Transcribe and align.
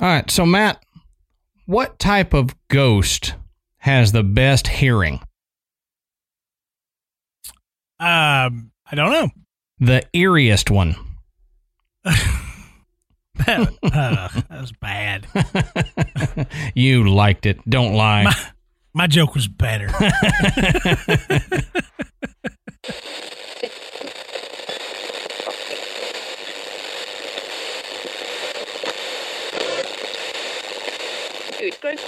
All 0.00 0.08
right, 0.08 0.30
so 0.30 0.44
Matt, 0.44 0.82
what 1.66 1.98
type 1.98 2.34
of 2.34 2.54
ghost 2.68 3.34
has 3.78 4.12
the 4.12 4.24
best 4.24 4.66
hearing? 4.68 5.20
Um, 8.00 8.72
I 8.90 8.94
don't 8.94 9.12
know. 9.12 9.30
The 9.78 10.02
eeriest 10.14 10.70
one. 10.70 10.96
uh, 13.46 13.66
that 13.82 14.46
was 14.50 14.72
bad. 14.72 15.26
you 16.74 17.08
liked 17.08 17.46
it. 17.46 17.58
Don't 17.68 17.94
lie. 17.94 18.24
My, 18.24 18.36
my 18.92 19.06
joke 19.08 19.34
was 19.34 19.48
better. 19.48 19.88
Good 31.64 31.98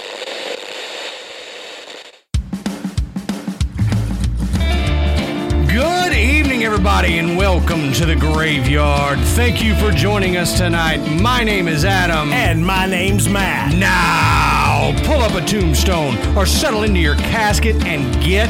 evening, 6.13 6.63
everybody, 6.63 7.17
and 7.17 7.35
welcome 7.35 7.91
to 7.93 8.05
the 8.05 8.15
graveyard. 8.15 9.17
Thank 9.19 9.63
you 9.63 9.73
for 9.77 9.89
joining 9.89 10.37
us 10.37 10.59
tonight. 10.59 10.97
My 11.19 11.43
name 11.43 11.67
is 11.67 11.85
Adam. 11.85 12.31
and 12.33 12.63
my 12.63 12.85
name's 12.85 13.27
Matt. 13.27 13.73
Now, 13.73 14.93
pull 15.07 15.21
up 15.21 15.33
a 15.33 15.43
tombstone 15.43 16.15
or 16.37 16.45
settle 16.45 16.83
into 16.83 16.99
your 16.99 17.15
casket 17.15 17.83
and 17.83 18.23
get 18.23 18.49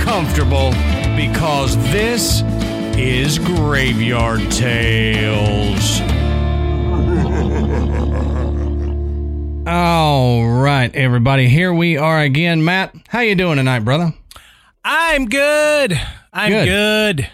comfortable 0.00 0.72
because 1.14 1.76
this 1.92 2.42
is 2.98 3.38
Graveyard 3.38 4.50
Tales. 4.50 6.00
All 9.70 10.48
right, 10.48 10.90
everybody, 10.96 11.46
here 11.46 11.74
we 11.74 11.98
are 11.98 12.20
again. 12.20 12.64
Matt, 12.64 12.94
how 13.08 13.20
you 13.20 13.34
doing 13.34 13.58
tonight, 13.58 13.80
brother? 13.80 14.14
I'm 14.82 15.26
good. 15.26 16.00
I'm 16.32 16.50
Good. 16.50 16.66
good. 17.18 17.30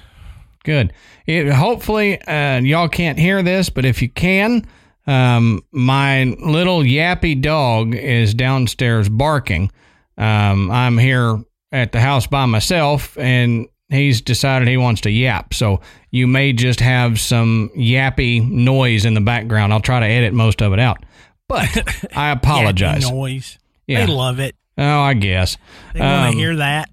Good. 0.65 0.93
It, 1.27 1.53
hopefully, 1.53 2.21
uh, 2.23 2.59
y'all 2.59 2.89
can't 2.89 3.21
hear 3.21 3.41
this, 3.45 3.71
but 3.71 3.85
if 3.85 4.03
you 4.03 4.09
can, 4.09 4.67
um, 5.07 5.61
my 5.71 6.25
little 6.25 6.81
yappy 6.81 7.41
dog 7.41 7.95
is 7.95 8.35
downstairs 8.35 9.09
barking. 9.09 9.71
Um, 10.19 10.73
I'm 10.73 10.99
here 10.99 11.39
at 11.71 11.93
the 11.93 12.01
house 12.01 12.27
by 12.27 12.47
myself, 12.47 13.17
and 13.17 13.69
he's 13.91 14.21
decided 14.21 14.67
he 14.67 14.77
wants 14.77 15.03
to 15.03 15.11
yap. 15.13 15.55
So 15.55 15.83
you 16.11 16.27
may 16.27 16.53
just 16.53 16.81
have 16.81 17.21
some 17.21 17.71
yappy 17.77 18.45
noise 18.45 19.05
in 19.05 19.15
the 19.15 19.21
background. 19.21 19.73
I'll 19.73 19.79
try 19.79 20.01
to 20.01 20.07
edit 20.07 20.35
most 20.35 20.63
of 20.63 20.73
it 20.73 20.81
out, 20.81 21.05
but 21.49 21.69
I 22.17 22.31
apologize. 22.31 23.05
Yeah, 23.05 23.11
noise. 23.11 23.59
Yeah. 23.87 24.07
They 24.07 24.13
love 24.13 24.41
it. 24.41 24.57
Oh, 24.77 25.01
I 25.01 25.15
guess. 25.15 25.57
They 25.93 26.01
want 26.01 26.27
Um, 26.27 26.33
to 26.33 26.39
hear 26.39 26.57
that. 26.57 26.89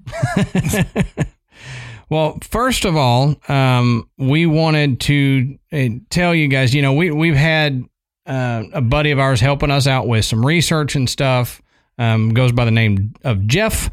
Well, 2.09 2.39
first 2.41 2.84
of 2.84 2.97
all, 2.97 3.38
um, 3.47 4.09
we 4.17 4.45
wanted 4.45 5.00
to 5.01 5.57
uh, 5.72 5.88
tell 6.09 6.35
you 6.35 6.50
guys, 6.50 6.75
you 6.75 6.81
know, 6.81 6.91
we, 6.91 7.09
we've 7.09 7.38
had 7.38 7.85
uh, 8.25 8.63
a 8.73 8.81
buddy 8.81 9.11
of 9.11 9.19
ours 9.19 9.40
helping 9.40 9.72
us 9.72 9.88
out 9.88 10.07
with 10.09 10.25
some 10.25 10.45
research 10.45 10.95
and 10.95 11.09
stuff. 11.09 11.61
Um, 11.97 12.34
goes 12.34 12.51
by 12.51 12.66
the 12.66 12.72
name 12.72 13.13
of 13.23 13.47
Jeff. 13.47 13.90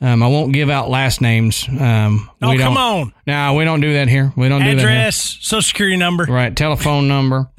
Um, 0.00 0.22
I 0.22 0.28
won't 0.28 0.54
give 0.54 0.70
out 0.70 0.88
last 0.88 1.20
names. 1.20 1.68
Um, 1.68 2.30
Oh, 2.40 2.48
we 2.52 2.56
come 2.56 2.78
on. 2.78 3.12
No, 3.26 3.52
we 3.52 3.64
don't 3.64 3.82
do 3.82 3.92
that 3.92 4.08
here. 4.08 4.32
We 4.34 4.48
don't 4.48 4.62
do 4.62 4.74
that. 4.74 4.78
Address, 4.78 5.36
social 5.42 5.60
security 5.60 5.98
number. 5.98 6.24
Right, 6.24 6.56
telephone 6.56 7.06
number. 7.06 7.50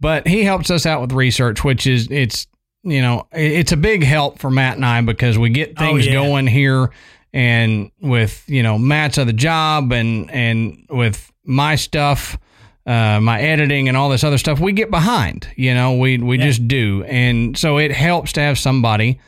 But 0.00 0.26
he 0.26 0.44
helps 0.44 0.70
us 0.70 0.86
out 0.86 1.00
with 1.00 1.12
research, 1.12 1.64
which 1.64 1.86
is 1.86 2.08
it's 2.10 2.46
you 2.82 3.02
know 3.02 3.26
it's 3.32 3.72
a 3.72 3.76
big 3.76 4.02
help 4.04 4.38
for 4.38 4.50
Matt 4.50 4.76
and 4.76 4.84
I 4.86 5.00
because 5.00 5.38
we 5.38 5.50
get 5.50 5.74
Oh, 5.76 5.80
things 5.80 6.06
yeah. 6.06 6.12
going 6.12 6.46
here, 6.46 6.90
and 7.32 7.90
with 8.00 8.44
you 8.48 8.62
know 8.62 8.78
Matt's 8.78 9.18
other 9.18 9.32
job 9.32 9.92
and 9.92 10.30
and 10.30 10.86
with 10.90 11.30
my 11.44 11.74
stuff. 11.76 12.38
Uh, 12.86 13.20
my 13.20 13.38
editing 13.38 13.86
and 13.88 13.98
all 13.98 14.08
this 14.08 14.24
other 14.24 14.38
stuff, 14.38 14.60
we 14.60 14.72
get 14.72 14.90
behind. 14.90 15.46
You 15.56 15.74
know, 15.74 15.96
we 15.98 16.16
we 16.16 16.38
Yeah. 16.38 16.46
just 16.46 16.66
do, 16.68 17.04
and 17.06 17.54
so 17.54 17.76
it 17.76 17.92
helps 17.92 18.32
to 18.32 18.40
have 18.40 18.58
somebody 18.58 19.20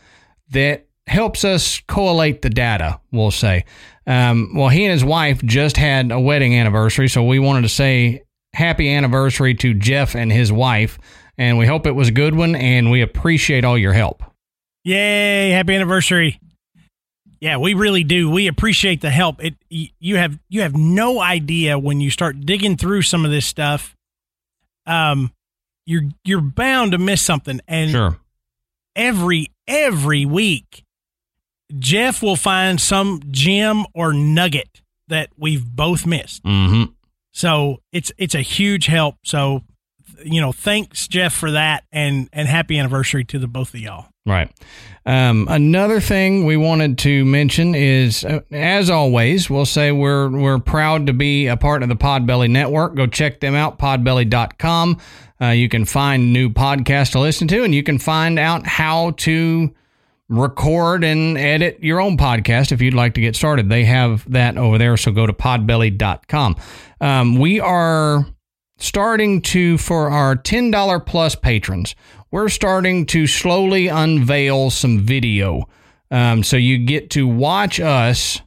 that 0.52 0.86
helps 1.06 1.44
us 1.44 1.82
collate 1.86 2.40
the 2.40 2.48
data, 2.48 2.98
we'll 3.12 3.30
say. 3.30 3.66
Um, 4.06 4.52
well, 4.54 4.70
he 4.70 4.84
and 4.86 4.92
his 4.92 5.04
wife 5.04 5.42
just 5.42 5.76
had 5.76 6.10
a 6.10 6.18
wedding 6.18 6.56
anniversary, 6.56 7.06
so 7.10 7.22
we 7.22 7.38
wanted 7.38 7.60
to 7.62 7.68
say 7.68 8.22
happy 8.52 8.92
anniversary 8.92 9.54
to 9.54 9.74
Jeff 9.74 10.14
and 10.14 10.30
his 10.32 10.52
wife, 10.52 10.98
and 11.38 11.58
we 11.58 11.66
hope 11.66 11.86
it 11.86 11.92
was 11.94 12.08
a 12.08 12.12
good 12.12 12.34
one, 12.34 12.54
and 12.54 12.90
we 12.90 13.00
appreciate 13.02 13.64
all 13.64 13.78
your 13.78 13.92
help. 13.92 14.22
Yay! 14.84 15.50
Happy 15.50 15.74
anniversary. 15.74 16.40
Yeah, 17.40 17.56
we 17.56 17.72
really 17.74 18.04
do. 18.04 18.30
We 18.30 18.46
appreciate 18.48 19.00
the 19.00 19.10
help. 19.10 19.42
It 19.42 19.54
you 19.70 20.16
have 20.16 20.38
you 20.48 20.60
have 20.62 20.76
no 20.76 21.20
idea 21.20 21.78
when 21.78 22.00
you 22.00 22.10
start 22.10 22.40
digging 22.40 22.76
through 22.76 23.02
some 23.02 23.24
of 23.24 23.30
this 23.30 23.46
stuff. 23.46 23.96
Um, 24.86 25.32
you're 25.86 26.02
you're 26.24 26.40
bound 26.42 26.92
to 26.92 26.98
miss 26.98 27.22
something, 27.22 27.60
and 27.66 27.90
Sure. 27.90 28.18
every 28.94 29.46
every 29.66 30.26
week, 30.26 30.84
Jeff 31.78 32.22
will 32.22 32.36
find 32.36 32.78
some 32.80 33.22
gem 33.30 33.84
or 33.94 34.12
nugget 34.12 34.82
that 35.08 35.30
we've 35.38 35.64
both 35.64 36.04
missed. 36.06 36.42
Mm-hmm. 36.44 36.92
So 37.40 37.80
it's 37.90 38.12
it's 38.18 38.34
a 38.34 38.42
huge 38.42 38.84
help. 38.84 39.16
So 39.24 39.62
you 40.22 40.42
know, 40.42 40.52
thanks 40.52 41.08
Jeff 41.08 41.32
for 41.32 41.52
that, 41.52 41.84
and 41.90 42.28
and 42.34 42.46
happy 42.46 42.78
anniversary 42.78 43.24
to 43.24 43.38
the 43.38 43.48
both 43.48 43.72
of 43.72 43.80
y'all. 43.80 44.08
Right. 44.26 44.52
Um, 45.06 45.46
another 45.48 46.00
thing 46.00 46.44
we 46.44 46.58
wanted 46.58 46.98
to 46.98 47.24
mention 47.24 47.74
is, 47.74 48.26
uh, 48.26 48.40
as 48.50 48.90
always, 48.90 49.48
we'll 49.48 49.64
say 49.64 49.90
we're 49.90 50.28
we're 50.28 50.58
proud 50.58 51.06
to 51.06 51.14
be 51.14 51.46
a 51.46 51.56
part 51.56 51.82
of 51.82 51.88
the 51.88 51.96
Podbelly 51.96 52.50
Network. 52.50 52.94
Go 52.94 53.06
check 53.06 53.40
them 53.40 53.54
out, 53.54 53.78
podbelly.com. 53.78 55.00
Uh, 55.40 55.46
you 55.46 55.70
can 55.70 55.86
find 55.86 56.34
new 56.34 56.50
podcasts 56.50 57.12
to 57.12 57.20
listen 57.20 57.48
to, 57.48 57.64
and 57.64 57.74
you 57.74 57.82
can 57.82 57.98
find 57.98 58.38
out 58.38 58.66
how 58.66 59.12
to 59.12 59.74
record 60.30 61.04
and 61.04 61.36
edit 61.36 61.82
your 61.82 62.00
own 62.00 62.16
podcast 62.16 62.72
if 62.72 62.80
you'd 62.80 62.94
like 62.94 63.14
to 63.14 63.20
get 63.20 63.36
started. 63.36 63.68
They 63.68 63.84
have 63.84 64.30
that 64.30 64.56
over 64.56 64.78
there, 64.78 64.96
so 64.96 65.12
go 65.12 65.26
to 65.26 65.32
podbelly.com. 65.32 66.56
Um, 67.00 67.36
we 67.36 67.60
are 67.60 68.26
starting 68.78 69.42
to 69.42 69.76
for 69.76 70.10
our 70.10 70.34
$10 70.34 71.04
plus 71.04 71.34
patrons 71.34 71.94
we're 72.30 72.48
starting 72.48 73.06
to 73.06 73.26
slowly 73.26 73.88
unveil 73.88 74.70
some 74.70 75.00
video 75.00 75.68
um, 76.10 76.42
so 76.42 76.56
you 76.56 76.78
get 76.78 77.10
to 77.10 77.26
watch 77.26 77.78
us 77.78 78.40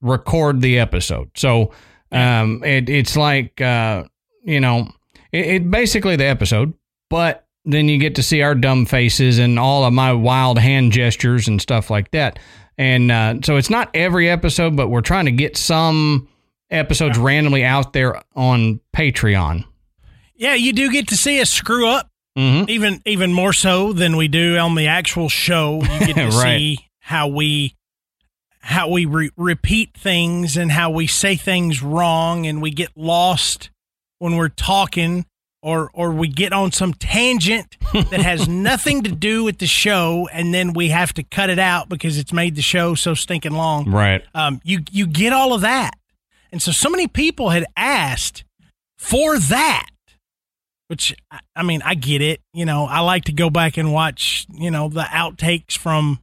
record 0.00 0.60
the 0.62 0.78
episode 0.78 1.30
so 1.34 1.72
um, 2.10 2.62
it, 2.64 2.88
it's 2.88 3.16
like 3.16 3.60
uh, 3.60 4.04
you 4.42 4.60
know 4.60 4.88
it, 5.32 5.46
it 5.46 5.70
basically 5.70 6.16
the 6.16 6.24
episode 6.24 6.72
but 7.10 7.46
then 7.64 7.88
you 7.88 7.98
get 7.98 8.14
to 8.16 8.22
see 8.22 8.42
our 8.42 8.54
dumb 8.54 8.86
faces 8.86 9.38
and 9.38 9.58
all 9.58 9.84
of 9.84 9.92
my 9.92 10.12
wild 10.12 10.58
hand 10.58 10.92
gestures 10.92 11.46
and 11.48 11.60
stuff 11.60 11.90
like 11.90 12.10
that 12.10 12.38
and 12.78 13.10
uh, 13.12 13.34
so 13.44 13.56
it's 13.56 13.70
not 13.70 13.90
every 13.94 14.28
episode 14.28 14.76
but 14.76 14.88
we're 14.88 15.00
trying 15.00 15.26
to 15.26 15.30
get 15.32 15.56
some 15.56 16.28
episodes 16.70 17.18
randomly 17.18 17.64
out 17.64 17.92
there 17.92 18.20
on 18.34 18.80
patreon 18.96 19.64
Yeah, 20.34 20.54
you 20.54 20.72
do 20.72 20.90
get 20.90 21.08
to 21.08 21.16
see 21.16 21.40
us 21.40 21.50
screw 21.50 21.86
up 21.86 22.08
mm-hmm. 22.36 22.68
even 22.70 23.00
even 23.04 23.32
more 23.32 23.52
so 23.52 23.92
than 23.92 24.16
we 24.16 24.26
do 24.28 24.56
on 24.56 24.74
the 24.74 24.86
actual 24.88 25.28
show. 25.28 25.82
You 25.82 26.06
get 26.06 26.14
to 26.16 26.28
Right. 26.28 26.56
see 26.58 26.78
how 27.00 27.28
we 27.28 27.76
how 28.60 28.88
we 28.88 29.04
re- 29.04 29.30
repeat 29.36 29.94
things 29.96 30.56
and 30.56 30.72
how 30.72 30.88
we 30.90 31.06
say 31.06 31.36
things 31.36 31.82
wrong 31.82 32.46
and 32.46 32.62
we 32.62 32.70
get 32.70 32.90
lost 32.96 33.70
when 34.18 34.36
we're 34.36 34.48
talking 34.48 35.26
or 35.62 35.90
or 35.94 36.10
we 36.10 36.28
get 36.28 36.52
on 36.52 36.72
some 36.72 36.92
tangent 36.94 37.76
that 37.92 38.20
has 38.20 38.48
nothing 38.68 39.02
to 39.02 39.10
do 39.12 39.44
with 39.44 39.58
the 39.58 39.66
show 39.66 40.28
and 40.32 40.52
then 40.52 40.72
we 40.72 40.88
have 40.88 41.12
to 41.14 41.22
cut 41.22 41.48
it 41.50 41.58
out 41.58 41.88
because 41.88 42.18
it's 42.18 42.32
made 42.32 42.56
the 42.56 42.62
show 42.62 42.94
so 42.94 43.14
stinking 43.14 43.52
long. 43.52 43.88
right 43.90 44.24
Um, 44.34 44.60
you 44.64 44.80
you 44.90 45.06
get 45.06 45.32
all 45.32 45.52
of 45.54 45.60
that, 45.62 45.92
and 46.50 46.60
so 46.60 46.72
so 46.72 46.90
many 46.90 47.06
people 47.06 47.50
had 47.50 47.64
asked 47.76 48.44
for 48.98 49.38
that 49.38 49.86
which 50.88 51.14
I- 51.30 51.38
I 51.56 51.62
mean, 51.62 51.80
I 51.82 51.94
get 51.94 52.20
it. 52.20 52.40
You 52.52 52.66
know, 52.66 52.84
I 52.84 53.00
like 53.00 53.24
to 53.24 53.32
go 53.32 53.48
back 53.48 53.78
and 53.78 53.94
watch, 53.94 54.44
you 54.52 54.70
know, 54.70 54.90
the 54.90 55.00
outtakes 55.04 55.72
from 55.78 56.20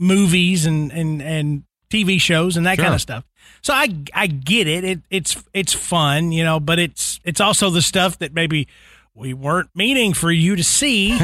movies 0.00 0.66
and 0.66 0.90
and 0.90 1.22
and 1.22 1.62
TV 1.90 2.20
shows 2.20 2.56
and 2.56 2.66
that 2.66 2.76
Sure. 2.76 2.84
kind 2.86 2.94
of 2.94 3.00
stuff. 3.00 3.24
So 3.62 3.74
I 3.74 3.88
I 4.14 4.26
get 4.26 4.66
it. 4.66 4.84
It 4.84 5.00
it's 5.10 5.42
it's 5.52 5.72
fun, 5.72 6.32
you 6.32 6.44
know, 6.44 6.60
but 6.60 6.78
it's 6.78 7.20
it's 7.24 7.40
also 7.40 7.70
the 7.70 7.82
stuff 7.82 8.18
that 8.18 8.32
maybe 8.34 8.68
we 9.14 9.34
weren't 9.34 9.70
meaning 9.74 10.14
for 10.14 10.30
you 10.30 10.56
to 10.56 10.64
see. 10.64 11.18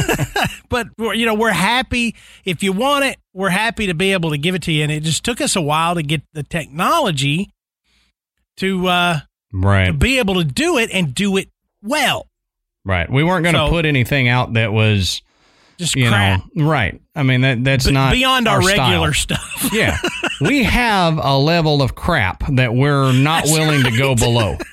but 0.68 0.88
you 0.98 1.26
know, 1.26 1.34
we're 1.34 1.50
happy 1.50 2.14
if 2.44 2.62
you 2.62 2.72
want 2.72 3.04
it. 3.04 3.18
We're 3.32 3.50
happy 3.50 3.86
to 3.86 3.94
be 3.94 4.12
able 4.12 4.30
to 4.30 4.38
give 4.38 4.54
it 4.54 4.62
to 4.62 4.72
you. 4.72 4.82
And 4.82 4.92
it 4.92 5.02
just 5.02 5.24
took 5.24 5.40
us 5.40 5.54
a 5.54 5.60
while 5.60 5.94
to 5.94 6.02
get 6.02 6.22
the 6.32 6.42
technology 6.42 7.50
to 8.58 8.88
uh, 8.88 9.20
right. 9.52 9.86
to 9.86 9.92
be 9.92 10.18
able 10.18 10.34
to 10.34 10.44
do 10.44 10.78
it 10.78 10.90
and 10.92 11.14
do 11.14 11.36
it 11.36 11.48
well. 11.82 12.26
Right. 12.84 13.08
We 13.10 13.22
weren't 13.22 13.44
going 13.44 13.54
to 13.54 13.66
So- 13.66 13.70
put 13.70 13.86
anything 13.86 14.28
out 14.28 14.54
that 14.54 14.72
was, 14.72 15.22
Just 15.78 15.96
you 15.96 16.08
crap 16.08 16.42
know, 16.54 16.66
right. 16.66 17.00
I 17.14 17.22
mean, 17.22 17.40
that 17.42 17.64
that's 17.64 17.86
B- 17.86 17.92
not 17.92 18.12
beyond 18.12 18.48
our, 18.48 18.62
style. 18.62 18.90
regular 18.90 19.12
stuff. 19.12 19.70
yeah. 19.72 19.96
We 20.40 20.64
have 20.64 21.18
a 21.22 21.38
level 21.38 21.82
of 21.82 21.94
crap 21.94 22.42
that 22.56 22.74
we're 22.74 23.12
not 23.12 23.44
willing 23.44 23.84
to 23.84 23.96
go 23.96 24.16
below. 24.16 24.56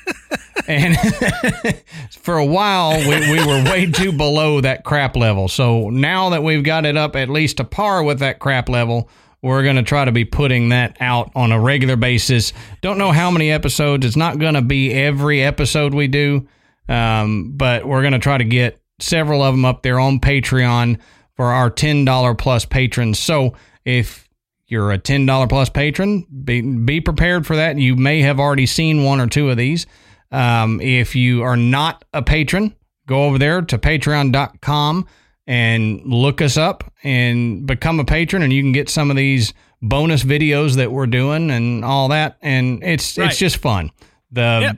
And 0.67 0.95
for 2.11 2.37
a 2.37 2.45
while, 2.45 2.99
we, 2.99 3.31
we 3.31 3.45
were 3.45 3.63
way 3.63 3.87
too 3.89 4.11
below 4.11 4.61
that 4.61 4.83
crap 4.83 5.15
level. 5.15 5.47
So 5.47 5.89
now 5.89 6.29
that 6.29 6.43
we've 6.43 6.63
got 6.63 6.85
it 6.85 6.95
up 6.95 7.15
at 7.15 7.27
least 7.27 7.57
to 7.57 7.63
par 7.63 8.03
with 8.03 8.19
that 8.19 8.37
crap 8.37 8.69
level, 8.69 9.09
we're 9.41 9.63
going 9.63 9.77
to 9.77 9.83
try 9.83 10.05
to 10.05 10.11
be 10.11 10.25
putting 10.25 10.69
that 10.69 10.97
out 10.99 11.31
on 11.33 11.51
a 11.51 11.59
regular 11.59 11.95
basis. 11.95 12.53
Don't 12.81 12.99
know 12.99 13.11
how 13.11 13.31
many 13.31 13.51
episodes. 13.51 14.05
It's 14.05 14.15
not 14.15 14.37
going 14.37 14.53
to 14.53 14.61
be 14.61 14.93
every 14.93 15.41
episode 15.41 15.93
we 15.95 16.07
do, 16.07 16.47
um, 16.87 17.53
but 17.55 17.85
we're 17.87 18.01
going 18.01 18.13
to 18.13 18.19
try 18.19 18.37
to 18.37 18.43
get 18.43 18.79
several 19.01 19.41
of 19.43 19.53
them 19.53 19.65
up 19.65 19.81
there 19.83 19.99
on 19.99 20.19
Patreon 20.19 20.97
for 21.35 21.45
our 21.47 21.69
$10 21.71 22.37
plus 22.37 22.65
patrons. 22.65 23.17
So 23.19 23.53
if 23.85 24.27
you're 24.67 24.91
a 24.91 24.99
$10 24.99 25.49
plus 25.49 25.69
patron, 25.69 26.25
be, 26.43 26.61
be 26.61 27.01
prepared 27.01 27.47
for 27.47 27.55
that. 27.55 27.77
You 27.77 27.95
may 27.95 28.21
have 28.21 28.39
already 28.39 28.65
seen 28.65 29.03
one 29.03 29.19
or 29.19 29.27
two 29.27 29.49
of 29.49 29.57
these. 29.57 29.85
Um, 30.31 30.79
if 30.81 31.15
you 31.15 31.41
are 31.43 31.55
not 31.57 32.05
a 32.13 32.21
patron, 32.21 32.75
go 33.07 33.23
over 33.25 33.37
there 33.39 33.61
to 33.63 33.77
patreon.com 33.79 35.07
and 35.47 36.01
look 36.05 36.41
us 36.41 36.57
up 36.57 36.83
and 37.03 37.65
become 37.65 37.99
a 37.99 38.05
patron 38.05 38.43
and 38.43 38.53
you 38.53 38.61
can 38.61 38.71
get 38.71 38.89
some 38.89 39.09
of 39.09 39.15
these 39.17 39.53
bonus 39.81 40.23
videos 40.23 40.75
that 40.75 40.91
we're 40.91 41.07
doing 41.07 41.49
and 41.49 41.83
all 41.83 42.09
that 42.09 42.37
and 42.41 42.83
it's 42.83 43.17
Right. 43.17 43.29
it's 43.29 43.39
just 43.39 43.57
fun. 43.57 43.89
The 44.31 44.59
Yep. 44.61 44.77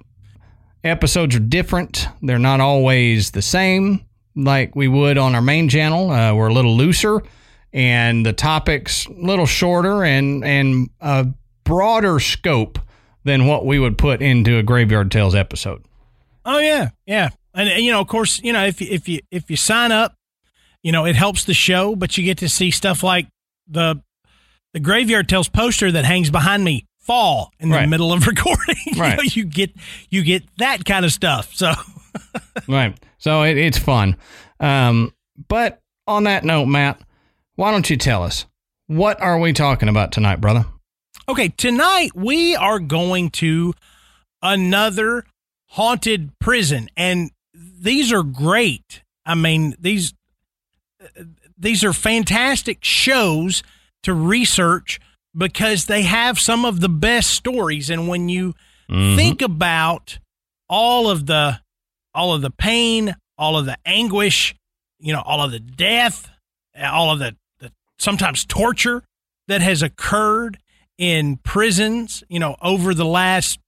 episodes 0.83 1.35
are 1.35 1.39
different. 1.39 2.07
They're 2.21 2.39
not 2.39 2.61
always 2.61 3.31
the 3.31 3.41
same 3.41 4.01
like 4.35 4.75
we 4.75 4.87
would 4.87 5.17
on 5.17 5.35
our 5.35 5.41
main 5.41 5.69
channel. 5.69 6.09
Uh, 6.11 6.33
we're 6.33 6.47
a 6.47 6.53
little 6.53 6.75
looser 6.75 7.21
and 7.73 8.25
the 8.25 8.33
topics 8.33 9.05
a 9.07 9.11
little 9.13 9.45
shorter 9.45 10.03
and 10.03 10.43
and 10.43 10.89
a 10.99 11.27
broader 11.63 12.19
scope 12.19 12.79
than 13.23 13.45
what 13.47 13.65
we 13.65 13.79
would 13.79 13.97
put 13.97 14.21
into 14.21 14.57
a 14.57 14.63
Graveyard 14.63 15.11
Tales 15.11 15.35
episode. 15.35 15.83
Oh 16.43 16.59
yeah, 16.59 16.89
yeah, 17.05 17.29
and, 17.53 17.69
and, 17.69 17.83
you 17.83 17.91
know, 17.91 18.01
of 18.01 18.07
course, 18.07 18.41
you 18.43 18.51
know, 18.51 18.65
if 18.65 18.81
you, 18.81 18.87
if 18.89 19.07
you 19.07 19.19
if 19.31 19.49
you 19.51 19.55
sign 19.57 19.91
up, 19.91 20.15
you 20.83 20.91
know, 20.91 21.05
it 21.05 21.15
helps 21.15 21.43
the 21.45 21.53
show, 21.53 21.95
but 21.95 22.17
you 22.17 22.23
get 22.23 22.39
to 22.39 22.49
see 22.49 22.71
stuff 22.71 23.03
like 23.03 23.27
the 23.67 24.01
the 24.73 24.79
Graveyard 24.79 25.29
Tales 25.29 25.49
poster 25.49 25.91
that 25.91 26.03
hangs 26.05 26.29
behind 26.31 26.63
me 26.63 26.85
fall 26.99 27.51
in 27.59 27.69
the 27.69 27.75
Right. 27.75 27.89
middle 27.89 28.11
of 28.11 28.25
recording. 28.27 28.75
You 28.87 29.01
Right. 29.01 29.17
know, 29.17 29.23
you 29.23 29.45
get 29.45 29.71
you 30.09 30.23
get 30.23 30.43
that 30.57 30.83
kind 30.85 31.05
of 31.05 31.11
stuff. 31.11 31.53
So 31.53 31.73
Right. 32.67 32.97
So 33.17 33.43
it, 33.43 33.57
it's 33.57 33.77
fun. 33.77 34.17
Um, 34.59 35.13
but 35.47 35.79
on 36.07 36.25
that 36.25 36.43
note, 36.43 36.65
Matt, 36.65 37.01
why 37.55 37.71
don't 37.71 37.89
you 37.89 37.97
tell 37.97 38.23
us 38.23 38.45
what 38.87 39.21
are 39.21 39.39
we 39.39 39.53
talking 39.53 39.89
about 39.89 40.11
tonight, 40.11 40.41
brother? 40.41 40.65
Okay, 41.29 41.49
tonight 41.49 42.11
we 42.15 42.55
are 42.55 42.79
going 42.79 43.29
to 43.31 43.73
another 44.41 45.25
haunted 45.67 46.37
prison, 46.39 46.89
and 46.97 47.31
these 47.53 48.11
are 48.11 48.23
great. 48.23 49.03
I 49.25 49.35
mean 49.35 49.75
these 49.79 50.13
these 51.57 51.83
are 51.83 51.93
fantastic 51.93 52.83
shows 52.83 53.63
to 54.03 54.13
research 54.13 54.99
because 55.35 55.85
they 55.85 56.01
have 56.01 56.39
some 56.39 56.65
of 56.65 56.79
the 56.79 56.89
best 56.89 57.29
stories. 57.29 57.89
And 57.89 58.07
when 58.07 58.29
you 58.29 58.55
think 58.89 59.41
about 59.41 60.19
all 60.67 61.09
of 61.09 61.27
the 61.27 61.61
all 62.13 62.33
of 62.33 62.41
the 62.41 62.51
pain, 62.51 63.15
all 63.37 63.57
of 63.57 63.65
the 63.65 63.77
anguish, 63.85 64.55
you 64.99 65.13
know, 65.13 65.21
all 65.21 65.41
of 65.41 65.51
the 65.51 65.59
death, 65.59 66.29
all 66.79 67.11
of 67.11 67.19
the, 67.19 67.35
the 67.59 67.71
sometimes 67.97 68.45
torture 68.45 69.03
that 69.47 69.61
has 69.61 69.81
occurred 69.81 70.57
in 70.97 71.37
prisons, 71.37 72.23
you 72.29 72.39
know, 72.39 72.55
over 72.61 72.93
the 72.93 73.05
last 73.05 73.59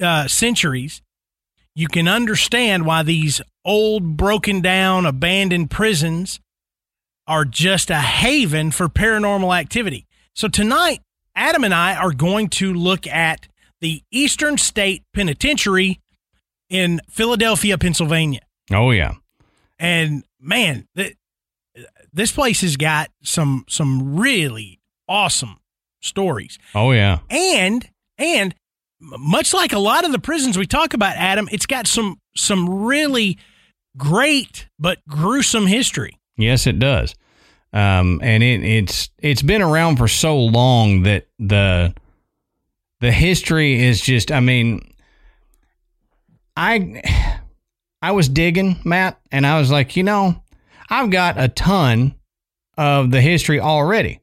uh, 0.00 0.26
centuries, 0.26 1.02
you 1.74 1.88
can 1.88 2.08
understand 2.08 2.86
why 2.86 3.02
these 3.02 3.40
old, 3.64 4.16
broken 4.16 4.60
down, 4.60 5.06
abandoned 5.06 5.70
prisons 5.70 6.40
are 7.26 7.44
just 7.44 7.90
a 7.90 8.00
haven 8.00 8.70
for 8.70 8.88
paranormal 8.88 9.56
activity. 9.56 10.06
So 10.34 10.48
tonight, 10.48 11.00
Adam 11.34 11.64
and 11.64 11.74
I 11.74 11.94
are 11.94 12.12
going 12.12 12.48
to 12.50 12.72
look 12.72 13.06
at 13.06 13.48
the 13.80 14.02
Eastern 14.10 14.56
State 14.58 15.02
Penitentiary 15.12 16.00
in 16.68 17.00
Philadelphia, 17.08 17.78
Pennsylvania. 17.78 18.40
Oh 18.72 18.90
yeah. 18.90 19.14
And 19.78 20.24
man, 20.40 20.88
th- 20.96 21.16
this 22.12 22.32
place 22.32 22.62
has 22.62 22.76
got 22.76 23.10
some 23.22 23.64
some 23.68 24.16
really 24.16 24.80
awesome 25.08 25.58
stories. 26.00 26.58
Oh 26.74 26.92
yeah. 26.92 27.18
And 27.30 27.88
and 28.18 28.54
much 29.00 29.52
like 29.52 29.72
a 29.72 29.78
lot 29.78 30.04
of 30.04 30.12
the 30.12 30.18
prisons 30.18 30.56
we 30.56 30.66
talk 30.66 30.94
about, 30.94 31.16
Adam, 31.16 31.48
it's 31.52 31.66
got 31.66 31.86
some 31.86 32.18
some 32.34 32.84
really 32.84 33.38
great 33.96 34.68
but 34.78 34.98
gruesome 35.08 35.66
history. 35.66 36.18
Yes, 36.36 36.66
it 36.66 36.78
does. 36.78 37.14
Um, 37.72 38.20
and 38.22 38.42
it, 38.42 38.62
it's 38.62 39.10
it's 39.18 39.42
been 39.42 39.62
around 39.62 39.96
for 39.96 40.08
so 40.08 40.38
long 40.38 41.02
that 41.02 41.26
the 41.38 41.94
the 43.00 43.12
history 43.12 43.82
is 43.82 44.00
just. 44.00 44.32
I 44.32 44.40
mean, 44.40 44.94
I 46.56 47.02
I 48.02 48.12
was 48.12 48.28
digging 48.28 48.80
Matt, 48.84 49.20
and 49.30 49.46
I 49.46 49.58
was 49.58 49.70
like, 49.70 49.96
you 49.96 50.02
know, 50.02 50.42
I've 50.88 51.10
got 51.10 51.40
a 51.40 51.48
ton 51.48 52.14
of 52.78 53.10
the 53.10 53.20
history 53.20 53.60
already, 53.60 54.20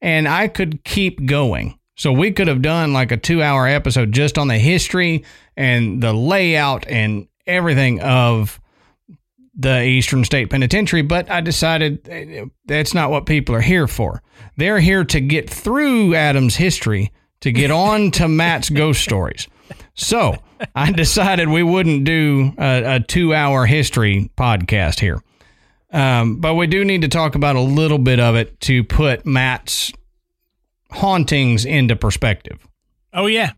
and 0.00 0.26
I 0.28 0.48
could 0.48 0.84
keep 0.84 1.24
going. 1.26 1.78
So 1.96 2.12
we 2.12 2.32
could 2.32 2.48
have 2.48 2.62
done 2.62 2.92
like 2.92 3.12
a 3.12 3.16
two 3.16 3.42
hour 3.42 3.66
episode 3.66 4.12
just 4.12 4.38
on 4.38 4.48
the 4.48 4.58
history 4.58 5.24
and 5.56 6.02
the 6.02 6.12
layout 6.12 6.86
and 6.88 7.28
everything 7.46 8.00
of 8.00 8.60
the 9.54 9.82
Eastern 9.82 10.24
State 10.24 10.48
Penitentiary, 10.48 11.02
but 11.02 11.30
I 11.30 11.42
decided 11.42 12.08
eh, 12.08 12.46
that's 12.64 12.94
not 12.94 13.10
what 13.10 13.26
people 13.26 13.54
are 13.54 13.60
here 13.60 13.86
for. 13.86 14.22
They're 14.56 14.80
here 14.80 15.04
to 15.04 15.20
get 15.20 15.50
through 15.50 16.14
Adam's 16.14 16.56
history 16.56 17.12
to 17.40 17.52
get 17.52 17.70
on 17.70 18.10
to 18.12 18.28
Matt's 18.28 18.70
ghost 18.70 19.02
stories. 19.02 19.46
So 20.00 20.36
I 20.74 20.90
decided 20.96 21.48
we 21.48 21.62
wouldn't 21.62 22.04
do 22.04 22.52
a, 22.58 22.96
a 22.96 23.00
two 23.00 23.34
hour 23.34 23.66
history 23.66 24.30
podcast 24.36 24.98
here. 24.98 25.22
Um, 25.92 26.36
but 26.36 26.54
we 26.54 26.66
do 26.66 26.84
need 26.84 27.02
to 27.02 27.08
talk 27.08 27.34
about 27.34 27.56
a 27.56 27.60
little 27.60 27.98
bit 27.98 28.20
of 28.20 28.36
it 28.36 28.58
to 28.60 28.84
put 28.84 29.26
Matt's 29.26 29.92
hauntings 30.90 31.64
into 31.64 31.96
perspective. 31.96 32.58
Oh 33.12 33.26
yeah. 33.26 33.52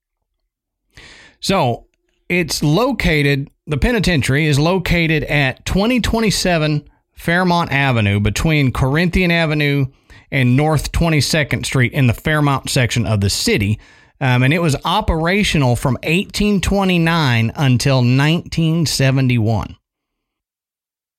So 1.40 1.86
it's 2.28 2.62
located, 2.62 3.50
the 3.66 3.76
penitentiary 3.76 4.46
is 4.46 4.58
located 4.58 5.24
at 5.24 5.64
2027 5.66 6.88
Fairmount 7.12 7.70
Avenue 7.70 8.18
between 8.18 8.72
Corinthian 8.72 9.30
Avenue 9.30 9.86
and 10.30 10.56
North 10.56 10.92
22nd 10.92 11.66
Street 11.66 11.92
in 11.92 12.06
the 12.06 12.14
Fairmount 12.14 12.70
section 12.70 13.06
of 13.06 13.20
the 13.20 13.30
city. 13.30 13.78
Um, 14.22 14.44
and 14.44 14.54
it 14.54 14.60
was 14.62 14.76
operational 14.84 15.74
from 15.74 15.94
1829 16.04 17.50
until 17.56 17.96
1971. 17.96 19.76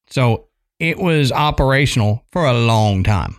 So 0.09 0.47
it 0.79 0.97
was 0.97 1.31
operational 1.31 2.23
for 2.31 2.45
a 2.45 2.53
long 2.53 3.03
time. 3.03 3.35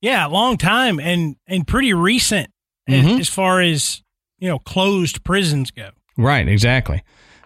Yeah, 0.00 0.26
long 0.26 0.56
time 0.58 0.98
and 1.00 1.36
and 1.46 1.66
pretty 1.66 1.94
recent 1.94 2.50
Mhm. 2.90 3.20
as 3.20 3.28
far 3.28 3.60
as, 3.60 4.02
you 4.38 4.48
know, 4.48 4.58
closed 4.58 5.22
prisons 5.24 5.70
go. 5.70 5.90
Right, 6.18 6.46
exactly. 6.48 7.02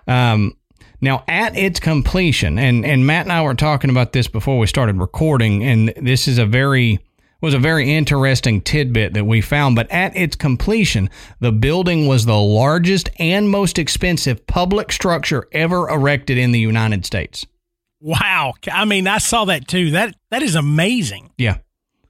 Um, 0.07 0.55
now, 1.01 1.23
at 1.29 1.57
its 1.57 1.79
completion, 1.79 2.59
and, 2.59 2.85
and 2.85 3.07
Matt 3.07 3.27
and 3.27 3.33
I 3.33 3.43
were 3.43 3.55
talking 3.55 3.91
about 3.91 4.13
this 4.13 4.27
before 4.27 4.59
we 4.59 4.67
started 4.67 4.97
recording, 4.97 5.63
and 5.63 5.93
this 5.97 6.27
is 6.27 6.39
a 6.39 6.47
very 6.47 6.99
was 7.41 7.55
a 7.55 7.59
very 7.59 7.93
interesting 7.95 8.61
tidbit 8.61 9.15
that 9.15 9.25
we 9.25 9.41
found. 9.41 9.77
But 9.77 9.91
at 9.91 10.17
its 10.17 10.37
completion, 10.37 11.09
the 11.41 11.53
building 11.53 12.07
was 12.07 12.27
the 12.27 12.39
largest 12.39 13.11
and 13.19 13.49
most 13.49 13.79
expensive 13.79 14.47
public 14.47 14.91
structure 14.91 15.47
ever 15.53 15.89
erected 15.89 16.39
in 16.39 16.53
the 16.53 16.59
United 16.59 17.07
States. 17.07 17.47
Wow. 18.01 18.55
I 18.71 18.85
mean, 18.85 19.07
I 19.07 19.19
saw 19.19 19.45
that 19.47 19.69
too. 19.69 19.93
That 19.93 20.15
that 20.31 20.43
is 20.43 20.55
amazing. 20.55 21.33
Yeah. 21.39 21.59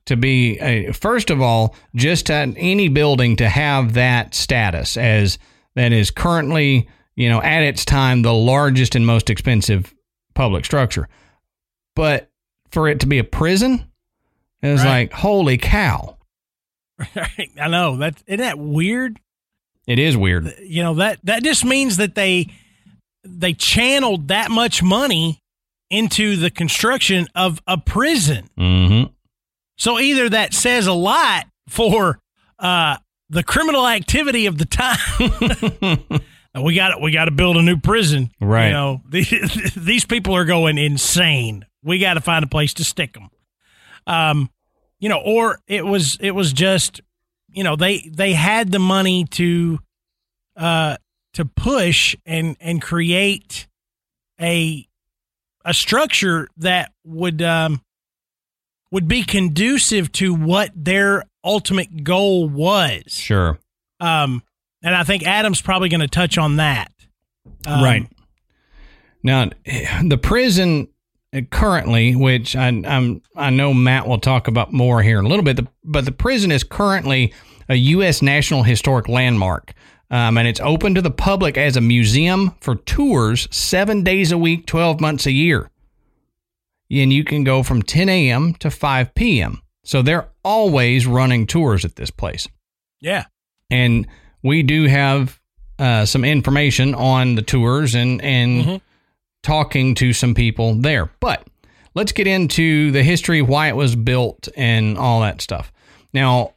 To 0.06 0.16
be 0.16 0.58
a, 0.60 0.92
first 0.92 1.28
of 1.28 1.42
all, 1.42 1.74
just 1.94 2.30
at 2.30 2.48
any 2.56 2.88
building 2.88 3.36
to 3.36 3.48
have 3.48 3.94
that 3.94 4.34
status 4.34 4.96
as 4.96 5.38
that 5.74 5.92
is 5.92 6.10
currently, 6.10 6.88
you 7.14 7.28
know, 7.28 7.42
at 7.42 7.62
its 7.62 7.84
time 7.84 8.22
the 8.22 8.32
largest 8.32 8.94
and 8.94 9.06
most 9.06 9.28
expensive 9.28 9.94
public 10.34 10.64
structure. 10.64 11.08
But 11.94 12.30
for 12.70 12.88
it 12.88 13.00
to 13.00 13.06
be 13.06 13.18
a 13.18 13.24
prison, 13.24 13.87
it 14.62 14.72
was 14.72 14.82
Right. 14.84 15.10
like, 15.10 15.12
holy 15.12 15.58
cow. 15.58 16.16
Right. 17.14 17.50
I 17.60 17.68
know. 17.68 17.96
That 17.98 18.20
isn't 18.26 18.40
that 18.40 18.58
weird? 18.58 19.20
It 19.86 19.98
is 20.00 20.16
weird. 20.16 20.52
You 20.62 20.82
know, 20.82 20.94
that 20.94 21.20
that 21.24 21.44
just 21.44 21.64
means 21.64 21.96
that 21.98 22.14
they 22.16 22.48
they 23.24 23.52
channeled 23.52 24.28
that 24.28 24.50
much 24.50 24.82
money 24.82 25.38
into 25.90 26.36
the 26.36 26.50
construction 26.50 27.28
of 27.36 27.62
a 27.68 27.78
prison. 27.78 28.50
Mm-hmm. 28.58 29.12
So 29.76 29.98
either 30.00 30.28
that 30.30 30.54
says 30.54 30.86
a 30.88 30.92
lot 30.92 31.46
for 31.68 32.18
uh, 32.58 32.96
the 33.30 33.42
criminal 33.44 33.86
activity 33.86 34.46
of 34.46 34.58
the 34.58 34.64
time. 34.66 34.98
we 36.64 36.74
got 36.74 37.00
we 37.00 37.12
got 37.12 37.26
to 37.26 37.30
build 37.30 37.56
a 37.56 37.62
new 37.62 37.76
prison. 37.78 38.30
Right. 38.40 38.66
You 38.66 38.72
know, 38.72 39.02
these, 39.08 39.72
these 39.76 40.04
people 40.04 40.34
are 40.34 40.44
going 40.44 40.78
insane. 40.78 41.64
We 41.84 42.00
got 42.00 42.14
to 42.14 42.20
find 42.20 42.44
a 42.44 42.48
place 42.48 42.74
to 42.74 42.84
stick 42.84 43.12
them. 43.14 43.28
Um, 44.08 44.50
you 44.98 45.08
know, 45.08 45.20
or 45.24 45.60
it 45.68 45.86
was 45.86 46.16
it 46.20 46.32
was 46.32 46.52
just, 46.52 47.00
you 47.50 47.62
know, 47.62 47.76
they 47.76 48.10
they 48.12 48.32
had 48.32 48.72
the 48.72 48.78
money 48.78 49.24
to 49.32 49.78
uh 50.56 50.96
to 51.34 51.44
push 51.44 52.16
and 52.26 52.56
and 52.60 52.82
create 52.82 53.68
a 54.40 54.88
a 55.64 55.74
structure 55.74 56.48
that 56.56 56.92
would 57.04 57.42
um 57.42 57.80
would 58.90 59.06
be 59.06 59.22
conducive 59.22 60.10
to 60.12 60.34
what 60.34 60.70
their 60.74 61.24
ultimate 61.44 62.02
goal 62.02 62.48
was. 62.48 63.02
Sure. 63.08 63.58
Um, 64.00 64.42
and 64.82 64.94
I 64.94 65.04
think 65.04 65.26
Adam's 65.26 65.60
probably 65.60 65.88
going 65.88 66.00
to 66.00 66.08
touch 66.08 66.38
on 66.38 66.56
that. 66.56 66.90
Um, 67.66 67.84
right. 67.84 68.08
Now, 69.22 69.50
the 70.02 70.18
prison 70.18 70.88
currently, 71.50 72.14
which 72.16 72.56
I, 72.56 72.68
I'm, 72.68 73.22
I 73.36 73.50
know 73.50 73.74
Matt 73.74 74.06
will 74.06 74.18
talk 74.18 74.48
about 74.48 74.72
more 74.72 75.02
here 75.02 75.18
in 75.18 75.24
a 75.24 75.28
little 75.28 75.44
bit, 75.44 75.60
but 75.84 76.04
the 76.04 76.12
prison 76.12 76.50
is 76.50 76.64
currently 76.64 77.32
a 77.68 77.74
U.S. 77.74 78.22
National 78.22 78.62
Historic 78.62 79.08
Landmark. 79.08 79.74
Um, 80.10 80.38
and 80.38 80.48
it's 80.48 80.60
open 80.60 80.94
to 80.94 81.02
the 81.02 81.10
public 81.10 81.58
as 81.58 81.76
a 81.76 81.82
museum 81.82 82.54
for 82.62 82.76
tours 82.76 83.46
seven 83.50 84.02
days 84.04 84.32
a 84.32 84.38
week, 84.38 84.64
12 84.64 85.00
months 85.02 85.26
a 85.26 85.32
year. 85.32 85.70
And 86.90 87.12
you 87.12 87.24
can 87.24 87.44
go 87.44 87.62
from 87.62 87.82
10 87.82 88.08
a.m. 88.08 88.54
to 88.54 88.70
5 88.70 89.14
p.m. 89.14 89.60
So 89.84 90.00
they're 90.00 90.28
always 90.42 91.06
running 91.06 91.46
tours 91.46 91.84
at 91.84 91.96
this 91.96 92.10
place 92.10 92.48
Yeah. 93.02 93.24
and 93.70 94.06
we 94.42 94.62
do 94.62 94.86
have 94.86 95.38
uh, 95.78 96.06
some 96.06 96.24
information 96.24 96.94
on 96.94 97.34
the 97.34 97.42
tours 97.42 97.94
and 97.94 98.22
and 98.22 98.64
Mhm. 98.64 98.80
Talking 99.42 99.94
to 99.96 100.12
some 100.12 100.34
people 100.34 100.74
there. 100.74 101.10
But 101.20 101.46
let's 101.94 102.12
get 102.12 102.26
into 102.26 102.90
the 102.90 103.02
history, 103.02 103.42
why 103.42 103.68
it 103.68 103.76
was 103.76 103.96
built, 103.96 104.48
and 104.56 104.98
all 104.98 105.20
that 105.20 105.40
stuff. 105.40 105.72
Now, 106.12 106.54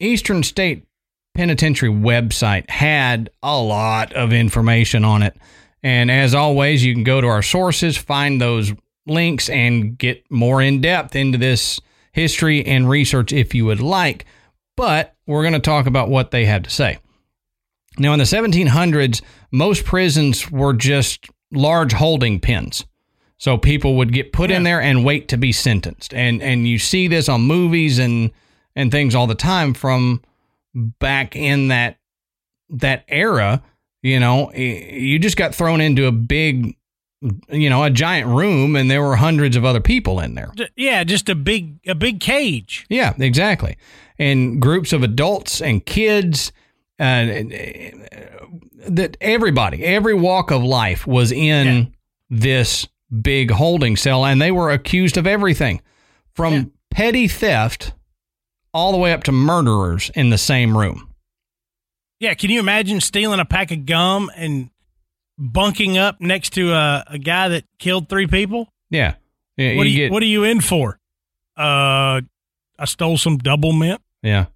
Eastern 0.00 0.42
State 0.42 0.86
Penitentiary 1.34 1.90
website 1.90 2.68
had 2.68 3.30
a 3.42 3.58
lot 3.58 4.12
of 4.12 4.32
information 4.32 5.04
on 5.04 5.22
it, 5.22 5.36
and 5.82 6.10
as 6.10 6.34
always, 6.34 6.84
you 6.84 6.92
can 6.92 7.04
go 7.04 7.20
to 7.20 7.26
our 7.26 7.42
sources, 7.42 7.96
find 7.96 8.40
those 8.40 8.72
links, 9.06 9.48
and 9.48 9.96
get 9.96 10.24
more 10.30 10.60
in 10.60 10.80
depth 10.80 11.16
into 11.16 11.38
this 11.38 11.80
history 12.12 12.64
and 12.66 12.88
research 12.88 13.32
if 13.32 13.54
you 13.54 13.64
would 13.64 13.80
like. 13.80 14.26
But 14.76 15.14
we're 15.26 15.42
going 15.42 15.54
to 15.54 15.58
talk 15.60 15.86
about 15.86 16.08
what 16.08 16.30
they 16.30 16.44
had 16.44 16.64
to 16.64 16.70
say. 16.70 16.98
Now, 17.98 18.12
in 18.12 18.18
the 18.18 18.24
1700s, 18.24 19.22
most 19.50 19.84
prisons 19.84 20.50
were 20.50 20.72
just 20.72 21.28
large 21.52 21.92
holding 21.92 22.40
pens. 22.40 22.84
So 23.38 23.58
people 23.58 23.96
would 23.96 24.12
get 24.12 24.32
put 24.32 24.52
in 24.52 24.62
there 24.62 24.80
and 24.80 25.04
wait 25.04 25.28
to 25.28 25.36
be 25.36 25.50
sentenced. 25.50 26.14
And 26.14 26.40
and 26.42 26.66
you 26.66 26.78
see 26.78 27.08
this 27.08 27.28
on 27.28 27.42
movies 27.42 27.98
and 27.98 28.30
and 28.76 28.90
things 28.90 29.14
all 29.14 29.26
the 29.26 29.34
time 29.34 29.74
from 29.74 30.22
back 30.74 31.34
in 31.34 31.68
that 31.68 31.98
that 32.70 33.04
era, 33.08 33.62
you 34.00 34.20
know, 34.20 34.52
you 34.52 35.18
just 35.18 35.36
got 35.36 35.54
thrown 35.54 35.80
into 35.80 36.06
a 36.06 36.12
big 36.12 36.76
you 37.50 37.70
know, 37.70 37.84
a 37.84 37.90
giant 37.90 38.28
room 38.28 38.74
and 38.74 38.90
there 38.90 39.02
were 39.02 39.16
hundreds 39.16 39.56
of 39.56 39.64
other 39.64 39.80
people 39.80 40.20
in 40.20 40.34
there. 40.34 40.52
Yeah, 40.76 41.04
just 41.04 41.28
a 41.28 41.34
big 41.34 41.78
a 41.86 41.94
big 41.94 42.20
cage. 42.20 42.86
Yeah, 42.88 43.14
exactly. 43.18 43.76
And 44.18 44.60
groups 44.60 44.92
of 44.92 45.02
adults 45.02 45.60
and 45.60 45.84
kids, 45.84 46.52
that 48.88 49.16
everybody, 49.20 49.84
every 49.84 50.14
walk 50.14 50.50
of 50.50 50.62
life 50.62 51.06
was 51.06 51.32
in 51.32 51.66
Yeah. 51.66 51.84
this 52.30 52.86
big 53.22 53.50
holding 53.50 53.96
cell, 53.96 54.24
and 54.24 54.40
they 54.40 54.50
were 54.50 54.70
accused 54.70 55.16
of 55.16 55.26
everything 55.26 55.80
from 56.34 56.52
Yeah. 56.54 56.64
petty 56.90 57.28
theft 57.28 57.92
all 58.72 58.92
the 58.92 58.98
way 58.98 59.12
up 59.12 59.24
to 59.24 59.32
murderers 59.32 60.10
in 60.14 60.30
the 60.30 60.38
same 60.38 60.76
room. 60.76 61.08
Yeah, 62.20 62.34
can 62.34 62.50
you 62.50 62.60
imagine 62.60 63.00
stealing 63.00 63.40
a 63.40 63.44
pack 63.44 63.70
of 63.70 63.84
gum 63.84 64.30
and 64.36 64.70
bunking 65.38 65.98
up 65.98 66.20
next 66.20 66.50
to 66.54 66.72
a, 66.72 67.04
a 67.08 67.18
guy 67.18 67.48
that 67.48 67.64
killed 67.78 68.08
three 68.08 68.26
people? 68.26 68.72
Yeah. 68.90 69.14
Yeah, 69.56 69.76
What, 69.76 69.86
are 69.86 69.90
you, 69.90 69.96
get- 69.98 70.12
what 70.12 70.22
are 70.22 70.26
you 70.26 70.44
in 70.44 70.60
for? 70.60 70.98
Uh, 71.58 72.22
I 72.78 72.84
stole 72.86 73.18
some 73.18 73.38
Doublemint. 73.38 73.98
Yeah. 74.22 74.46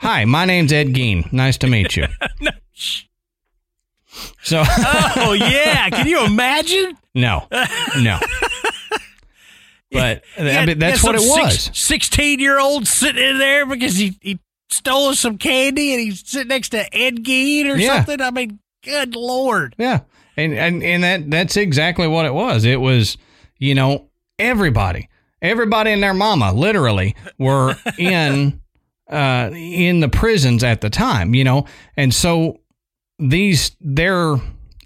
Hi, 0.00 0.24
my 0.24 0.44
name's 0.44 0.72
Ed 0.72 0.88
Gein. 0.88 1.30
Nice 1.32 1.58
to 1.58 1.66
meet 1.66 1.96
you. 1.96 2.06
no. 2.40 2.50
So, 4.42 4.62
Oh 4.68 5.32
yeah, 5.38 5.90
can 5.90 6.06
you 6.06 6.24
imagine? 6.24 6.96
no, 7.14 7.46
no. 8.00 8.18
But 9.90 10.22
I 10.38 10.66
mean, 10.66 10.78
that's 10.78 11.02
yeah, 11.02 11.08
what 11.08 11.16
it 11.16 11.22
was. 11.26 11.70
Sixteen-year-old 11.72 12.86
sitting 12.86 13.24
in 13.24 13.38
there 13.38 13.64
because 13.64 13.96
he 13.96 14.18
he 14.20 14.38
stole 14.68 15.14
some 15.14 15.38
candy 15.38 15.94
and 15.94 16.00
he's 16.02 16.28
sitting 16.28 16.48
next 16.48 16.68
to 16.70 16.94
Ed 16.94 17.24
Gein 17.24 17.72
or 17.72 17.76
Yeah. 17.78 17.96
something. 18.04 18.20
I 18.20 18.30
mean, 18.30 18.58
good 18.84 19.16
lord. 19.16 19.74
Yeah. 19.78 20.00
And 20.36 20.52
and 20.52 20.82
and 20.82 21.02
that 21.04 21.30
that's 21.30 21.56
exactly 21.56 22.06
what 22.06 22.26
it 22.26 22.34
was. 22.34 22.66
It 22.66 22.82
was, 22.82 23.16
you 23.56 23.74
know, 23.74 24.10
everybody. 24.38 25.08
Everybody 25.40 25.92
and 25.92 26.02
their 26.02 26.12
mama 26.12 26.52
literally 26.52 27.16
were 27.38 27.74
in 27.96 28.60
uh 29.10 29.50
in 29.54 30.00
the 30.00 30.08
prisons 30.08 30.62
at 30.64 30.80
the 30.80 30.90
time, 30.90 31.34
you 31.34 31.44
know. 31.44 31.66
And 31.96 32.12
so 32.14 32.60
these 33.18 33.76
they're 33.80 34.36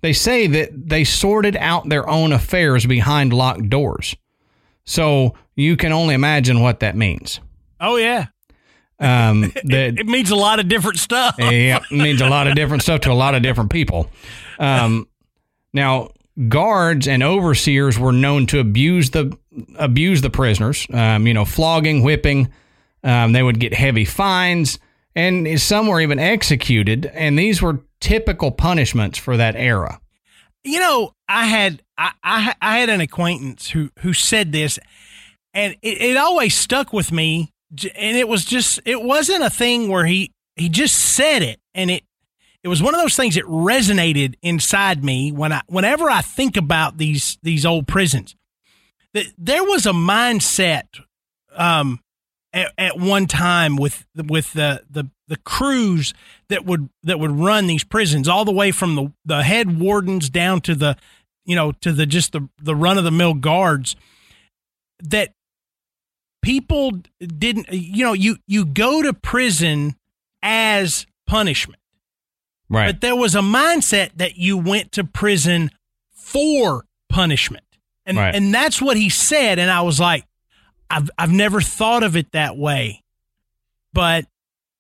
they 0.03 0.13
say 0.13 0.47
that 0.49 0.71
they 0.89 1.05
sorted 1.05 1.57
out 1.57 1.89
their 1.89 2.09
own 2.09 2.33
affairs 2.33 2.87
behind 2.87 3.33
locked 3.33 3.69
doors. 3.69 4.17
So 4.85 5.35
you 5.55 5.77
can 5.77 5.93
only 5.93 6.15
imagine 6.15 6.61
what 6.61 6.81
that 6.81 6.97
means. 6.97 7.41
Oh 7.81 7.97
yeah, 7.97 8.27
Um 8.99 9.43
that 9.65 9.99
it 9.99 10.07
means 10.07 10.31
a 10.31 10.37
lot 10.37 10.61
of 10.61 10.69
different 10.69 10.99
stuff. 10.99 11.37
yeah, 11.39 11.81
it 11.91 11.95
means 11.95 12.21
a 12.21 12.29
lot 12.29 12.47
of 12.47 12.55
different 12.55 12.83
stuff 12.83 13.01
to 13.03 13.13
a 13.13 13.15
lot 13.15 13.35
of 13.35 13.43
different 13.43 13.71
people. 13.71 14.09
Um, 14.59 15.09
now, 15.73 16.11
guards 16.49 17.09
and 17.09 17.23
overseers 17.23 17.99
were 17.99 18.13
known 18.13 18.47
to 18.47 18.59
abuse 18.61 19.11
the 19.11 19.37
abuse 19.79 20.21
the 20.21 20.31
prisoners. 20.31 20.87
Um, 20.93 21.27
you 21.27 21.35
know, 21.35 21.45
flogging, 21.45 22.03
whipping. 22.03 22.53
Um, 23.05 23.33
they 23.33 23.43
would 23.43 23.59
get 23.59 23.75
heavy 23.75 24.05
fines, 24.05 24.79
and 25.15 25.61
some 25.61 25.87
were 25.89 26.01
even 26.01 26.19
executed. 26.19 27.07
And 27.07 27.39
these 27.39 27.61
were 27.61 27.81
typical 28.01 28.51
punishments 28.51 29.19
for 29.19 29.37
that 29.37 29.57
era. 29.57 30.01
You 30.65 30.79
know, 30.79 31.13
I 31.29 31.47
had 31.47 31.83
I, 31.99 32.13
I 32.23 32.55
I 32.61 32.79
had 32.79 32.89
an 32.89 33.01
acquaintance 33.01 33.71
who 33.71 33.91
who 34.01 34.13
said 34.13 34.53
this, 34.53 34.79
and 35.55 35.75
it, 35.83 36.01
it 36.01 36.17
always 36.17 36.55
stuck 36.55 36.93
with 36.93 37.11
me. 37.11 37.51
And 37.97 38.19
it 38.19 38.29
was 38.29 38.45
just 38.45 38.81
it 38.85 39.03
wasn't 39.03 39.43
a 39.43 39.51
thing 39.51 39.89
where 39.89 40.05
he 40.05 40.31
he 40.57 40.69
just 40.69 40.97
said 40.97 41.43
it, 41.43 41.59
and 41.75 41.91
it 41.91 42.05
it 42.63 42.69
was 42.69 42.83
one 42.83 42.95
of 42.95 43.01
those 43.01 43.17
things 43.17 43.35
that 43.35 43.45
resonated 43.45 44.35
inside 44.43 45.03
me 45.03 45.33
when 45.33 45.53
I 45.53 45.63
whenever 45.67 46.09
I 46.09 46.23
think 46.23 46.57
about 46.57 46.99
these 46.99 47.39
these 47.43 47.67
old 47.67 47.89
prisons. 47.89 48.37
That 49.15 49.27
there 49.37 49.65
was 49.65 49.87
a 49.87 49.93
mindset 49.93 50.85
um 51.57 52.01
at, 52.53 52.73
at 52.79 52.99
one 52.99 53.27
time 53.27 53.77
with 53.77 54.07
with 54.15 54.53
the, 54.53 54.83
the 54.91 55.09
the 55.29 55.37
crews 55.39 56.13
that 56.49 56.65
would 56.65 56.89
that 57.03 57.19
would 57.19 57.31
run 57.31 57.67
these 57.67 57.85
prisons 57.85 58.29
all 58.29 58.45
the 58.45 58.53
way 58.53 58.71
from 58.71 58.95
the 58.97 59.13
the 59.25 59.43
head 59.43 59.79
wardens 59.81 60.29
down 60.31 60.61
to 60.61 60.75
the 60.75 60.97
you 61.45 61.57
know 61.57 61.73
to 61.73 61.93
the 61.93 62.07
just 62.07 62.33
the 62.33 62.49
the 62.61 62.75
run 62.77 62.99
of 62.99 63.05
the 63.05 63.11
mill 63.11 63.35
guards 63.35 63.97
that 65.01 65.33
people 66.43 66.93
didn't 67.21 67.67
you 67.73 68.05
know 68.05 68.13
you 68.13 68.37
you 68.47 68.65
go 68.65 69.03
to 69.03 69.13
prison 69.13 69.97
as 70.43 71.07
punishment 71.27 71.79
Right. 72.69 72.87
but 72.93 73.01
there 73.03 73.15
was 73.17 73.35
a 73.35 73.41
mindset 73.41 74.11
that 74.17 74.37
you 74.37 74.57
went 74.57 74.93
to 74.93 75.05
prison 75.05 75.71
for 76.15 76.85
punishment 77.11 77.65
and 78.07 78.17
Right. 78.17 78.35
and 78.35 78.53
that's 78.53 78.81
what 78.83 78.97
he 78.97 79.09
said 79.09 79.59
and 79.59 79.71
i 79.71 79.83
was 79.83 80.01
like 80.01 80.25
i've 80.93 81.11
i've 81.19 81.31
never 81.33 81.61
thought 81.61 82.03
of 82.03 82.17
it 82.17 82.31
that 82.33 82.57
way 82.57 83.03
but 83.93 84.27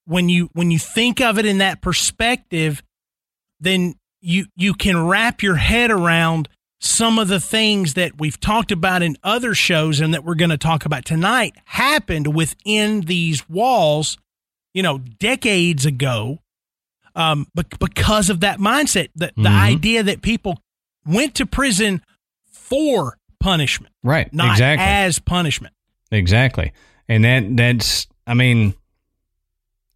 when 0.05 0.29
you 0.29 0.49
when 0.53 0.71
you 0.71 0.79
think 0.79 1.21
of 1.21 1.39
it 1.39 1.47
in 1.47 1.59
that 1.59 1.81
perspective 1.81 2.83
then 3.61 3.95
you 4.21 4.47
you 4.57 4.75
can 4.75 5.05
wrap 5.07 5.43
your 5.43 5.57
head 5.57 5.91
around 5.91 6.49
some 6.81 7.19
of 7.19 7.29
the 7.29 7.39
things 7.41 7.95
that 7.95 8.19
we've 8.19 8.41
talked 8.41 8.73
about 8.73 9.03
in 9.03 9.17
other 9.23 9.55
shows 9.55 10.01
and 10.01 10.13
that 10.13 10.25
we're 10.25 10.35
going 10.35 10.51
to 10.51 10.59
talk 10.59 10.85
about 10.85 11.05
tonight 11.05 11.55
happened 11.65 12.35
within 12.35 13.03
these 13.03 13.49
walls 13.49 14.19
you 14.75 14.83
know 14.83 14.99
decades 14.99 15.87
ago 15.87 16.39
um 17.15 17.47
bec- 17.55 17.79
because 17.79 18.31
of 18.31 18.41
that 18.41 18.59
mindset 18.59 19.09
the, 19.15 19.33
the 19.37 19.43
Mhm. 19.49 19.61
idea 19.61 20.03
that 20.03 20.23
people 20.23 20.59
went 21.07 21.35
to 21.37 21.47
prison 21.47 22.03
for 22.51 23.17
punishment 23.39 23.93
right. 24.03 24.33
not 24.33 24.53
exactly. 24.53 24.85
as 24.87 25.19
punishment 25.19 25.75
Exactly. 26.13 26.73
And 27.09 27.25
that 27.25 27.57
that's 27.57 28.07
I 28.27 28.35
mean 28.35 28.75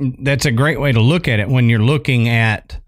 that's 0.00 0.44
a 0.44 0.50
great 0.50 0.80
way 0.80 0.92
to 0.92 1.00
look 1.00 1.28
at 1.28 1.38
it 1.40 1.48
when 1.48 1.68
you're 1.70 1.78
looking 1.78 2.28
at 2.28 2.78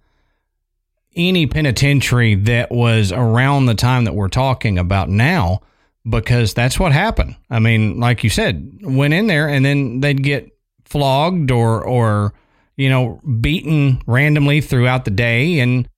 any 1.17 1.47
penitentiary 1.47 2.35
that 2.35 2.71
was 2.71 3.13
around 3.13 3.67
the 3.67 3.75
time 3.75 4.05
that 4.05 4.15
we're 4.15 4.29
talking 4.29 4.79
about 4.79 5.09
now 5.09 5.61
because 6.09 6.55
that's 6.55 6.79
what 6.79 6.93
happened. 6.93 7.37
I 7.51 7.59
mean, 7.59 7.99
like 7.99 8.25
you 8.25 8.31
said, 8.31 8.79
went 8.83 9.15
in 9.15 9.27
there 9.27 9.49
and 9.49 9.65
then 9.65 10.01
they'd 10.01 10.23
get 10.23 10.51
flogged 10.85 11.51
or 11.51 11.85
or 11.85 12.35
you 12.77 12.89
know, 12.89 13.21
beaten 13.41 14.01
randomly 14.07 14.61
throughout 14.61 15.05
the 15.05 15.11
day 15.11 15.59
and 15.59 15.89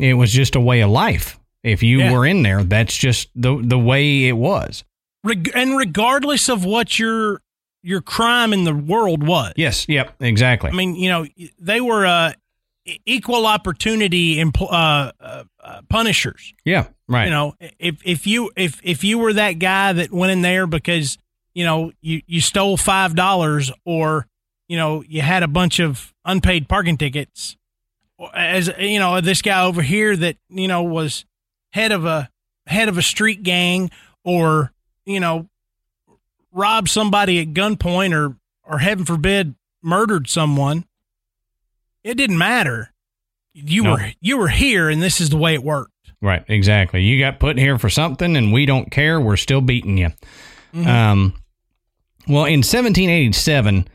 it 0.00 0.14
was 0.14 0.32
just 0.32 0.56
a 0.56 0.60
way 0.60 0.80
of 0.80 0.90
life. 0.90 1.38
If 1.62 1.84
you 1.84 2.00
Yeah. 2.00 2.10
were 2.12 2.26
in 2.26 2.42
there, 2.42 2.64
that's 2.64 2.96
just 2.96 3.28
the 3.36 3.60
the 3.62 3.78
way 3.78 4.26
it 4.26 4.36
was. 4.36 4.82
Reg- 5.24 5.52
and 5.54 5.76
regardless 5.76 6.48
of 6.48 6.64
what 6.64 6.98
your 6.98 7.40
your 7.82 8.00
crime 8.00 8.52
in 8.52 8.64
the 8.64 8.74
world 8.74 9.26
was 9.26 9.52
Yes, 9.56 9.86
yep, 9.88 10.14
exactly. 10.20 10.70
I 10.70 10.72
mean, 10.72 10.94
you 10.94 11.08
know, 11.08 11.26
they 11.58 11.80
were 11.80 12.06
uh, 12.06 12.32
equal 13.06 13.46
opportunity 13.46 14.36
empl- 14.36 14.72
uh, 14.72 15.12
uh, 15.20 15.44
uh, 15.62 15.82
punishers. 15.88 16.54
yeah, 16.64 16.86
right. 17.08 17.24
You 17.24 17.30
know, 17.30 17.54
if 17.78 17.96
if 18.04 18.26
you 18.26 18.50
if 18.56 18.80
if 18.82 19.04
you 19.04 19.18
were 19.18 19.32
that 19.32 19.54
guy 19.54 19.92
that 19.92 20.12
went 20.12 20.32
in 20.32 20.42
there 20.42 20.66
because 20.66 21.18
you 21.54 21.64
know 21.64 21.92
you 22.00 22.22
you 22.26 22.40
stole 22.40 22.76
five 22.76 23.14
dollars 23.14 23.70
or 23.84 24.26
you 24.68 24.76
know 24.76 25.02
you 25.06 25.20
had 25.22 25.42
a 25.42 25.48
bunch 25.48 25.78
of 25.80 26.12
unpaid 26.24 26.68
parking 26.68 26.96
tickets, 26.96 27.56
as 28.34 28.70
you 28.78 28.98
know 28.98 29.20
this 29.20 29.42
guy 29.42 29.64
over 29.64 29.82
here 29.82 30.16
that 30.16 30.36
you 30.48 30.68
know 30.68 30.82
was 30.82 31.24
head 31.72 31.92
of 31.92 32.04
a 32.04 32.28
head 32.66 32.88
of 32.88 32.98
a 32.98 33.02
street 33.02 33.42
gang 33.42 33.90
or 34.24 34.72
you 35.04 35.20
know 35.20 35.48
robbed 36.52 36.88
somebody 36.88 37.40
at 37.40 37.48
gunpoint 37.54 38.12
or 38.14 38.36
or 38.64 38.78
heaven 38.78 39.04
forbid 39.04 39.54
murdered 39.82 40.28
someone 40.28 40.84
it 42.04 42.14
didn't 42.16 42.38
matter 42.38 42.92
you 43.54 43.82
No. 43.82 43.92
were 43.92 44.12
you 44.20 44.38
were 44.38 44.48
here 44.48 44.88
and 44.88 45.02
this 45.02 45.20
is 45.20 45.30
the 45.30 45.36
way 45.36 45.54
it 45.54 45.62
worked 45.62 45.90
Right, 46.24 46.44
exactly. 46.46 47.02
You 47.02 47.18
got 47.18 47.40
put 47.40 47.58
here 47.58 47.78
for 47.78 47.90
something, 47.90 48.36
and 48.36 48.52
we 48.52 48.64
don't 48.64 48.92
care. 48.92 49.20
We're 49.20 49.36
still 49.36 49.60
beating 49.60 49.98
you. 49.98 50.10
Um, 50.72 51.34
well, 52.28 52.44
in 52.44 52.60
1787, 52.62 53.88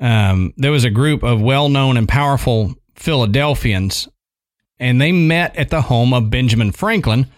um, 0.00 0.52
there 0.56 0.72
was 0.72 0.82
a 0.82 0.90
group 0.90 1.22
of 1.22 1.40
well-known 1.40 1.96
and 1.96 2.08
powerful 2.08 2.74
Philadelphians, 2.96 4.08
and 4.80 5.00
they 5.00 5.12
met 5.12 5.54
at 5.54 5.70
the 5.70 5.82
home 5.82 6.12
of 6.12 6.28
Benjamin 6.28 6.72
Franklin 6.72 7.28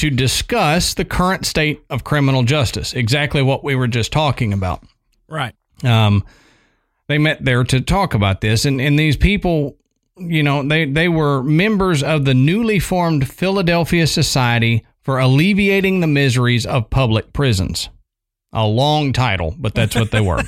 to 0.00 0.10
discuss 0.10 0.94
the 0.94 1.04
current 1.04 1.44
state 1.46 1.82
of 1.90 2.04
criminal 2.04 2.42
justice. 2.42 2.92
Exactly 2.94 3.42
what 3.42 3.62
we 3.64 3.74
were 3.74 3.88
just 3.88 4.12
talking 4.12 4.52
about. 4.52 4.82
right 5.28 5.54
Um, 5.84 6.24
they 7.06 7.18
met 7.18 7.44
there 7.44 7.64
to 7.64 7.80
talk 7.80 8.14
about 8.14 8.40
this, 8.40 8.64
and, 8.64 8.80
and 8.80 8.98
these 8.98 9.16
people, 9.16 9.76
you 10.16 10.42
know, 10.42 10.62
they, 10.62 10.84
they 10.86 11.08
were 11.08 11.42
members 11.42 12.02
of 12.02 12.24
the 12.24 12.34
newly 12.34 12.78
formed 12.78 13.28
Philadelphia 13.28 14.06
Society 14.06 14.84
for 15.02 15.18
Alleviating 15.18 16.00
the 16.00 16.06
Miseries 16.06 16.64
of 16.66 16.88
Public 16.90 17.32
Prisons. 17.32 17.88
A 18.52 18.66
long 18.66 19.12
title, 19.12 19.54
but 19.58 19.74
that's 19.74 19.94
what 19.94 20.10
they 20.10 20.20
were. 20.20 20.42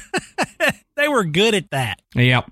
they 0.97 1.09
were 1.09 1.25
good 1.25 1.55
at 1.55 1.71
that 1.71 2.01
yep. 2.15 2.51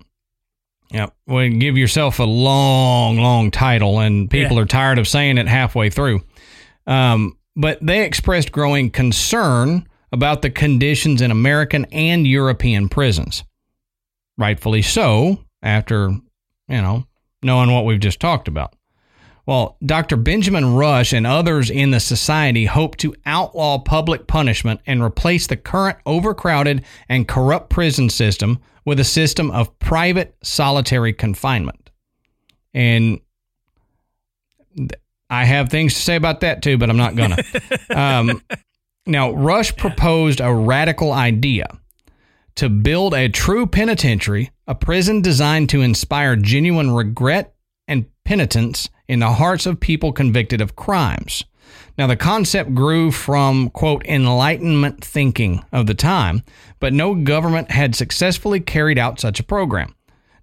Yep. 0.91 1.13
Well, 1.25 1.47
give 1.49 1.77
yourself 1.77 2.19
a 2.19 2.23
long, 2.25 3.17
long 3.17 3.49
title, 3.49 3.99
and 3.99 4.29
people 4.29 4.57
Yeah. 4.57 4.63
are 4.63 4.65
tired 4.65 4.99
of 4.99 5.07
saying 5.07 5.37
it 5.37 5.47
halfway 5.47 5.89
through. 5.89 6.21
Um, 6.87 7.37
but 7.55 7.79
they 7.85 8.03
expressed 8.05 8.51
growing 8.51 8.89
concern 8.89 9.87
about 10.11 10.41
the 10.41 10.49
conditions 10.49 11.21
in 11.21 11.31
American 11.31 11.85
and 11.91 12.27
European 12.27 12.89
prisons. 12.89 13.43
Rightfully 14.37 14.81
so, 14.81 15.43
after, 15.61 16.09
you 16.09 16.81
know, 16.81 17.05
knowing 17.43 17.71
what 17.73 17.85
we've 17.85 17.99
just 17.99 18.19
talked 18.19 18.47
about. 18.47 18.75
Well, 19.45 19.77
Dr. 19.83 20.17
Benjamin 20.17 20.75
Rush 20.75 21.13
and 21.13 21.25
others 21.25 21.69
in 21.69 21.91
the 21.91 21.99
society 21.99 22.65
hope 22.65 22.95
to 22.97 23.15
outlaw 23.25 23.79
public 23.79 24.27
punishment 24.27 24.81
and 24.85 25.01
replace 25.01 25.47
the 25.47 25.57
current 25.57 25.97
overcrowded 26.05 26.85
and 27.09 27.27
corrupt 27.27 27.69
prison 27.69 28.09
system 28.09 28.59
with 28.85 28.99
a 28.99 29.03
system 29.03 29.49
of 29.51 29.77
private 29.79 30.35
solitary 30.43 31.13
confinement. 31.13 31.89
And 32.73 33.19
I 35.31 35.45
have 35.45 35.69
things 35.69 35.93
to 35.93 36.01
say 36.01 36.17
about 36.17 36.41
that 36.41 36.61
too, 36.61 36.77
but 36.77 36.89
I'm 36.89 36.97
not 36.97 37.15
gonna. 37.15 37.37
um, 37.89 38.43
now, 39.07 39.31
Rush 39.31 39.75
proposed 39.75 40.41
a 40.41 40.53
radical 40.53 41.13
idea 41.13 41.67
to 42.55 42.69
build 42.69 43.13
a 43.13 43.29
true 43.29 43.65
penitentiary, 43.65 44.51
a 44.67 44.75
prison 44.75 45.21
designed 45.21 45.69
to 45.69 45.81
inspire 45.81 46.35
genuine 46.35 46.91
regret 46.91 47.55
and 47.87 48.05
penitence 48.25 48.89
in 49.07 49.19
the 49.19 49.31
hearts 49.31 49.65
of 49.65 49.79
people 49.79 50.11
convicted 50.11 50.61
of 50.61 50.75
crimes. 50.75 51.45
Now, 51.97 52.07
the 52.07 52.15
concept 52.15 52.75
grew 52.75 53.11
from, 53.11 53.69
quote, 53.69 54.05
enlightenment 54.05 55.03
thinking 55.03 55.63
of 55.71 55.87
the 55.87 55.93
time, 55.93 56.43
but 56.79 56.93
no 56.93 57.15
government 57.15 57.71
had 57.71 57.95
successfully 57.95 58.59
carried 58.59 58.97
out 58.97 59.19
such 59.19 59.39
a 59.39 59.43
program. 59.43 59.95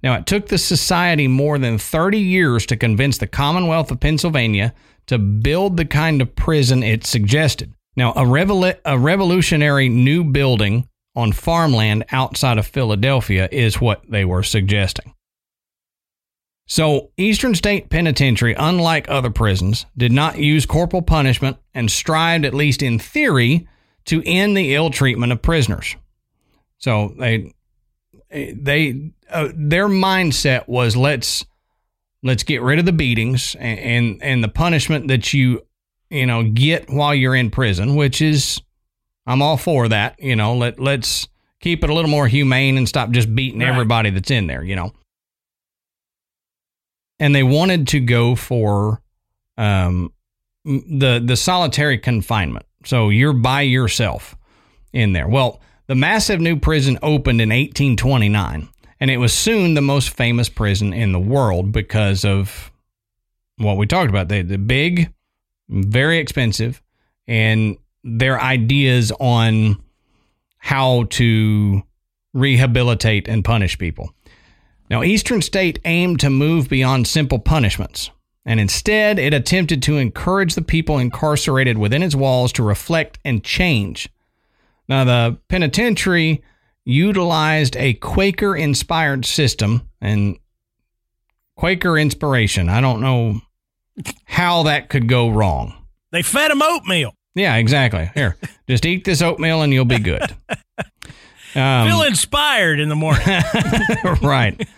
Now, 0.03 0.15
it 0.15 0.27
took 0.27 0.47
the 0.47 0.59
society 0.59 1.27
more 1.27 1.59
than 1.59 1.79
30 1.79 2.19
years 2.19 2.67
to 2.67 2.77
convince 2.77 3.19
the 3.19 3.27
Commonwealth 3.27 3.91
of 3.91 4.01
Pennsylvania 4.01 4.75
to 5.07 5.19
build 5.19 5.77
the 5.77 5.85
kind 5.85 6.23
of 6.23 6.35
prison 6.35 6.83
it 6.83 7.05
suggested. 7.05 7.73
Now, 7.97 8.13
a, 8.13 8.23
revolu- 8.23 8.79
a 8.85 8.99
revolutionary 8.99 9.89
new 9.89 10.23
building 10.23 10.89
on 11.17 11.33
farmland 11.33 12.05
outside 12.13 12.59
of 12.59 12.67
Philadelphia 12.67 13.49
is 13.51 13.81
what 13.81 14.09
they 14.09 14.25
were 14.25 14.45
suggesting. 14.45 15.15
So, 16.67 17.11
Eastern 17.17 17.55
State 17.55 17.89
Penitentiary, 17.89 18.55
unlike 18.57 19.09
other 19.09 19.31
prisons, 19.31 19.87
did 19.97 20.13
not 20.13 20.39
use 20.39 20.67
corporal 20.67 21.03
punishment 21.03 21.57
and 21.75 21.91
strived, 21.91 22.45
at 22.45 22.53
least 22.53 22.83
in 22.83 22.99
theory, 22.99 23.67
to 24.05 24.23
end 24.25 24.57
the 24.57 24.75
ill 24.75 24.91
treatment 24.91 25.33
of 25.33 25.43
prisoners. 25.43 25.97
So 26.79 27.15
they 27.19 27.53
they 28.31 29.13
uh, 29.31 29.49
their 29.55 29.89
mindset 29.89 30.67
was 30.69 30.97
let's 30.97 31.45
let's 32.23 32.43
get 32.43 32.63
rid 32.63 32.79
of 32.79 32.85
the 32.87 32.93
beatings 32.93 33.55
and, 33.59 33.79
and 33.79 34.23
and 34.23 34.45
the 34.45 34.49
punishment 34.49 35.09
that 35.09 35.33
you 35.33 35.63
you 36.11 36.27
know 36.27 36.43
get 36.51 36.89
while 36.91 37.15
you're 37.15 37.37
in 37.37 37.51
prison, 37.51 37.95
which 37.97 38.21
is 38.23 38.61
I'm 39.27 39.43
all 39.43 39.57
for 39.57 39.89
that. 39.89 40.21
You 40.23 40.37
know, 40.37 40.55
let 40.57 40.81
let's 40.81 41.29
keep 41.61 41.85
it 41.85 41.91
a 41.91 41.95
little 41.95 42.11
more 42.11 42.27
humane 42.29 42.77
and 42.79 42.89
stop 42.89 43.11
just 43.11 43.35
beating 43.35 43.61
Right. 43.61 43.69
everybody 43.69 44.11
that's 44.11 44.31
in 44.31 44.47
there. 44.47 44.63
You 44.65 44.77
know 44.77 44.93
and 47.21 47.35
they 47.35 47.43
wanted 47.43 47.89
to 47.89 48.01
go 48.01 48.35
for 48.35 49.03
um, 49.57 50.13
the 50.65 51.23
the 51.25 51.37
solitary 51.37 51.99
confinement. 51.99 52.67
So 52.85 53.09
you're 53.11 53.33
by 53.33 53.63
yourself 53.63 54.37
in 54.93 55.13
there. 55.13 55.29
Well, 55.29 55.61
the 55.89 55.95
massive 55.95 56.41
new 56.41 56.57
prison 56.59 56.99
opened 57.03 57.41
in 57.41 57.49
1829, 57.49 58.69
and 59.01 59.11
it 59.11 59.19
was 59.19 59.33
soon 59.33 59.75
the 59.75 59.81
most 59.81 60.11
famous 60.11 60.49
prison 60.49 60.93
in 60.93 61.13
the 61.13 61.21
world 61.21 61.73
because 61.73 62.25
of 62.25 62.71
what 63.57 63.77
we 63.77 63.87
talked 63.87 64.11
about. 64.11 64.29
They 64.29 64.43
the 64.43 64.59
big, 64.59 65.13
very 65.69 66.19
expensive, 66.19 66.83
and 67.27 67.77
their 68.03 68.41
ideas 68.41 69.13
on 69.21 69.83
how 70.59 71.05
to 71.11 71.83
rehabilitate 72.33 73.29
and 73.29 73.45
punish 73.45 73.79
people. 73.79 74.13
Now, 74.91 75.03
Eastern 75.03 75.43
State 75.43 75.79
aimed 75.85 76.21
to 76.21 76.31
move 76.31 76.69
beyond 76.69 77.07
simple 77.07 77.39
punishments, 77.39 78.11
and 78.47 78.59
instead 78.59 79.19
it 79.19 79.35
attempted 79.35 79.83
to 79.85 79.99
encourage 79.99 80.55
the 80.55 80.63
people 80.63 80.99
incarcerated 80.99 81.77
within 81.77 82.03
its 82.03 82.15
walls 82.15 82.53
to 82.55 82.63
reflect 82.63 83.19
and 83.25 83.45
change. 83.45 84.09
Now, 84.89 85.05
the 85.05 85.39
penitentiary 85.49 86.43
utilized 86.89 87.77
a 87.77 87.93
Quaker 87.93 88.57
inspired 88.57 89.27
system 89.27 89.89
and 90.01 90.39
Quaker 91.55 91.99
inspiration. 91.99 92.69
I 92.71 92.81
don't 92.81 93.03
know 93.03 93.41
how 94.25 94.63
that 94.63 94.89
could 94.89 95.07
go 95.07 95.29
wrong. 95.29 95.75
They 96.13 96.23
fed 96.23 96.51
them 96.51 96.63
oatmeal. 96.63 97.13
Yeah, 97.35 97.57
exactly. 97.57 98.11
Here, 98.15 98.37
just 98.67 98.87
eat 98.87 99.05
this 99.05 99.21
oatmeal 99.21 99.63
and 99.63 99.73
you'll 99.73 99.85
be 99.85 99.99
good. 99.99 100.23
Um, 101.55 101.89
Feel 101.89 102.03
inspired 102.03 102.79
in 102.79 102.91
the 102.91 102.95
morning. 102.95 103.25
right. 104.23 104.69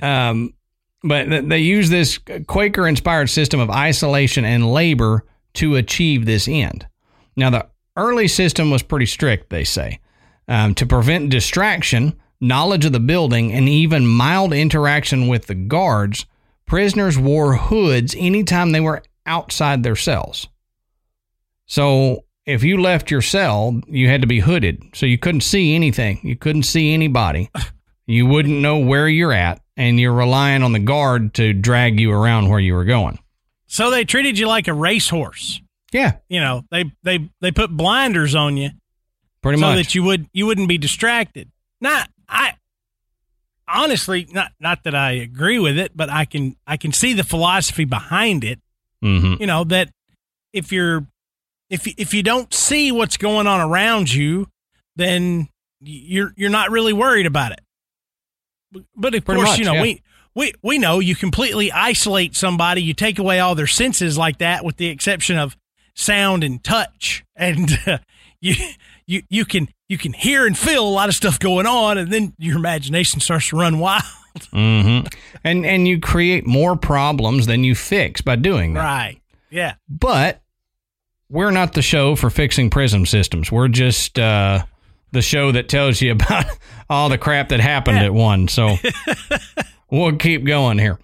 Um, 0.00 0.54
but 1.02 1.48
they 1.48 1.58
use 1.58 1.90
this 1.90 2.18
Quaker 2.46 2.86
inspired 2.86 3.28
system 3.28 3.58
of 3.58 3.70
isolation 3.70 4.44
and 4.44 4.72
labor 4.72 5.26
to 5.54 5.74
achieve 5.74 6.24
this 6.24 6.46
end. 6.46 6.86
Now, 7.36 7.50
the 7.50 7.66
early 7.96 8.28
system 8.28 8.70
was 8.70 8.84
pretty 8.84 9.06
strict, 9.06 9.50
they 9.50 9.64
say. 9.64 9.98
Um, 10.50 10.74
to 10.74 10.84
prevent 10.84 11.30
distraction, 11.30 12.18
knowledge 12.40 12.84
of 12.84 12.90
the 12.90 12.98
building, 12.98 13.52
and 13.52 13.68
even 13.68 14.04
mild 14.04 14.52
interaction 14.52 15.28
with 15.28 15.46
the 15.46 15.54
guards, 15.54 16.26
prisoners 16.66 17.16
wore 17.16 17.54
hoods 17.54 18.16
anytime 18.18 18.72
they 18.72 18.80
were 18.80 19.04
outside 19.26 19.84
their 19.84 19.94
cells. 19.94 20.48
So 21.66 22.24
if 22.46 22.64
you 22.64 22.80
left 22.80 23.12
your 23.12 23.22
cell, 23.22 23.80
you 23.86 24.08
had 24.08 24.22
to 24.22 24.26
be 24.26 24.40
hooded. 24.40 24.82
So 24.92 25.06
you 25.06 25.18
couldn't 25.18 25.42
see 25.42 25.76
anything. 25.76 26.18
You 26.24 26.34
couldn't 26.34 26.64
see 26.64 26.92
anybody. 26.92 27.48
You 28.06 28.26
wouldn't 28.26 28.58
know 28.58 28.78
where 28.78 29.06
you're 29.06 29.32
at, 29.32 29.62
and 29.76 30.00
you're 30.00 30.12
relying 30.12 30.64
on 30.64 30.72
the 30.72 30.80
guard 30.80 31.32
to 31.34 31.52
drag 31.52 32.00
you 32.00 32.10
around 32.10 32.48
where 32.48 32.58
you 32.58 32.74
were 32.74 32.84
going. 32.84 33.20
So 33.68 33.92
they 33.92 34.04
treated 34.04 34.36
you 34.36 34.48
like 34.48 34.66
a 34.66 34.74
racehorse. 34.74 35.62
Yeah. 35.92 36.16
You 36.28 36.40
know, 36.40 36.64
they 36.72 36.90
they 37.04 37.30
they 37.40 37.52
put 37.52 37.70
blinders 37.70 38.34
on 38.34 38.56
you 38.56 38.70
pretty 39.42 39.58
so 39.58 39.66
much 39.66 39.74
so 39.74 39.82
that 39.82 39.94
you 39.94 40.02
would 40.02 40.28
you 40.32 40.46
wouldn't 40.46 40.68
be 40.68 40.78
distracted. 40.78 41.50
Not 41.80 42.08
I 42.28 42.54
honestly 43.68 44.26
not 44.32 44.52
not 44.60 44.84
that 44.84 44.94
I 44.94 45.12
agree 45.12 45.58
with 45.58 45.78
it, 45.78 45.96
but 45.96 46.10
I 46.10 46.24
can 46.24 46.56
I 46.66 46.76
can 46.76 46.92
see 46.92 47.12
the 47.12 47.24
philosophy 47.24 47.84
behind 47.84 48.44
it. 48.44 48.60
Mm-hmm. 49.02 49.40
You 49.40 49.46
know 49.46 49.64
that 49.64 49.90
if 50.52 50.72
you're 50.72 51.06
if 51.68 51.86
if 51.86 52.12
you 52.14 52.22
don't 52.22 52.52
see 52.52 52.92
what's 52.92 53.16
going 53.16 53.46
on 53.46 53.60
around 53.60 54.12
you, 54.12 54.48
then 54.96 55.48
you're 55.80 56.32
you're 56.36 56.50
not 56.50 56.70
really 56.70 56.92
worried 56.92 57.26
about 57.26 57.52
it. 57.52 57.60
But 58.96 59.14
of 59.14 59.24
Pretty 59.24 59.40
course, 59.40 59.50
much, 59.50 59.58
you 59.58 59.64
know 59.64 59.74
yeah. 59.74 59.82
we 59.82 60.02
we 60.34 60.52
we 60.62 60.78
know 60.78 60.98
you 60.98 61.14
completely 61.14 61.72
isolate 61.72 62.36
somebody, 62.36 62.82
you 62.82 62.94
take 62.94 63.18
away 63.18 63.40
all 63.40 63.54
their 63.54 63.66
senses 63.66 64.18
like 64.18 64.38
that, 64.38 64.64
with 64.64 64.76
the 64.76 64.86
exception 64.86 65.38
of 65.38 65.56
sound 65.94 66.44
and 66.44 66.62
touch, 66.62 67.24
and 67.36 67.78
uh, 67.86 67.98
you 68.40 68.54
you 69.10 69.22
you 69.28 69.44
can 69.44 69.68
you 69.88 69.98
can 69.98 70.12
hear 70.12 70.46
and 70.46 70.56
feel 70.56 70.86
a 70.86 70.88
lot 70.88 71.08
of 71.08 71.14
stuff 71.16 71.38
going 71.40 71.66
on, 71.66 71.98
and 71.98 72.12
then 72.12 72.32
your 72.38 72.56
imagination 72.56 73.20
starts 73.20 73.48
to 73.48 73.56
run 73.56 73.80
wild. 73.80 74.04
mm-hmm. 74.36 75.06
And 75.42 75.66
and 75.66 75.88
you 75.88 75.98
create 75.98 76.46
more 76.46 76.76
problems 76.76 77.46
than 77.46 77.64
you 77.64 77.74
fix 77.74 78.20
by 78.20 78.36
doing 78.36 78.74
that. 78.74 78.80
Right. 78.80 79.20
Yeah. 79.50 79.74
But 79.88 80.40
we're 81.28 81.50
not 81.50 81.72
the 81.72 81.82
show 81.82 82.14
for 82.14 82.30
fixing 82.30 82.70
prison 82.70 83.04
systems. 83.04 83.50
We're 83.50 83.66
just 83.66 84.16
uh, 84.16 84.62
the 85.10 85.22
show 85.22 85.50
that 85.52 85.68
tells 85.68 86.00
you 86.00 86.12
about 86.12 86.46
all 86.88 87.08
the 87.08 87.18
crap 87.18 87.48
that 87.48 87.58
happened 87.58 87.98
yeah. 87.98 88.04
at 88.04 88.14
one. 88.14 88.46
So 88.46 88.76
we'll 89.90 90.16
keep 90.16 90.44
going 90.44 90.78
here. 90.78 91.00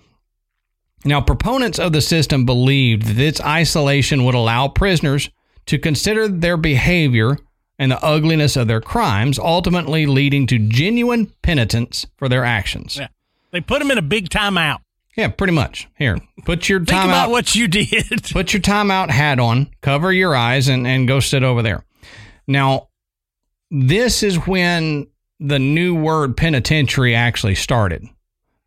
Now, 1.05 1.21
proponents 1.21 1.79
of 1.81 1.93
the 1.93 2.01
system 2.01 2.47
believed 2.47 3.03
that 3.03 3.19
its 3.19 3.41
isolation 3.41 4.25
would 4.25 4.35
allow 4.35 4.69
prisoners 4.69 5.29
to 5.67 5.79
consider 5.79 6.29
their 6.29 6.57
behavior 6.57 7.39
and 7.79 7.93
the 7.93 8.03
ugliness 8.03 8.57
of 8.57 8.69
their 8.69 8.81
crimes, 8.81 9.39
ultimately 9.39 10.07
leading 10.07 10.47
to 10.47 10.59
genuine 10.59 11.33
penitence 11.43 12.07
for 12.17 12.29
their 12.29 12.45
actions. 12.45 12.97
Yeah. 12.97 13.09
They 13.51 13.61
put 13.61 13.81
them 13.81 13.91
in 13.91 13.99
a 13.99 14.03
big 14.03 14.29
timeout. 14.29 14.79
Yeah, 15.17 15.29
pretty 15.29 15.55
much. 15.55 15.89
Here, 15.97 16.19
put 16.45 16.69
your 16.69 16.81
Think 16.81 16.91
time 16.91 17.09
about 17.09 17.27
out. 17.27 17.31
what 17.31 17.55
you 17.55 17.69
did. 17.69 18.25
put 18.33 18.53
your 18.53 18.61
timeout 18.61 19.09
hat 19.09 19.41
on, 19.41 19.71
cover 19.81 20.13
your 20.13 20.37
eyes, 20.37 20.69
and, 20.69 20.87
and 20.87 21.09
go 21.09 21.21
sit 21.21 21.43
over 21.43 21.63
there. 21.63 21.85
Now, 22.47 22.89
this 23.71 24.23
is 24.23 24.37
when 24.47 25.07
the 25.41 25.59
new 25.59 25.95
word 25.95 26.37
penitentiary 26.37 27.15
actually 27.15 27.55
started 27.55 28.07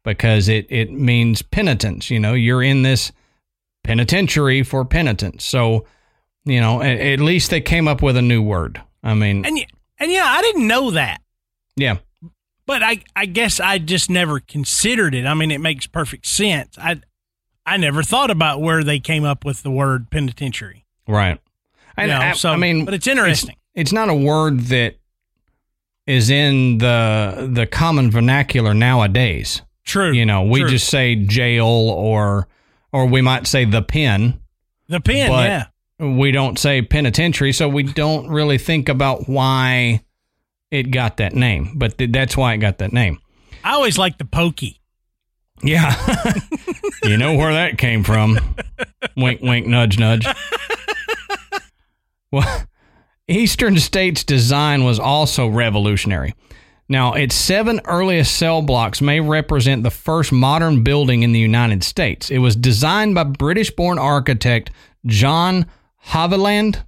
because 0.04 0.48
it, 0.48 0.66
it 0.70 0.92
means 0.92 1.42
penitence. 1.42 2.10
You 2.10 2.20
know, 2.20 2.34
you're 2.34 2.64
in 2.64 2.82
this 2.82 3.12
penitentiary 3.84 4.64
for 4.64 4.86
penitence. 4.86 5.46
So, 5.46 5.86
you 6.46 6.60
know, 6.60 6.82
at, 6.82 7.00
at 7.00 7.20
least 7.20 7.52
they 7.52 7.62
came 7.62 7.88
up 7.88 8.02
with 8.02 8.18
a 8.18 8.22
new 8.22 8.42
word. 8.42 8.82
I 9.04 9.14
mean, 9.14 9.46
and, 9.46 9.66
and 10.00 10.12
yeah, 10.12 10.26
I 10.26 10.42
didn't 10.42 10.68
know 10.68 10.92
that. 10.92 11.22
Yeah. 11.76 11.98
But 12.66 12.84
I, 12.84 13.04
I 13.16 13.26
guess 13.26 13.60
I 13.60 13.80
just 13.80 14.10
never 14.10 14.40
considered 14.40 15.16
it. 15.16 15.26
I 15.26 15.34
mean, 15.34 15.50
it 15.50 15.60
makes 15.60 15.88
perfect 15.88 16.28
sense. 16.28 16.78
I, 16.78 17.02
I 17.66 17.78
never 17.78 18.04
thought 18.04 18.30
about 18.30 18.62
where 18.62 18.84
they 18.84 19.00
came 19.00 19.24
up 19.24 19.44
with 19.44 19.64
the 19.64 19.72
word 19.72 20.12
penitentiary. 20.12 20.86
Right. 21.08 21.40
I, 21.98 22.04
you 22.04 22.08
know, 22.10 22.20
I, 22.20 22.34
so, 22.34 22.50
I 22.52 22.58
mean, 22.58 22.86
but 22.86 22.94
it's 22.94 23.08
interesting. 23.08 23.56
It's, 23.74 23.90
it's, 23.90 23.92
not 23.92 24.10
a 24.10 24.14
word 24.14 24.60
that 24.62 24.96
is 26.08 26.30
in 26.30 26.80
the 26.80 27.50
the 27.52 27.68
common 27.68 28.10
vernacular 28.10 28.74
nowadays. 28.74 29.62
True. 29.84 30.12
You 30.12 30.26
know, 30.26 30.44
we 30.44 30.62
true. 30.62 30.70
just 30.70 30.88
say 30.88 31.16
jail 31.16 31.66
or 31.66 32.48
or 32.92 33.06
we 33.06 33.22
might 33.22 33.48
say 33.48 33.66
the 33.66 33.82
pen. 33.82 34.40
The 34.88 35.00
pen, 35.00 35.32
yeah. 35.32 35.66
We 36.00 36.32
don't 36.32 36.58
say 36.58 36.82
penitentiary, 36.82 37.52
so 37.52 37.68
we 37.68 37.84
don't 37.84 38.30
really 38.30 38.58
think 38.58 38.88
about 38.88 39.28
why 39.28 40.02
it 40.72 40.92
got 40.92 41.18
that 41.18 41.34
name, 41.34 41.74
but 41.76 41.98
th- 41.98 42.12
that's 42.12 42.38
why 42.38 42.54
it 42.54 42.58
got 42.58 42.78
that 42.78 42.94
name. 42.94 43.20
I 43.64 43.74
always 43.74 43.98
like 43.98 44.18
the 44.18 44.26
pokey. 44.26 44.80
Yeah. 45.62 45.94
you 47.04 47.18
know 47.18 47.36
where 47.36 47.52
that 47.52 47.78
came 47.78 48.04
from. 48.04 48.40
wink, 49.18 49.42
wink, 49.42 49.68
nudge, 49.68 50.00
nudge. 50.00 50.26
Well, 52.32 52.64
Eastern 53.28 53.80
State's 53.80 54.24
design 54.24 54.84
was 54.84 55.00
also 55.00 55.48
revolutionary. 55.48 56.36
Now, 56.88 57.14
its 57.14 57.36
seven 57.36 57.82
earliest 57.86 58.36
cell 58.36 58.62
blocks 58.62 59.02
may 59.02 59.20
represent 59.20 59.82
the 59.84 59.92
first 59.92 60.32
modern 60.32 60.84
building 60.84 61.24
in 61.24 61.32
the 61.32 61.40
United 61.40 61.84
States. 61.84 62.30
It 62.30 62.40
was 62.40 62.56
designed 62.56 63.16
by 63.16 63.24
British 63.24 63.72
born 63.72 63.98
architect 63.98 64.72
John 65.06 65.66
Haviland. 66.06 66.84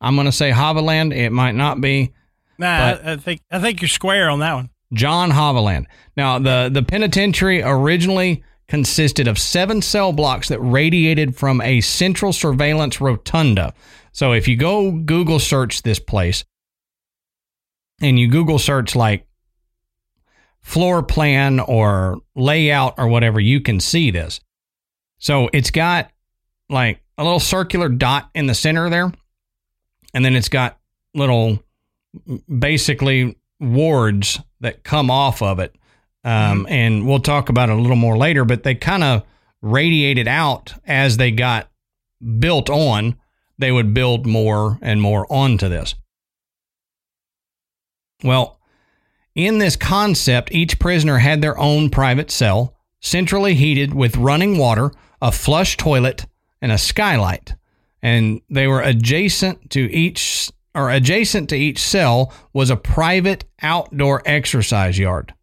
I'm 0.00 0.16
going 0.16 0.26
to 0.26 0.32
say 0.32 0.50
Haviland. 0.50 1.14
It 1.14 1.30
might 1.30 1.54
not 1.54 1.80
be. 1.80 2.12
Nah, 2.58 2.66
I, 2.66 3.12
I, 3.12 3.16
think 3.16 3.40
I 3.50 3.58
think 3.58 3.80
you're 3.80 3.88
square 3.88 4.30
on 4.30 4.40
that 4.40 4.54
one. 4.54 4.70
John 4.92 5.30
Haviland. 5.30 5.86
Now, 6.16 6.38
the 6.38 6.70
the 6.72 6.82
penitentiary 6.82 7.62
originally 7.62 8.44
consisted 8.68 9.28
of 9.28 9.38
seven 9.38 9.82
cell 9.82 10.12
blocks 10.12 10.48
that 10.48 10.60
radiated 10.60 11.36
from 11.36 11.60
a 11.60 11.80
central 11.80 12.32
surveillance 12.32 13.00
rotunda. 13.00 13.74
So, 14.12 14.32
if 14.32 14.46
you 14.46 14.56
go 14.56 14.92
Google 14.92 15.38
search 15.38 15.82
this 15.82 15.98
place, 15.98 16.44
and 18.00 18.18
you 18.18 18.28
Google 18.28 18.58
search 18.58 18.94
like 18.94 19.26
floor 20.60 21.02
plan 21.02 21.60
or 21.60 22.18
layout 22.34 22.94
or 22.98 23.08
whatever, 23.08 23.40
you 23.40 23.60
can 23.60 23.80
see 23.80 24.10
this. 24.10 24.40
So, 25.18 25.50
it's 25.52 25.70
got 25.70 26.10
like 26.68 27.00
a 27.16 27.24
little 27.24 27.40
circular 27.40 27.88
dot 27.88 28.30
in 28.34 28.46
the 28.46 28.54
center 28.54 28.90
there, 28.90 29.12
and 30.12 30.24
then 30.24 30.36
it's 30.36 30.48
got 30.48 30.78
little 31.14 31.62
basically 32.58 33.36
wards 33.60 34.40
that 34.60 34.82
come 34.84 35.10
off 35.10 35.42
of 35.42 35.58
it. 35.58 35.74
Um, 36.24 36.64
mm-hmm. 36.64 36.72
And 36.72 37.06
we'll 37.06 37.20
talk 37.20 37.48
about 37.48 37.68
it 37.68 37.76
a 37.76 37.80
little 37.80 37.96
more 37.96 38.16
later, 38.16 38.44
but 38.44 38.62
they 38.62 38.74
kind 38.74 39.04
of 39.04 39.24
radiated 39.60 40.26
out 40.26 40.74
as 40.86 41.16
they 41.16 41.30
got 41.30 41.70
built 42.38 42.70
on. 42.70 43.16
They 43.58 43.70
would 43.70 43.94
build 43.94 44.26
more 44.26 44.78
and 44.82 45.00
more 45.00 45.26
onto 45.30 45.68
this. 45.68 45.94
Well, 48.22 48.58
in 49.34 49.58
this 49.58 49.76
concept, 49.76 50.52
each 50.52 50.78
prisoner 50.78 51.18
had 51.18 51.42
their 51.42 51.58
own 51.58 51.90
private 51.90 52.30
cell, 52.30 52.76
centrally 53.00 53.54
heated 53.54 53.92
with 53.92 54.16
running 54.16 54.56
water, 54.58 54.92
a 55.20 55.30
flush 55.30 55.76
toilet, 55.76 56.26
and 56.64 56.72
a 56.72 56.78
skylight. 56.78 57.54
And 58.02 58.40
they 58.48 58.66
were 58.66 58.80
adjacent 58.80 59.70
to 59.72 59.80
each 59.92 60.50
or 60.74 60.90
adjacent 60.90 61.50
to 61.50 61.56
each 61.56 61.78
cell 61.78 62.32
was 62.54 62.70
a 62.70 62.76
private 62.76 63.44
outdoor 63.60 64.22
exercise 64.24 64.98
yard. 64.98 65.34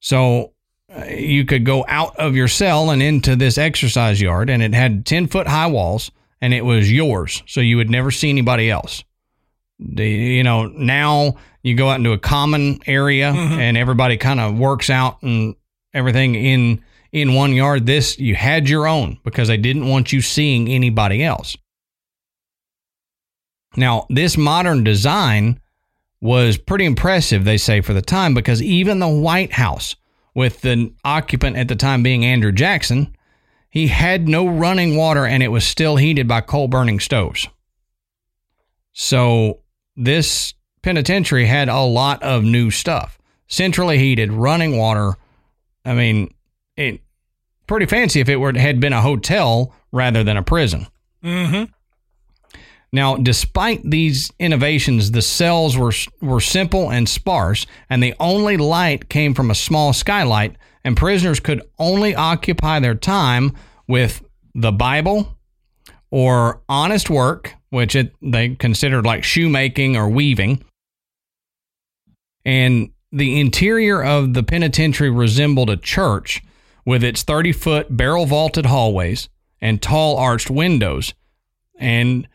So 0.00 0.54
uh, 0.92 1.04
you 1.04 1.44
could 1.44 1.66
go 1.66 1.84
out 1.86 2.16
of 2.16 2.34
your 2.34 2.48
cell 2.48 2.90
and 2.90 3.02
into 3.02 3.36
this 3.36 3.58
exercise 3.58 4.18
yard, 4.20 4.48
and 4.48 4.62
it 4.62 4.72
had 4.72 5.04
10 5.04 5.28
foot 5.28 5.46
high 5.46 5.66
walls, 5.66 6.10
and 6.40 6.54
it 6.54 6.64
was 6.64 6.90
yours. 6.90 7.42
So 7.46 7.60
you 7.60 7.76
would 7.76 7.90
never 7.90 8.10
see 8.10 8.30
anybody 8.30 8.70
else. 8.70 9.04
The, 9.78 10.08
you 10.08 10.42
know, 10.42 10.68
now 10.68 11.36
you 11.62 11.76
go 11.76 11.90
out 11.90 11.98
into 11.98 12.12
a 12.12 12.18
common 12.18 12.80
area 12.86 13.30
mm-hmm. 13.30 13.60
and 13.60 13.76
everybody 13.76 14.16
kind 14.16 14.40
of 14.40 14.58
works 14.58 14.88
out 14.88 15.22
and 15.22 15.54
everything 15.92 16.34
in 16.34 16.82
in 17.12 17.34
one 17.34 17.52
yard. 17.52 17.86
This 17.86 18.18
you 18.18 18.34
had 18.34 18.68
your 18.68 18.86
own 18.86 19.18
because 19.24 19.48
they 19.48 19.56
didn't 19.56 19.88
want 19.88 20.12
you 20.12 20.20
seeing 20.20 20.68
anybody 20.68 21.22
else. 21.22 21.56
Now, 23.76 24.06
this 24.08 24.36
modern 24.36 24.82
design 24.82 25.60
was 26.20 26.58
pretty 26.58 26.84
impressive, 26.84 27.44
they 27.44 27.58
say, 27.58 27.80
for 27.80 27.92
the 27.92 28.02
time, 28.02 28.34
because 28.34 28.62
even 28.62 28.98
the 28.98 29.08
White 29.08 29.52
House, 29.52 29.94
with 30.34 30.60
the 30.62 30.92
occupant 31.04 31.56
at 31.56 31.68
the 31.68 31.76
time 31.76 32.02
being 32.02 32.24
Andrew 32.24 32.52
Jackson, 32.52 33.14
he 33.70 33.88
had 33.88 34.28
no 34.28 34.48
running 34.48 34.96
water 34.96 35.26
and 35.26 35.42
it 35.42 35.48
was 35.48 35.64
still 35.64 35.96
heated 35.96 36.26
by 36.26 36.40
coal 36.40 36.68
burning 36.68 37.00
stoves. 37.00 37.48
So, 38.92 39.60
this 39.96 40.54
penitentiary 40.82 41.46
had 41.46 41.68
a 41.68 41.80
lot 41.80 42.22
of 42.22 42.42
new 42.42 42.70
stuff 42.70 43.18
centrally 43.48 43.98
heated, 43.98 44.32
running 44.32 44.76
water. 44.76 45.14
I 45.84 45.94
mean, 45.94 46.32
it 46.78 47.00
pretty 47.66 47.86
fancy 47.86 48.20
if 48.20 48.28
it 48.28 48.36
were 48.36 48.56
had 48.56 48.80
been 48.80 48.92
a 48.92 49.02
hotel 49.02 49.74
rather 49.92 50.24
than 50.24 50.36
a 50.36 50.42
prison. 50.42 50.86
Mm-hmm. 51.22 51.70
Now, 52.90 53.16
despite 53.16 53.82
these 53.84 54.32
innovations, 54.38 55.10
the 55.10 55.20
cells 55.20 55.76
were 55.76 55.92
were 56.22 56.40
simple 56.40 56.90
and 56.90 57.08
sparse, 57.08 57.66
and 57.90 58.02
the 58.02 58.14
only 58.18 58.56
light 58.56 59.10
came 59.10 59.34
from 59.34 59.50
a 59.50 59.54
small 59.54 59.92
skylight, 59.92 60.56
and 60.84 60.96
prisoners 60.96 61.40
could 61.40 61.60
only 61.78 62.14
occupy 62.14 62.80
their 62.80 62.94
time 62.94 63.52
with 63.86 64.22
the 64.54 64.72
Bible 64.72 65.36
or 66.10 66.62
honest 66.68 67.10
work, 67.10 67.54
which 67.68 67.94
it, 67.94 68.14
they 68.22 68.54
considered 68.54 69.04
like 69.04 69.22
shoemaking 69.22 69.96
or 69.96 70.08
weaving. 70.08 70.64
And 72.46 72.90
the 73.12 73.38
interior 73.38 74.02
of 74.02 74.32
the 74.32 74.42
penitentiary 74.42 75.10
resembled 75.10 75.68
a 75.68 75.76
church 75.76 76.42
with 76.88 77.04
its 77.04 77.22
30 77.22 77.52
foot 77.52 77.94
barrel 77.94 78.24
vaulted 78.24 78.64
hallways 78.64 79.28
and 79.60 79.82
tall 79.82 80.16
arched 80.16 80.48
windows. 80.48 81.12
And 81.78 82.26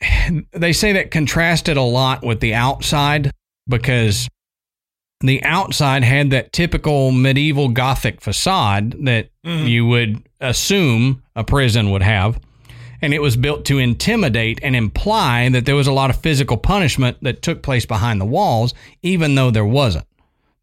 they 0.50 0.72
say 0.72 0.94
that 0.94 1.12
contrasted 1.12 1.76
a 1.76 1.82
lot 1.82 2.24
with 2.24 2.40
the 2.40 2.54
outside 2.54 3.30
because 3.68 4.28
the 5.20 5.40
outside 5.44 6.02
had 6.02 6.30
that 6.30 6.52
typical 6.52 7.12
medieval 7.12 7.68
Gothic 7.68 8.20
facade 8.20 8.96
that 9.04 9.28
mm-hmm. 9.46 9.64
you 9.64 9.86
would 9.86 10.20
assume 10.40 11.22
a 11.36 11.44
prison 11.44 11.92
would 11.92 12.02
have. 12.02 12.40
And 13.00 13.14
it 13.14 13.22
was 13.22 13.36
built 13.36 13.64
to 13.66 13.78
intimidate 13.78 14.58
and 14.60 14.74
imply 14.74 15.48
that 15.50 15.66
there 15.66 15.76
was 15.76 15.86
a 15.86 15.92
lot 15.92 16.10
of 16.10 16.16
physical 16.16 16.56
punishment 16.56 17.18
that 17.22 17.42
took 17.42 17.62
place 17.62 17.86
behind 17.86 18.20
the 18.20 18.24
walls, 18.26 18.74
even 19.02 19.36
though 19.36 19.52
there 19.52 19.64
wasn't. 19.64 20.06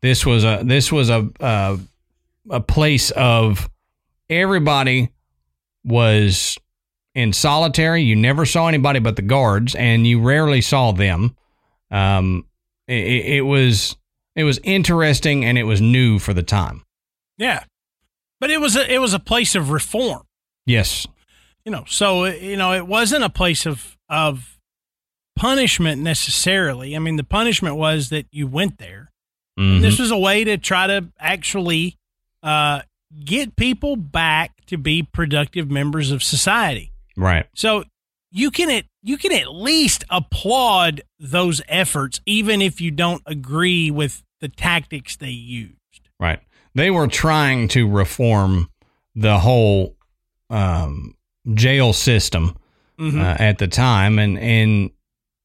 This 0.02 0.26
was 0.26 0.44
a 0.44 0.64
this 0.66 0.92
was 0.92 1.10
a 1.10 1.30
a, 1.40 1.80
a 2.50 2.60
place 2.60 3.12
of 3.12 3.70
everybody 4.30 5.10
was 5.84 6.58
in 7.14 7.34
solitary. 7.34 8.04
You 8.04 8.16
never 8.16 8.46
saw 8.46 8.68
anybody 8.68 9.00
but 9.00 9.16
the 9.16 9.22
guards, 9.22 9.76
and 9.76 10.08
you 10.08 10.22
rarely 10.22 10.62
saw 10.62 10.92
them. 10.92 11.36
Um, 11.90 12.46
it, 12.88 13.26
it 13.26 13.42
was 13.42 13.98
it 14.36 14.44
was 14.44 14.60
interesting 14.64 15.44
and 15.46 15.58
it 15.58 15.64
was 15.64 15.82
new 15.82 16.20
for 16.20 16.34
the 16.34 16.44
time. 16.44 16.84
Yeah, 17.38 17.64
but 18.40 18.50
it 18.50 18.60
was 18.62 18.76
a 18.76 18.92
it 18.92 19.00
was 19.00 19.14
a 19.14 19.20
place 19.20 19.56
of 19.56 19.72
reform. 19.72 20.24
Yes, 20.66 21.06
you 21.66 21.72
know, 21.72 21.84
so 21.88 22.26
you 22.26 22.58
know 22.58 22.74
it 22.74 22.88
wasn't 22.88 23.24
a 23.24 23.30
place 23.30 23.66
of 23.66 23.98
of 24.10 24.58
punishment 25.36 26.02
necessarily. 26.02 26.96
I 26.96 27.00
mean, 27.00 27.16
the 27.16 27.24
punishment 27.24 27.76
was 27.76 28.10
that 28.10 28.26
you 28.32 28.48
went 28.48 28.78
there. 28.78 29.12
Mm-hmm. 29.60 29.82
This 29.82 30.00
was 30.00 30.12
a 30.12 30.18
way 30.18 30.44
to 30.44 30.58
try 30.58 30.88
to 30.88 31.08
actually 31.20 31.98
uh, 32.44 32.82
get 33.24 33.56
people 33.56 33.96
back 33.96 34.66
to 34.68 34.78
be 34.78 35.04
productive 35.04 35.70
members 35.70 36.12
of 36.12 36.24
society. 36.24 36.92
Right. 37.18 37.46
So 37.54 37.84
you 38.32 38.52
can 38.52 38.70
at 38.70 38.86
you 39.04 39.18
can 39.18 39.34
at 39.34 39.52
least 39.52 40.04
applaud 40.10 41.02
those 41.20 41.62
efforts, 41.68 42.22
even 42.26 42.62
if 42.62 42.80
you 42.80 42.92
don't 42.92 43.22
agree 43.26 43.92
with 43.92 44.24
the 44.40 44.48
tactics 44.48 45.16
they 45.16 45.30
used. 45.30 45.76
Right. 46.20 46.40
They 46.74 46.90
were 46.90 47.08
trying 47.08 47.68
to 47.70 47.88
reform 47.90 48.70
the 49.16 49.40
whole 49.40 49.96
um, 50.50 51.16
jail 51.54 51.94
system 51.94 52.58
mm-hmm. 53.00 53.20
uh, 53.20 53.36
at 53.40 53.58
the 53.58 53.68
time, 53.68 54.20
and 54.20 54.38
and 54.40 54.92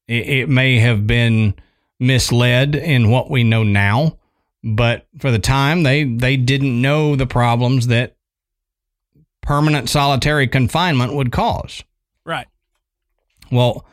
it, 0.07 0.27
it 0.27 0.49
may 0.49 0.79
have 0.79 1.05
been 1.05 1.55
misled 1.99 2.75
in 2.75 3.09
what 3.09 3.29
we 3.29 3.43
know 3.43 3.63
now, 3.63 4.17
but 4.63 5.07
for 5.19 5.31
the 5.31 5.39
time 5.39 5.83
they 5.83 6.03
they 6.03 6.37
didn't 6.37 6.81
know 6.81 7.15
the 7.15 7.27
problems 7.27 7.87
that 7.87 8.15
permanent 9.41 9.89
solitary 9.89 10.47
confinement 10.47 11.13
would 11.13 11.31
cause. 11.31 11.83
Right. 12.25 12.47
Well, 13.49 13.85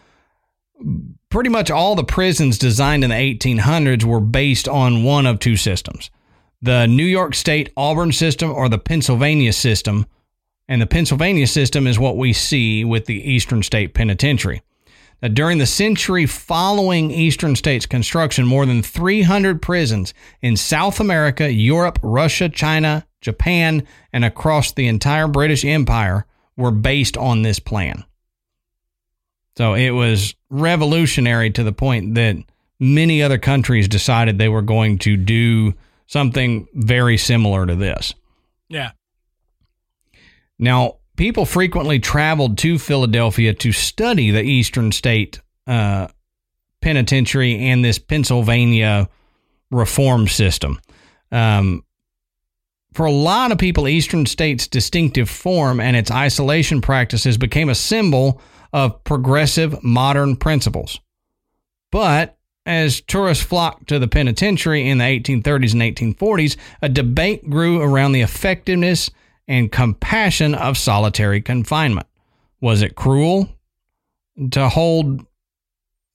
pretty 1.29 1.51
much 1.51 1.71
all 1.71 1.95
the 1.95 2.05
prisons 2.05 2.59
designed 2.59 3.05
in 3.05 3.11
the 3.11 3.17
1800s 3.17 4.05
were 4.05 4.21
based 4.21 4.67
on 4.67 5.05
one 5.05 5.27
of 5.27 5.39
two 5.39 5.57
systems 5.57 6.11
the 6.65 6.87
New 6.87 7.05
York 7.05 7.35
State 7.35 7.71
Auburn 7.77 8.11
system 8.11 8.51
or 8.51 8.71
the 8.71 8.79
Pennsylvania 8.79 9.53
system. 9.53 10.07
And 10.67 10.81
the 10.81 10.87
Pennsylvania 10.87 11.47
system 11.47 11.87
is 11.87 11.99
what 11.99 12.17
we 12.17 12.33
see 12.33 12.87
with 12.87 13.05
the 13.05 13.31
Eastern 13.31 13.63
State 13.63 13.93
Penitentiary. 13.93 14.63
During 15.33 15.59
the 15.59 15.67
century 15.67 16.27
following 16.27 17.11
Eastern 17.11 17.57
State's 17.57 17.87
construction, 17.87 18.45
more 18.45 18.67
than 18.67 18.83
300 18.83 19.63
prisons 19.63 20.13
in 20.43 20.57
South 20.57 21.01
America, 21.01 21.51
Europe, 21.51 21.99
Russia, 22.03 22.49
China, 22.49 23.07
Japan, 23.23 23.87
and 24.13 24.25
across 24.25 24.73
the 24.73 24.87
entire 24.87 25.27
British 25.27 25.65
Empire 25.65 26.27
were 26.57 26.71
based 26.71 27.17
on 27.17 27.43
this 27.43 27.59
plan. 27.59 28.05
So 29.57 29.75
it 29.75 29.91
was 29.91 30.35
revolutionary 30.51 31.51
to 31.53 31.63
the 31.63 31.73
point 31.73 32.17
that 32.17 32.37
many 32.79 33.23
other 33.23 33.39
countries 33.39 33.89
decided 33.89 34.37
they 34.37 34.49
were 34.49 34.63
going 34.63 34.99
to 34.99 35.17
do 35.17 35.75
something 36.07 36.67
very 36.75 37.17
similar 37.17 37.65
to 37.65 37.75
this. 37.75 38.15
Yeah. 38.69 38.91
Now, 40.59 40.99
people 41.17 41.47
frequently 41.47 41.99
traveled 41.99 42.59
to 42.59 42.79
Philadelphia 42.79 43.55
to 43.55 43.73
study 43.73 44.31
the 44.31 44.43
Eastern 44.43 44.93
State 44.93 45.41
uh, 45.67 46.09
Penitentiary 46.81 47.69
and 47.69 47.85
this 47.85 47.99
Pennsylvania 47.99 49.09
reform 49.71 50.29
system. 50.29 50.81
Um, 51.33 51.85
for 52.93 53.07
a 53.07 53.11
lot 53.11 53.51
of 53.51 53.59
people, 53.59 53.89
Eastern 53.89 54.25
State's 54.27 54.69
distinctive 54.69 55.29
form 55.29 55.81
and 55.81 55.97
its 55.97 56.11
isolation 56.11 56.81
practices 56.81 57.37
became 57.37 57.69
a 57.69 57.75
symbol 57.75 58.41
of 58.73 59.03
progressive 59.05 59.83
modern 59.83 60.37
principles. 60.37 61.01
But 61.91 62.37
as 62.67 63.01
tourists 63.01 63.45
flocked 63.45 63.89
to 63.89 63.99
the 63.99 64.09
penitentiary 64.09 64.89
in 64.89 64.99
the 64.99 65.05
1830s 65.05 65.73
and 65.73 66.17
1840s, 66.17 66.57
a 66.83 66.89
debate 66.89 67.49
grew 67.51 67.83
around 67.83 68.13
the 68.13 68.23
effectiveness 68.23 69.11
and 69.47 69.71
compassion 69.71 70.55
of 70.55 70.79
solitary 70.79 71.41
confinement. 71.41 72.07
Was 72.61 72.83
it 72.83 72.97
cruel 72.97 73.49
to 74.51 74.69
hold 74.69 75.25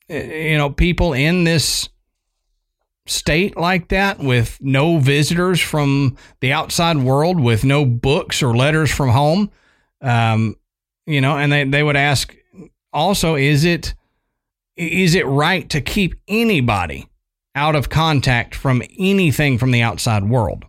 you 0.10 0.58
know 0.58 0.70
people 0.70 1.14
in 1.14 1.44
this 1.44 1.90
state 3.10 3.58
like 3.58 3.90
that 3.90 4.20
with 4.20 4.58
no 4.62 5.00
visitors 5.00 5.60
from 5.60 6.16
the 6.42 6.54
outside 6.54 6.98
world, 6.98 7.40
with 7.40 7.64
no 7.64 7.86
books 7.86 8.44
or 8.44 8.56
letters 8.56 8.92
from 8.92 9.10
home. 9.10 9.50
Um, 10.02 10.56
you 11.06 11.22
know, 11.22 11.38
and 11.38 11.52
they, 11.52 11.64
they 11.64 11.84
would 11.84 11.96
ask 11.96 12.36
also, 12.94 13.36
is 13.36 13.66
it 13.66 13.96
is 14.76 15.16
it 15.16 15.26
right 15.26 15.70
to 15.70 15.82
keep 15.82 16.16
anybody 16.28 17.10
out 17.54 17.76
of 17.76 17.90
contact 17.90 18.56
from 18.56 18.82
anything 18.98 19.58
from 19.58 19.72
the 19.72 19.82
outside 19.82 20.24
world? 20.24 20.64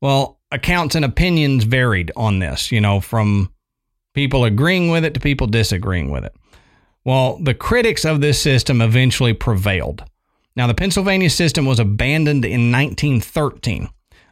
Well, 0.00 0.39
accounts 0.52 0.94
and 0.94 1.04
opinions 1.04 1.64
varied 1.64 2.10
on 2.16 2.38
this, 2.38 2.72
you 2.72 2.80
know, 2.80 3.00
from 3.00 3.52
people 4.14 4.44
agreeing 4.44 4.90
with 4.90 5.04
it 5.04 5.14
to 5.14 5.20
people 5.20 5.46
disagreeing 5.46 6.10
with 6.10 6.24
it. 6.24 6.34
Well, 7.04 7.38
the 7.38 7.54
critics 7.54 8.04
of 8.04 8.20
this 8.20 8.40
system 8.40 8.82
eventually 8.82 9.32
prevailed. 9.32 10.04
Now, 10.56 10.66
the 10.66 10.74
Pennsylvania 10.74 11.30
system 11.30 11.64
was 11.64 11.78
abandoned 11.78 12.44
in 12.44 12.72
1913. 12.72 13.88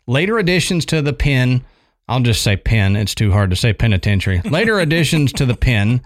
Later 0.07 0.39
additions 0.39 0.85
to 0.87 1.01
the 1.01 1.13
pen, 1.13 1.65
I'll 2.09 2.21
just 2.21 2.43
say 2.43 2.57
pen, 2.57 2.97
it's 2.97 3.15
too 3.15 3.33
hard 3.33 3.51
to 3.51 3.57
say 3.57 3.73
penitentiary. 3.73 4.41
Later 4.43 4.79
additions 4.81 5.33
to 5.35 5.47
the 5.47 5.57
pen 5.57 6.03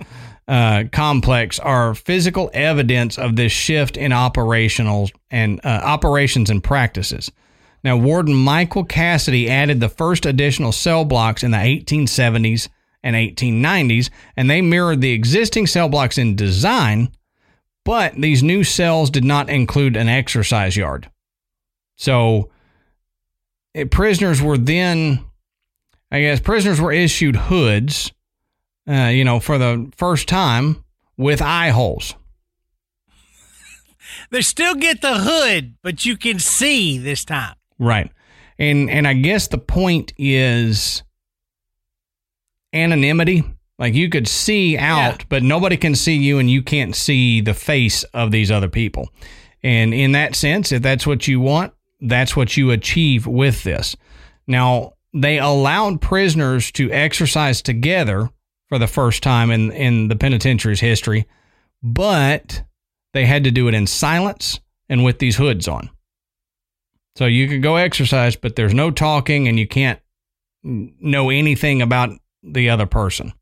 uh, 0.47 0.85
complex 0.93 1.59
are 1.59 1.95
physical 1.95 2.51
evidence 2.53 3.19
of 3.19 3.37
this 3.37 3.53
shift 3.53 3.97
in 3.97 4.13
operational 4.13 5.09
and 5.31 5.61
uh, 5.65 5.81
operations 5.83 6.51
and 6.51 6.63
practices. 6.63 7.31
Now, 7.85 7.97
Warden 7.97 8.35
Michael 8.35 8.85
Cassidy 8.85 9.51
added 9.51 9.81
the 9.81 9.89
first 9.89 10.25
additional 10.25 10.73
cell 10.73 11.05
blocks 11.05 11.43
in 11.43 11.51
the 11.51 11.59
1870s 11.59 12.69
and 13.03 13.17
1890s, 13.17 14.09
and 14.37 14.49
they 14.49 14.63
mirrored 14.63 15.01
the 15.01 15.13
existing 15.13 15.67
cell 15.67 15.89
blocks 15.89 16.19
in 16.19 16.37
design, 16.37 17.11
but 17.85 18.15
these 18.15 18.43
new 18.43 18.63
cells 18.63 19.11
did 19.11 19.25
not 19.25 19.51
include 19.51 19.97
an 19.97 20.09
exercise 20.09 20.77
yard. 20.77 21.11
So 21.97 22.51
it, 23.75 23.91
prisoners 23.91 24.41
were 24.41 24.59
then, 24.59 25.25
I 26.11 26.21
guess, 26.21 26.39
prisoners 26.39 26.81
were 26.81 26.93
issued 26.93 27.35
hoods, 27.35 28.13
uh, 28.89 29.11
you 29.13 29.25
know, 29.25 29.41
for 29.41 29.59
the 29.59 29.91
first 29.97 30.29
time 30.29 30.85
with 31.17 31.43
eye 31.43 31.71
holes. 31.71 32.15
They 34.31 34.43
still 34.43 34.75
get 34.75 35.01
the 35.01 35.15
hood, 35.15 35.75
but 35.83 36.05
you 36.05 36.17
can 36.17 36.39
see 36.39 36.99
this 36.99 37.25
time. 37.25 37.55
Right. 37.83 38.11
And 38.59 38.89
and 38.89 39.09
I 39.09 39.15
guess 39.15 39.49
the 39.49 39.59
point 39.59 40.13
is 40.17 41.03
anonymity. 42.73 43.45
Like 43.79 43.95
you 43.95 44.09
could 44.09 44.29
see 44.29 44.79
out, 44.79 45.21
Yeah. 45.21 45.27
but 45.29 45.43
nobody 45.43 45.77
can 45.77 45.95
see 45.95 46.15
you 46.15 46.39
and 46.39 46.49
you 46.51 46.63
can't 46.63 46.95
see 46.95 47.41
the 47.41 47.55
face 47.55 48.05
of 48.15 48.31
these 48.31 48.51
other 48.51 48.69
people. 48.69 49.09
And 49.63 49.93
in 49.93 50.13
that 50.13 50.35
sense, 50.37 50.71
if 50.73 50.83
that's 50.83 51.07
what 51.07 51.27
you 51.27 51.41
want, 51.41 51.73
that's 52.01 52.37
what 52.37 52.57
you 52.57 52.71
achieve 52.71 53.27
with 53.27 53.63
this. 53.65 53.97
Now, 54.47 54.93
they 55.15 55.39
allowed 55.39 56.01
prisoners 56.01 56.71
to 56.73 56.91
exercise 56.91 57.63
together 57.63 58.31
for 58.69 58.79
the 58.79 58.87
first 58.87 59.23
time 59.23 59.51
in, 59.51 59.73
in 59.73 60.09
the 60.09 60.17
penitentiary's 60.17 60.81
history, 60.81 61.27
but 61.83 62.63
they 63.13 63.27
had 63.27 63.45
to 63.45 63.51
do 63.51 63.69
it 63.69 63.75
in 63.75 63.87
silence 63.87 64.61
and 64.89 65.05
with 65.05 65.19
these 65.19 65.37
hoods 65.37 65.69
on. 65.69 65.91
So 67.17 67.27
you 67.27 67.49
could 67.49 67.63
go 67.63 67.77
exercise, 67.77 68.37
but 68.37 68.57
there's 68.57 68.75
no 68.75 68.91
talking 68.91 69.49
and 69.49 69.59
you 69.59 69.67
can't 69.67 70.01
know 70.63 71.31
anything 71.31 71.83
about 71.83 72.11
the 72.43 72.71
other 72.71 72.87
person. 72.87 73.33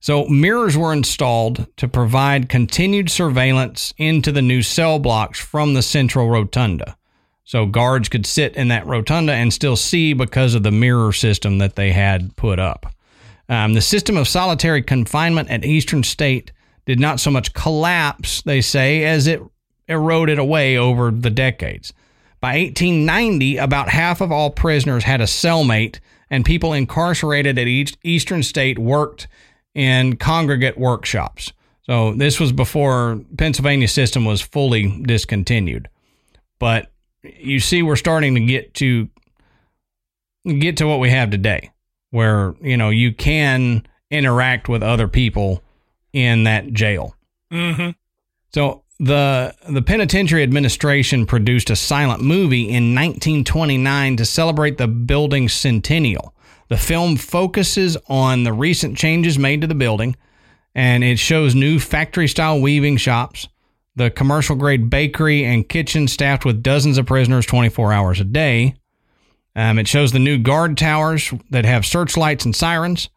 So 0.00 0.26
mirrors 0.26 0.76
were 0.76 0.92
installed 0.92 1.66
to 1.76 1.88
provide 1.88 2.48
continued 2.48 3.10
surveillance 3.10 3.92
into 3.98 4.30
the 4.30 4.42
new 4.42 4.62
cell 4.62 4.98
blocks 4.98 5.40
from 5.40 5.74
the 5.74 5.82
central 5.82 6.28
rotunda. 6.28 6.96
So 7.44 7.66
guards 7.66 8.08
could 8.08 8.26
sit 8.26 8.54
in 8.56 8.68
that 8.68 8.86
rotunda 8.86 9.32
and 9.32 9.52
still 9.52 9.76
see 9.76 10.12
because 10.12 10.54
of 10.54 10.62
the 10.62 10.70
mirror 10.70 11.12
system 11.12 11.58
that 11.58 11.76
they 11.76 11.92
had 11.92 12.36
put 12.36 12.58
up. 12.58 12.94
Um, 13.48 13.74
the 13.74 13.80
system 13.80 14.16
of 14.16 14.28
solitary 14.28 14.82
confinement 14.82 15.50
at 15.50 15.64
Eastern 15.64 16.02
State 16.02 16.52
did 16.84 17.00
not 17.00 17.20
so 17.20 17.30
much 17.30 17.54
collapse, 17.54 18.42
they 18.42 18.60
say, 18.60 19.04
as 19.04 19.26
it 19.26 19.42
eroded 19.88 20.38
away 20.38 20.76
over 20.76 21.10
the 21.10 21.30
decades. 21.30 21.92
By 22.40 22.58
1890, 22.58 23.56
about 23.56 23.88
half 23.88 24.20
of 24.20 24.30
all 24.30 24.50
prisoners 24.50 25.04
had 25.04 25.20
a 25.20 25.24
cellmate, 25.24 25.98
and 26.30 26.44
people 26.44 26.72
incarcerated 26.72 27.58
at 27.58 27.66
each 27.66 27.96
Eastern 28.04 28.42
State 28.42 28.78
worked 28.78 29.26
in 29.74 30.16
congregate 30.16 30.78
workshops. 30.78 31.52
So 31.82 32.12
this 32.12 32.38
was 32.38 32.52
before 32.52 33.20
Pennsylvania 33.36 33.88
system 33.88 34.24
was 34.24 34.40
fully 34.40 35.02
discontinued. 35.02 35.88
But 36.58 36.90
you 37.22 37.60
see, 37.60 37.82
we're 37.82 37.96
starting 37.96 38.34
to 38.34 38.40
get 38.40 38.74
to 38.74 39.08
get 40.44 40.76
to 40.78 40.86
what 40.86 41.00
we 41.00 41.10
have 41.10 41.30
today, 41.30 41.70
where 42.10 42.54
you 42.60 42.76
know 42.76 42.90
you 42.90 43.14
can 43.14 43.86
interact 44.10 44.68
with 44.68 44.82
other 44.82 45.08
people 45.08 45.62
in 46.12 46.44
that 46.44 46.72
jail. 46.72 47.16
Mm-hmm. 47.52 47.90
So 48.52 48.82
the 48.98 49.54
the 49.68 49.82
penitentiary 49.82 50.42
administration 50.42 51.24
produced 51.24 51.70
a 51.70 51.76
silent 51.76 52.22
movie 52.22 52.64
in 52.64 52.94
1929 52.94 54.16
to 54.16 54.24
celebrate 54.24 54.78
the 54.78 54.88
building's 54.88 55.52
centennial. 55.52 56.34
The 56.68 56.76
film 56.76 57.16
focuses 57.16 57.96
on 58.08 58.44
the 58.44 58.52
recent 58.52 58.96
changes 58.96 59.38
made 59.38 59.60
to 59.60 59.66
the 59.66 59.74
building, 59.74 60.16
and 60.74 61.04
it 61.04 61.18
shows 61.18 61.54
new 61.54 61.78
factory 61.78 62.28
style 62.28 62.60
weaving 62.60 62.96
shops, 62.98 63.48
the 63.96 64.10
commercial 64.10 64.56
grade 64.56 64.90
bakery 64.90 65.44
and 65.44 65.68
kitchen 65.68 66.08
staffed 66.08 66.44
with 66.44 66.62
dozens 66.62 66.98
of 66.98 67.06
prisoners 67.06 67.46
24 67.46 67.92
hours 67.92 68.20
a 68.20 68.24
day. 68.24 68.74
Um, 69.56 69.78
it 69.78 69.88
shows 69.88 70.12
the 70.12 70.18
new 70.18 70.38
guard 70.38 70.76
towers 70.76 71.32
that 71.50 71.64
have 71.64 71.86
searchlights 71.86 72.44
and 72.44 72.54
sirens, 72.54 73.08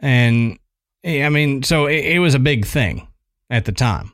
and 0.00 0.58
I 1.04 1.28
mean, 1.28 1.62
so 1.62 1.86
it, 1.86 2.04
it 2.04 2.18
was 2.18 2.34
a 2.34 2.38
big 2.38 2.66
thing 2.66 3.08
at 3.48 3.66
the 3.66 3.72
time. 3.72 4.12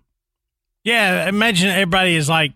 Yeah, 0.88 1.28
imagine 1.28 1.68
everybody 1.68 2.14
is 2.16 2.28
like 2.28 2.52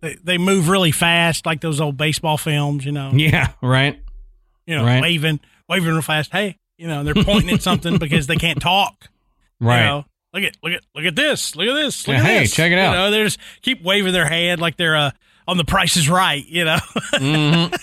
they, 0.00 0.16
they 0.22 0.38
move 0.38 0.68
really 0.68 0.92
fast, 0.92 1.44
like 1.46 1.60
those 1.60 1.80
old 1.80 1.96
baseball 1.96 2.36
films, 2.38 2.84
you 2.84 2.92
know. 2.92 3.10
Yeah, 3.14 3.52
right. 3.62 4.00
You 4.66 4.76
know, 4.76 4.84
Right. 4.84 5.02
waving, 5.02 5.40
waving 5.68 5.90
real 5.90 6.00
fast. 6.02 6.30
Hey, 6.32 6.56
you 6.78 6.88
know, 6.88 7.04
they're 7.04 7.14
pointing 7.22 7.50
at 7.54 7.62
something 7.62 7.98
because 7.98 8.26
they 8.26 8.36
can't 8.36 8.60
talk. 8.60 9.08
Right. 9.60 9.80
You 9.80 9.84
know, 9.84 10.04
look 10.32 10.42
at 10.44 10.56
look 10.62 10.72
at 10.72 10.80
look 10.94 11.04
at 11.04 11.14
this. 11.16 11.54
Look 11.56 11.68
at 11.68 11.74
this. 11.74 12.06
Look 12.08 12.14
Yeah, 12.16 12.20
at 12.22 12.26
hey, 12.26 12.38
this. 12.40 12.54
check 12.54 12.72
it 12.72 12.76
You 12.76 12.80
out. 12.80 12.92
know, 12.94 13.10
they 13.10 13.22
just 13.24 13.38
keep 13.62 13.82
waving 13.82 14.12
their 14.14 14.26
hand 14.28 14.60
like 14.60 14.76
they're 14.78 14.96
uh, 14.96 15.10
on 15.46 15.56
the 15.58 15.64
Price 15.64 15.96
is 15.98 16.08
Right. 16.08 16.44
You 16.46 16.64
know, 16.64 16.78
Mhm. 17.14 17.78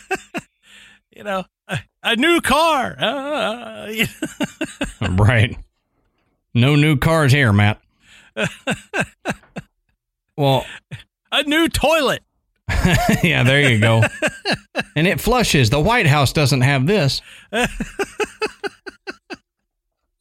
you 1.15 1.23
know, 1.23 1.43
a, 1.67 1.79
a 2.03 2.15
new 2.15 2.41
car. 2.41 2.95
Uh, 2.99 3.87
you 3.91 4.05
right. 5.11 5.55
No 6.53 6.75
new 6.75 6.97
cars 6.97 7.31
here, 7.31 7.53
Matt. 7.53 7.79
well, 10.41 10.65
a 11.31 11.43
new 11.43 11.69
toilet. 11.69 12.23
yeah, 13.23 13.43
there 13.43 13.69
you 13.69 13.79
go. 13.79 14.01
and 14.95 15.05
it 15.05 15.21
flushes. 15.21 15.69
The 15.69 15.79
White 15.79 16.07
House 16.07 16.33
doesn't 16.33 16.61
have 16.61 16.87
this. 16.87 17.21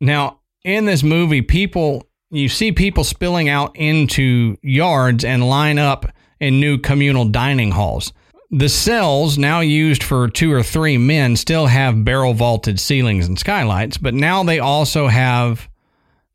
now, 0.01 0.41
in 0.63 0.85
this 0.85 1.03
movie, 1.03 1.41
people 1.41 2.07
you 2.31 2.49
see 2.49 2.71
people 2.71 3.03
spilling 3.03 3.49
out 3.49 3.75
into 3.77 4.57
yards 4.63 5.25
and 5.25 5.49
line 5.49 5.79
up 5.79 6.07
in 6.39 6.61
new 6.61 6.79
communal 6.79 7.25
dining 7.25 7.73
halls. 7.73 8.13
The 8.51 8.69
cells, 8.69 9.39
now 9.39 9.61
used 9.61 10.03
for 10.03 10.29
two 10.29 10.53
or 10.53 10.63
three 10.63 10.99
men, 10.99 11.35
still 11.37 11.67
have 11.67 12.05
barrel 12.05 12.35
vaulted 12.35 12.79
ceilings 12.79 13.27
and 13.27 13.39
skylights, 13.39 13.97
but 13.97 14.13
now 14.13 14.45
they 14.45 14.59
also 14.59 15.09
have 15.09 15.69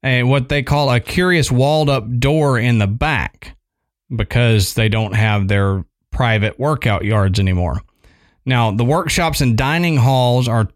a, 0.04 0.24
what 0.24 0.50
they 0.50 0.64
call 0.64 0.92
a 0.92 1.00
curious 1.00 1.52
walled 1.52 1.90
up 1.90 2.20
door 2.20 2.58
in 2.58 2.80
the 2.80 2.88
back 2.88 3.56
because 4.14 4.74
they 4.74 4.90
don't 4.90 5.14
have 5.14 5.48
their 5.48 5.86
private 6.12 6.60
workout 6.60 7.04
yards 7.06 7.40
anymore. 7.40 7.82
Now, 8.46 8.72
the 8.72 8.86
workshops 8.86 9.42
and 9.42 9.58
dining 9.58 9.98
halls 9.98 10.48
are 10.48 10.70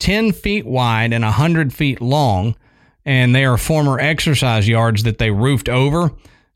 10 0.00 0.32
feet 0.32 0.66
wide 0.66 1.12
and 1.12 1.24
100 1.24 1.72
feet 1.72 2.00
long, 2.00 2.56
and 3.04 3.34
they 3.34 3.44
are 3.44 3.56
former 3.56 3.98
exercise 4.00 4.66
yards 4.66 5.04
that 5.04 5.18
they 5.18 5.30
roofed 5.30 5.68
over. 5.68 6.10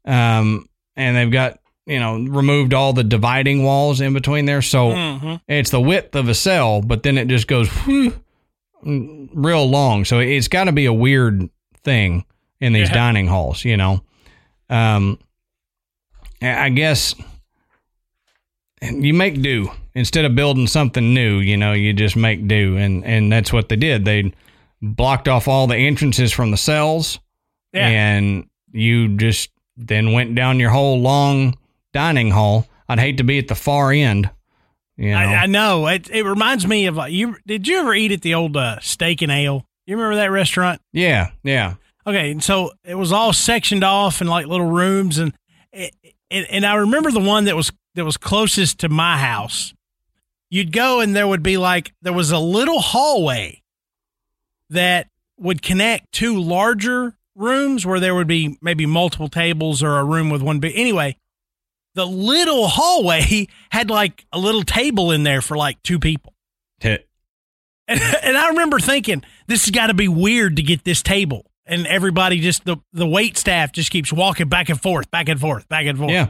Um, 0.04 0.68
and 0.96 1.16
they've 1.16 1.30
got, 1.30 1.60
you 1.86 2.00
know, 2.00 2.16
removed 2.18 2.74
all 2.74 2.92
the 2.92 3.04
dividing 3.04 3.62
walls 3.62 4.00
in 4.00 4.12
between 4.12 4.46
there. 4.46 4.62
So 4.62 4.90
Mhm. 4.92 5.40
it's 5.48 5.70
the 5.70 5.80
width 5.80 6.14
of 6.16 6.28
a 6.28 6.34
cell, 6.34 6.80
but 6.82 7.02
then 7.04 7.18
it 7.18 7.28
just 7.28 7.46
goes 7.46 7.68
whew, 7.68 8.12
real 8.82 9.68
long. 9.68 10.04
So 10.04 10.18
it's 10.18 10.48
got 10.48 10.64
to 10.64 10.72
be 10.72 10.86
a 10.86 10.92
weird 10.92 11.48
thing 11.84 12.24
in 12.60 12.72
these 12.72 12.88
Yeah. 12.88 12.94
dining 12.94 13.26
halls, 13.28 13.64
you 13.64 13.76
know. 13.76 14.02
Um, 14.68 15.18
I 16.42 16.68
guess 16.70 17.14
you 18.82 19.14
make 19.14 19.40
do 19.42 19.70
instead 19.94 20.24
of 20.24 20.34
building 20.34 20.66
something 20.66 21.14
new. 21.14 21.38
You 21.38 21.56
know, 21.56 21.72
you 21.72 21.92
just 21.92 22.16
make 22.16 22.46
do, 22.46 22.76
and 22.76 23.04
and 23.04 23.32
that's 23.32 23.52
what 23.52 23.68
they 23.68 23.76
did. 23.76 24.04
They 24.04 24.32
blocked 24.82 25.28
off 25.28 25.48
all 25.48 25.66
the 25.66 25.76
entrances 25.76 26.32
from 26.32 26.50
the 26.50 26.56
cells, 26.56 27.18
Yeah. 27.72 27.88
and 27.88 28.46
you 28.72 29.16
just 29.16 29.50
then 29.76 30.12
went 30.12 30.34
down 30.34 30.60
your 30.60 30.70
whole 30.70 31.00
long 31.00 31.56
dining 31.92 32.30
hall. 32.30 32.66
I'd 32.88 32.98
hate 33.00 33.16
to 33.18 33.24
be 33.24 33.38
at 33.38 33.48
the 33.48 33.54
far 33.54 33.90
end. 33.92 34.30
You 34.96 35.10
know, 35.10 35.18
I, 35.18 35.24
I 35.42 35.46
know. 35.46 35.86
It, 35.88 36.08
it 36.10 36.22
reminds 36.24 36.66
me 36.66 36.86
of 36.86 36.96
like 36.96 37.12
you. 37.12 37.36
Did 37.46 37.66
you 37.68 37.78
ever 37.78 37.94
eat 37.94 38.12
at 38.12 38.22
the 38.22 38.34
old 38.34 38.56
uh, 38.56 38.78
Steak 38.80 39.22
and 39.22 39.32
Ale? 39.32 39.64
You 39.86 39.96
remember 39.96 40.16
that 40.16 40.30
restaurant? 40.30 40.80
yeah, 40.92 41.30
yeah. 41.42 41.74
Okay, 42.06 42.30
and 42.30 42.42
so 42.42 42.70
it 42.84 42.94
was 42.94 43.10
all 43.12 43.32
sectioned 43.32 43.82
off 43.82 44.20
in 44.20 44.26
like 44.28 44.46
little 44.46 44.66
rooms, 44.70 45.18
and 45.18 45.34
it, 45.72 45.92
and, 46.30 46.46
and 46.50 46.66
I 46.66 46.74
remember 46.74 47.10
the 47.10 47.20
one 47.20 47.44
that 47.44 47.56
was 47.56 47.72
that 47.94 48.04
was 48.04 48.16
closest 48.16 48.80
to 48.80 48.88
my 48.88 49.18
house. 49.18 49.72
You'd 50.50 50.72
go, 50.72 51.00
and 51.00 51.14
there 51.14 51.26
would 51.26 51.42
be 51.42 51.56
like 51.56 51.92
there 52.02 52.12
was 52.12 52.30
a 52.30 52.38
little 52.38 52.80
hallway 52.80 53.62
that 54.70 55.08
would 55.38 55.62
connect 55.62 56.12
two 56.12 56.40
larger 56.40 57.16
rooms 57.34 57.84
where 57.84 58.00
there 58.00 58.14
would 58.14 58.26
be 58.26 58.56
maybe 58.60 58.86
multiple 58.86 59.28
tables 59.28 59.82
or 59.82 59.98
a 59.98 60.04
room 60.04 60.30
with 60.30 60.42
one 60.42 60.60
big. 60.60 60.72
Anyway, 60.74 61.16
the 61.94 62.06
little 62.06 62.68
hallway 62.68 63.48
had 63.70 63.90
like 63.90 64.24
a 64.32 64.38
little 64.38 64.62
table 64.62 65.10
in 65.10 65.22
there 65.22 65.42
for 65.42 65.56
like 65.56 65.82
two 65.82 65.98
people. 65.98 66.32
And, 67.88 68.00
and 68.22 68.36
I 68.36 68.48
remember 68.48 68.78
thinking, 68.78 69.22
this 69.46 69.64
has 69.64 69.70
got 69.70 69.88
to 69.88 69.94
be 69.94 70.08
weird 70.08 70.56
to 70.56 70.62
get 70.62 70.84
this 70.84 71.02
table. 71.02 71.46
And 71.66 71.86
everybody 71.86 72.38
just, 72.40 72.64
the, 72.64 72.76
the 72.92 73.06
wait 73.06 73.36
staff 73.36 73.72
just 73.72 73.90
keeps 73.90 74.12
walking 74.12 74.48
back 74.48 74.68
and 74.68 74.80
forth, 74.80 75.10
back 75.10 75.28
and 75.28 75.40
forth, 75.40 75.68
back 75.68 75.86
and 75.86 75.98
forth. 75.98 76.10
Yeah, 76.12 76.28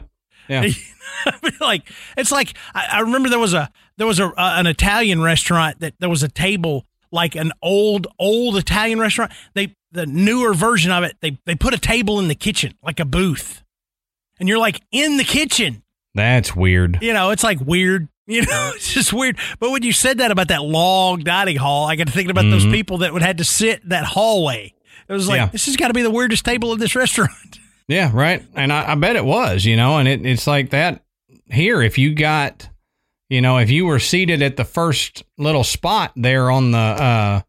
yeah. 0.49 0.67
Like, 1.61 1.83
it's 2.17 2.31
like, 2.33 2.55
I, 2.75 2.87
I 2.93 3.01
remember 3.01 3.29
there 3.29 3.39
was 3.39 3.55
a, 3.55 3.71
there 3.97 4.07
was 4.07 4.19
a, 4.21 4.27
uh, 4.27 4.55
an 4.57 4.67
Italian 4.67 5.21
restaurant 5.23 5.81
that 5.81 5.95
there 5.99 6.09
was 6.09 6.23
a 6.23 6.29
table, 6.29 6.85
like 7.11 7.35
an 7.35 7.53
old, 7.63 8.07
old 8.19 8.57
Italian 8.57 8.99
restaurant. 8.99 9.33
They, 9.55 9.75
the 9.93 10.07
newer 10.07 10.53
version 10.55 10.91
of 10.93 11.05
it, 11.05 11.17
they, 11.21 11.39
they 11.47 11.55
put 11.55 11.75
a 11.75 11.79
table 11.79 12.19
in 12.21 12.29
the 12.29 12.35
kitchen, 12.35 12.75
like 12.83 13.01
a 13.01 13.05
booth. 13.05 13.63
And 14.39 14.49
you're 14.49 14.59
like 14.59 14.81
in 14.93 15.17
the 15.17 15.25
kitchen 15.25 15.83
That's 16.15 16.55
weird. 16.55 16.99
you 17.03 17.13
know, 17.13 17.31
it's 17.31 17.45
like 17.45 17.61
weird. 17.61 18.09
You 18.29 18.43
know, 18.45 18.73
it's 18.75 18.93
just 18.93 19.13
weird. 19.13 19.39
But 19.61 19.71
when 19.71 19.85
you 19.85 19.93
said 19.93 20.19
that 20.19 20.33
about 20.33 20.49
that 20.49 20.65
long 20.65 21.21
dining 21.21 21.55
hall, 21.59 21.87
I 21.87 21.95
got 21.95 22.09
to 22.09 22.13
thinking 22.13 22.33
about 22.33 22.43
those 22.51 22.65
Mhm. 22.67 22.73
people 22.73 22.99
that 22.99 23.13
would 23.13 23.23
have 23.23 23.37
to 23.37 23.45
sit 23.45 23.85
in 23.85 23.91
that 23.91 24.05
hallway 24.05 24.75
It 25.09 25.13
was 25.13 25.29
like 25.29 25.39
Yeah. 25.39 25.47
this 25.47 25.67
has 25.67 25.77
got 25.77 25.89
to 25.89 25.95
be 25.95 26.03
the 26.03 26.11
weirdest 26.11 26.45
table 26.45 26.73
at 26.73 26.79
this 26.79 26.95
restaurant. 26.97 27.31
Yeah, 27.89 28.11
right. 28.13 28.45
And 28.57 28.73
I, 28.73 28.93
I 28.93 28.95
bet 28.97 29.15
it 29.15 29.25
was, 29.25 29.65
you 29.65 29.77
know, 29.77 29.99
and 29.99 30.09
it, 30.09 30.27
it's 30.27 30.49
like 30.49 30.71
that 30.71 31.05
here. 31.49 31.81
If 31.81 31.99
you 31.99 32.17
got, 32.17 32.69
you 33.29 33.41
know, 33.41 33.59
if 33.59 33.71
you 33.71 33.87
were 33.87 34.01
seated 34.01 34.43
at 34.43 34.57
the 34.57 34.65
first 34.65 35.23
little 35.39 35.63
spot 35.63 36.11
there 36.17 36.51
on 36.51 36.73
the, 36.73 36.79
uh, 36.79 37.41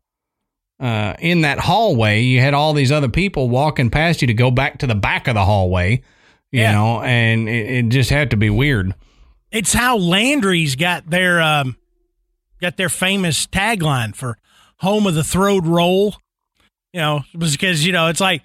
uh, 0.80 1.16
in 1.18 1.42
that 1.42 1.58
hallway, 1.58 2.22
you 2.22 2.40
had 2.40 2.54
all 2.54 2.74
these 2.74 2.92
other 2.92 3.10
people 3.10 3.50
walking 3.50 3.90
past 3.90 4.22
you 4.22 4.28
to 4.28 4.34
go 4.36 4.52
back 4.52 4.78
to 4.78 4.86
the 4.86 4.94
back 4.94 5.28
of 5.28 5.34
the 5.34 5.44
hallway, 5.44 6.04
you 6.52 6.62
Yeah. 6.62 6.74
know, 6.74 7.02
and 7.02 7.50
it, 7.50 7.72
it 7.72 7.90
just 7.90 8.12
had 8.12 8.30
to 8.30 8.38
be 8.38 8.52
weird. 8.52 8.94
It's 9.52 9.74
how 9.74 9.98
Landry's 9.98 10.76
got 10.76 11.10
their 11.10 11.42
um, 11.42 11.78
got 12.62 12.78
their 12.78 12.90
famous 12.90 13.48
tagline 13.48 14.16
for 14.16 14.38
home 14.82 15.08
of 15.08 15.16
the 15.16 15.24
throwed 15.24 15.66
roll. 15.66 16.16
You 16.98 17.04
know, 17.04 17.22
because 17.38 17.86
you 17.86 17.92
know 17.92 18.08
it's 18.08 18.20
like 18.20 18.42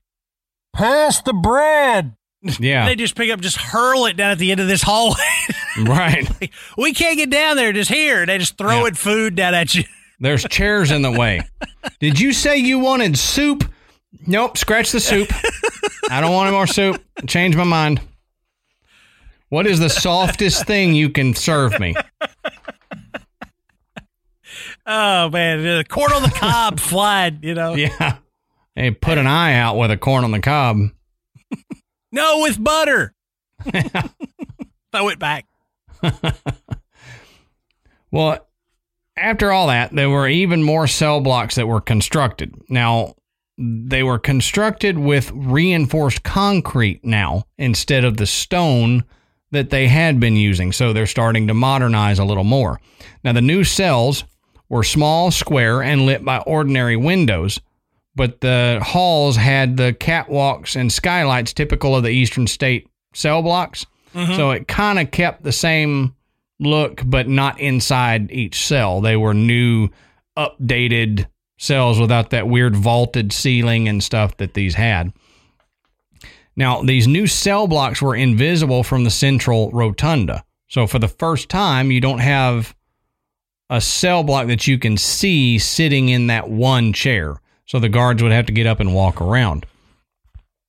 pass 0.74 1.22
the 1.22 1.32
bread. 1.32 2.14
Yeah. 2.60 2.84
They 2.84 2.96
just 2.96 3.14
pick 3.16 3.30
up, 3.30 3.40
just 3.40 3.56
hurl 3.56 4.04
it 4.04 4.14
down 4.18 4.30
at 4.32 4.38
the 4.38 4.50
end 4.50 4.60
of 4.60 4.68
this 4.68 4.82
hallway. 4.82 5.16
right. 5.86 6.28
we 6.76 6.92
can't 6.92 7.16
get 7.16 7.30
down 7.30 7.56
there. 7.56 7.72
Just 7.72 7.90
here. 7.90 8.26
They 8.26 8.36
just 8.36 8.58
throw 8.58 8.80
Yeah. 8.82 8.88
it 8.88 8.98
food 8.98 9.36
down 9.36 9.54
at 9.54 9.74
you. 9.74 9.84
There's 10.20 10.44
chairs 10.44 10.90
in 10.90 11.00
the 11.00 11.10
way. 11.10 11.40
Did 11.98 12.20
you 12.20 12.34
say 12.34 12.58
you 12.58 12.78
wanted 12.78 13.16
soup? 13.16 13.64
Nope, 14.26 14.58
scratch 14.58 14.92
the 14.92 15.00
soup. 15.00 15.28
I 16.10 16.20
don't 16.20 16.34
want 16.34 16.48
any 16.48 16.54
more 16.54 16.66
soup. 16.66 17.02
Change 17.26 17.56
my 17.56 17.64
mind. 17.64 18.02
What 19.48 19.66
is 19.66 19.78
the 19.78 19.88
softest 19.88 20.66
thing 20.66 20.94
you 20.94 21.08
can 21.08 21.34
serve 21.34 21.80
me? 21.80 21.94
Oh 24.84 25.30
man, 25.30 25.62
the 25.62 25.84
corn 25.88 26.12
on 26.12 26.22
the 26.22 26.28
cob 26.28 26.80
flying. 26.80 27.38
You 27.42 27.54
know, 27.54 27.74
Yeah. 27.74 28.16
Hey, 28.74 28.90
put 28.90 29.18
an 29.18 29.26
eye 29.26 29.54
out 29.54 29.76
with 29.76 29.90
a 29.90 29.96
corn 29.96 30.24
on 30.24 30.30
the 30.30 30.40
cob. 30.40 30.78
no 32.12 32.40
with 32.42 32.62
butter. 32.62 33.14
throw 34.92 35.08
it 35.08 35.18
back. 35.18 35.46
Well, 38.12 38.46
after 39.16 39.50
all 39.50 39.66
that, 39.68 39.92
there 39.92 40.10
were 40.10 40.28
even 40.28 40.62
more 40.62 40.86
cell 40.86 41.20
blocks 41.20 41.56
that 41.56 41.66
were 41.66 41.80
constructed. 41.80 42.54
Now, 42.68 43.14
they 43.58 44.02
were 44.02 44.18
constructed 44.18 44.98
with 44.98 45.32
reinforced 45.32 46.22
concrete 46.22 47.04
now 47.04 47.44
instead 47.58 48.04
of 48.04 48.18
the 48.18 48.26
stone 48.26 49.04
that 49.50 49.70
they 49.70 49.88
had 49.88 50.20
been 50.20 50.36
using. 50.36 50.72
So 50.72 50.92
they're 50.92 51.06
starting 51.06 51.48
to 51.48 51.54
modernize 51.54 52.18
a 52.18 52.24
little 52.24 52.44
more. 52.44 52.80
Now, 53.24 53.32
the 53.32 53.40
new 53.40 53.64
cells 53.64 54.24
were 54.68 54.84
small, 54.84 55.30
square, 55.30 55.82
and 55.82 56.06
lit 56.06 56.24
by 56.24 56.38
ordinary 56.38 56.96
windows, 56.96 57.60
but 58.14 58.40
the 58.40 58.80
halls 58.82 59.36
had 59.36 59.76
the 59.76 59.92
catwalks 59.92 60.76
and 60.76 60.92
skylights 60.92 61.52
typical 61.52 61.96
of 61.96 62.02
the 62.02 62.10
Eastern 62.10 62.46
State 62.46 62.88
cell 63.14 63.42
blocks. 63.42 63.86
Mm-hmm. 64.14 64.34
So 64.34 64.50
it 64.50 64.68
kind 64.68 64.98
of 64.98 65.10
kept 65.10 65.42
the 65.42 65.52
same 65.52 66.14
look, 66.60 67.02
but 67.04 67.28
not 67.28 67.58
inside 67.60 68.30
each 68.30 68.66
cell. 68.66 69.00
They 69.00 69.16
were 69.16 69.34
new, 69.34 69.88
updated 70.36 71.26
cells 71.58 71.98
without 71.98 72.30
that 72.30 72.48
weird 72.48 72.76
vaulted 72.76 73.32
ceiling 73.32 73.88
and 73.88 74.02
stuff 74.02 74.36
that 74.38 74.54
these 74.54 74.74
had. 74.74 75.12
Now, 76.54 76.82
these 76.82 77.08
new 77.08 77.26
cell 77.26 77.66
blocks 77.66 78.02
were 78.02 78.14
invisible 78.14 78.82
from 78.82 79.04
the 79.04 79.10
central 79.10 79.70
rotunda. 79.70 80.44
So, 80.68 80.86
for 80.86 80.98
the 80.98 81.08
first 81.08 81.48
time, 81.48 81.90
you 81.90 82.00
don't 82.00 82.18
have 82.18 82.74
a 83.70 83.80
cell 83.80 84.22
block 84.22 84.48
that 84.48 84.66
you 84.66 84.78
can 84.78 84.98
see 84.98 85.58
sitting 85.58 86.10
in 86.10 86.26
that 86.26 86.50
one 86.50 86.92
chair. 86.92 87.36
So, 87.66 87.78
the 87.78 87.88
guards 87.88 88.22
would 88.22 88.32
have 88.32 88.46
to 88.46 88.52
get 88.52 88.66
up 88.66 88.80
and 88.80 88.94
walk 88.94 89.20
around. 89.20 89.66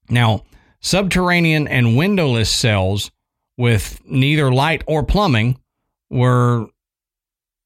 Now, 0.10 0.44
subterranean 0.80 1.68
and 1.68 1.98
windowless 1.98 2.50
cells 2.50 3.12
with 3.58 4.02
neither 4.06 4.52
light 4.52 4.84
or 4.88 5.04
plumbing 5.04 5.60
were 6.10 6.68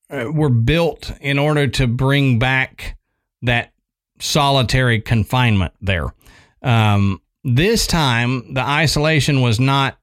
uh, 0.10 0.32
were 0.32 0.50
built 0.50 1.12
in 1.20 1.38
order 1.38 1.68
to 1.68 1.88
bring 1.88 2.40
back 2.40 2.98
that 3.42 3.72
solitary 4.20 5.02
confinement 5.02 5.74
there. 5.82 6.14
Um, 6.62 7.22
this 7.44 7.88
time, 7.88 8.54
the 8.54 8.62
isolation 8.62 9.42
was 9.42 9.60
not 9.60 9.98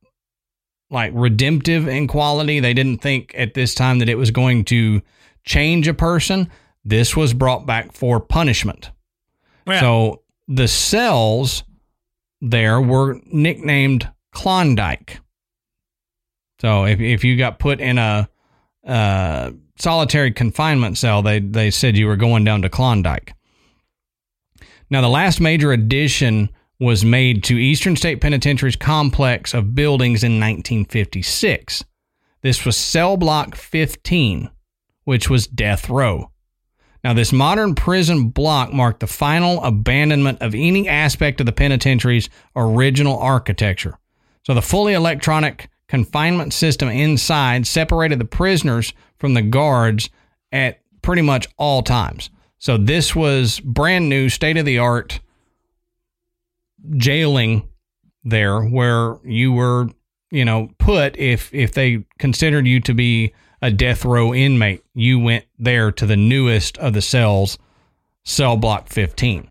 like 0.91 1.13
redemptive 1.15 1.89
in 1.89 2.07
quality. 2.07 2.61
They 2.61 2.75
didn't 2.75 2.99
think 2.99 3.35
at 3.37 3.55
this 3.55 3.75
time 3.75 3.99
that 3.99 4.09
it 4.09 4.17
was 4.17 4.31
going 4.31 4.65
to 4.67 5.03
change 5.45 5.89
a 5.89 5.95
person. 5.95 6.51
This 6.85 7.17
was 7.17 7.35
brought 7.35 7.67
back 7.67 7.93
for 7.93 8.21
punishment. 8.21 8.91
Yeah. 9.67 9.81
So 9.81 10.23
the 10.49 10.69
cells 10.69 11.65
there 12.41 12.81
were 12.81 13.21
nicknamed 13.27 14.11
Klondike. 14.33 15.21
So 16.61 16.85
if 16.85 17.01
if 17.01 17.25
you 17.25 17.37
got 17.37 17.59
put 17.59 17.81
in 17.81 17.99
a 17.99 18.29
uh, 18.87 19.51
solitary 19.79 20.31
confinement 20.33 20.99
cell, 20.99 21.23
they 21.23 21.41
they 21.41 21.71
said 21.71 21.97
you 21.97 22.07
were 22.07 22.17
going 22.17 22.45
down 22.45 22.63
to 22.63 22.69
Klondike. 22.69 23.35
Now 24.91 25.01
the 25.01 25.09
last 25.09 25.41
major 25.41 25.73
addition 25.73 26.51
was 26.79 27.05
made 27.05 27.43
to 27.45 27.57
Eastern 27.57 27.97
State 27.97 28.21
Penitentiary's 28.21 28.77
complex 28.77 29.55
of 29.55 29.75
buildings 29.75 30.23
in 30.25 30.33
1956. 30.33 31.85
This 32.43 32.67
was 32.67 32.77
cell 32.77 33.17
block 33.17 33.55
15, 33.55 34.51
which 35.05 35.31
was 35.31 35.47
death 35.47 35.89
row. 35.89 36.31
Now, 37.05 37.13
this 37.13 37.35
modern 37.35 37.75
prison 37.75 38.31
block 38.31 38.73
marked 38.73 39.01
the 39.01 39.07
final 39.07 39.63
abandonment 39.63 40.41
of 40.41 40.55
any 40.55 40.89
aspect 40.89 41.39
of 41.39 41.45
the 41.45 41.53
penitentiary's 41.53 42.31
original 42.57 43.19
architecture. 43.19 43.99
So, 44.43 44.55
the 44.55 44.63
fully 44.63 44.95
electronic 44.95 45.69
confinement 45.87 46.55
system 46.55 46.89
inside 46.89 47.67
separated 47.67 48.19
the 48.19 48.25
prisoners 48.25 48.95
from 49.19 49.35
the 49.35 49.43
guards 49.43 50.09
at 50.51 50.81
pretty 51.03 51.21
much 51.21 51.47
all 51.59 51.83
times. 51.83 52.31
So, 52.57 52.79
this 52.79 53.15
was 53.15 53.61
brand 53.61 54.09
new, 54.09 54.31
state 54.31 54.57
of 54.57 54.65
the 54.65 54.79
art 54.79 55.21
jailing 56.97 57.69
there 58.25 58.63
where 58.63 59.19
you 59.25 59.53
were, 59.53 59.91
you 60.31 60.47
know, 60.47 60.71
put 60.79 61.19
if 61.19 61.53
if 61.53 61.75
they 61.75 62.07
considered 62.19 62.67
you 62.67 62.81
to 62.81 62.95
be 62.95 63.35
a 63.65 63.71
death 63.71 64.05
row 64.05 64.35
inmate, 64.35 64.85
you 64.93 65.19
went 65.19 65.47
there 65.59 65.91
to 65.91 66.05
the 66.05 66.19
newest 66.19 66.77
of 66.77 66.93
the 66.93 67.01
cells, 67.01 67.57
cell 68.23 68.59
block 68.59 68.91
15. 68.91 69.49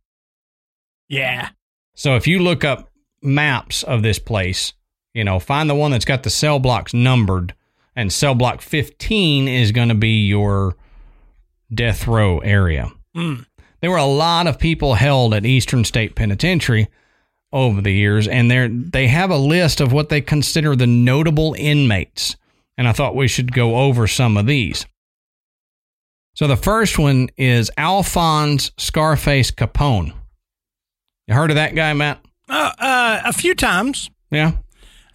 Yeah. 1.09 1.49
So 1.95 2.15
if 2.15 2.27
you 2.27 2.37
look 2.37 2.63
up 2.63 2.91
maps 3.23 3.81
of 3.81 4.03
this 4.03 4.19
place, 4.19 4.73
you 5.15 5.23
know, 5.23 5.39
find 5.39 5.67
the 5.67 5.73
one 5.73 5.89
that's 5.89 6.05
got 6.05 6.21
the 6.21 6.29
cell 6.29 6.59
blocks 6.59 6.93
numbered, 6.93 7.55
and 7.95 8.13
cell 8.13 8.35
block 8.35 8.61
15 8.61 9.47
is 9.47 9.71
going 9.71 9.89
to 9.89 9.95
be 9.95 10.27
your 10.27 10.75
death 11.73 12.07
row 12.07 12.37
area. 12.37 12.91
Mm. 13.17 13.47
There 13.81 13.89
were 13.89 13.97
a 13.97 14.05
lot 14.05 14.45
of 14.45 14.59
people 14.59 14.93
held 14.93 15.33
at 15.33 15.43
Eastern 15.43 15.85
State 15.85 16.15
Penitentiary 16.15 16.87
over 17.51 17.81
the 17.81 17.93
years, 17.93 18.27
and 18.27 18.51
they 18.51 18.67
they 18.67 19.07
have 19.07 19.31
a 19.31 19.37
list 19.37 19.81
of 19.81 19.91
what 19.91 20.09
they 20.09 20.21
consider 20.21 20.75
the 20.75 20.85
notable 20.85 21.55
inmates. 21.57 22.35
And 22.77 22.87
I 22.87 22.91
thought 22.91 23.15
we 23.15 23.27
should 23.27 23.53
go 23.53 23.77
over 23.77 24.07
some 24.07 24.37
of 24.37 24.45
these. 24.45 24.85
So 26.35 26.47
the 26.47 26.57
first 26.57 26.97
one 26.97 27.29
is 27.37 27.69
Alphonse 27.77 28.71
Scarface 28.77 29.51
Capone. 29.51 30.13
You 31.27 31.35
heard 31.35 31.51
of 31.51 31.55
that 31.55 31.75
guy, 31.75 31.93
Matt? 31.93 32.19
Uh, 32.49 32.71
uh, 32.79 33.21
a 33.25 33.33
few 33.33 33.53
times. 33.53 34.09
Yeah. 34.31 34.53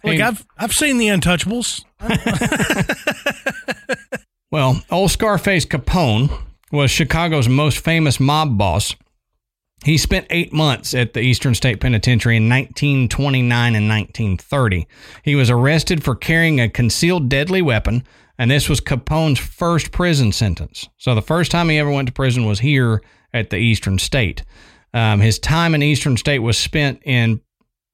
Like 0.03 0.17
Hey, 0.17 0.21
I've 0.21 0.45
I've 0.57 0.73
seen 0.73 0.97
the 0.97 1.07
Untouchables. 1.07 1.83
Well, 4.51 4.81
old 4.89 5.11
Scarface 5.11 5.65
Capone 5.65 6.31
was 6.71 6.89
Chicago's 6.89 7.47
most 7.47 7.79
famous 7.79 8.19
mob 8.19 8.57
boss. 8.57 8.95
He 9.85 9.97
spent 9.97 10.27
eight 10.29 10.51
months 10.51 10.93
at 10.93 11.13
the 11.13 11.21
Eastern 11.21 11.55
State 11.55 11.79
Penitentiary 11.79 12.35
in 12.35 12.49
1929 12.49 13.75
and 13.75 13.87
1930. 13.87 14.87
He 15.23 15.35
was 15.35 15.49
arrested 15.49 16.03
for 16.03 16.15
carrying 16.15 16.59
a 16.59 16.69
concealed 16.69 17.29
deadly 17.29 17.61
weapon, 17.61 18.03
and 18.37 18.51
this 18.51 18.67
was 18.67 18.81
Capone's 18.81 19.39
first 19.39 19.91
prison 19.91 20.31
sentence. 20.31 20.89
So 20.97 21.15
the 21.15 21.21
first 21.21 21.51
time 21.51 21.69
he 21.69 21.79
ever 21.79 21.91
went 21.91 22.07
to 22.07 22.13
prison 22.13 22.45
was 22.45 22.59
here 22.59 23.01
at 23.33 23.49
the 23.49 23.57
Eastern 23.57 23.99
State. 23.99 24.43
Um, 24.93 25.21
his 25.21 25.39
time 25.39 25.73
in 25.75 25.83
Eastern 25.83 26.17
State 26.17 26.39
was 26.39 26.57
spent 26.57 27.01
in, 27.05 27.41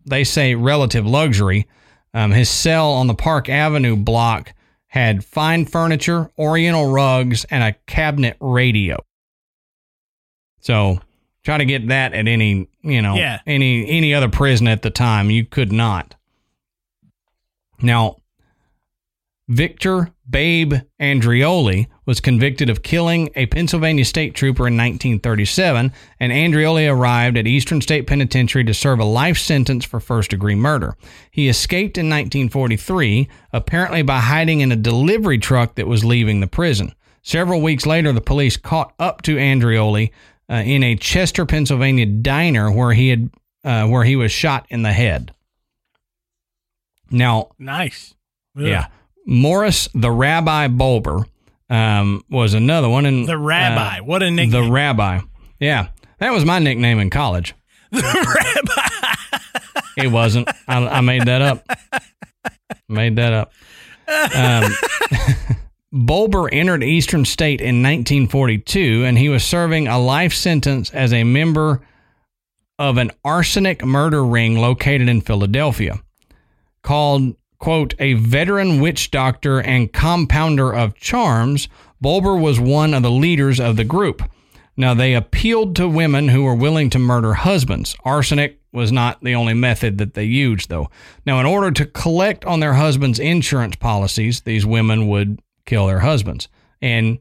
they 0.06 0.24
say, 0.24 0.56
relative 0.56 1.06
luxury. 1.06 1.68
Um, 2.14 2.32
his 2.32 2.50
cell 2.50 2.92
on 2.94 3.08
the 3.08 3.16
Park 3.16 3.50
Avenue 3.50 3.96
block 3.96 4.54
had 4.88 5.26
fine 5.26 5.66
furniture, 5.66 6.32
oriental 6.40 6.90
rugs, 6.90 7.46
and 7.46 7.64
a 7.64 7.74
cabinet 7.86 8.38
radio. 8.40 8.98
So 10.62 11.00
try 11.46 11.58
to 11.58 11.66
get 11.66 11.88
that 11.88 12.14
at 12.14 12.28
any, 12.28 12.68
you 12.82 13.02
know, 13.02 13.16
Yeah. 13.16 13.40
any 13.48 13.88
any 13.90 14.14
other 14.14 14.28
prison 14.30 14.68
at 14.68 14.82
the 14.82 14.90
time. 14.90 15.30
You 15.30 15.46
could 15.46 15.72
not. 15.72 16.16
Now, 17.82 18.18
Victor 19.48 20.12
Babe 20.28 20.74
Andreoli 21.00 21.86
was 22.08 22.20
convicted 22.20 22.68
of 22.68 22.82
killing 22.82 23.30
a 23.36 23.46
Pennsylvania 23.46 24.04
state 24.04 24.34
trooper 24.34 24.68
in 24.68 24.76
1937, 24.76 25.92
and 26.20 26.32
Andreoli 26.32 26.92
arrived 26.92 27.38
at 27.38 27.46
Eastern 27.46 27.80
State 27.80 28.08
Penitentiary 28.08 28.64
to 28.64 28.74
serve 28.74 29.00
a 29.00 29.06
life 29.06 29.38
sentence 29.38 29.86
for 29.86 30.00
first 30.00 30.32
degree 30.32 30.56
murder. 30.56 30.98
He 31.30 31.48
escaped 31.48 31.98
in 31.98 32.10
1943, 32.10 33.28
apparently 33.54 34.02
by 34.02 34.20
hiding 34.20 34.62
in 34.62 34.72
a 34.72 34.76
delivery 34.76 35.38
truck 35.38 35.76
that 35.76 35.88
was 35.88 36.04
leaving 36.04 36.40
the 36.40 36.48
prison. 36.48 36.94
Several 37.22 37.62
weeks 37.62 37.86
later, 37.86 38.12
the 38.14 38.22
police 38.22 38.58
caught 38.58 38.94
up 38.98 39.22
to 39.24 39.36
Andreoli 39.36 40.10
uh, 40.50 40.56
in 40.66 40.84
a 40.84 40.96
Chester, 40.96 41.46
Pennsylvania 41.46 42.06
diner 42.06 42.72
where 42.72 42.94
he 42.94 43.10
had 43.10 43.30
uh, 43.64 43.88
where 43.88 44.04
he 44.04 44.16
was 44.16 44.32
shot 44.32 44.66
in 44.70 44.82
the 44.84 44.94
head. 44.94 45.34
Now, 47.12 47.50
Nice. 47.60 48.14
yeah, 48.56 48.88
Morris 49.26 49.88
the 49.94 50.12
Rabbi 50.12 50.68
Bolber 50.68 51.26
um, 51.70 52.24
was 52.30 52.54
another 52.54 52.90
one, 52.90 53.06
and 53.06 53.28
The 53.28 53.38
rabbi. 53.38 54.00
uh, 54.00 54.04
what 54.04 54.24
a 54.24 54.32
nickname! 54.32 54.66
the. 54.66 54.72
Rabbi, 54.72 55.20
yeah, 55.60 55.88
that 56.20 56.32
was 56.32 56.46
my 56.46 56.60
nickname 56.60 57.00
in 57.00 57.10
college. 57.10 57.54
The 57.92 58.02
rabbi. 58.02 58.90
It 59.98 60.08
wasn't. 60.12 60.50
I, 60.68 60.86
I 60.86 61.02
made 61.02 61.24
that 61.28 61.42
up. 61.42 61.66
Made 62.90 63.16
that 63.16 63.32
up. 63.34 63.52
Um, 64.36 65.56
Bolber 65.98 66.50
entered 66.50 66.84
Eastern 66.84 67.24
State 67.24 67.62
in 67.62 67.82
1942, 67.82 69.06
and 69.06 69.18
he 69.18 69.30
was 69.30 69.46
serving 69.46 69.88
a 69.88 69.98
life 69.98 70.34
sentence 70.34 70.90
as 70.90 71.14
a 71.14 71.24
member 71.24 71.88
of 72.78 72.98
an 72.98 73.12
arsenic 73.24 73.86
murder 73.86 74.22
ring 74.26 74.60
located 74.60 75.08
in 75.08 75.22
Philadelphia. 75.22 76.02
Called, 76.82 77.38
quote, 77.60 77.94
a 77.98 78.16
veteran 78.16 78.82
witch 78.82 79.10
doctor 79.10 79.62
and 79.62 79.94
compounder 79.94 80.76
of 80.76 80.96
charms, 80.96 81.70
Bolber 82.02 82.36
was 82.36 82.60
one 82.60 82.94
of 82.94 83.02
the 83.02 83.10
leaders 83.10 83.62
of 83.62 83.78
the 83.78 83.86
group. 83.86 84.22
Now, 84.76 84.94
they 84.94 85.14
appealed 85.14 85.78
to 85.78 85.88
women 85.88 86.28
who 86.28 86.44
were 86.44 86.56
willing 86.56 86.90
to 86.90 87.00
murder 87.00 87.36
husbands. 87.36 87.96
Arsenic 88.04 88.60
was 88.74 88.92
not 88.92 89.24
the 89.24 89.34
only 89.34 89.54
method 89.54 89.98
that 90.00 90.14
they 90.14 90.26
used, 90.26 90.68
though. 90.68 90.90
Now, 91.26 91.40
in 91.40 91.46
order 91.46 91.72
to 91.72 91.86
collect 91.86 92.44
on 92.44 92.60
their 92.60 92.74
husbands' 92.74 93.18
insurance 93.18 93.78
policies, 93.78 94.42
these 94.42 94.66
women 94.66 95.08
would 95.08 95.40
kill 95.66 95.88
their 95.88 96.00
husbands, 96.00 96.48
and 96.82 97.20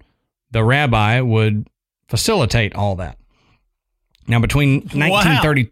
the 0.50 0.64
rabbi 0.64 1.20
would 1.20 1.68
facilitate 2.08 2.74
all 2.74 2.96
that. 2.96 3.18
Now, 4.26 4.38
between 4.38 4.80
1930, 4.80 5.70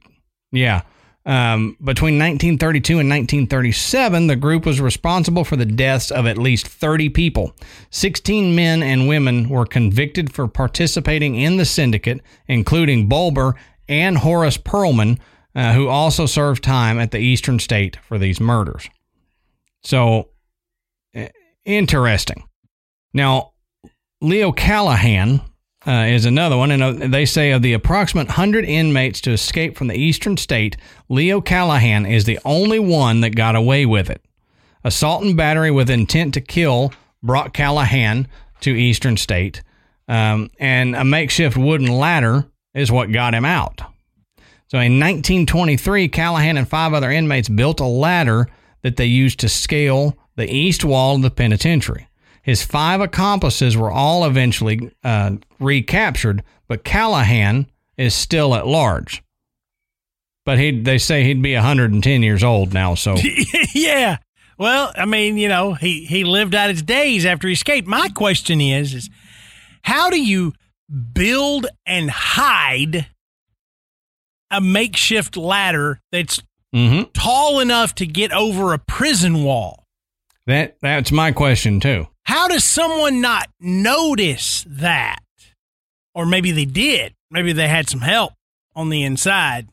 yeah, 0.50 0.82
um, 1.24 1.76
between 1.82 2.18
1932 2.18 2.98
and 2.98 3.08
1937, 3.08 4.26
the 4.26 4.36
group 4.36 4.66
was 4.66 4.80
responsible 4.80 5.44
for 5.44 5.56
the 5.56 5.64
deaths 5.64 6.10
of 6.10 6.26
at 6.26 6.36
least 6.36 6.66
30 6.66 7.10
people. 7.10 7.54
16 7.90 8.54
men 8.54 8.82
and 8.82 9.08
women 9.08 9.48
were 9.48 9.64
convicted 9.64 10.32
for 10.32 10.48
participating 10.48 11.36
in 11.36 11.58
the 11.58 11.64
syndicate, 11.64 12.20
including 12.48 13.08
Bolber 13.08 13.54
and 13.88 14.18
Horace 14.18 14.58
Perlman, 14.58 15.18
uh, 15.54 15.74
who 15.74 15.88
also 15.88 16.26
served 16.26 16.64
time 16.64 16.98
at 16.98 17.12
the 17.12 17.18
Eastern 17.18 17.58
State 17.60 17.96
for 18.02 18.18
these 18.18 18.40
murders. 18.40 18.88
So, 19.82 20.30
eh, 21.14 21.28
interesting. 21.64 22.44
Now, 23.12 23.52
Leo 24.20 24.52
Callahan 24.52 25.42
uh, 25.86 26.06
is 26.08 26.24
another 26.24 26.56
one, 26.56 26.70
and 26.70 26.82
uh, 26.82 26.92
they 26.92 27.26
say 27.26 27.50
of 27.50 27.62
the 27.62 27.72
approximate 27.72 28.28
100 28.28 28.64
inmates 28.64 29.20
to 29.22 29.32
escape 29.32 29.76
from 29.76 29.88
the 29.88 29.96
Eastern 29.96 30.36
State, 30.36 30.76
Leo 31.08 31.40
Callahan 31.40 32.06
is 32.06 32.24
the 32.24 32.38
only 32.44 32.78
one 32.78 33.20
that 33.20 33.34
got 33.34 33.56
away 33.56 33.84
with 33.84 34.08
it. 34.08 34.22
Assault 34.84 35.24
and 35.24 35.36
battery 35.36 35.70
with 35.70 35.90
intent 35.90 36.34
to 36.34 36.40
kill 36.40 36.92
brought 37.22 37.52
Callahan 37.52 38.28
to 38.60 38.70
Eastern 38.70 39.16
State, 39.16 39.62
um, 40.08 40.50
and 40.58 40.94
a 40.94 41.04
makeshift 41.04 41.56
wooden 41.56 41.88
ladder 41.88 42.46
is 42.74 42.92
what 42.92 43.12
got 43.12 43.34
him 43.34 43.44
out. 43.44 43.80
So 44.68 44.78
in 44.78 44.98
1923, 44.98 46.08
Callahan 46.08 46.56
and 46.56 46.68
five 46.68 46.94
other 46.94 47.10
inmates 47.10 47.48
built 47.48 47.80
a 47.80 47.84
ladder 47.84 48.48
that 48.82 48.96
they 48.96 49.04
used 49.04 49.40
to 49.40 49.48
scale 49.48 50.16
the 50.36 50.50
east 50.50 50.84
wall 50.84 51.16
of 51.16 51.22
the 51.22 51.30
penitentiary. 51.30 52.08
His 52.42 52.62
five 52.64 53.00
accomplices 53.00 53.76
were 53.76 53.90
all 53.90 54.24
eventually 54.24 54.90
uh, 55.04 55.36
recaptured, 55.60 56.42
but 56.68 56.84
Callahan 56.84 57.66
is 57.96 58.14
still 58.14 58.54
at 58.54 58.66
large. 58.66 59.22
But 60.44 60.58
he 60.58 60.80
they 60.80 60.98
say 60.98 61.22
he'd 61.24 61.40
be 61.40 61.54
110 61.54 62.22
years 62.22 62.42
old 62.42 62.72
now, 62.74 62.94
so 62.96 63.14
yeah. 63.74 64.16
Well, 64.58 64.92
I 64.96 65.04
mean, 65.06 65.36
you 65.38 65.48
know, 65.48 65.74
he 65.74 66.04
he 66.04 66.24
lived 66.24 66.54
out 66.54 66.68
his 66.70 66.82
days 66.82 67.24
after 67.24 67.46
he 67.46 67.54
escaped. 67.54 67.86
My 67.86 68.08
question 68.08 68.60
is, 68.60 68.92
is 68.92 69.10
how 69.82 70.10
do 70.10 70.20
you 70.20 70.52
build 71.14 71.66
and 71.86 72.10
hide 72.10 73.06
a 74.50 74.60
makeshift 74.60 75.36
ladder 75.36 76.00
that's 76.10 76.42
Mhm. 76.74 77.10
tall 77.12 77.60
enough 77.60 77.94
to 77.96 78.06
get 78.06 78.32
over 78.32 78.72
a 78.72 78.78
prison 78.78 79.44
wall? 79.44 79.84
that 80.46 80.76
that's 80.80 81.12
my 81.12 81.30
question 81.30 81.78
too. 81.78 82.08
How 82.24 82.48
does 82.48 82.64
someone 82.64 83.20
not 83.20 83.48
notice 83.60 84.64
that? 84.68 85.18
Or 86.14 86.26
maybe 86.26 86.50
they 86.52 86.64
did. 86.66 87.14
Maybe 87.30 87.52
they 87.52 87.68
had 87.68 87.88
some 87.88 88.00
help 88.00 88.32
on 88.74 88.90
the 88.90 89.02
inside. 89.02 89.68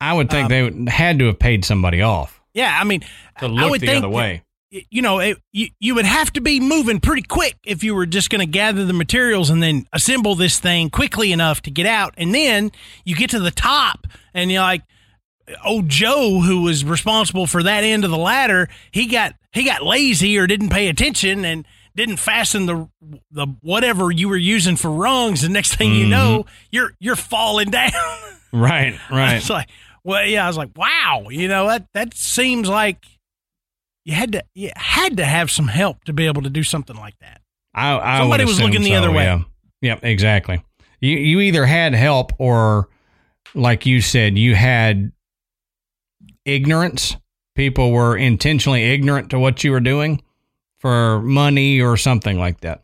I 0.00 0.12
would 0.14 0.30
think 0.30 0.44
Um, 0.44 0.48
they 0.48 0.62
would, 0.62 0.88
had 0.88 1.18
to 1.20 1.26
have 1.26 1.38
paid 1.38 1.64
somebody 1.64 2.02
off 2.02 2.40
Yeah, 2.54 2.76
I 2.80 2.84
mean, 2.84 3.00
to 3.38 3.46
I 3.46 3.46
look 3.46 3.70
would 3.70 3.80
the 3.82 3.86
think 3.86 3.98
other 4.04 4.08
that- 4.08 4.16
way. 4.16 4.42
you 4.90 5.02
know, 5.02 5.18
it, 5.20 5.38
you, 5.52 5.68
you 5.80 5.94
would 5.94 6.06
have 6.06 6.32
to 6.32 6.40
be 6.40 6.58
moving 6.58 6.98
pretty 6.98 7.22
quick 7.22 7.56
if 7.64 7.84
you 7.84 7.94
were 7.94 8.06
just 8.06 8.30
going 8.30 8.40
to 8.40 8.50
gather 8.50 8.84
the 8.86 8.92
materials 8.94 9.50
and 9.50 9.62
then 9.62 9.86
assemble 9.92 10.34
this 10.34 10.58
thing 10.58 10.88
quickly 10.90 11.30
enough 11.30 11.60
to 11.62 11.70
get 11.70 11.84
out. 11.86 12.14
And 12.16 12.34
then 12.34 12.72
you 13.04 13.14
get 13.14 13.30
to 13.30 13.38
the 13.38 13.50
top 13.50 14.06
and 14.34 14.50
you're 14.50 14.62
like, 14.62 14.82
old 15.64 15.88
Joe, 15.90 16.40
who 16.40 16.62
was 16.62 16.84
responsible 16.86 17.46
for 17.46 17.62
that 17.62 17.84
end 17.84 18.04
of 18.04 18.10
the 18.10 18.16
ladder, 18.18 18.68
he 18.90 19.06
got 19.06 19.34
he 19.52 19.64
got 19.64 19.82
lazy 19.84 20.38
or 20.38 20.46
didn't 20.46 20.70
pay 20.70 20.88
attention 20.88 21.44
and 21.44 21.66
didn't 21.94 22.16
fasten 22.16 22.66
the 22.66 22.88
the 23.30 23.46
whatever 23.60 24.10
you 24.10 24.28
were 24.28 24.36
using 24.36 24.76
for 24.76 24.90
rungs. 24.90 25.44
And 25.44 25.52
next 25.52 25.74
thing 25.76 25.94
you 25.94 26.06
know, 26.06 26.40
mm-hmm. 26.40 26.66
you're 26.70 26.92
you're 27.00 27.16
falling 27.16 27.70
down. 27.70 27.92
Right, 28.54 29.00
right. 29.10 29.36
It's 29.36 29.48
like, 29.48 29.70
well, 30.04 30.26
yeah, 30.26 30.44
I 30.44 30.46
was 30.46 30.58
like, 30.58 30.76
wow, 30.76 31.28
you 31.30 31.48
know, 31.48 31.68
that 31.68 31.86
that 31.94 32.12
seems 32.12 32.68
like 32.68 32.98
you 34.04 34.14
had 34.14 34.32
to 34.32 34.44
you 34.54 34.70
had 34.76 35.16
to 35.16 35.24
have 35.24 35.50
some 35.50 35.68
help 35.68 36.04
to 36.04 36.12
be 36.12 36.26
able 36.26 36.42
to 36.42 36.50
do 36.50 36.62
something 36.62 36.94
like 36.94 37.18
that. 37.20 37.40
I, 37.74 37.96
I 37.96 38.18
Somebody 38.18 38.44
was 38.44 38.60
looking 38.60 38.82
the 38.82 38.90
so, 38.90 38.96
other 38.96 39.10
way. 39.10 39.24
Yeah. 39.24 39.42
Yep, 39.80 40.00
exactly. 40.02 40.62
You 41.00 41.16
you 41.16 41.40
either 41.40 41.64
had 41.64 41.94
help 41.94 42.32
or, 42.38 42.90
like 43.54 43.86
you 43.86 44.02
said, 44.02 44.36
you 44.36 44.54
had 44.54 45.12
ignorance. 46.44 47.16
People 47.54 47.90
were 47.90 48.16
intentionally 48.16 48.82
ignorant 48.82 49.30
to 49.30 49.38
what 49.38 49.64
you 49.64 49.72
were 49.72 49.80
doing 49.80 50.22
for 50.82 51.22
money 51.22 51.80
or 51.80 51.96
something 51.96 52.38
like 52.38 52.60
that. 52.60 52.82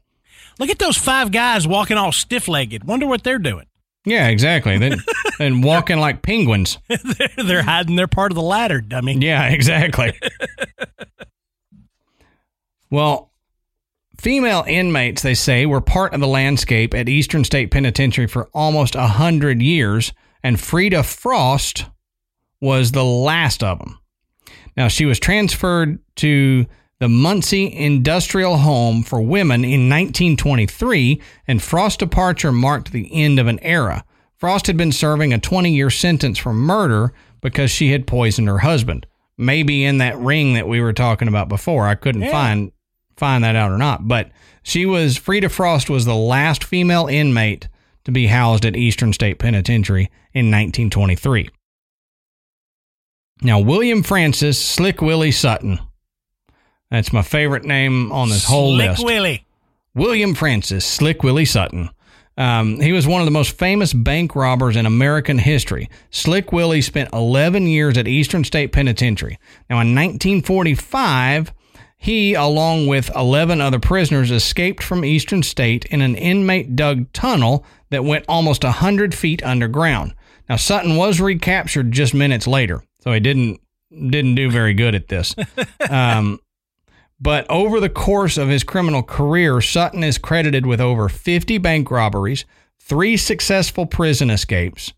Look 0.61 0.70
at 0.70 0.78
those 0.78 0.96
five 0.96 1.32
guys 1.32 1.66
walking 1.66 1.96
all 1.96 2.12
stiff 2.12 2.46
legged. 2.46 2.84
Wonder 2.84 3.07
what 3.07 3.24
they're 3.24 3.40
doing. 3.40 3.66
Yeah, 4.05 4.28
exactly. 4.28 4.78
Then 4.78 5.01
and 5.40 5.62
walking 5.64 5.99
like 5.99 6.22
penguins. 6.22 6.78
they're, 6.88 7.44
they're 7.44 7.62
hiding 7.62 7.96
their 7.96 8.07
part 8.07 8.30
of 8.30 8.36
the 8.36 8.42
ladder, 8.42 8.80
dummy. 8.80 9.18
Yeah, 9.18 9.46
exactly. 9.49 10.18
well, 12.90 13.32
female 14.16 14.64
inmates, 14.66 15.22
they 15.22 15.34
say, 15.34 15.66
were 15.66 15.80
part 15.80 16.14
of 16.14 16.20
the 16.20 16.28
landscape 16.28 16.94
at 16.94 17.09
Eastern 17.09 17.42
State 17.42 17.72
Penitentiary 17.72 18.28
for 18.28 18.49
almost 18.55 18.94
a 18.94 19.09
hundred 19.09 19.61
years, 19.61 20.12
and 20.44 20.61
Frida 20.61 21.03
Frost 21.03 21.86
was 22.61 22.92
the 22.92 23.05
last 23.05 23.64
of 23.64 23.80
them. 23.80 23.99
Now, 24.76 24.86
she 24.86 25.05
was 25.05 25.18
transferred 25.18 25.99
to 26.16 26.66
the 27.01 27.07
Muncy 27.07 27.72
Industrial 27.72 28.57
Home 28.59 29.03
for 29.03 29.20
Women 29.20 29.64
in 29.64 29.88
1923, 29.88 31.20
and 31.46 31.62
Frost's 31.62 31.96
departure 31.99 32.51
marked 32.53 32.90
the 32.92 33.09
end 33.12 33.38
of 33.38 33.46
an 33.46 33.59
era. 33.61 34.05
Frost 34.36 34.66
had 34.66 34.76
been 34.76 34.92
serving 34.92 35.32
a 35.32 35.38
20 35.38 35.72
year 35.72 35.90
sentence 35.90 36.38
for 36.38 36.53
murder 36.53 37.12
because 37.40 37.70
she 37.70 37.92
had 37.92 38.07
poisoned 38.07 38.49
her 38.49 38.59
husband. 38.59 39.07
Maybe 39.36 39.84
in 39.84 39.99
that 39.99 40.18
ring 40.18 40.55
that 40.55 40.66
we 40.66 40.80
were 40.80 40.92
talking 40.92 41.28
about 41.28 41.49
before. 41.49 41.86
I 41.86 41.94
couldn't 41.94 42.22
Yeah. 42.22 42.32
find 42.32 42.72
find 43.16 43.42
that 43.42 43.57
out 43.57 43.72
or 43.72 43.78
not, 43.78 44.07
but 44.07 44.30
she 44.62 44.86
was 44.86 45.16
Frida 45.16 45.49
Frost 45.49 45.90
was 45.90 46.05
the 46.05 46.14
last 46.14 46.62
female 46.62 47.07
inmate 47.09 47.68
to 48.05 48.12
be 48.12 48.28
housed 48.28 48.64
at 48.64 48.76
Eastern 48.76 49.12
State 49.12 49.38
Penitentiary 49.40 50.09
in 50.32 50.51
1923. 50.53 51.49
Now, 53.42 53.59
William 53.59 54.03
Francis 54.05 54.61
Slick 54.64 55.01
Willie 55.03 55.32
Sutton. 55.32 55.80
That's 56.91 57.12
my 57.12 57.22
favorite 57.22 57.64
name 57.64 58.11
on 58.12 58.28
this 58.28 58.45
whole 58.45 58.72
list. 58.74 59.01
Slick 59.01 59.07
list. 59.07 59.14
Willie. 59.14 59.45
William 59.95 60.34
Francis 60.34 60.84
Slick 60.84 61.22
Willie 61.22 61.45
Sutton. 61.45 61.91
Um, 62.36 62.80
he 62.80 62.93
was 62.93 63.07
one 63.07 63.20
of 63.20 63.24
the 63.24 63.32
most 63.32 63.59
famous 63.59 63.93
bank 63.93 64.36
robbers 64.36 64.76
in 64.76 64.86
American 64.86 65.39
history. 65.39 65.91
Slick 66.11 66.53
Willie 66.53 66.82
spent 66.82 67.12
11 67.12 67.66
years 67.66 67.99
at 67.99 68.07
Eastern 68.07 68.45
State 68.45 68.70
Penitentiary. 68.70 69.39
Now, 69.68 69.80
in 69.80 69.93
1945, 69.95 71.53
He, 72.01 72.34
along 72.34 72.86
with 72.86 73.11
11 73.16 73.61
other 73.61 73.80
prisoners, 73.80 74.30
escaped 74.30 74.84
from 74.84 75.05
Eastern 75.05 75.43
State 75.43 75.84
in 75.86 76.01
an 76.01 76.14
inmate 76.14 76.76
dug 76.76 77.12
tunnel 77.12 77.66
that 77.91 78.05
went 78.05 78.24
almost 78.28 78.62
100 78.62 79.14
feet 79.16 79.43
underground. 79.43 80.14
Now, 80.49 80.55
Sutton 80.57 80.95
was 80.95 81.20
recaptured 81.20 81.91
just 81.91 82.14
minutes 82.14 82.47
later, 82.47 82.84
so 83.01 83.12
he 83.12 83.18
didn't 83.20 83.61
didn't 83.91 84.36
do 84.36 84.49
very 84.49 84.74
good 84.74 84.95
at 84.95 85.09
this. 85.09 85.34
Um, 85.91 86.39
but 87.21 87.47
over 87.51 87.81
the 87.81 87.89
course 87.89 88.37
of 88.39 88.49
his 88.49 88.62
criminal 88.64 89.03
career, 89.03 89.61
Sutton 89.61 90.05
is 90.05 90.19
credited 90.19 90.66
with 90.66 90.81
over 90.81 91.09
50 91.09 91.59
bank 91.59 91.91
robberies, 91.91 92.45
three 92.81 93.16
successful 93.16 93.87
prison 93.87 94.31
escapes, 94.31 94.93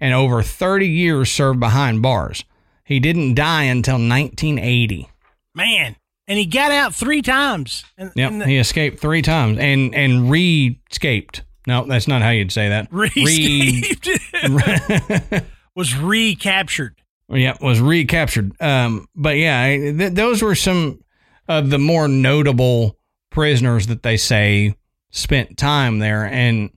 and 0.00 0.14
over 0.14 0.42
30 0.42 0.86
years 0.88 1.30
served 1.30 1.60
behind 1.60 2.00
bars. 2.02 2.44
He 2.84 2.98
didn't 3.00 3.34
die 3.34 3.64
until 3.64 3.94
1980. 3.96 5.08
Man, 5.54 5.96
and 6.28 6.38
he 6.38 6.46
got 6.46 6.70
out 6.72 6.94
three 6.94 7.22
times. 7.22 7.84
And, 7.98 8.12
Yep, 8.14 8.30
and 8.30 8.40
the- 8.42 8.46
he 8.46 8.56
escaped 8.58 9.00
three 9.00 9.22
times 9.22 9.58
and 9.58 9.92
and 9.94 10.30
re-escaped. 10.30 11.42
No, 11.66 11.84
that's 11.84 12.06
not 12.06 12.22
how 12.22 12.30
you'd 12.30 12.52
say 12.52 12.68
that. 12.68 12.86
re- 12.92 13.10
was 15.74 15.96
recaptured. 15.96 16.94
Yeah, 17.28 17.56
was 17.60 17.80
recaptured. 17.80 18.52
Um, 18.62 19.08
but 19.16 19.36
yeah, 19.36 19.66
th- 19.76 20.12
those 20.12 20.42
were 20.42 20.54
some 20.54 21.00
of 21.48 21.70
the 21.70 21.78
more 21.78 22.08
notable 22.08 22.96
prisoners 23.30 23.86
that 23.88 24.02
they 24.02 24.16
say 24.16 24.74
spent 25.10 25.56
time 25.58 25.98
there, 25.98 26.24
and 26.24 26.70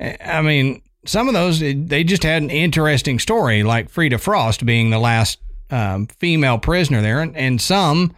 I 0.00 0.42
mean, 0.42 0.82
some 1.04 1.28
of 1.28 1.34
those 1.34 1.60
they 1.60 2.04
just 2.04 2.22
had 2.22 2.42
an 2.42 2.50
interesting 2.50 3.18
story, 3.18 3.62
like 3.62 3.88
Frida 3.90 4.18
Frost 4.18 4.64
being 4.66 4.90
the 4.90 4.98
last 4.98 5.38
um, 5.70 6.06
female 6.06 6.58
prisoner 6.58 7.00
there, 7.02 7.20
and, 7.20 7.36
and 7.36 7.60
some 7.60 8.14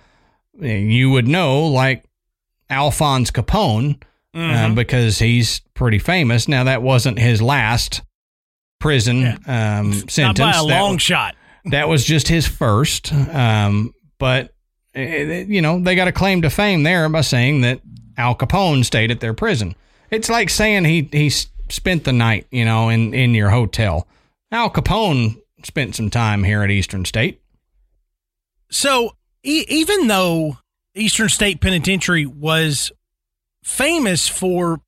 you 0.59 1.11
would 1.11 1.27
know, 1.27 1.67
like 1.67 2.05
Alphonse 2.71 3.31
Capone, 3.33 4.01
uh, 4.35 4.73
because 4.75 5.19
he's 5.19 5.61
pretty 5.75 5.99
famous. 5.99 6.47
Now 6.49 6.65
that 6.65 6.81
wasn't 6.83 7.19
his 7.19 7.43
last 7.43 8.03
prison 8.79 9.39
um, 9.47 9.93
sentence. 10.09 10.19
Not 10.19 10.37
by 10.39 10.51
a 10.59 10.67
That- 10.67 10.81
long 10.81 10.99
shot. 10.99 11.35
that 11.67 11.89
was 11.89 12.05
just 12.05 12.29
his 12.29 12.47
first. 12.47 13.13
Um, 13.13 13.93
but 14.19 14.54
Eh, 14.95 15.01
eh, 15.01 15.45
you 15.49 15.61
know, 15.61 15.81
they 15.81 15.95
got 15.95 16.09
a 16.09 16.13
claim 16.13 16.43
to 16.43 16.51
fame 16.51 16.83
there 16.83 17.09
by 17.09 17.21
saying 17.21 17.63
that 17.63 17.81
Al 18.17 18.35
Capone 18.37 18.85
stayed 18.85 19.11
at 19.11 19.21
their 19.21 19.35
prison. 19.35 19.75
It's 20.11 20.29
like 20.29 20.51
saying 20.51 20.85
he 20.85 21.09
he 21.11 21.31
spent 21.31 22.05
the 22.05 22.13
night, 22.13 22.47
you 22.51 22.65
know, 22.65 22.89
in 22.89 23.13
in 23.15 23.35
your 23.35 23.51
hotel. 23.51 24.07
Al 24.53 24.71
Capone 24.71 25.41
spent 25.65 25.97
some 25.97 26.11
time 26.11 26.45
here 26.45 26.63
at 26.63 26.71
Eastern 26.71 27.05
State. 27.05 27.41
So 28.71 29.17
e- 29.43 29.65
even 29.69 30.07
though 30.07 30.59
Eastern 30.95 31.29
State 31.29 31.61
Penitentiary 31.61 32.27
was 32.27 32.93
famous 33.65 34.29
for 34.29 34.81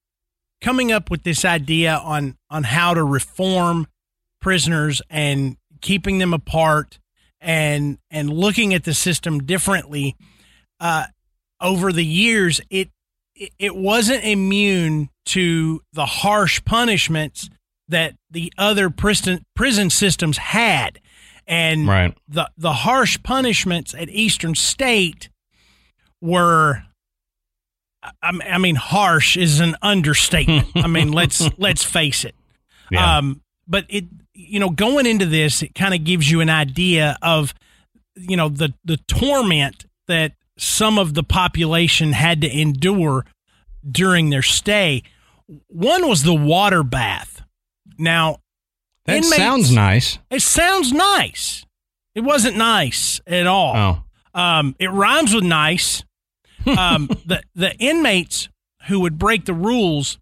coming 0.60 0.92
up 0.92 1.10
with 1.10 1.24
this 1.24 1.44
idea 1.44 1.96
on 1.96 2.36
on 2.50 2.62
how 2.62 2.94
to 2.94 3.02
reform 3.02 3.88
prisoners 4.40 5.02
and 5.10 5.56
keeping 5.80 6.18
them 6.18 6.32
apart 6.32 6.98
and 7.46 7.96
and 8.10 8.28
looking 8.28 8.74
at 8.74 8.84
the 8.84 8.92
system 8.92 9.38
differently 9.44 10.14
uh, 10.80 11.04
over 11.60 11.92
the 11.92 12.04
years 12.04 12.60
it 12.68 12.90
it- 13.58 13.76
wasn't 13.76 14.22
immune 14.24 15.08
to 15.26 15.80
the 15.92 16.06
harsh 16.06 16.62
punishments 16.64 17.48
that 17.88 18.14
the 18.30 18.52
other 18.58 18.90
prison 18.90 19.44
prison 19.54 19.88
systems 19.90 20.36
had 20.38 21.00
and 21.46 21.86
Right. 21.86 22.16
the 22.28 22.50
the 22.58 22.72
harsh 22.72 23.18
punishments 23.22 23.94
at 23.94 24.08
Eastern 24.10 24.54
State 24.56 25.28
were 26.20 26.82
I, 28.02 28.32
I 28.50 28.58
mean 28.58 28.74
harsh 28.76 29.36
is 29.36 29.60
an 29.60 29.76
understatement. 29.82 30.68
I 30.76 30.86
mean 30.88 31.12
let's 31.12 31.48
let's 31.58 31.84
face 31.84 32.24
it. 32.24 32.34
Yeah. 32.90 33.18
Um 33.18 33.40
but 33.66 33.84
it 33.88 34.04
you 34.34 34.58
know 34.60 34.70
going 34.70 35.06
into 35.06 35.26
this 35.26 35.62
it 35.62 35.74
kind 35.74 35.94
of 35.94 36.04
gives 36.04 36.30
you 36.30 36.40
an 36.40 36.50
idea 36.50 37.16
of 37.22 37.54
you 38.16 38.36
know 38.36 38.48
the 38.48 38.72
the 38.84 38.96
torment 39.08 39.86
that 40.08 40.32
some 40.58 40.98
of 40.98 41.14
the 41.14 41.22
population 41.22 42.12
had 42.12 42.40
to 42.40 42.48
endure 42.60 43.26
during 43.88 44.30
their 44.30 44.42
stay. 44.42 45.02
One 45.68 46.08
was 46.08 46.22
the 46.22 46.34
water 46.34 46.82
bath. 46.82 47.42
Now 47.98 48.38
that 49.04 49.16
inmates- 49.18 49.36
sounds 49.36 49.72
nice. 49.72 50.18
it 50.30 50.42
sounds 50.42 50.92
nice. 50.92 51.64
It 52.14 52.20
wasn't 52.22 52.56
nice 52.56 53.20
at 53.26 53.46
all. 53.46 53.76
Oh, 53.76 54.40
Um, 54.40 54.74
it 54.78 54.90
rhymes 54.90 55.34
with 55.34 55.44
nice. 55.44 56.02
Um, 56.66 57.06
the 57.24 57.42
the 57.54 57.76
inmates 57.76 58.48
who 58.88 58.98
would 59.00 59.18
break 59.18 59.44
the 59.44 59.54
rules, 59.54 60.18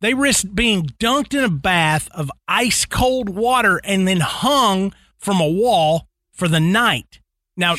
they 0.00 0.14
risked 0.14 0.54
being 0.54 0.84
dunked 0.98 1.36
in 1.36 1.44
a 1.44 1.48
bath 1.50 2.08
of 2.12 2.30
ice 2.46 2.84
cold 2.84 3.28
water 3.28 3.80
and 3.84 4.06
then 4.06 4.20
hung 4.20 4.92
from 5.16 5.40
a 5.40 5.48
wall 5.48 6.08
for 6.30 6.46
the 6.48 6.60
night. 6.60 7.20
Now, 7.56 7.76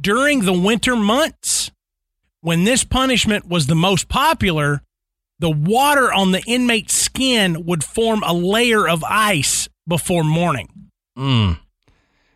during 0.00 0.40
the 0.46 0.52
winter 0.58 0.96
months, 0.96 1.70
when 2.40 2.64
this 2.64 2.84
punishment 2.84 3.46
was 3.46 3.66
the 3.66 3.74
most 3.74 4.08
popular, 4.08 4.80
the 5.38 5.50
water 5.50 6.10
on 6.12 6.32
the 6.32 6.42
inmate's 6.46 6.94
skin 6.94 7.66
would 7.66 7.84
form 7.84 8.22
a 8.24 8.32
layer 8.32 8.88
of 8.88 9.04
ice 9.04 9.68
before 9.86 10.24
morning. 10.24 10.68
mm. 11.18 11.58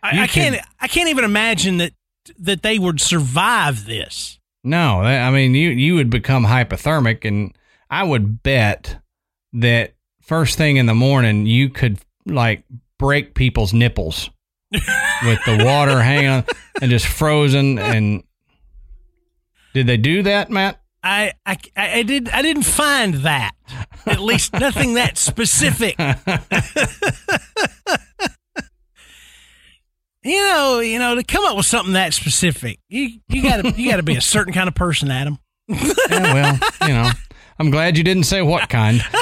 I, 0.03 0.25
I 0.25 0.27
can- 0.27 0.53
can't. 0.53 0.67
I 0.81 0.87
can't 0.89 1.09
even 1.09 1.25
imagine 1.25 1.79
that 1.79 1.93
that 2.39 2.63
they 2.63 2.79
would 2.79 3.01
survive 3.01 3.87
this. 3.87 4.39
No, 4.63 5.01
I 5.01 5.31
mean 5.31 5.55
you 5.55 5.71
you 5.71 5.95
would 5.95 6.11
become 6.11 6.45
hypothermic, 6.45 7.25
and 7.25 7.55
I 7.89 8.03
would 8.05 8.43
bet 8.43 8.99
that 9.55 9.95
first 10.23 10.57
thing 10.59 10.77
in 10.77 10.87
the 10.87 10.95
morning 10.95 11.47
you 11.47 11.69
could 11.69 11.99
like 12.27 12.65
break 12.99 13.35
people's 13.35 13.73
nipples 13.73 14.31
with 14.73 15.39
the 15.47 15.63
water 15.65 16.01
hanging 16.01 16.29
on 16.29 16.45
and 16.81 16.91
just 16.91 17.07
frozen. 17.07 17.79
And 17.79 18.25
did 19.73 19.87
they 19.87 19.97
do 19.97 20.23
that, 20.25 20.51
Matt? 20.51 20.81
I, 21.03 21.33
I, 21.45 21.59
I 21.77 22.03
did. 22.03 22.31
I 22.31 22.41
didn't 22.41 22.63
find 22.63 23.15
that. 23.15 23.53
At 24.07 24.21
least 24.21 24.55
nothing 24.55 24.95
that 24.95 25.19
specific. 25.19 25.97
you 30.25 30.39
know, 30.39 30.81
you 30.81 30.99
know, 30.99 31.15
to 31.15 31.23
come 31.23 31.45
up 31.45 31.57
with 31.57 31.67
something 31.67 31.93
that 31.93 32.15
specific, 32.15 32.79
you 32.89 33.21
you 33.29 33.43
gotta 33.43 33.71
you 33.73 33.91
gotta 33.91 34.03
be 34.03 34.17
a 34.17 34.23
certain 34.23 34.55
kind 34.55 34.67
of 34.67 34.75
person, 34.75 35.11
Adam. 35.11 35.39
Yeah, 35.69 35.79
well, 36.11 36.59
you 36.83 36.95
know, 36.95 37.11
I'm 37.59 37.71
glad 37.71 37.97
you 37.97 38.05
didn't 38.05 38.25
say 38.25 38.43
what 38.43 38.69
kind. 38.69 39.03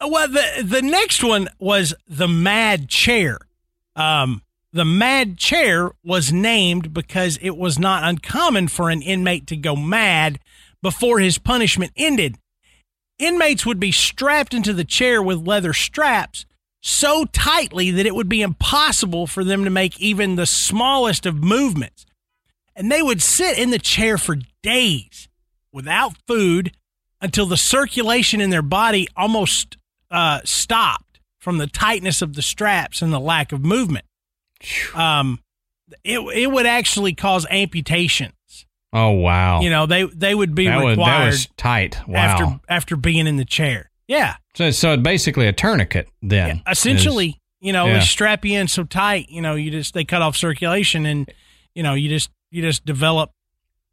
Well, 0.00 0.28
the 0.28 0.62
the 0.62 0.82
next 0.82 1.24
one 1.24 1.48
was 1.58 1.94
the 2.06 2.28
Mad 2.28 2.88
Chair. 2.88 3.38
Um, 3.94 4.42
the 4.72 4.84
Mad 4.84 5.38
Chair 5.38 5.90
was 6.04 6.32
named 6.32 6.92
because 6.92 7.38
it 7.40 7.56
was 7.56 7.78
not 7.78 8.04
uncommon 8.04 8.68
for 8.68 8.90
an 8.90 9.00
inmate 9.00 9.46
to 9.48 9.56
go 9.56 9.74
mad 9.74 10.38
before 10.82 11.18
his 11.18 11.38
punishment 11.38 11.92
ended. 11.96 12.36
Inmates 13.18 13.64
would 13.64 13.80
be 13.80 13.90
strapped 13.90 14.52
into 14.52 14.74
the 14.74 14.84
chair 14.84 15.22
with 15.22 15.46
leather 15.46 15.72
straps 15.72 16.44
so 16.82 17.24
tightly 17.24 17.90
that 17.90 18.06
it 18.06 18.14
would 18.14 18.28
be 18.28 18.42
impossible 18.42 19.26
for 19.26 19.42
them 19.42 19.64
to 19.64 19.70
make 19.70 19.98
even 19.98 20.36
the 20.36 20.46
smallest 20.46 21.24
of 21.24 21.42
movements. 21.42 22.04
And 22.76 22.92
they 22.92 23.02
would 23.02 23.22
sit 23.22 23.58
in 23.58 23.70
the 23.70 23.78
chair 23.78 24.18
for 24.18 24.36
days 24.62 25.28
without 25.72 26.14
food 26.28 26.76
until 27.20 27.46
the 27.46 27.56
circulation 27.56 28.40
in 28.40 28.50
their 28.50 28.62
body 28.62 29.08
almost 29.16 29.78
uh, 30.10 30.40
stopped 30.44 31.20
from 31.38 31.58
the 31.58 31.66
tightness 31.66 32.22
of 32.22 32.34
the 32.34 32.42
straps 32.42 33.00
and 33.00 33.12
the 33.12 33.20
lack 33.20 33.52
of 33.52 33.64
movement. 33.64 34.04
Um, 34.94 35.40
it 36.04 36.18
it 36.18 36.50
would 36.50 36.66
actually 36.66 37.14
cause 37.14 37.46
amputations. 37.50 38.32
Oh 38.92 39.10
wow, 39.10 39.60
You 39.60 39.70
know, 39.70 39.86
they 39.86 40.04
they 40.04 40.34
would 40.34 40.54
be 40.54 40.66
that 40.66 40.76
was 40.76 40.96
that 40.96 41.02
required 41.02 41.26
was 41.26 41.48
tight. 41.56 41.98
Wow. 42.08 42.18
after 42.18 42.60
after 42.68 42.96
being 42.96 43.26
in 43.26 43.36
the 43.36 43.44
chair. 43.44 43.90
Yeah, 44.08 44.36
so 44.54 44.70
so 44.70 44.94
it's 44.94 45.02
basically 45.02 45.46
a 45.46 45.52
tourniquet 45.52 46.08
then. 46.22 46.62
essentially, 46.68 47.40
you 47.60 47.72
know, 47.72 47.86
yeah. 47.86 47.98
they 47.98 48.04
strap 48.04 48.44
you 48.44 48.58
in 48.58 48.68
so 48.68 48.84
tight. 48.84 49.28
You 49.28 49.42
know, 49.42 49.54
you 49.54 49.70
just 49.70 49.94
they 49.94 50.04
cut 50.04 50.22
off 50.22 50.36
circulation, 50.36 51.06
and 51.06 51.30
you 51.74 51.82
know, 51.82 51.94
you 51.94 52.08
just 52.08 52.30
you 52.56 52.62
just 52.62 52.84
develop, 52.86 53.30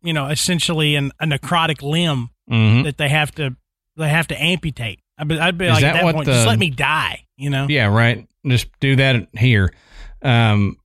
you 0.01 0.14
know, 0.14 0.28
essentially 0.28 0.95
an, 0.95 1.11
a 1.20 1.26
necrotic 1.26 1.82
limb 1.82 2.30
hmm 2.47 2.84
that 2.84 2.97
they 2.97 3.09
have 3.09 3.32
to 3.36 3.55
they 3.97 4.09
have 4.09 4.28
to 4.28 4.41
amputate. 4.41 4.99
I'd 5.18 5.28
be, 5.28 5.39
I'd 5.39 5.57
be 5.57 5.68
like 5.68 5.82
that 5.82 5.95
at 5.97 6.03
that 6.03 6.14
point, 6.14 6.26
the- 6.26 6.32
just 6.34 6.47
let 6.47 6.59
me 6.59 6.70
die. 6.70 7.26
You 7.38 7.49
know, 7.49 7.68
Yeah, 7.70 7.88
right. 7.88 8.28
Just 8.47 8.68
do 8.80 8.95
that 8.97 9.28
here. 9.34 9.74
Um, 10.22 10.78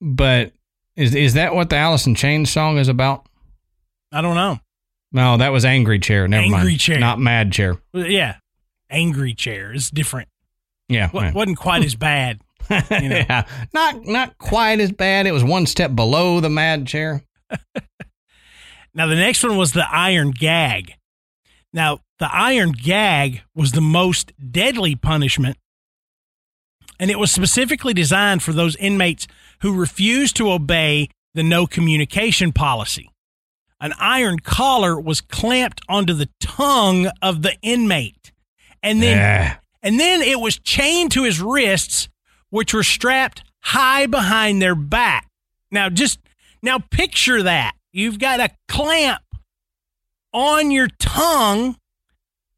but 0.00 0.52
is 0.96 1.14
is 1.14 1.34
that 1.34 1.54
what 1.54 1.70
the 1.70 1.76
Alice 1.76 2.06
in 2.06 2.14
Chains 2.14 2.50
song 2.50 2.78
is 2.78 2.88
about? 2.88 3.26
I 4.12 4.22
don't 4.22 4.34
know. 4.34 4.60
No, 5.12 5.36
that 5.36 5.50
was 5.52 5.64
Angry 5.64 5.98
Chair. 5.98 6.26
Never 6.28 6.44
Angry 6.44 6.58
mind. 6.58 6.80
Chair. 6.80 6.98
not 6.98 7.18
Mad 7.18 7.52
Chair. 7.52 7.76
Yeah, 7.92 8.36
angry 8.90 9.34
chair 9.34 9.72
is 9.72 9.90
different. 9.90 10.28
Yeah, 10.88 11.10
right. 11.12 11.34
wasn't 11.34 11.58
quite 11.58 11.84
as 11.84 11.94
bad. 11.94 12.40
You 12.70 12.76
know? 13.08 13.16
yeah, 13.28 13.46
not 13.72 14.04
not 14.06 14.38
quite 14.38 14.80
as 14.80 14.92
bad. 14.92 15.26
It 15.26 15.32
was 15.32 15.44
one 15.44 15.66
step 15.66 15.94
below 15.94 16.40
the 16.40 16.50
mad 16.50 16.86
chair. 16.86 17.22
now 18.94 19.06
the 19.06 19.14
next 19.14 19.42
one 19.42 19.56
was 19.56 19.72
the 19.72 19.86
iron 19.90 20.30
gag. 20.30 20.94
Now 21.72 22.00
the 22.18 22.34
iron 22.34 22.72
gag 22.72 23.42
was 23.54 23.72
the 23.72 23.80
most 23.80 24.32
deadly 24.50 24.94
punishment, 24.94 25.58
and 26.98 27.10
it 27.10 27.18
was 27.18 27.30
specifically 27.30 27.92
designed 27.94 28.42
for 28.42 28.52
those 28.52 28.76
inmates 28.76 29.26
who 29.60 29.78
refused 29.78 30.36
to 30.36 30.50
obey 30.50 31.08
the 31.34 31.42
no 31.42 31.66
communication 31.66 32.52
policy. 32.52 33.10
An 33.80 33.92
iron 33.98 34.38
collar 34.38 34.98
was 34.98 35.20
clamped 35.20 35.82
onto 35.88 36.14
the 36.14 36.30
tongue 36.40 37.10
of 37.20 37.42
the 37.42 37.54
inmate, 37.60 38.32
and 38.82 39.02
then 39.02 39.18
yeah. 39.18 39.56
and 39.82 40.00
then 40.00 40.22
it 40.22 40.40
was 40.40 40.58
chained 40.58 41.12
to 41.12 41.24
his 41.24 41.40
wrists 41.40 42.08
which 42.50 42.72
were 42.72 42.82
strapped 42.82 43.42
high 43.60 44.06
behind 44.06 44.62
their 44.62 44.74
back. 44.74 45.28
Now, 45.70 45.90
just 45.90 46.18
now 46.66 46.78
picture 46.78 47.42
that. 47.42 47.72
You've 47.92 48.18
got 48.18 48.40
a 48.40 48.50
clamp 48.68 49.22
on 50.32 50.70
your 50.70 50.88
tongue, 50.98 51.76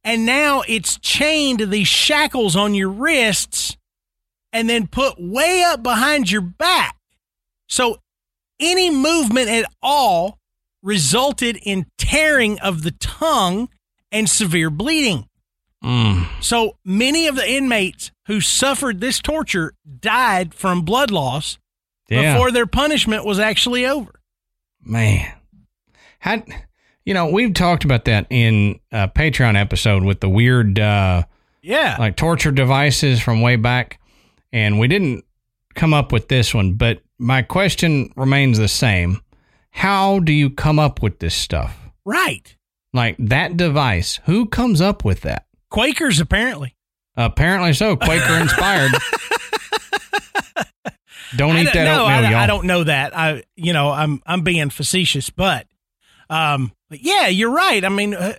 and 0.02 0.26
now 0.26 0.62
it's 0.66 0.98
chained 0.98 1.60
to 1.60 1.66
these 1.66 1.86
shackles 1.86 2.56
on 2.56 2.74
your 2.74 2.88
wrists 2.88 3.76
and 4.52 4.68
then 4.68 4.88
put 4.88 5.14
way 5.18 5.62
up 5.62 5.82
behind 5.82 6.30
your 6.30 6.40
back. 6.40 6.96
So, 7.68 7.98
any 8.58 8.90
movement 8.90 9.48
at 9.48 9.66
all 9.82 10.38
resulted 10.82 11.58
in 11.62 11.86
tearing 11.98 12.58
of 12.60 12.82
the 12.82 12.90
tongue 12.92 13.68
and 14.10 14.28
severe 14.28 14.70
bleeding. 14.70 15.28
Mm. 15.84 16.26
So 16.42 16.76
many 16.84 17.28
of 17.28 17.36
the 17.36 17.48
inmates 17.48 18.10
who 18.26 18.40
suffered 18.40 19.00
this 19.00 19.20
torture 19.20 19.74
died 20.00 20.54
from 20.54 20.82
blood 20.82 21.10
loss 21.10 21.58
yeah. 22.08 22.34
before 22.34 22.50
their 22.50 22.66
punishment 22.66 23.24
was 23.24 23.38
actually 23.38 23.86
over. 23.86 24.12
Man, 24.82 25.32
had 26.18 26.46
you 27.04 27.14
know 27.14 27.30
we've 27.30 27.54
talked 27.54 27.84
about 27.84 28.04
that 28.06 28.26
in 28.30 28.80
a 28.92 29.08
Patreon 29.08 29.60
episode 29.60 30.04
with 30.04 30.20
the 30.20 30.28
weird, 30.28 30.78
uh, 30.78 31.24
yeah, 31.62 31.96
like 31.98 32.16
torture 32.16 32.52
devices 32.52 33.20
from 33.20 33.40
way 33.40 33.56
back, 33.56 34.00
and 34.52 34.78
we 34.78 34.88
didn't 34.88 35.24
come 35.74 35.92
up 35.92 36.12
with 36.12 36.28
this 36.28 36.54
one. 36.54 36.74
But 36.74 37.02
my 37.18 37.42
question 37.42 38.12
remains 38.16 38.58
the 38.58 38.68
same: 38.68 39.20
How 39.70 40.20
do 40.20 40.32
you 40.32 40.50
come 40.50 40.78
up 40.78 41.02
with 41.02 41.18
this 41.18 41.34
stuff? 41.34 41.76
Right, 42.04 42.56
like 42.92 43.16
that 43.18 43.56
device. 43.56 44.20
Who 44.24 44.46
comes 44.46 44.80
up 44.80 45.04
with 45.04 45.22
that? 45.22 45.46
Quakers, 45.70 46.20
apparently. 46.20 46.74
Apparently 47.16 47.72
so. 47.72 47.96
Quaker 47.96 48.34
inspired. 48.34 48.92
don't 51.36 51.56
eat 51.56 51.72
that 51.72 51.84
no, 51.84 52.04
oatmeal, 52.04 52.26
I, 52.26 52.30
y'all. 52.30 52.40
I 52.40 52.46
don't 52.46 52.64
know 52.66 52.84
that. 52.84 53.16
I, 53.16 53.42
you 53.56 53.72
know, 53.72 53.90
I'm 53.90 54.22
I'm 54.26 54.42
being 54.42 54.70
facetious, 54.70 55.30
but, 55.30 55.66
um, 56.30 56.72
but 56.88 57.00
yeah, 57.02 57.28
you're 57.28 57.52
right. 57.52 57.84
I 57.84 57.88
mean, 57.88 58.14
uh, 58.14 58.34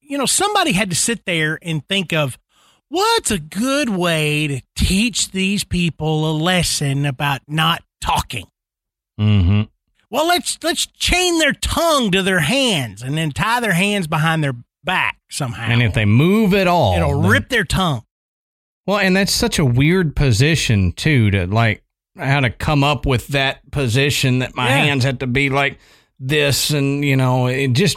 you 0.00 0.18
know, 0.18 0.26
somebody 0.26 0.72
had 0.72 0.90
to 0.90 0.96
sit 0.96 1.24
there 1.24 1.58
and 1.62 1.86
think 1.88 2.12
of 2.12 2.38
what's 2.88 3.30
a 3.30 3.38
good 3.38 3.88
way 3.88 4.46
to 4.46 4.60
teach 4.76 5.30
these 5.30 5.64
people 5.64 6.30
a 6.30 6.34
lesson 6.36 7.06
about 7.06 7.40
not 7.48 7.82
talking. 8.00 8.46
Mm-hmm. 9.18 9.62
Well, 10.10 10.28
let's 10.28 10.58
let's 10.62 10.86
chain 10.86 11.38
their 11.38 11.52
tongue 11.52 12.10
to 12.12 12.22
their 12.22 12.40
hands 12.40 13.02
and 13.02 13.16
then 13.16 13.32
tie 13.32 13.60
their 13.60 13.72
hands 13.72 14.06
behind 14.06 14.44
their 14.44 14.54
back 14.84 15.18
somehow. 15.30 15.70
And 15.70 15.82
if 15.82 15.94
they 15.94 16.04
move 16.04 16.54
at 16.54 16.66
all, 16.66 16.96
it'll 16.96 17.20
then, 17.20 17.30
rip 17.30 17.48
their 17.48 17.64
tongue. 17.64 18.04
Well, 18.86 18.98
and 18.98 19.16
that's 19.16 19.32
such 19.32 19.58
a 19.58 19.64
weird 19.64 20.14
position 20.14 20.92
too 20.92 21.30
to 21.30 21.46
like 21.46 21.82
how 22.16 22.40
to 22.40 22.50
come 22.50 22.84
up 22.84 23.06
with 23.06 23.28
that 23.28 23.70
position 23.70 24.40
that 24.40 24.54
my 24.54 24.68
yeah. 24.68 24.76
hands 24.76 25.04
had 25.04 25.20
to 25.20 25.26
be 25.26 25.50
like 25.50 25.78
this 26.18 26.70
and 26.70 27.04
you 27.04 27.16
know, 27.16 27.46
it 27.46 27.68
just 27.68 27.96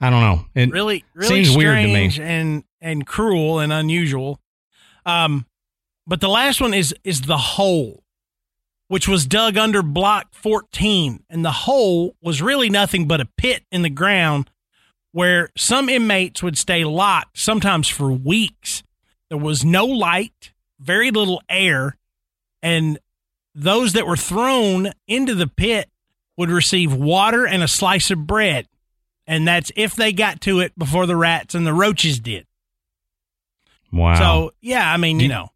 I 0.00 0.10
don't 0.10 0.20
know. 0.20 0.44
It 0.54 0.70
really 0.70 1.04
really 1.14 1.44
seems 1.44 1.56
weird 1.56 1.82
to 1.82 1.88
me 1.88 2.10
and 2.20 2.64
and 2.80 3.06
cruel 3.06 3.58
and 3.60 3.72
unusual. 3.72 4.40
Um 5.06 5.46
but 6.06 6.20
the 6.20 6.28
last 6.28 6.60
one 6.60 6.74
is 6.74 6.94
is 7.04 7.22
the 7.22 7.38
hole 7.38 8.02
which 8.88 9.08
was 9.08 9.26
dug 9.26 9.56
under 9.56 9.82
block 9.82 10.28
14 10.34 11.24
and 11.30 11.44
the 11.44 11.50
hole 11.50 12.16
was 12.20 12.42
really 12.42 12.68
nothing 12.68 13.08
but 13.08 13.20
a 13.20 13.28
pit 13.36 13.64
in 13.72 13.82
the 13.82 13.90
ground 13.90 14.50
where 15.14 15.48
some 15.56 15.88
inmates 15.88 16.42
would 16.42 16.58
stay 16.58 16.82
locked, 16.82 17.38
sometimes 17.38 17.86
for 17.86 18.10
weeks. 18.10 18.82
There 19.28 19.38
was 19.38 19.64
no 19.64 19.86
light, 19.86 20.52
very 20.80 21.12
little 21.12 21.40
air, 21.48 21.96
and 22.62 22.98
those 23.54 23.92
that 23.92 24.06
were 24.06 24.16
thrown 24.16 24.92
into 25.06 25.34
the 25.34 25.46
pit 25.46 25.90
would 26.36 26.50
receive 26.50 26.92
water 26.92 27.46
and 27.46 27.62
a 27.62 27.68
slice 27.68 28.10
of 28.10 28.26
bread. 28.26 28.66
And 29.26 29.46
that's 29.46 29.70
if 29.76 29.94
they 29.94 30.12
got 30.12 30.40
to 30.42 30.60
it 30.60 30.78
before 30.78 31.06
the 31.06 31.16
rats 31.16 31.54
and 31.54 31.66
the 31.66 31.72
roaches 31.72 32.20
did. 32.20 32.46
Wow. 33.92 34.16
So, 34.16 34.52
yeah, 34.60 34.92
I 34.92 34.96
mean, 34.96 35.18
do, 35.18 35.24
you 35.24 35.28
know. 35.28 35.50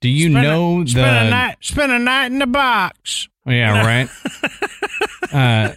Do 0.00 0.08
you 0.08 0.28
know 0.28 0.80
a, 0.80 0.84
the 0.84 0.90
spend 0.90 1.26
a 1.26 1.30
night 1.30 1.56
spend 1.60 1.92
a 1.92 1.98
night 1.98 2.26
in 2.26 2.40
the 2.40 2.46
box? 2.46 3.28
Yeah, 3.46 3.68
you 3.68 3.82
know? 3.82 3.86
right. 5.32 5.32
uh, 5.32 5.74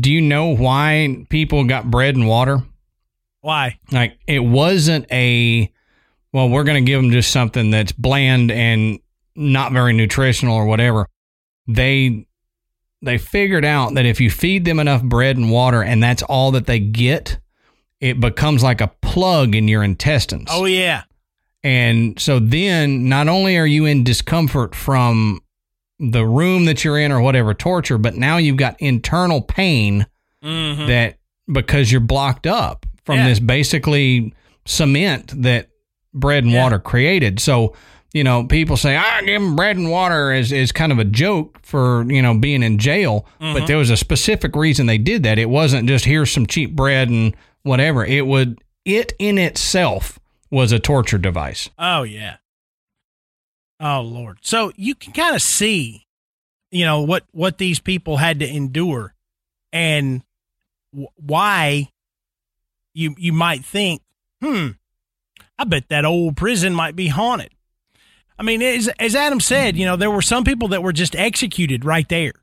do 0.00 0.10
you 0.10 0.22
know 0.22 0.56
why 0.56 1.26
people 1.28 1.64
got 1.64 1.90
bread 1.90 2.16
and 2.16 2.26
water? 2.26 2.62
Why? 3.42 3.78
Like 3.92 4.18
it 4.26 4.40
wasn't 4.40 5.06
a 5.12 5.70
well, 6.32 6.48
we're 6.48 6.64
going 6.64 6.82
to 6.82 6.90
give 6.90 7.00
them 7.00 7.10
just 7.10 7.30
something 7.30 7.70
that's 7.70 7.92
bland 7.92 8.50
and 8.50 9.00
not 9.38 9.72
very 9.72 9.92
nutritional 9.92 10.56
or 10.56 10.66
whatever. 10.66 11.06
They 11.66 12.26
they 13.00 13.18
figured 13.18 13.64
out 13.64 13.94
that 13.94 14.04
if 14.04 14.20
you 14.20 14.30
feed 14.30 14.64
them 14.64 14.80
enough 14.80 15.02
bread 15.02 15.36
and 15.36 15.50
water 15.50 15.82
and 15.82 16.02
that's 16.02 16.22
all 16.24 16.50
that 16.52 16.66
they 16.66 16.80
get, 16.80 17.38
it 18.00 18.18
becomes 18.18 18.62
like 18.62 18.80
a 18.80 18.88
plug 19.00 19.54
in 19.54 19.68
your 19.68 19.84
intestines. 19.84 20.48
Oh 20.50 20.64
yeah. 20.64 21.04
And 21.62 22.18
so 22.18 22.38
then 22.38 23.08
not 23.08 23.28
only 23.28 23.56
are 23.56 23.66
you 23.66 23.84
in 23.84 24.04
discomfort 24.04 24.74
from 24.74 25.40
the 25.98 26.24
room 26.24 26.64
that 26.66 26.84
you're 26.84 26.98
in 26.98 27.12
or 27.12 27.20
whatever 27.20 27.54
torture, 27.54 27.98
but 27.98 28.14
now 28.14 28.36
you've 28.36 28.56
got 28.56 28.80
internal 28.80 29.42
pain 29.42 30.06
mm-hmm. 30.42 30.86
that 30.86 31.18
because 31.52 31.90
you're 31.90 32.00
blocked 32.00 32.46
up 32.46 32.86
from 33.04 33.16
yeah. 33.16 33.28
this 33.28 33.40
basically 33.40 34.32
cement 34.66 35.42
that 35.42 35.68
bread 36.14 36.44
and 36.44 36.52
yeah. 36.52 36.62
water 36.62 36.78
created. 36.78 37.40
So, 37.40 37.74
you 38.12 38.24
know, 38.24 38.44
people 38.44 38.76
say, 38.76 38.96
I 38.96 39.20
give 39.22 39.40
them 39.40 39.56
bread 39.56 39.76
and 39.76 39.90
water 39.90 40.32
as, 40.32 40.52
as 40.52 40.72
kind 40.72 40.92
of 40.92 40.98
a 40.98 41.04
joke 41.04 41.58
for, 41.62 42.10
you 42.10 42.22
know, 42.22 42.38
being 42.38 42.62
in 42.62 42.78
jail. 42.78 43.26
Mm-hmm. 43.40 43.58
But 43.58 43.66
there 43.66 43.76
was 43.76 43.90
a 43.90 43.96
specific 43.96 44.56
reason 44.56 44.86
they 44.86 44.98
did 44.98 45.22
that. 45.24 45.38
It 45.38 45.50
wasn't 45.50 45.88
just 45.88 46.04
here's 46.04 46.30
some 46.30 46.46
cheap 46.46 46.74
bread 46.74 47.08
and 47.08 47.36
whatever. 47.62 48.04
It 48.04 48.26
would, 48.26 48.62
it 48.84 49.12
in 49.18 49.36
itself 49.38 50.18
was 50.50 50.72
a 50.72 50.78
torture 50.78 51.18
device. 51.18 51.68
Oh, 51.78 52.02
yeah. 52.02 52.36
Oh 53.80 54.00
Lord. 54.00 54.38
So 54.40 54.72
you 54.76 54.94
can 54.94 55.12
kind 55.12 55.36
of 55.36 55.42
see, 55.42 56.06
you 56.70 56.84
know, 56.84 57.02
what 57.02 57.24
what 57.32 57.58
these 57.58 57.78
people 57.78 58.16
had 58.16 58.40
to 58.40 58.48
endure 58.48 59.14
and 59.72 60.22
w- 60.92 61.08
why 61.14 61.90
you 62.92 63.14
you 63.18 63.32
might 63.32 63.64
think, 63.64 64.02
"Hmm, 64.42 64.70
I 65.58 65.64
bet 65.64 65.88
that 65.90 66.04
old 66.04 66.36
prison 66.36 66.74
might 66.74 66.96
be 66.96 67.08
haunted." 67.08 67.52
I 68.38 68.42
mean, 68.42 68.62
as 68.62 68.88
as 68.98 69.14
Adam 69.14 69.40
said, 69.40 69.76
you 69.76 69.84
know, 69.84 69.96
there 69.96 70.10
were 70.10 70.22
some 70.22 70.44
people 70.44 70.68
that 70.68 70.82
were 70.82 70.92
just 70.92 71.16
executed 71.16 71.84
right 71.84 72.08
there. 72.08 72.34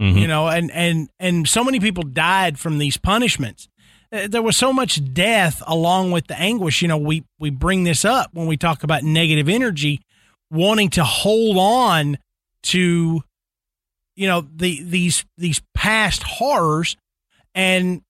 Mm-hmm. 0.00 0.18
You 0.18 0.28
know, 0.28 0.48
and 0.48 0.70
and 0.70 1.08
and 1.18 1.48
so 1.48 1.64
many 1.64 1.80
people 1.80 2.02
died 2.02 2.58
from 2.58 2.78
these 2.78 2.96
punishments. 2.96 3.68
Uh, 4.12 4.26
there 4.28 4.42
was 4.42 4.56
so 4.56 4.72
much 4.72 5.12
death 5.12 5.62
along 5.66 6.10
with 6.10 6.26
the 6.26 6.38
anguish. 6.38 6.82
You 6.82 6.88
know, 6.88 6.98
we 6.98 7.24
we 7.38 7.50
bring 7.50 7.84
this 7.84 8.04
up 8.04 8.30
when 8.32 8.46
we 8.46 8.56
talk 8.56 8.82
about 8.82 9.02
negative 9.02 9.48
energy 9.48 10.00
wanting 10.50 10.90
to 10.90 11.04
hold 11.04 11.56
on 11.56 12.18
to 12.62 13.22
you 14.16 14.26
know 14.26 14.46
the 14.54 14.82
these 14.82 15.24
these 15.38 15.62
past 15.74 16.22
horrors 16.22 16.96
and 17.54 18.02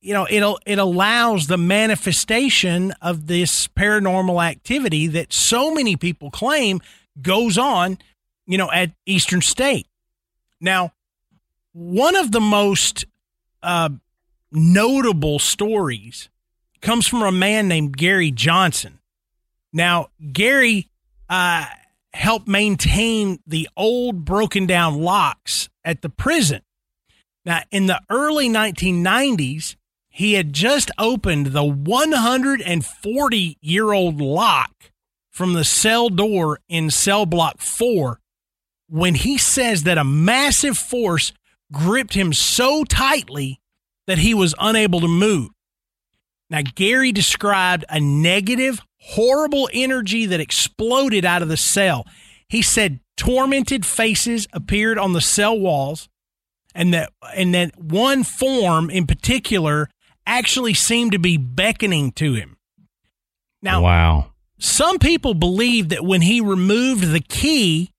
you 0.00 0.14
know 0.14 0.26
it'll 0.30 0.58
it 0.66 0.78
allows 0.78 1.46
the 1.46 1.58
manifestation 1.58 2.92
of 3.02 3.26
this 3.26 3.68
paranormal 3.68 4.44
activity 4.44 5.06
that 5.06 5.32
so 5.32 5.72
many 5.72 5.96
people 5.96 6.30
claim 6.30 6.80
goes 7.20 7.58
on 7.58 7.98
you 8.46 8.58
know 8.58 8.70
at 8.72 8.92
eastern 9.06 9.40
state 9.40 9.86
now 10.60 10.92
one 11.72 12.16
of 12.16 12.32
the 12.32 12.40
most 12.40 13.04
uh, 13.62 13.90
notable 14.50 15.38
stories 15.38 16.28
comes 16.80 17.06
from 17.06 17.22
a 17.22 17.32
man 17.32 17.68
named 17.68 17.96
gary 17.96 18.30
johnson 18.30 18.98
now 19.72 20.08
gary 20.32 20.88
uh, 21.28 21.64
help 22.12 22.46
maintain 22.48 23.38
the 23.46 23.68
old 23.76 24.24
broken 24.24 24.66
down 24.66 25.00
locks 25.00 25.68
at 25.84 26.02
the 26.02 26.08
prison. 26.08 26.62
Now, 27.44 27.62
in 27.70 27.86
the 27.86 28.00
early 28.10 28.48
1990s, 28.48 29.76
he 30.10 30.34
had 30.34 30.52
just 30.52 30.90
opened 30.98 31.46
the 31.46 31.64
140 31.64 33.58
year 33.60 33.92
old 33.92 34.20
lock 34.20 34.90
from 35.30 35.54
the 35.54 35.64
cell 35.64 36.10
door 36.10 36.58
in 36.68 36.90
cell 36.90 37.24
block 37.24 37.60
four 37.60 38.20
when 38.88 39.14
he 39.14 39.38
says 39.38 39.84
that 39.84 39.96
a 39.96 40.04
massive 40.04 40.76
force 40.76 41.32
gripped 41.72 42.14
him 42.14 42.32
so 42.32 42.84
tightly 42.84 43.60
that 44.08 44.18
he 44.18 44.34
was 44.34 44.54
unable 44.58 45.00
to 45.00 45.08
move. 45.08 45.50
Now, 46.50 46.62
Gary 46.74 47.12
described 47.12 47.84
a 47.88 48.00
negative, 48.00 48.82
horrible 48.98 49.70
energy 49.72 50.26
that 50.26 50.40
exploded 50.40 51.24
out 51.24 51.42
of 51.42 51.48
the 51.48 51.56
cell. 51.56 52.04
He 52.48 52.60
said 52.60 52.98
tormented 53.16 53.86
faces 53.86 54.48
appeared 54.52 54.98
on 54.98 55.12
the 55.12 55.20
cell 55.20 55.56
walls, 55.56 56.08
and 56.74 56.92
that 56.92 57.12
and 57.36 57.54
that 57.54 57.78
one 57.80 58.24
form 58.24 58.90
in 58.90 59.06
particular 59.06 59.88
actually 60.30 60.74
seemed 60.74 61.10
to 61.12 61.18
be 61.18 61.36
beckoning 61.36 62.12
to 62.12 62.34
him. 62.34 62.56
Now, 63.60 63.82
wow. 63.82 64.32
Some 64.58 64.98
people 64.98 65.34
believe 65.34 65.88
that 65.88 66.04
when 66.04 66.22
he 66.22 66.40
removed 66.40 67.10
the 67.10 67.20
key, 67.20 67.92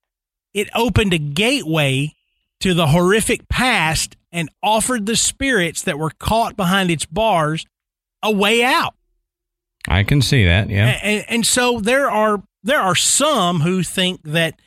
it 0.54 0.70
opened 0.74 1.14
a 1.14 1.18
gateway 1.18 2.14
to 2.62 2.74
the 2.74 2.88
horrific 2.88 3.50
past 3.50 4.16
and 4.32 4.50
offered 4.64 5.06
the 5.06 5.16
spirits 5.16 5.82
that 5.84 6.00
were 6.00 6.12
caught 6.20 6.56
behind 6.56 6.90
its 6.90 7.06
bars 7.06 7.66
a 8.24 8.32
way 8.32 8.64
out. 8.64 8.96
I 9.88 10.04
can 10.04 10.22
see 10.22 10.46
that, 10.46 10.70
yeah. 10.70 11.00
And, 11.04 11.26
and 11.28 11.46
so 11.46 11.80
there 11.80 12.10
are 12.10 12.44
there 12.64 12.80
are 12.80 12.96
some 12.96 13.62
who 13.62 13.82
think 13.84 14.22
that 14.24 14.60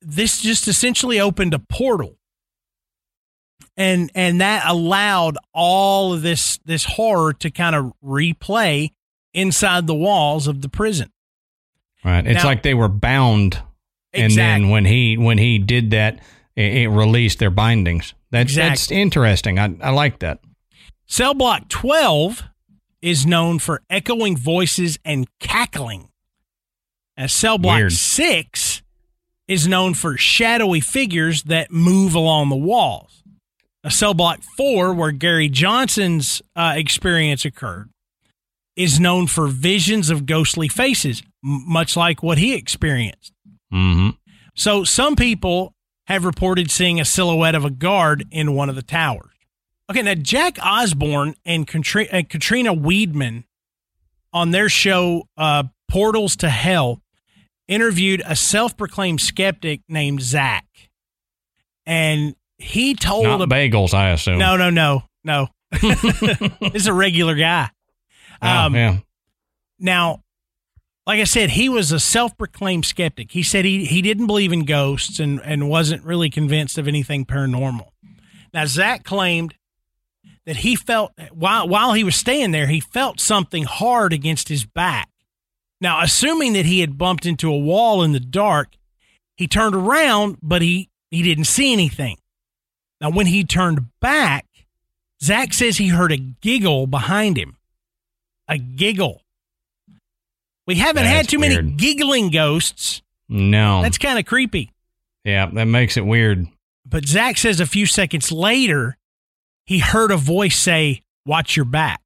this 0.00 0.40
just 0.40 0.66
essentially 0.66 1.20
opened 1.20 1.54
a 1.54 1.58
portal 1.58 2.17
and 3.78 4.10
and 4.14 4.40
that 4.42 4.64
allowed 4.66 5.38
all 5.54 6.12
of 6.12 6.20
this 6.20 6.58
this 6.66 6.84
horror 6.84 7.32
to 7.34 7.50
kind 7.50 7.74
of 7.74 7.92
replay 8.04 8.90
inside 9.32 9.86
the 9.86 9.94
walls 9.94 10.46
of 10.46 10.60
the 10.60 10.68
prison. 10.68 11.10
Right. 12.04 12.26
It's 12.26 12.42
Now- 12.42 12.48
like 12.50 12.62
they 12.62 12.74
were 12.74 12.88
bound 12.88 13.62
and 14.12 14.32
then 14.32 14.68
when 14.70 14.84
he 14.84 15.16
when 15.16 15.38
he 15.38 15.58
did 15.58 15.92
that 15.92 16.18
it, 16.56 16.74
it 16.74 16.88
released 16.88 17.38
their 17.38 17.50
bindings. 17.50 18.14
That's 18.30 18.54
that's 18.54 18.90
interesting. 18.90 19.58
I 19.58 19.74
I 19.80 19.90
like 19.90 20.18
that. 20.18 20.40
Cell 21.06 21.32
block 21.32 21.68
12 21.68 22.42
is 23.00 23.24
known 23.24 23.58
for 23.60 23.80
echoing 23.88 24.36
voices 24.36 24.98
and 25.04 25.26
cackling. 25.38 26.08
As 27.16 27.32
cell 27.32 27.58
block 27.58 27.78
Weird. 27.78 27.92
6 27.92 28.82
is 29.46 29.66
known 29.66 29.94
for 29.94 30.16
shadowy 30.16 30.80
figures 30.80 31.44
that 31.44 31.70
move 31.70 32.14
along 32.14 32.50
the 32.50 32.56
walls. 32.56 33.17
A 33.84 33.90
cell 33.90 34.12
block 34.14 34.42
4 34.56 34.92
where 34.92 35.12
Gary 35.12 35.48
Johnson's 35.48 36.42
uh, 36.56 36.74
experience 36.76 37.44
occurred 37.44 37.90
is 38.76 38.98
known 39.00 39.26
for 39.26 39.46
visions 39.48 40.10
of 40.10 40.26
ghostly 40.26 40.68
faces, 40.68 41.22
m- 41.44 41.64
much 41.66 41.96
like 41.96 42.22
what 42.22 42.38
he 42.38 42.54
experienced. 42.54 43.32
Mhm. 43.72 44.16
So 44.56 44.84
some 44.84 45.14
people 45.16 45.74
have 46.06 46.24
reported 46.24 46.70
seeing 46.70 47.00
a 47.00 47.04
silhouette 47.04 47.54
of 47.54 47.64
a 47.64 47.70
guard 47.70 48.26
in 48.30 48.54
one 48.54 48.68
of 48.68 48.74
the 48.76 48.82
towers. 48.82 49.32
Okay, 49.90 50.02
now 50.02 50.14
Jack 50.14 50.58
Osbourne 50.62 51.34
and, 51.44 51.66
Katri- 51.66 52.08
and 52.10 52.28
Katrina 52.28 52.74
Weidman 52.74 53.44
on 54.32 54.50
their 54.50 54.68
show 54.68 55.28
uh, 55.36 55.64
Portals 55.88 56.36
to 56.36 56.48
Hell 56.50 57.00
interviewed 57.68 58.22
a 58.26 58.34
self-proclaimed 58.36 59.20
skeptic 59.20 59.80
named 59.88 60.22
Zach, 60.22 60.66
and 61.86 62.34
he 62.58 62.94
told 62.94 63.24
Not 63.24 63.42
ab- 63.42 63.48
bagels, 63.50 63.94
I 63.94 64.10
assume. 64.10 64.38
no, 64.38 64.56
no, 64.56 64.70
no, 64.70 65.02
no. 65.24 65.48
this 65.80 66.74
is 66.74 66.86
a 66.86 66.92
regular 66.92 67.34
guy. 67.34 67.70
Oh, 68.42 68.48
Um, 68.48 68.74
yeah. 68.74 68.98
Now, 69.78 70.22
like 71.06 71.20
I 71.20 71.24
said, 71.24 71.50
he 71.50 71.68
was 71.68 71.92
a 71.92 72.00
self-proclaimed 72.00 72.84
skeptic. 72.84 73.32
He 73.32 73.42
said 73.42 73.64
he 73.64 73.84
he 73.84 74.02
didn't 74.02 74.26
believe 74.26 74.52
in 74.52 74.64
ghosts 74.64 75.18
and 75.20 75.40
and 75.44 75.68
wasn't 75.68 76.04
really 76.04 76.30
convinced 76.30 76.78
of 76.78 76.88
anything 76.88 77.24
paranormal. 77.24 77.88
Now, 78.52 78.64
Zach 78.66 79.04
claimed 79.04 79.54
that 80.46 80.56
he 80.58 80.74
felt 80.76 81.12
while 81.32 81.68
while 81.68 81.92
he 81.92 82.04
was 82.04 82.16
staying 82.16 82.50
there, 82.50 82.66
he 82.66 82.80
felt 82.80 83.20
something 83.20 83.64
hard 83.64 84.12
against 84.12 84.48
his 84.48 84.64
back. 84.64 85.08
Now, 85.80 86.02
assuming 86.02 86.54
that 86.54 86.66
he 86.66 86.80
had 86.80 86.98
bumped 86.98 87.24
into 87.24 87.50
a 87.52 87.58
wall 87.58 88.02
in 88.02 88.12
the 88.12 88.20
dark, 88.20 88.74
he 89.36 89.46
turned 89.46 89.74
around, 89.76 90.38
but 90.42 90.60
he 90.62 90.90
he 91.10 91.22
didn't 91.22 91.44
see 91.44 91.72
anything. 91.72 92.16
Now, 93.00 93.10
when 93.10 93.26
he 93.26 93.44
turned 93.44 93.86
back, 94.00 94.46
Zach 95.22 95.52
says 95.54 95.76
he 95.78 95.88
heard 95.88 96.12
a 96.12 96.16
giggle 96.16 96.86
behind 96.86 97.36
him. 97.36 97.56
A 98.48 98.58
giggle. 98.58 99.22
We 100.66 100.76
haven't 100.76 101.04
had 101.04 101.20
That's 101.20 101.28
too 101.28 101.38
many 101.38 101.62
giggling 101.72 102.30
ghosts. 102.30 103.02
No. 103.28 103.82
That's 103.82 103.98
kind 103.98 104.18
of 104.18 104.26
creepy. 104.26 104.70
yeah, 105.24 105.46
that 105.52 105.66
makes 105.66 105.96
it 105.96 106.04
weird. 106.06 106.46
But 106.86 107.06
Zach 107.06 107.36
says 107.36 107.60
a 107.60 107.66
few 107.66 107.86
seconds 107.86 108.32
later, 108.32 108.96
he 109.64 109.78
heard 109.78 110.10
a 110.10 110.16
voice 110.16 110.56
say, 110.56 111.02
Watch 111.26 111.56
your 111.56 111.66
back. 111.66 112.00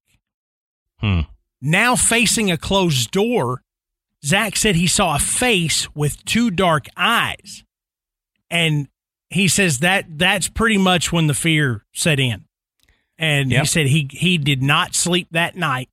Hmm. 0.98 1.20
Now 1.60 1.94
facing 1.94 2.50
a 2.50 2.56
closed 2.58 3.12
door, 3.12 3.62
Zach 4.24 4.56
said 4.56 4.74
he 4.74 4.88
saw 4.88 5.14
a 5.14 5.20
face 5.20 5.92
with 5.94 6.24
two 6.24 6.50
dark 6.50 6.86
eyes. 6.96 7.62
And 8.50 8.88
he 9.32 9.48
says 9.48 9.78
that 9.80 10.18
that's 10.18 10.48
pretty 10.48 10.78
much 10.78 11.12
when 11.12 11.26
the 11.26 11.34
fear 11.34 11.84
set 11.92 12.20
in. 12.20 12.44
And 13.18 13.52
he 13.52 13.64
said 13.66 13.86
he 13.86 14.08
he 14.10 14.36
did 14.38 14.62
not 14.62 14.94
sleep 14.94 15.28
that 15.30 15.56
night. 15.56 15.88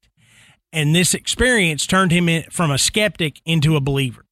And 0.72 0.96
this 0.96 1.14
experience 1.14 1.86
turned 1.86 2.12
him 2.12 2.30
in, 2.30 2.44
from 2.52 2.72
a 2.72 2.78
skeptic 2.78 3.42
into 3.46 3.76
a 3.76 3.82
believer. 3.82 4.26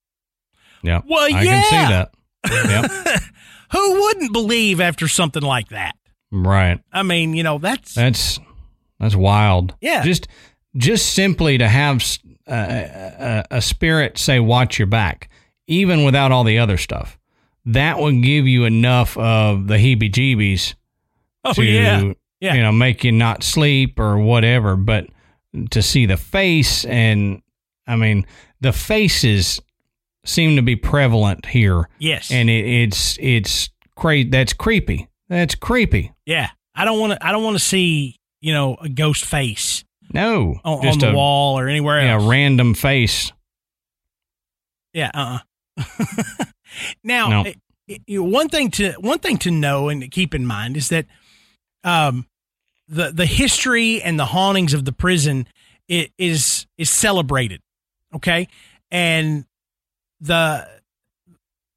Yeah. 0.83 1.01
Well, 1.07 1.23
I 1.23 1.41
yeah. 1.41 1.61
can 1.61 1.63
see 1.63 1.93
that. 1.93 2.13
Yep. 2.49 3.21
Who 3.71 4.01
wouldn't 4.01 4.33
believe 4.33 4.79
after 4.79 5.07
something 5.07 5.43
like 5.43 5.69
that? 5.69 5.95
right. 6.31 6.79
I 6.91 7.03
mean, 7.03 7.33
you 7.33 7.43
know, 7.43 7.57
that's 7.57 7.93
That's 7.93 8.39
that's 8.99 9.15
wild. 9.15 9.75
Yeah. 9.81 10.03
Just 10.03 10.27
just 10.75 11.13
simply 11.13 11.57
to 11.57 11.67
have 11.67 12.03
a 12.47 13.61
spirit 13.61 14.17
say 14.17 14.39
watch 14.39 14.79
your 14.79 14.87
back, 14.87 15.29
even 15.67 16.03
without 16.03 16.31
all 16.31 16.43
the 16.43 16.59
other 16.59 16.77
stuff, 16.77 17.17
that 17.67 17.99
would 17.99 18.21
give 18.23 18.47
you 18.47 18.65
enough 18.65 19.17
of 19.17 19.67
the 19.67 19.75
heebie-jeebies 19.75 20.73
oh 21.45 21.53
to 21.53 21.63
yeah. 21.63 22.13
Yeah. 22.39 22.53
you 22.55 22.61
know 22.61 22.71
make 22.71 23.03
you 23.03 23.11
not 23.11 23.43
sleep 23.43 23.99
or 23.99 24.17
whatever. 24.17 24.75
But 24.75 25.07
to 25.71 25.81
see 25.81 26.05
the 26.05 26.17
face 26.17 26.85
and 26.85 27.41
I 27.87 27.95
mean 27.95 28.25
the 28.61 28.73
faces 28.73 29.59
seem 30.25 30.55
to 30.57 30.61
be 30.61 30.75
prevalent 30.75 31.45
here, 31.45 31.87
Yes. 31.99 32.31
and 32.31 32.49
it, 32.49 32.65
it's 32.65 33.17
it's 33.21 33.69
crazy. 33.95 34.29
That's 34.29 34.53
creepy. 34.53 35.07
That's 35.29 35.55
creepy. 35.55 36.11
yeah. 36.25 36.49
I 36.75 36.85
don't 36.85 36.99
want 36.99 37.13
to 37.13 37.25
I 37.25 37.31
don't 37.31 37.43
want 37.43 37.57
to 37.57 37.63
see, 37.63 38.17
you 38.39 38.53
know, 38.53 38.75
a 38.81 38.87
ghost 38.89 39.25
face 39.25 39.83
No, 40.13 40.59
on, 40.63 40.85
on 40.87 40.99
the 40.99 41.09
a 41.11 41.13
wall 41.15 41.57
or 41.57 41.67
anywhere 41.67 42.01
yeah, 42.01 42.13
else. 42.15 42.23
random 42.25 42.75
face. 42.75 43.31
Yeah, 44.93 45.09
uh-uh. 45.13 45.39
now, 47.07 47.29
No. 47.29 47.41
it- 47.45 47.59
it- 47.87 48.01
you 48.05 48.21
know, 48.23 48.29
one 48.29 48.49
thing 48.49 48.69
to 48.71 48.91
one 48.99 49.19
thing 49.19 49.37
to 49.39 49.51
know 49.51 49.89
and 49.89 50.01
to 50.01 50.07
keep 50.07 50.35
in 50.35 50.45
mind 50.45 50.77
is 50.77 50.89
that 50.89 51.05
um 51.83 52.27
the 52.87 53.11
the 53.11 53.25
history 53.25 54.01
and 54.01 54.19
the 54.19 54.25
hauntings 54.27 54.73
of 54.73 54.85
the 54.85 54.91
prison 54.91 55.47
i- 55.89 56.09
is 56.17 56.67
is 56.77 56.89
celebrated, 56.89 57.61
okay? 58.13 58.47
And 58.91 59.45
the 60.19 60.67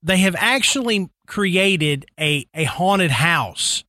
they 0.02 0.18
have 0.18 0.34
actually 0.38 1.08
created 1.26 2.06
a 2.18 2.46
a 2.54 2.64
haunted 2.64 3.10
house 3.12 3.84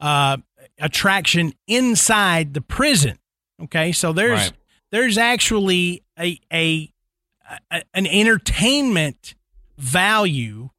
uh 0.00 0.36
attraction 0.78 1.54
inside 1.66 2.54
the 2.54 2.60
prison. 2.60 3.18
Okay? 3.62 3.92
So 3.92 4.12
there's 4.12 4.40
Right. 4.50 4.52
there's 4.90 5.18
actually 5.18 6.02
a, 6.18 6.38
a 6.52 6.92
a 7.72 7.82
an 7.94 8.06
entertainment 8.06 9.34
value 9.76 10.70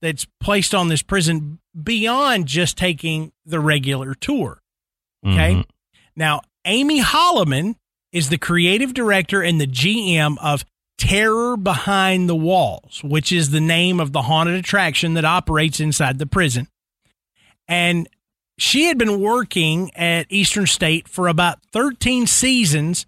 that's 0.00 0.26
placed 0.40 0.74
on 0.74 0.88
this 0.88 1.02
prison 1.02 1.58
beyond 1.80 2.46
just 2.46 2.76
taking 2.76 3.32
the 3.44 3.60
regular 3.60 4.14
tour. 4.14 4.62
Okay. 5.26 5.54
Mhm. 5.56 5.64
Now, 6.14 6.40
Amy 6.64 7.00
Hollaman 7.00 7.76
is 8.12 8.28
the 8.28 8.38
creative 8.38 8.94
director 8.94 9.42
and 9.42 9.60
the 9.60 9.66
GM 9.66 10.38
of 10.38 10.64
Terror 10.98 11.56
Behind 11.56 12.28
the 12.28 12.36
Walls, 12.36 13.02
which 13.04 13.30
is 13.30 13.50
the 13.50 13.60
name 13.60 14.00
of 14.00 14.12
the 14.12 14.22
haunted 14.22 14.54
attraction 14.54 15.14
that 15.14 15.24
operates 15.24 15.80
inside 15.80 16.18
the 16.18 16.26
prison. 16.26 16.68
And 17.68 18.08
she 18.58 18.84
had 18.84 18.96
been 18.96 19.20
working 19.20 19.90
at 19.94 20.26
Eastern 20.30 20.66
State 20.66 21.08
for 21.08 21.28
about 21.28 21.58
13 21.72 22.26
seasons 22.26 23.06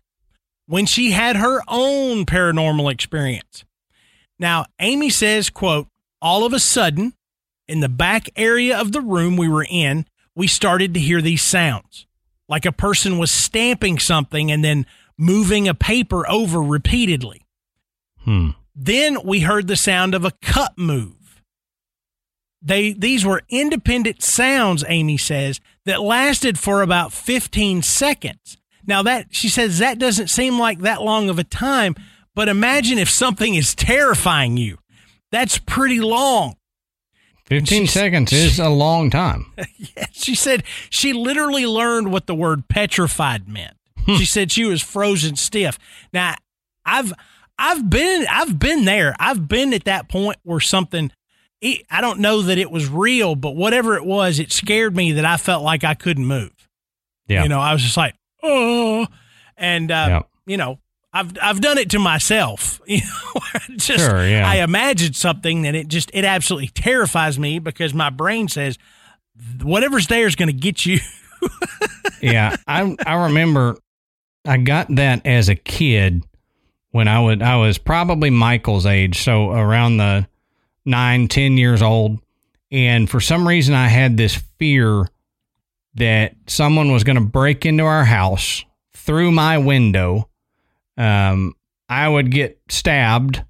when 0.66 0.84
she 0.84 1.12
had 1.12 1.36
her 1.36 1.62
own 1.66 2.26
paranormal 2.26 2.93
experience. 2.93 3.64
Now, 4.39 4.66
Amy 4.78 5.09
says, 5.09 5.49
quote, 5.49 5.89
all 6.20 6.44
of 6.44 6.52
a 6.52 6.60
sudden, 6.60 7.14
in 7.66 7.80
the 7.80 7.88
back 7.88 8.28
area 8.36 8.78
of 8.78 8.92
the 8.92 9.00
room 9.00 9.36
we 9.36 9.48
were 9.48 9.66
in, 9.68 10.06
we 10.34 10.46
started 10.46 10.94
to 10.94 11.00
hear 11.00 11.20
these 11.20 11.42
sounds 11.42 12.06
like 12.48 12.64
a 12.64 12.72
person 12.72 13.18
was 13.18 13.30
stamping 13.30 13.98
something 13.98 14.50
and 14.50 14.64
then 14.64 14.86
moving 15.18 15.68
a 15.68 15.74
paper 15.74 16.28
over 16.28 16.62
repeatedly. 16.62 17.42
Hmm. 18.20 18.50
Then 18.74 19.18
we 19.24 19.40
heard 19.40 19.66
the 19.66 19.76
sound 19.76 20.14
of 20.14 20.24
a 20.24 20.32
cup 20.42 20.78
move. 20.78 21.42
They 22.60 22.92
these 22.92 23.24
were 23.24 23.42
independent 23.48 24.22
sounds, 24.22 24.84
Amy 24.88 25.16
says, 25.16 25.60
that 25.84 26.02
lasted 26.02 26.58
for 26.58 26.82
about 26.82 27.12
15 27.12 27.82
seconds. 27.82 28.56
Now 28.86 29.02
that 29.02 29.28
she 29.30 29.48
says 29.48 29.78
that 29.78 29.98
doesn't 29.98 30.28
seem 30.28 30.58
like 30.58 30.80
that 30.80 31.02
long 31.02 31.28
of 31.28 31.38
a 31.38 31.44
time, 31.44 31.94
but 32.34 32.48
imagine 32.48 32.98
if 32.98 33.10
something 33.10 33.54
is 33.54 33.74
terrifying 33.74 34.56
you. 34.56 34.78
That's 35.32 35.58
pretty 35.58 36.00
long. 36.00 36.56
15 37.46 37.86
seconds 37.86 38.32
is 38.32 38.58
a 38.58 38.68
long 38.68 39.08
time. 39.10 39.46
yeah, 39.78 40.06
she 40.12 40.34
said 40.34 40.64
she 40.90 41.12
literally 41.14 41.66
learned 41.66 42.12
what 42.12 42.26
the 42.26 42.34
word 42.34 42.68
petrified 42.68 43.48
meant. 43.48 43.74
she 44.06 44.24
said 44.26 44.52
she 44.52 44.64
was 44.64 44.82
frozen 44.82 45.34
stiff. 45.36 45.78
Now, 46.12 46.34
I've 46.84 47.12
I've 47.58 47.88
been 47.88 48.26
I've 48.30 48.58
been 48.58 48.84
there. 48.84 49.14
I've 49.18 49.48
been 49.48 49.72
at 49.72 49.84
that 49.84 50.08
point 50.08 50.36
where 50.42 50.60
something 50.60 51.10
I 51.90 52.00
don't 52.00 52.20
know 52.20 52.42
that 52.42 52.58
it 52.58 52.70
was 52.70 52.88
real, 52.88 53.34
but 53.34 53.56
whatever 53.56 53.96
it 53.96 54.04
was, 54.04 54.38
it 54.38 54.52
scared 54.52 54.94
me 54.94 55.12
that 55.12 55.24
I 55.24 55.36
felt 55.38 55.64
like 55.64 55.82
I 55.84 55.94
couldn't 55.94 56.26
move. 56.26 56.52
Yeah. 57.26 57.42
You 57.42 57.48
know, 57.48 57.60
I 57.60 57.72
was 57.72 57.82
just 57.82 57.96
like, 57.96 58.14
"Oh." 58.42 59.06
And 59.56 59.90
uh, 59.90 60.06
Yeah. 60.08 60.22
you 60.46 60.56
know, 60.56 60.78
I've 61.12 61.32
I've 61.40 61.61
done 61.61 61.78
it 61.78 61.90
to 61.90 61.98
myself. 61.98 62.80
You 62.88 63.00
know, 63.00 63.40
just 63.76 64.04
Sure, 64.04 64.26
yeah. 64.26 64.48
I 64.48 64.56
imagined 64.56 65.14
something 65.14 65.66
and 65.66 65.76
it 65.76 65.88
just 65.88 66.11
it 66.14 66.24
absolutely 66.24 66.68
terrifies 66.68 67.38
me 67.38 67.59
because 67.59 67.92
my 67.92 68.09
brain 68.09 68.48
says 68.48 68.78
whatever's 69.62 70.06
there 70.06 70.26
is 70.26 70.36
going 70.36 70.48
to 70.48 70.54
get 70.54 70.86
you. 70.86 70.98
yeah, 72.22 72.56
I 72.66 72.96
I 73.06 73.26
remember 73.26 73.76
I 74.46 74.56
got 74.56 74.94
that 74.96 75.26
as 75.26 75.48
a 75.48 75.54
kid 75.54 76.24
when 76.90 77.09
I 77.09 77.20
would 77.20 77.42
I 77.42 77.56
was 77.56 77.78
probably 77.78 78.30
Michael's 78.30 78.86
age, 78.86 79.22
so 79.22 79.50
around 79.50 79.98
the 79.98 80.26
nine, 80.84 81.28
ten 81.28 81.59
years 81.59 81.82
old, 81.82 82.20
and 82.70 83.09
for 83.09 83.20
some 83.20 83.46
reason 83.46 83.74
I 83.74 83.88
had 83.88 84.16
this 84.16 84.42
fear 84.59 85.09
that 85.94 86.34
someone 86.46 86.92
was 86.92 87.04
going 87.04 87.16
to 87.16 87.24
break 87.24 87.66
into 87.66 87.84
our 87.84 88.04
house 88.04 88.64
through 88.94 89.32
my 89.32 89.59
window. 89.59 90.27
Um, 90.99 91.55
I 91.88 92.07
would 92.07 92.30
get 92.30 92.61
stabbed, 92.68 93.42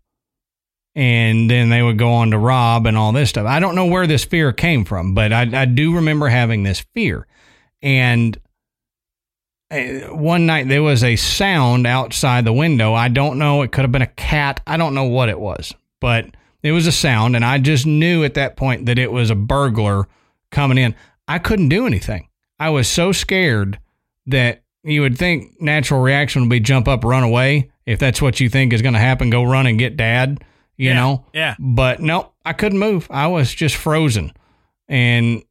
and 0.94 1.50
then 1.50 1.70
they 1.70 1.82
would 1.82 1.98
go 1.98 2.12
on 2.12 2.30
to 2.30 2.38
rob 2.38 2.86
and 2.86 2.96
all 2.96 3.12
this 3.12 3.30
stuff. 3.30 3.46
I 3.46 3.58
don't 3.58 3.74
know 3.74 3.86
where 3.86 4.06
this 4.06 4.24
fear 4.24 4.52
came 4.52 4.84
from, 4.84 5.14
but 5.14 5.32
I, 5.32 5.62
I 5.62 5.64
do 5.64 5.96
remember 5.96 6.28
having 6.28 6.62
this 6.62 6.80
fear. 6.94 7.26
And 7.82 8.38
uh, 9.70 10.12
one 10.14 10.46
night 10.46 10.68
there 10.68 10.82
was 10.82 11.02
a 11.02 11.16
sound 11.16 11.86
outside 11.86 12.44
the 12.44 12.52
window. 12.52 12.94
I 12.94 13.08
don't 13.08 13.38
know. 13.38 13.62
It 13.62 13.72
could 13.72 13.82
have 13.82 13.92
been 13.92 14.02
a 14.02 14.06
cat. 14.06 14.60
I 14.66 14.76
don't 14.76 14.94
know 14.94 15.04
what 15.04 15.28
it 15.28 15.40
was, 15.40 15.74
but 16.00 16.26
it 16.62 16.72
was 16.72 16.86
a 16.86 16.92
sound. 16.92 17.36
And 17.36 17.44
I 17.44 17.58
just 17.58 17.86
knew 17.86 18.24
at 18.24 18.34
that 18.34 18.56
point 18.56 18.86
that 18.86 18.98
it 18.98 19.10
was 19.10 19.30
a 19.30 19.34
burglar 19.34 20.06
coming 20.50 20.78
in. 20.78 20.94
I 21.26 21.38
couldn't 21.38 21.68
do 21.68 21.86
anything. 21.86 22.28
I 22.58 22.70
was 22.70 22.88
so 22.88 23.12
scared 23.12 23.78
that 24.26 24.62
you 24.84 25.00
would 25.02 25.18
think 25.18 25.60
natural 25.60 26.00
reaction 26.00 26.42
would 26.42 26.50
be 26.50 26.60
jump 26.60 26.88
up, 26.88 27.04
run 27.04 27.22
away. 27.22 27.70
If 27.86 27.98
that's 27.98 28.20
what 28.22 28.38
you 28.40 28.48
think 28.48 28.72
is 28.72 28.82
going 28.82 28.94
to 28.94 29.00
happen, 29.00 29.30
go 29.30 29.42
run 29.44 29.66
and 29.66 29.78
get 29.78 29.96
dad, 29.96 30.44
you 30.76 30.88
Yeah, 30.90 30.94
know? 30.94 31.24
yeah. 31.32 31.54
But 31.58 32.00
no, 32.00 32.32
I 32.44 32.52
couldn't 32.52 32.78
move. 32.78 33.06
I 33.10 33.26
was 33.28 33.52
just 33.54 33.76
frozen. 33.76 34.32
And 34.88 35.42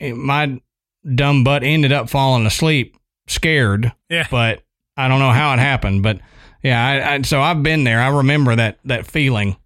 it, 0.00 0.14
my 0.16 0.60
dumb 1.14 1.44
butt 1.44 1.62
ended 1.62 1.92
up 1.92 2.08
falling 2.10 2.46
asleep, 2.46 2.96
scared. 3.26 3.92
Yeah. 4.08 4.26
But 4.30 4.62
I 4.96 5.08
don't 5.08 5.20
know 5.20 5.30
how 5.30 5.52
it 5.54 5.58
happened. 5.60 6.02
But 6.02 6.20
yeah, 6.62 6.84
I, 6.84 7.14
I, 7.14 7.22
so 7.22 7.40
I've 7.40 7.62
been 7.62 7.84
there. 7.84 8.00
I 8.00 8.08
remember 8.08 8.54
that 8.56 8.78
that 8.84 9.06
feeling. 9.06 9.56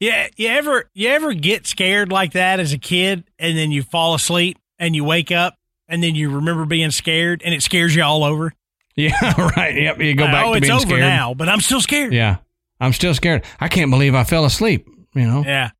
Yeah, 0.00 0.28
you 0.36 0.48
ever 0.48 0.88
you 0.94 1.08
ever 1.08 1.32
get 1.34 1.66
scared 1.66 2.12
like 2.12 2.32
that 2.32 2.60
as 2.60 2.72
a 2.72 2.78
kid 2.78 3.24
and 3.38 3.58
then 3.58 3.72
you 3.72 3.82
fall 3.82 4.14
asleep 4.14 4.56
and 4.78 4.94
you 4.94 5.02
wake 5.04 5.32
up 5.32 5.54
and 5.88 6.02
then 6.02 6.14
you 6.14 6.30
remember 6.30 6.64
being 6.66 6.90
scared 6.90 7.42
and 7.44 7.54
it 7.54 7.62
scares 7.62 7.94
you 7.94 8.02
all 8.02 8.24
over? 8.24 8.52
Yeah, 8.96 9.12
right. 9.56 9.74
Yep. 9.76 10.00
You 10.00 10.14
go 10.14 10.24
Like, 10.24 10.32
back 10.32 10.46
oh, 10.46 10.52
to 10.52 10.58
it's 10.58 10.66
being 10.66 10.72
over 10.76 10.86
scared. 10.86 11.00
now, 11.00 11.34
but 11.34 11.48
I'm 11.48 11.60
still 11.60 11.80
scared. 11.80 12.12
Yeah, 12.12 12.38
I'm 12.80 12.92
still 12.92 13.14
scared. 13.14 13.44
I 13.60 13.68
can't 13.68 13.90
believe 13.90 14.14
I 14.14 14.24
fell 14.24 14.44
asleep. 14.44 14.86
You 15.14 15.26
know. 15.26 15.42
Yeah. 15.46 15.70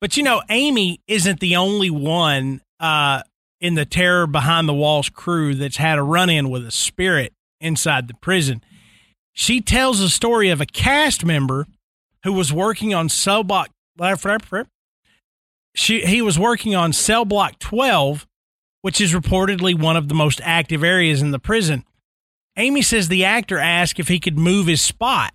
But 0.00 0.16
you 0.16 0.22
know, 0.22 0.42
Amy 0.50 1.00
isn't 1.08 1.40
the 1.40 1.56
only 1.56 1.90
one 1.90 2.60
uh, 2.80 3.22
in 3.60 3.74
the 3.74 3.86
Terror 3.86 4.26
Behind 4.26 4.68
the 4.68 4.74
Walls 4.74 5.08
crew 5.08 5.54
that's 5.54 5.78
had 5.78 5.98
a 5.98 6.02
run 6.02 6.28
in 6.28 6.50
with 6.50 6.66
a 6.66 6.70
spirit 6.70 7.32
inside 7.60 8.06
the 8.06 8.14
prison. 8.14 8.62
She 9.32 9.60
tells 9.60 10.00
the 10.00 10.08
story 10.10 10.50
of 10.50 10.60
a 10.60 10.66
cast 10.66 11.24
member 11.24 11.66
who 12.24 12.32
was 12.32 12.52
working 12.52 12.92
on 12.94 13.08
cell 13.08 13.42
block. 13.42 13.70
She, 15.74 16.00
he 16.06 16.22
was 16.22 16.38
working 16.38 16.74
on 16.74 16.92
cell 16.92 17.24
block 17.24 17.58
12, 17.58 18.25
which 18.86 19.00
is 19.00 19.12
reportedly 19.12 19.76
one 19.76 19.96
of 19.96 20.06
the 20.06 20.14
most 20.14 20.40
active 20.44 20.84
areas 20.84 21.20
in 21.20 21.32
the 21.32 21.40
prison. 21.40 21.82
Amy 22.56 22.80
says 22.82 23.08
the 23.08 23.24
actor 23.24 23.58
asked 23.58 23.98
if 23.98 24.06
he 24.06 24.20
could 24.20 24.38
move 24.38 24.68
his 24.68 24.80
spot. 24.80 25.34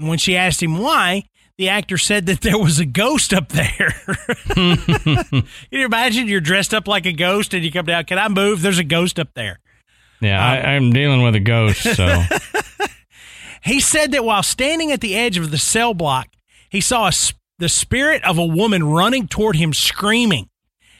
And 0.00 0.08
when 0.08 0.18
she 0.18 0.36
asked 0.36 0.60
him 0.60 0.78
why, 0.78 1.22
the 1.58 1.68
actor 1.68 1.96
said 1.96 2.26
that 2.26 2.40
there 2.40 2.58
was 2.58 2.80
a 2.80 2.84
ghost 2.84 3.32
up 3.32 3.50
there. 3.50 3.94
Can 4.54 5.44
you 5.70 5.84
imagine 5.84 6.26
you're 6.26 6.40
dressed 6.40 6.74
up 6.74 6.88
like 6.88 7.06
a 7.06 7.12
ghost 7.12 7.54
and 7.54 7.62
you 7.62 7.70
come 7.70 7.86
down? 7.86 8.02
Can 8.02 8.18
I 8.18 8.26
move? 8.26 8.62
There's 8.62 8.80
a 8.80 8.84
ghost 8.84 9.20
up 9.20 9.28
there. 9.34 9.60
Yeah, 10.20 10.44
I, 10.44 10.58
um, 10.58 10.66
I'm 10.66 10.92
dealing 10.92 11.22
with 11.22 11.36
a 11.36 11.40
ghost, 11.40 11.82
so 11.82 12.22
He 13.62 13.78
said 13.78 14.10
that 14.10 14.24
while 14.24 14.42
standing 14.42 14.90
at 14.90 15.00
the 15.00 15.14
edge 15.14 15.38
of 15.38 15.52
the 15.52 15.58
cell 15.58 15.94
block, 15.94 16.30
he 16.68 16.80
saw 16.80 17.06
a, 17.06 17.12
the 17.60 17.68
spirit 17.68 18.24
of 18.24 18.38
a 18.38 18.44
woman 18.44 18.82
running 18.82 19.28
toward 19.28 19.54
him 19.54 19.72
screaming. 19.72 20.48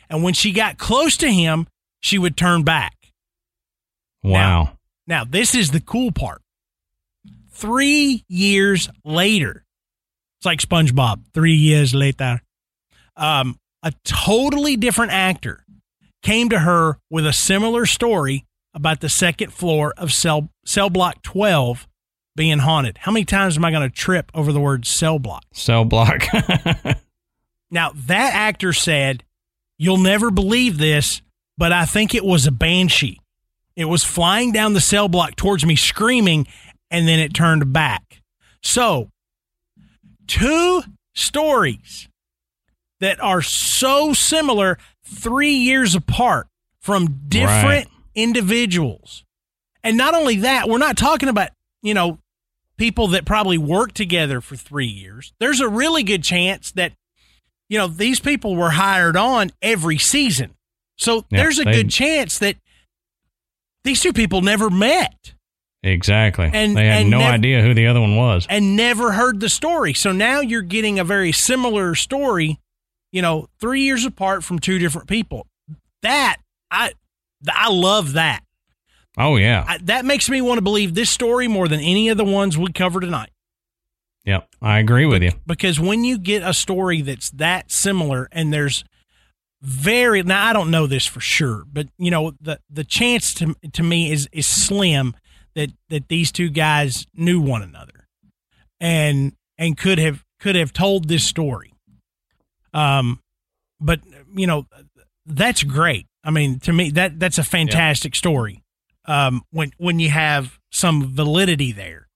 And 0.08 0.22
when 0.22 0.34
she 0.34 0.52
got 0.52 0.78
close 0.78 1.16
to 1.16 1.32
him, 1.32 1.66
she 2.02 2.18
would 2.18 2.36
turn 2.36 2.62
back. 2.62 2.94
wow. 4.22 4.76
Now, 5.06 5.24
this 5.24 5.54
is 5.54 5.70
the 5.70 5.80
cool 5.80 6.12
part. 6.12 6.42
Three 7.50 8.24
years 8.28 8.88
later, 9.04 9.64
it's 10.38 10.46
like 10.46 10.60
SpongeBob, 10.60 11.24
three 11.32 11.54
years 11.54 11.94
later, 11.94 12.40
um, 13.16 13.58
a 13.82 13.92
totally 14.04 14.76
different 14.76 15.12
actor 15.12 15.64
came 16.22 16.50
to 16.50 16.58
her 16.60 16.98
with 17.10 17.26
a 17.26 17.32
similar 17.32 17.84
story 17.86 18.44
about 18.74 19.00
the 19.00 19.08
second 19.08 19.52
floor 19.52 19.92
of 19.96 20.12
cell, 20.12 20.50
cell 20.64 20.88
block 20.88 21.20
12 21.22 21.88
being 22.36 22.58
haunted. 22.60 22.98
How 22.98 23.10
many 23.12 23.24
times 23.24 23.56
am 23.56 23.64
I 23.64 23.70
going 23.70 23.88
to 23.88 23.94
trip 23.94 24.30
over 24.34 24.52
the 24.52 24.60
word 24.60 24.86
cell 24.86 25.18
block? 25.18 25.44
Cell 25.52 25.84
block. 25.84 26.22
Now, 27.72 27.92
that 28.06 28.34
actor 28.34 28.74
said, 28.74 29.24
You'll 29.78 29.96
never 29.96 30.30
believe 30.30 30.78
this, 30.78 31.22
but 31.58 31.72
I 31.72 31.84
think 31.84 32.14
it 32.14 32.24
was 32.24 32.46
a 32.46 32.52
banshee. 32.52 33.20
It 33.76 33.86
was 33.86 34.04
flying 34.04 34.52
down 34.52 34.74
the 34.74 34.80
cell 34.80 35.08
block 35.08 35.36
towards 35.36 35.64
me, 35.64 35.76
screaming, 35.76 36.46
and 36.90 37.08
then 37.08 37.18
it 37.18 37.32
turned 37.34 37.72
back. 37.72 38.22
So, 38.62 39.08
two 40.26 40.82
stories 41.14 42.08
that 43.00 43.20
are 43.20 43.42
so 43.42 44.12
similar, 44.12 44.78
three 45.04 45.54
years 45.54 45.94
apart 45.94 46.46
from 46.80 47.24
different 47.28 47.86
Right. 47.86 47.88
individuals. 48.14 49.24
And 49.82 49.96
not 49.96 50.14
only 50.14 50.36
that, 50.36 50.68
we're 50.68 50.78
not 50.78 50.96
talking 50.96 51.28
about, 51.28 51.50
you 51.82 51.94
know, 51.94 52.18
people 52.76 53.08
that 53.08 53.24
probably 53.24 53.58
worked 53.58 53.94
together 53.94 54.40
for 54.40 54.56
three 54.56 54.86
years. 54.86 55.32
There's 55.40 55.60
a 55.60 55.68
really 55.68 56.02
good 56.02 56.22
chance 56.22 56.72
that, 56.72 56.92
you 57.68 57.78
know, 57.78 57.88
these 57.88 58.20
people 58.20 58.54
were 58.56 58.70
hired 58.70 59.16
on 59.16 59.50
every 59.60 59.98
season. 59.98 60.54
So 60.98 61.24
Yeah, 61.30 61.42
there's 61.42 61.58
a 61.58 61.64
they- 61.64 61.72
good 61.72 61.90
chance 61.90 62.38
that 62.38 62.56
these 63.84 64.00
two 64.00 64.12
people 64.12 64.40
never 64.42 64.70
met 64.70 65.34
exactly. 65.82 66.50
And- 66.52 66.76
they 66.76 66.86
had 66.86 67.00
and 67.02 67.10
no 67.10 67.18
nev- 67.18 67.34
idea 67.34 67.62
who 67.62 67.74
the 67.74 67.86
other 67.86 68.00
one 68.00 68.16
was. 68.16 68.46
and 68.48 68.76
never 68.76 69.12
heard 69.12 69.40
the 69.40 69.48
story. 69.48 69.94
So 69.94 70.12
now 70.12 70.40
you're 70.40 70.62
getting 70.62 70.98
a 70.98 71.04
very 71.04 71.32
similar 71.32 71.94
story, 71.94 72.60
you 73.10 73.22
know, 73.22 73.48
three 73.60 73.82
years 73.82 74.04
apart 74.04 74.44
from 74.44 74.58
two 74.58 74.78
different 74.78 75.08
people. 75.08 75.46
That 76.02 76.38
I 76.70 76.92
I 77.52 77.68
love 77.70 78.12
that. 78.12 78.42
Oh 79.18 79.36
yeah. 79.36 79.64
I, 79.66 79.78
that 79.78 80.04
makes 80.04 80.30
me 80.30 80.40
want 80.40 80.58
to 80.58 80.62
believe 80.62 80.94
this 80.94 81.10
story 81.10 81.48
more 81.48 81.66
than 81.68 81.80
any 81.80 82.08
of 82.08 82.16
the 82.16 82.24
ones 82.24 82.56
we 82.56 82.72
cover 82.72 83.00
tonight. 83.00 83.30
yep. 84.24 84.48
I 84.62 84.78
agree 84.78 85.04
with 85.06 85.22
you. 85.22 85.32
Because 85.46 85.78
when 85.80 86.04
you 86.04 86.16
get 86.18 86.42
a 86.44 86.54
story 86.54 87.02
that's 87.02 87.30
that 87.32 87.70
similar 87.72 88.28
and 88.32 88.52
there's 88.52 88.84
very 89.62 90.22
now 90.24 90.44
I 90.44 90.52
don't 90.52 90.70
know 90.70 90.86
this 90.86 91.06
for 91.06 91.20
sure, 91.20 91.64
but 91.72 91.86
you 91.96 92.10
know 92.10 92.32
the 92.40 92.58
the 92.68 92.84
chance 92.84 93.32
to 93.34 93.54
to 93.72 93.82
me 93.82 94.10
is 94.10 94.28
is 94.32 94.46
slim 94.46 95.14
that 95.54 95.70
that 95.88 96.08
these 96.08 96.32
two 96.32 96.50
guys 96.50 97.06
knew 97.14 97.40
one 97.40 97.62
another 97.62 98.08
and 98.80 99.34
and 99.56 99.78
could 99.78 99.98
have 99.98 100.24
could 100.40 100.56
have 100.56 100.72
told 100.72 101.06
this 101.06 101.24
story. 101.24 101.72
Um, 102.74 103.20
but 103.80 104.00
you 104.34 104.48
know 104.48 104.66
that's 105.26 105.62
great. 105.62 106.08
I 106.24 106.30
mean, 106.30 106.58
to 106.60 106.72
me 106.72 106.90
that 106.90 107.20
that's 107.20 107.38
a 107.38 107.44
fantastic 107.44 108.16
story. 108.16 108.64
Um, 109.04 109.42
when 109.50 109.70
when 109.78 110.00
you 110.00 110.10
have 110.10 110.58
some 110.70 111.14
validity 111.14 111.70
there. 111.70 112.08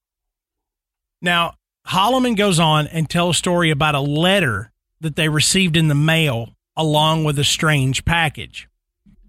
Now, 1.22 1.55
Hollaman 1.86 2.36
goes 2.36 2.59
on 2.59 2.86
and 2.88 3.09
tell 3.09 3.30
a 3.30 3.34
story 3.34 3.70
about 3.70 3.94
a 3.94 4.01
letter 4.01 4.72
that 5.01 5.14
they 5.16 5.28
received 5.28 5.76
in 5.76 5.88
the 5.88 5.94
mail 5.94 6.55
along 6.76 7.24
with 7.24 7.38
a 7.38 7.44
strange 7.44 8.04
package. 8.04 8.68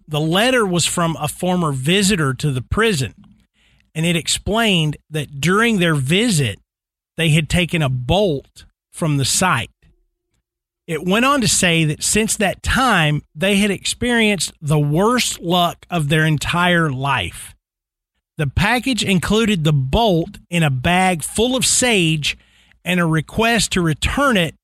The 0.08 0.20
letter 0.20 0.66
was 0.66 0.86
from 0.86 1.18
a 1.20 1.28
former 1.28 1.72
visitor 1.72 2.34
to 2.36 2.52
the 2.52 2.62
prison, 2.62 3.14
and 3.94 4.06
it 4.06 4.16
explained 4.16 4.98
that 5.10 5.42
during 5.42 5.80
their 5.80 5.96
visit, 5.96 6.60
they 7.18 7.30
had 7.30 7.50
taken 7.50 7.82
a 7.82 7.90
bolt 7.90 8.66
from 8.92 9.18
the 9.18 9.26
site. 9.26 9.72
It 10.88 11.04
went 11.04 11.26
on 11.26 11.42
to 11.42 11.48
say 11.48 11.84
that 11.84 12.02
since 12.02 12.38
that 12.38 12.64
time, 12.64 13.22
they 13.36 13.58
had 13.58 13.72
experienced 13.72 14.54
the 14.62 14.80
worst 14.80 15.40
luck 15.42 15.86
of 15.90 16.08
their 16.08 16.26
entire 16.26 16.90
life. 16.90 17.54
The 18.38 18.48
package 18.48 19.04
included 19.04 19.64
the 19.64 19.74
bolt 19.74 20.38
in 20.50 20.64
a 20.64 20.70
bag 20.70 21.24
full 21.24 21.56
of 21.56 21.66
sage 21.66 22.38
and 22.86 23.00
a 23.00 23.06
request 23.06 23.74
to 23.74 23.82
return 23.82 24.38
it 24.38 24.56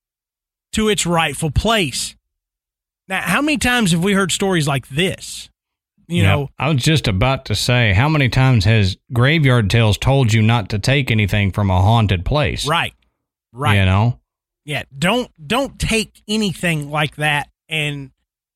to 0.72 0.88
its 0.88 1.04
rightful 1.04 1.50
place. 1.50 2.16
Now, 3.08 3.20
how 3.20 3.42
many 3.42 3.58
times 3.58 3.92
have 3.92 4.02
we 4.02 4.12
heard 4.14 4.32
stories 4.32 4.66
like 4.66 4.88
this? 4.88 5.48
You 6.08 6.22
Yeah. 6.22 6.28
know, 6.34 6.50
I 6.58 6.68
was 6.68 6.82
just 6.82 7.08
about 7.08 7.44
to 7.46 7.54
say, 7.54 7.92
how 7.94 8.08
many 8.08 8.28
times 8.28 8.64
has 8.66 8.96
Graveyard 9.12 9.70
Tales 9.70 9.96
told 9.98 10.32
you 10.32 10.42
not 10.42 10.68
to 10.70 10.78
take 10.78 11.10
anything 11.10 11.50
from 11.52 11.70
a 11.70 11.80
haunted 11.80 12.24
place? 12.24 12.66
right, 12.66 12.94
right. 13.52 13.76
You 13.78 13.84
know? 13.86 14.20
Yeah, 14.66 14.84
don't 14.98 15.30
don't 15.46 15.78
take 15.78 16.22
anything 16.26 16.90
like 16.90 17.16
that 17.16 17.48
and 17.68 18.10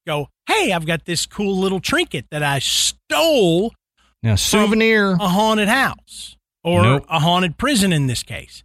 go, 0.07 0.29
"Hey, 0.47 0.73
I've 0.73 0.87
got 0.87 1.05
this 1.05 1.27
cool 1.27 1.57
little 1.59 1.81
trinket 1.81 2.27
that 2.31 2.43
I 2.43 2.61
stole 2.61 3.75
Now, 4.23 4.37
souvenir. 4.37 5.13
a 5.21 5.29
haunted 5.29 5.69
house 5.69 6.37
or 6.65 6.83
Nope. 6.83 7.07
a 7.11 7.21
haunted 7.21 7.59
prison 7.59 7.93
in 7.93 8.07
this 8.07 8.23
case." 8.23 8.63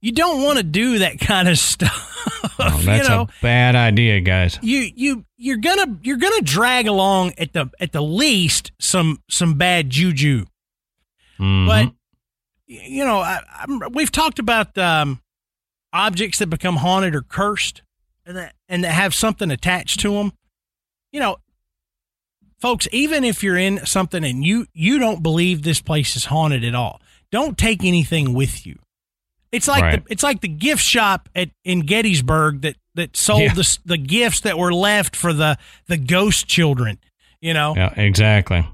You 0.00 0.12
don't 0.12 0.42
want 0.42 0.58
to 0.58 0.62
do 0.62 0.98
that 0.98 1.18
kind 1.18 1.48
of 1.48 1.58
stuff. 1.58 2.12
Oh, 2.58 2.80
that's 2.84 3.08
you 3.08 3.14
know, 3.14 3.22
a 3.22 3.28
bad 3.42 3.74
idea, 3.74 4.20
guys. 4.20 4.58
you 4.62 4.88
you 4.94 5.24
you're 5.36 5.56
gonna 5.58 5.98
you're 6.02 6.16
gonna 6.16 6.40
drag 6.42 6.86
along 6.86 7.32
at 7.38 7.52
the 7.52 7.70
at 7.80 7.92
the 7.92 8.02
least 8.02 8.72
some 8.78 9.22
some 9.28 9.54
bad 9.54 9.90
juju. 9.90 10.44
Mhm. 11.38 11.66
But 11.66 11.92
you 12.66 13.04
know, 13.04 13.18
I, 13.18 13.40
I'm, 13.60 13.92
we've 13.92 14.10
talked 14.10 14.38
about 14.38 14.76
um, 14.78 15.20
objects 15.92 16.38
that 16.38 16.48
become 16.48 16.76
haunted 16.76 17.14
or 17.14 17.22
cursed, 17.22 17.82
and 18.24 18.36
that 18.36 18.54
and 18.68 18.84
that 18.84 18.92
have 18.92 19.14
something 19.14 19.50
attached 19.50 20.00
to 20.00 20.12
them. 20.14 20.32
You 21.12 21.20
know, 21.20 21.36
folks, 22.60 22.88
even 22.92 23.22
if 23.24 23.42
you're 23.42 23.56
in 23.56 23.84
something 23.86 24.24
and 24.24 24.44
you 24.44 24.66
you 24.72 24.98
don't 24.98 25.22
believe 25.22 25.62
this 25.62 25.80
place 25.80 26.16
is 26.16 26.26
haunted 26.26 26.64
at 26.64 26.74
all, 26.74 27.00
don't 27.30 27.56
take 27.58 27.84
anything 27.84 28.34
with 28.34 28.66
you. 28.66 28.78
It's 29.56 29.68
like 29.68 29.82
Right. 29.82 30.04
the 30.04 30.12
it's 30.12 30.22
like 30.22 30.40
the 30.40 30.48
gift 30.48 30.82
shop 30.82 31.28
at 31.34 31.50
in 31.64 31.80
Gettysburg 31.80 32.60
that 32.62 32.76
that 32.94 33.16
sold 33.16 33.42
Yeah. 33.42 33.54
the 33.54 33.78
the 33.84 33.96
gifts 33.98 34.40
that 34.40 34.56
were 34.58 34.72
left 34.72 35.16
for 35.16 35.32
the 35.32 35.58
the 35.86 35.96
ghost 35.96 36.46
children. 36.46 36.98
You 37.40 37.54
know, 37.54 37.74
yeah, 37.76 37.92
exactly. 37.96 38.66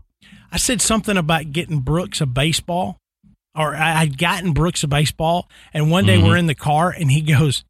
I 0.51 0.57
said 0.59 0.81
something 0.81 1.17
about 1.17 1.53
getting 1.53 1.81
Brooks 1.81 2.21
a 2.21 2.27
baseball, 2.27 2.99
or 3.55 3.75
I- 3.77 4.01
I'd 4.03 4.19
gotten 4.19 4.53
Brooks 4.53 4.83
a 4.85 4.89
baseball, 4.89 5.49
and 5.73 5.91
one 5.91 6.05
day 6.07 6.19
Mhm. 6.19 6.25
we're 6.25 6.37
in 6.37 6.47
the 6.47 6.55
car, 6.55 6.91
and 6.91 7.11
he 7.11 7.21
goes, 7.23 7.65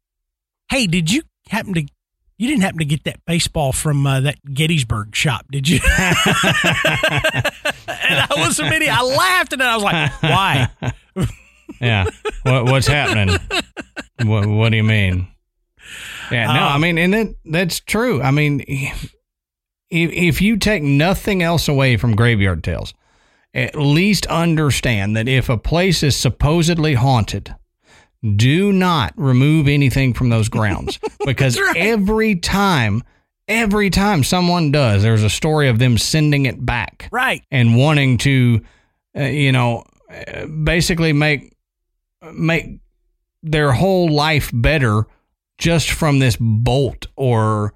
"Hey, 0.69 0.85
did 0.87 1.09
you 1.11 1.23
happen 1.49 1.73
to? 1.75 1.81
You 2.37 2.47
didn't 2.49 2.61
happen 2.63 2.79
to 2.79 2.85
get 2.85 3.03
that 3.05 3.19
baseball 3.25 3.71
from 3.73 4.05
uh, 4.05 4.19
that 4.21 4.37
Gettysburg 4.53 5.15
shop, 5.15 5.45
did 5.51 5.67
you?" 5.69 5.79
and 5.87 5.93
I 7.87 8.27
was 8.37 8.59
immediately, 8.59 8.89
I 8.89 9.01
laughed, 9.01 9.53
and 9.53 9.61
then 9.61 9.69
I 9.69 9.75
was 9.75 9.83
like, 9.83 10.11
"Why?" 10.21 10.67
Yeah. 11.83 12.05
what, 12.43 12.65
what's 12.65 12.87
happening? 12.87 13.37
What, 14.23 14.45
what 14.47 14.69
do 14.69 14.77
you 14.77 14.83
mean? 14.83 15.27
Yeah, 16.31 16.45
no, 16.47 16.63
Uh, 16.63 16.69
I 16.69 16.77
mean, 16.77 16.97
and 16.97 17.13
that, 17.13 17.35
that's 17.45 17.79
true. 17.79 18.21
I 18.21 18.31
mean, 18.31 18.63
if, 18.67 19.13
if 19.89 20.41
you 20.41 20.57
take 20.57 20.81
nothing 20.83 21.43
else 21.43 21.67
away 21.67 21.97
from 21.97 22.15
Graveyard 22.15 22.63
Tales, 22.63 22.93
at 23.53 23.75
least 23.75 24.25
understand 24.27 25.15
that 25.15 25.27
if 25.27 25.49
a 25.49 25.57
place 25.57 26.01
is 26.03 26.15
supposedly 26.15 26.93
haunted, 26.95 27.53
do 28.35 28.71
not 28.71 29.13
remove 29.17 29.67
anything 29.67 30.13
from 30.13 30.29
those 30.29 30.49
grounds 30.49 30.97
because 31.25 31.59
right. 31.59 31.75
every 31.77 32.35
time, 32.35 33.03
every 33.47 33.89
time 33.89 34.23
someone 34.23 34.71
does, 34.71 35.03
there's 35.03 35.23
a 35.23 35.29
story 35.29 35.67
of 35.67 35.77
them 35.77 35.97
sending 35.97 36.45
it 36.45 36.65
back 36.65 37.09
Right? 37.11 37.43
and 37.51 37.75
wanting 37.77 38.17
to, 38.19 38.61
uh, 39.17 39.23
you 39.23 39.51
know, 39.51 39.83
uh, 40.09 40.45
basically 40.47 41.11
make 41.13 41.52
make 42.33 42.79
their 43.41 43.71
whole 43.73 44.09
life 44.09 44.49
better 44.53 45.05
just 45.57 45.91
from 45.91 46.19
this 46.19 46.37
bolt 46.39 47.07
or 47.15 47.73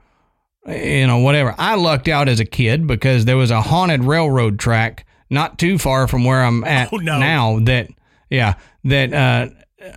you 0.67 1.07
know 1.07 1.19
whatever. 1.19 1.55
I 1.57 1.75
lucked 1.75 2.07
out 2.07 2.27
as 2.29 2.39
a 2.39 2.45
kid 2.45 2.87
because 2.87 3.25
there 3.25 3.37
was 3.37 3.51
a 3.51 3.61
haunted 3.61 4.03
railroad 4.03 4.59
track 4.59 5.05
not 5.29 5.57
too 5.59 5.77
far 5.77 6.07
from 6.07 6.23
where 6.23 6.43
I'm 6.43 6.63
at 6.65 6.91
Oh, 6.93 6.97
no. 6.97 7.19
now 7.19 7.59
that 7.61 7.87
yeah 8.29 8.55
that 8.85 9.13
uh, 9.13 9.49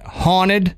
haunted 0.06 0.76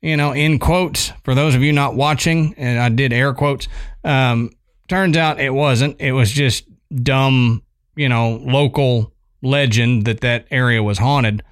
you 0.00 0.16
know 0.16 0.32
in 0.32 0.58
quotes 0.58 1.12
for 1.24 1.34
those 1.34 1.54
of 1.54 1.62
you 1.62 1.72
not 1.72 1.94
watching 1.94 2.54
and 2.56 2.78
I 2.80 2.88
did 2.88 3.12
air 3.12 3.32
quotes 3.32 3.68
um 4.04 4.50
turns 4.88 5.16
out 5.16 5.40
it 5.40 5.50
wasn't 5.54 6.00
it 6.00 6.12
was 6.12 6.30
just 6.30 6.64
dumb 6.94 7.62
you 7.96 8.08
know 8.08 8.36
local 8.44 9.12
legend 9.42 10.04
that 10.04 10.20
that 10.20 10.46
area 10.50 10.82
was 10.82 10.98
haunted 10.98 11.42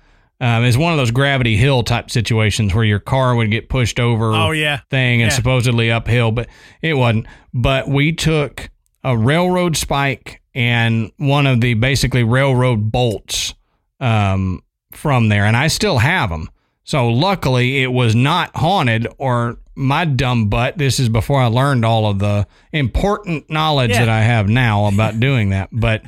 um, 0.41 0.65
it's 0.65 0.77
one 0.77 0.93
of 0.93 0.99
those 0.99 1.11
gravity 1.11 1.57
hill 1.57 1.83
type 1.83 2.11
situations 2.11 2.75
where 2.75 2.85
your 2.85 2.99
car 3.01 3.35
would 3.35 3.51
get 3.51 3.69
pushed 3.69 4.01
over 4.01 4.33
Oh 4.33 4.51
yeah, 4.53 4.81
thing 4.91 5.23
and 5.23 5.31
Yeah. 5.31 5.37
supposedly 5.37 5.91
uphill, 5.91 6.33
but 6.33 6.49
it 6.83 6.95
wasn't. 6.95 7.27
But 7.53 7.89
we 7.89 8.13
took 8.13 8.71
a 9.05 9.17
railroad 9.17 9.77
spike 9.77 10.41
and 10.55 11.11
one 11.17 11.47
of 11.47 11.61
the 11.61 11.75
basically 11.75 12.25
railroad 12.25 12.91
bolts 12.91 13.55
um, 14.01 14.63
from 14.93 15.29
there, 15.29 15.45
and 15.45 15.57
I 15.57 15.69
still 15.69 15.99
have 15.99 16.31
them. 16.31 16.49
So 16.85 17.09
luckily, 17.09 17.83
it 17.83 17.93
was 17.93 18.15
not 18.17 18.57
haunted 18.57 19.07
or 19.19 19.59
my 19.77 20.05
dumb 20.05 20.49
butt. 20.49 20.77
This 20.77 20.99
is 20.99 21.09
before 21.09 21.41
I 21.41 21.47
learned 21.47 21.85
all 21.85 22.07
of 22.11 22.19
the 22.19 22.47
important 22.73 23.49
knowledge 23.49 23.91
Yeah. 23.91 24.01
that 24.01 24.09
I 24.09 24.23
have 24.23 24.49
now 24.49 24.87
about 24.87 25.21
doing 25.21 25.51
that. 25.51 25.69
But 25.73 26.03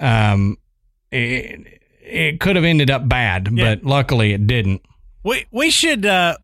um, 0.00 0.56
it, 1.10 1.81
it 2.02 2.40
could 2.40 2.56
have 2.56 2.64
ended 2.64 2.90
up 2.90 3.08
bad, 3.08 3.48
Yeah. 3.52 3.74
but 3.76 3.84
luckily 3.84 4.32
it 4.32 4.46
didn't. 4.46 4.82
we 5.24 5.46
we 5.50 5.70
should 5.70 6.04
uh 6.06 6.36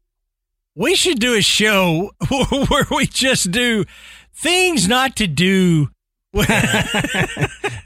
we 0.74 0.94
should 0.94 1.18
do 1.18 1.34
a 1.34 1.42
show 1.42 2.12
where 2.68 2.86
we 2.90 3.06
just 3.06 3.50
do 3.50 3.84
things 4.34 4.86
not 4.88 5.16
to 5.16 5.26
do. 5.26 5.88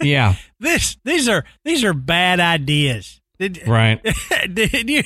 Yeah, 0.02 0.34
this 0.58 0.96
these 1.04 1.28
are 1.28 1.44
these 1.64 1.84
are 1.84 1.94
bad 1.94 2.40
ideas. 2.40 3.20
Did, 3.38 3.66
right. 3.68 4.00
did 4.52 4.90
you 4.90 5.04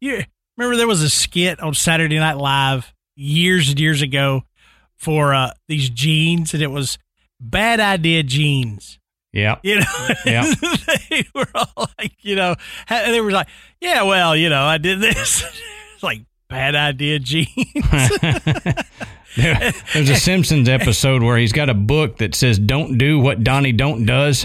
you 0.00 0.24
remember 0.56 0.76
there 0.76 0.86
was 0.88 1.02
a 1.02 1.10
skit 1.10 1.60
on 1.60 1.74
Saturday 1.74 2.18
Night 2.18 2.36
Live 2.36 2.92
years 3.16 3.68
and 3.70 3.78
years 3.78 4.02
ago 4.02 4.42
for 4.96 5.32
uh 5.32 5.52
these 5.68 5.90
jeans 5.90 6.54
and 6.54 6.62
it 6.62 6.72
was 6.72 6.98
bad 7.40 7.78
idea 7.80 8.22
jeans. 8.24 8.98
Yeah. 9.34 9.56
You 9.62 9.80
know, 9.80 10.08
Yeah. 10.24 10.50
they 11.10 11.26
were 11.34 11.48
all 11.54 11.88
like, 11.98 12.12
you 12.22 12.36
know, 12.36 12.54
they 12.88 13.20
were 13.20 13.32
like, 13.32 13.48
yeah, 13.80 14.02
well, 14.02 14.34
you 14.36 14.48
know, 14.48 14.62
I 14.64 14.78
did 14.78 15.00
this. 15.00 15.42
it's 15.94 16.02
like 16.02 16.22
bad 16.48 16.74
idea 16.74 17.18
jeans. 17.18 17.48
There- 19.36 19.72
There's 19.92 20.10
a 20.10 20.14
Simpsons 20.16 20.68
episode 20.68 21.24
where 21.24 21.36
he's 21.36 21.52
got 21.52 21.68
a 21.68 21.74
book 21.74 22.18
that 22.18 22.36
says 22.36 22.56
"Don't 22.56 22.98
do 22.98 23.18
what 23.18 23.42
Donnie 23.42 23.72
Don't 23.72 24.06
does," 24.06 24.44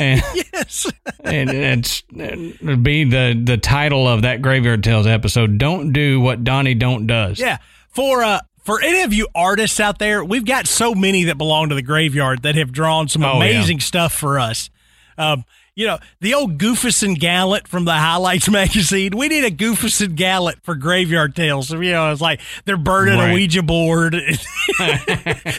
and 0.00 0.20
yes. 0.34 0.90
and 1.22 1.48
it's 1.48 2.02
it'd 2.12 2.82
be 2.82 3.04
the 3.04 3.40
the 3.40 3.56
title 3.56 4.08
of 4.08 4.22
that 4.22 4.42
Graveyard 4.42 4.82
Tales 4.82 5.06
episode. 5.06 5.58
Don't 5.58 5.92
do 5.92 6.20
what 6.20 6.42
Donnie 6.42 6.74
Don't 6.74 7.06
does. 7.06 7.38
Yeah. 7.38 7.58
For 7.90 8.24
uh 8.24 8.40
for 8.64 8.80
any 8.82 9.02
of 9.02 9.12
you 9.12 9.28
artists 9.34 9.78
out 9.80 9.98
there, 9.98 10.24
we've 10.24 10.44
got 10.44 10.66
so 10.66 10.94
many 10.94 11.24
that 11.24 11.38
belong 11.38 11.68
to 11.68 11.74
the 11.74 11.82
graveyard 11.82 12.42
that 12.42 12.54
have 12.56 12.72
drawn 12.72 13.08
some 13.08 13.22
Oh, 13.24 13.28
yeah. 13.32 13.36
amazing 13.36 13.80
stuff 13.80 14.12
for 14.12 14.38
us. 14.38 14.70
Um, 15.18 15.44
you 15.76 15.86
know, 15.88 15.98
the 16.20 16.34
old 16.34 16.58
Goofus 16.58 17.02
and 17.02 17.18
Gallant 17.18 17.66
from 17.66 17.84
the 17.84 17.92
Highlights 17.94 18.48
magazine. 18.50 19.16
We 19.16 19.26
need 19.26 19.42
a 19.44 19.50
Goofus 19.50 20.00
and 20.04 20.16
Gallant 20.16 20.62
for 20.64 20.76
Graveyard 20.76 21.34
Tales. 21.34 21.70
You 21.72 21.80
know, 21.90 22.12
it's 22.12 22.20
like 22.20 22.40
they're 22.64 22.76
burning 22.76 23.18
Right. 23.18 23.30
a 23.30 23.34
Ouija 23.34 23.62
board. 23.64 24.14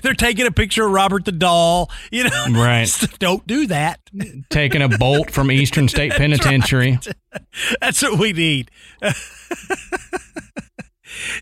they're 0.02 0.14
taking 0.14 0.48
a 0.48 0.52
picture 0.52 0.86
of 0.86 0.91
Robert 0.94 1.26
the 1.26 1.34
Doll. 1.34 1.91
You 2.11 2.23
know, 2.30 2.45
Right. 2.52 2.90
Don't 3.19 3.45
do 3.45 3.68
that. 3.68 3.99
Taking 4.49 4.82
a 4.82 4.88
bolt 4.90 5.32
from 5.32 5.52
Eastern 5.52 5.90
State 5.90 6.14
Penitentiary. 6.14 6.98
That's 7.82 8.02
what 8.02 8.18
we 8.18 8.32
need. 8.32 8.72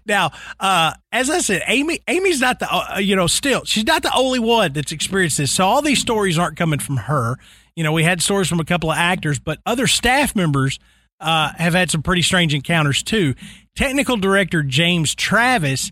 Now, 0.05 0.31
uh, 0.59 0.93
as 1.11 1.29
I 1.29 1.39
said, 1.39 1.63
Amy, 1.67 1.99
Amy's 2.07 2.41
not 2.41 2.59
the, 2.59 2.67
uh, 2.71 2.97
you 2.99 3.15
know, 3.15 3.27
still, 3.27 3.63
she's 3.65 3.85
not 3.85 4.03
the 4.03 4.15
only 4.15 4.39
one 4.39 4.73
that's 4.73 4.91
experienced 4.91 5.37
this. 5.37 5.51
So 5.51 5.65
all 5.65 5.81
these 5.81 5.99
stories 5.99 6.37
aren't 6.37 6.57
coming 6.57 6.79
from 6.79 6.97
her. 6.97 7.37
You 7.75 7.83
know, 7.83 7.91
we 7.91 8.03
had 8.03 8.21
stories 8.21 8.47
from 8.47 8.59
a 8.59 8.65
couple 8.65 8.91
of 8.91 8.97
actors, 8.97 9.39
but 9.39 9.59
other 9.65 9.87
staff 9.87 10.35
members 10.35 10.79
uh, 11.19 11.51
have 11.57 11.73
had 11.73 11.89
some 11.89 12.03
pretty 12.03 12.21
strange 12.21 12.53
encounters 12.53 13.01
too. 13.01 13.33
Technical 13.75 14.17
director 14.17 14.61
James 14.61 15.15
Travis 15.15 15.89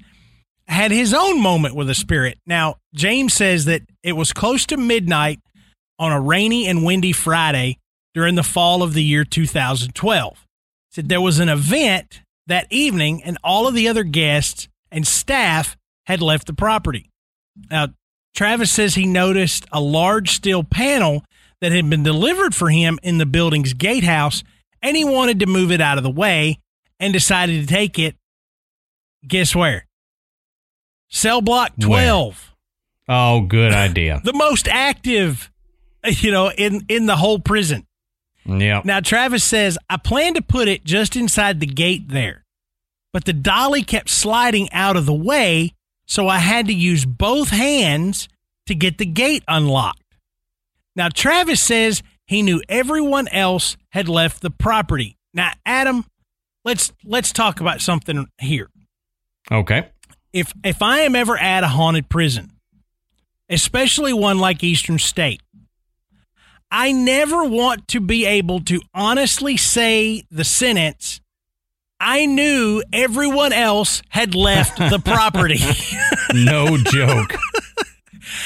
had 0.67 0.91
his 0.91 1.13
own 1.13 1.41
moment 1.41 1.75
with 1.75 1.89
a 1.89 1.95
spirit. 1.95 2.37
Now, 2.45 2.75
James 2.93 3.33
says 3.33 3.65
that 3.65 3.81
it 4.03 4.13
was 4.13 4.33
close 4.33 4.65
to 4.67 4.77
midnight 4.77 5.39
on 5.99 6.11
a 6.11 6.19
rainy 6.19 6.67
and 6.67 6.85
windy 6.85 7.11
Friday 7.11 7.77
during 8.13 8.35
the 8.35 8.43
fall 8.43 8.83
of 8.83 8.93
the 8.93 9.03
year 9.03 9.23
2012. 9.23 10.47
Said 10.91 11.09
there 11.09 11.21
was 11.21 11.39
an 11.39 11.49
event 11.49 12.21
that 12.51 12.67
evening 12.69 13.23
and 13.23 13.37
all 13.43 13.67
of 13.67 13.75
the 13.75 13.87
other 13.87 14.03
guests 14.03 14.67
and 14.91 15.05
staff 15.05 15.77
had 16.05 16.21
left 16.21 16.47
the 16.47 16.53
property. 16.53 17.09
Now, 17.69 17.87
Travis 18.35 18.71
says 18.71 18.95
he 18.95 19.05
noticed 19.05 19.65
a 19.71 19.81
large 19.81 20.31
steel 20.31 20.63
panel 20.63 21.23
that 21.59 21.71
had 21.71 21.89
been 21.89 22.03
delivered 22.03 22.55
for 22.55 22.69
him 22.69 22.99
in 23.03 23.17
the 23.17 23.25
building's 23.25 23.73
gatehouse 23.73 24.43
and 24.81 24.97
he 24.97 25.05
wanted 25.05 25.39
to 25.39 25.45
move 25.45 25.71
it 25.71 25.81
out 25.81 25.97
of 25.97 26.03
the 26.03 26.09
way 26.09 26.59
and 26.99 27.13
decided 27.13 27.61
to 27.61 27.67
take 27.67 27.99
it. 27.99 28.15
Guess 29.27 29.55
where? 29.55 29.85
Cell 31.09 31.41
block 31.41 31.73
12. 31.79 32.53
Where? 33.07 33.15
Oh, 33.17 33.41
good 33.41 33.73
idea. 33.73 34.21
the 34.23 34.33
most 34.33 34.67
active, 34.67 35.51
you 36.05 36.31
know, 36.31 36.51
in, 36.51 36.85
in 36.89 37.05
the 37.05 37.17
whole 37.17 37.39
prison. 37.39 37.85
Yeah. 38.45 38.81
Now, 38.83 39.01
Travis 39.01 39.43
says, 39.43 39.77
I 39.89 39.97
plan 39.97 40.33
to 40.33 40.41
put 40.41 40.67
it 40.67 40.83
just 40.83 41.15
inside 41.15 41.59
the 41.59 41.67
gate 41.67 42.09
there, 42.09 42.40
but 43.13 43.25
the 43.25 43.33
dolly 43.33 43.83
kept 43.83 44.09
sliding 44.09 44.71
out 44.71 44.95
of 44.95 45.05
the 45.05 45.13
way, 45.13 45.73
so 46.05 46.27
I 46.27 46.39
had 46.39 46.67
to 46.67 46.73
use 46.73 47.05
both 47.05 47.49
hands 47.49 48.27
to 48.67 48.75
get 48.75 48.97
the 48.97 49.05
gate 49.05 49.43
unlocked. 49.47 50.01
Now, 50.95 51.09
Travis 51.09 51.61
says 51.61 52.03
he 52.25 52.41
knew 52.41 52.61
everyone 52.67 53.27
else 53.29 53.77
had 53.89 54.09
left 54.09 54.41
the 54.41 54.51
property. 54.51 55.17
Now, 55.33 55.51
Adam, 55.65 56.05
let's 56.65 56.91
let's 57.03 57.31
talk 57.31 57.59
about 57.59 57.81
something 57.81 58.27
here. 58.39 58.69
Okay. 59.51 59.89
If 60.33 60.53
if 60.63 60.81
I 60.81 60.99
am 60.99 61.15
ever 61.15 61.37
at 61.37 61.63
a 61.63 61.67
haunted 61.67 62.09
prison, 62.09 62.51
especially 63.49 64.13
one 64.13 64.39
like 64.39 64.63
Eastern 64.63 64.99
State, 64.99 65.41
I 66.69 66.91
never 66.91 67.43
want 67.43 67.87
to 67.89 67.99
be 67.99 68.25
able 68.25 68.61
to 68.61 68.81
honestly 68.93 69.57
say 69.57 70.23
the 70.29 70.43
sentence 70.43 71.20
I 72.03 72.25
knew 72.25 72.81
everyone 72.91 73.53
else 73.53 74.01
had 74.09 74.33
left 74.33 74.77
the 74.79 74.97
property. 74.97 75.59
no 76.33 76.75
joke. 76.77 77.35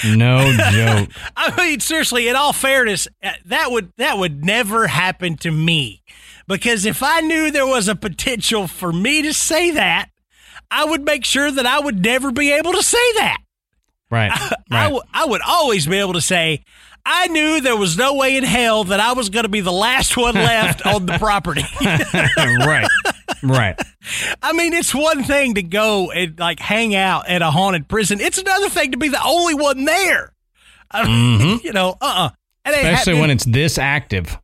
No 0.06 0.52
joke. 0.72 1.10
I 1.38 1.56
mean, 1.56 1.80
seriously, 1.80 2.28
in 2.28 2.36
all 2.36 2.52
fairness, 2.52 3.08
uh, 3.24 3.32
that 3.46 3.72
would 3.72 3.94
that 3.98 4.18
would 4.18 4.44
never 4.44 4.88
happen 4.88 5.38
to 5.38 5.52
me. 5.52 6.04
Because 6.48 6.86
if 6.86 7.02
I 7.02 7.22
knew 7.22 7.50
there 7.50 7.66
was 7.66 7.88
a 7.88 7.96
potential 7.96 8.68
for 8.68 8.92
me 8.92 9.22
to 9.22 9.34
say 9.34 9.72
that, 9.72 10.10
I 10.70 10.84
would 10.84 11.06
make 11.06 11.24
sure 11.24 11.50
that 11.50 11.66
I 11.66 11.80
would 11.80 12.04
never 12.04 12.32
be 12.32 12.52
able 12.52 12.74
to 12.74 12.84
say 12.84 13.14
that. 13.14 13.38
Right. 14.12 14.32
I, 14.34 14.40
right. 14.40 14.58
I, 14.70 14.84
w- 14.84 15.02
I 15.14 15.26
would 15.26 15.42
always 15.42 15.88
be 15.88 15.98
able 15.98 16.14
to 16.14 16.22
say, 16.22 16.62
I 17.06 17.28
knew 17.28 17.62
there 17.62 17.78
was 17.78 17.98
no 17.98 18.16
way 18.16 18.36
in 18.38 18.44
hell 18.44 18.84
that 18.86 19.00
I 19.00 19.14
was 19.14 19.30
going 19.30 19.44
to 19.44 19.50
be 19.50 19.62
the 19.62 19.72
last 19.72 20.18
one 20.18 20.36
left 20.36 20.86
on 20.86 21.06
the 21.06 21.18
property. 21.18 21.64
right. 22.66 22.88
Right. 23.48 23.80
I 24.42 24.54
mean, 24.54 24.74
it's 24.74 24.94
one 24.94 25.24
thing 25.24 25.56
to 25.56 25.64
go 25.64 26.12
and 26.12 26.38
like 26.40 26.60
hang 26.60 26.96
out 26.96 27.28
at 27.28 27.42
a 27.42 27.52
haunted 27.52 27.88
prison. 27.88 28.20
It's 28.20 28.38
another 28.38 28.70
thing 28.70 28.92
to 28.92 28.98
be 28.98 29.10
the 29.10 29.24
only 29.24 29.54
one 29.54 29.86
there. 29.86 30.34
I 30.92 31.06
mean, 31.06 31.40
Mm-hmm. 31.40 31.58
You 31.68 31.74
know, 31.74 31.98
uh, 32.02 32.30
uh 32.66 32.72
Especially 32.72 33.20
when 33.20 33.30
it's 33.30 33.46
this 33.46 33.78
active, 33.78 34.38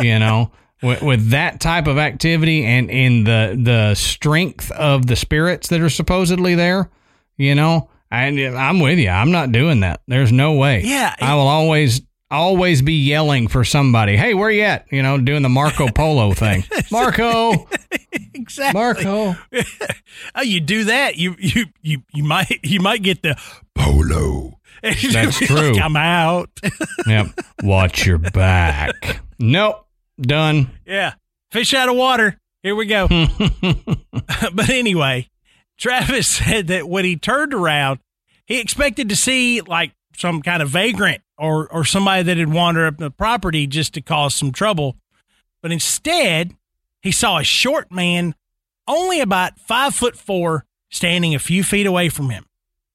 you 0.00 0.18
know, 0.18 0.52
with, 0.82 1.02
with 1.02 1.30
that 1.30 1.60
type 1.60 1.86
of 1.86 1.98
activity 1.98 2.64
and 2.64 2.90
in 2.90 3.24
the 3.24 3.58
the 3.62 3.94
strength 3.94 4.70
of 4.72 5.06
the 5.06 5.16
spirits 5.16 5.68
that 5.68 5.80
are 5.80 5.90
supposedly 5.90 6.54
there, 6.54 6.90
you 7.36 7.54
know. 7.54 7.90
I, 8.12 8.24
I'm 8.24 8.80
with 8.80 8.98
you. 8.98 9.08
I'm 9.08 9.30
not 9.30 9.52
doing 9.52 9.80
that. 9.80 10.00
There's 10.08 10.32
no 10.32 10.54
way. 10.54 10.82
Yeah. 10.82 11.14
I 11.20 11.36
will 11.36 11.46
always 11.46 12.02
always 12.30 12.82
be 12.82 12.94
yelling 12.94 13.48
for 13.48 13.64
somebody. 13.64 14.16
Hey, 14.16 14.34
where 14.34 14.50
you 14.50 14.62
at? 14.62 14.86
You 14.90 15.02
know, 15.02 15.18
doing 15.18 15.42
the 15.42 15.48
Marco 15.48 15.88
Polo 15.88 16.32
thing. 16.32 16.64
Marco, 16.90 17.68
exactly. 18.34 18.80
Marco. 18.80 19.36
oh, 20.34 20.42
you 20.42 20.60
do 20.60 20.84
that, 20.84 21.16
you 21.16 21.34
you 21.38 21.66
you 21.82 22.02
you 22.12 22.24
might 22.24 22.60
you 22.62 22.80
might 22.80 23.02
get 23.02 23.22
the 23.22 23.36
polo. 23.74 24.58
That's 24.82 25.38
true. 25.46 25.78
I'm 25.78 25.96
out. 25.96 26.50
Yep. 27.06 27.26
Watch 27.62 28.06
your 28.06 28.18
back. 28.18 29.20
Nope. 29.38 29.86
Done. 30.20 30.70
yeah, 30.86 31.14
fish 31.50 31.72
out 31.72 31.88
of 31.88 31.96
water. 31.96 32.38
Here 32.62 32.74
we 32.74 32.84
go. 32.84 33.08
but 33.08 34.68
anyway, 34.68 35.30
Travis 35.78 36.28
said 36.28 36.66
that 36.66 36.86
when 36.86 37.06
he 37.06 37.16
turned 37.16 37.54
around, 37.54 38.00
he 38.44 38.60
expected 38.60 39.08
to 39.08 39.16
see 39.16 39.62
like 39.62 39.92
some 40.16 40.42
kind 40.42 40.62
of 40.62 40.68
vagrant 40.68 41.22
or 41.38 41.68
or 41.68 41.84
somebody 41.84 42.22
that 42.22 42.36
had 42.36 42.52
wandered 42.52 42.86
up 42.86 42.98
the 42.98 43.10
property 43.10 43.66
just 43.66 43.94
to 43.94 44.00
cause 44.00 44.34
some 44.34 44.52
trouble. 44.52 44.96
But 45.62 45.72
instead, 45.72 46.54
he 47.02 47.12
saw 47.12 47.38
a 47.38 47.44
short 47.44 47.90
man, 47.90 48.34
only 48.86 49.20
about 49.20 49.58
five 49.58 49.94
foot 49.94 50.16
four, 50.16 50.64
standing 50.90 51.34
a 51.34 51.38
few 51.38 51.62
feet 51.62 51.86
away 51.86 52.08
from 52.08 52.30
him. 52.30 52.46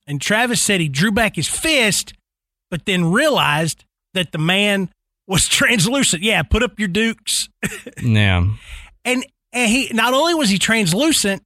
And 0.08 0.22
Travis 0.22 0.62
said 0.62 0.82
he 0.82 0.90
drew 0.90 1.12
back 1.12 1.36
his 1.36 1.48
fist, 1.48 2.14
but 2.70 2.86
then 2.86 3.12
realized 3.12 3.86
that 4.14 4.32
the 4.32 4.38
man 4.38 4.90
was 5.28 5.48
translucent. 5.48 6.24
Yeah, 6.24 6.44
put 6.44 6.64
up 6.64 6.80
your 6.80 6.88
dukes. 6.88 7.50
Yeah. 8.02 8.48
And, 9.04 9.26
and 9.54 9.72
he 9.72 9.90
not 9.94 10.14
only 10.14 10.34
was 10.34 10.50
he 10.50 10.58
translucent, 10.58 11.44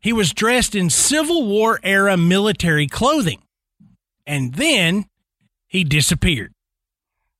he 0.00 0.12
was 0.12 0.32
dressed 0.32 0.74
in 0.74 0.90
Civil 0.90 1.46
War 1.46 1.78
era 1.82 2.16
military 2.16 2.86
clothing. 2.86 3.42
And 4.26 4.54
then 4.54 5.06
he 5.70 5.84
disappeared. 5.84 6.52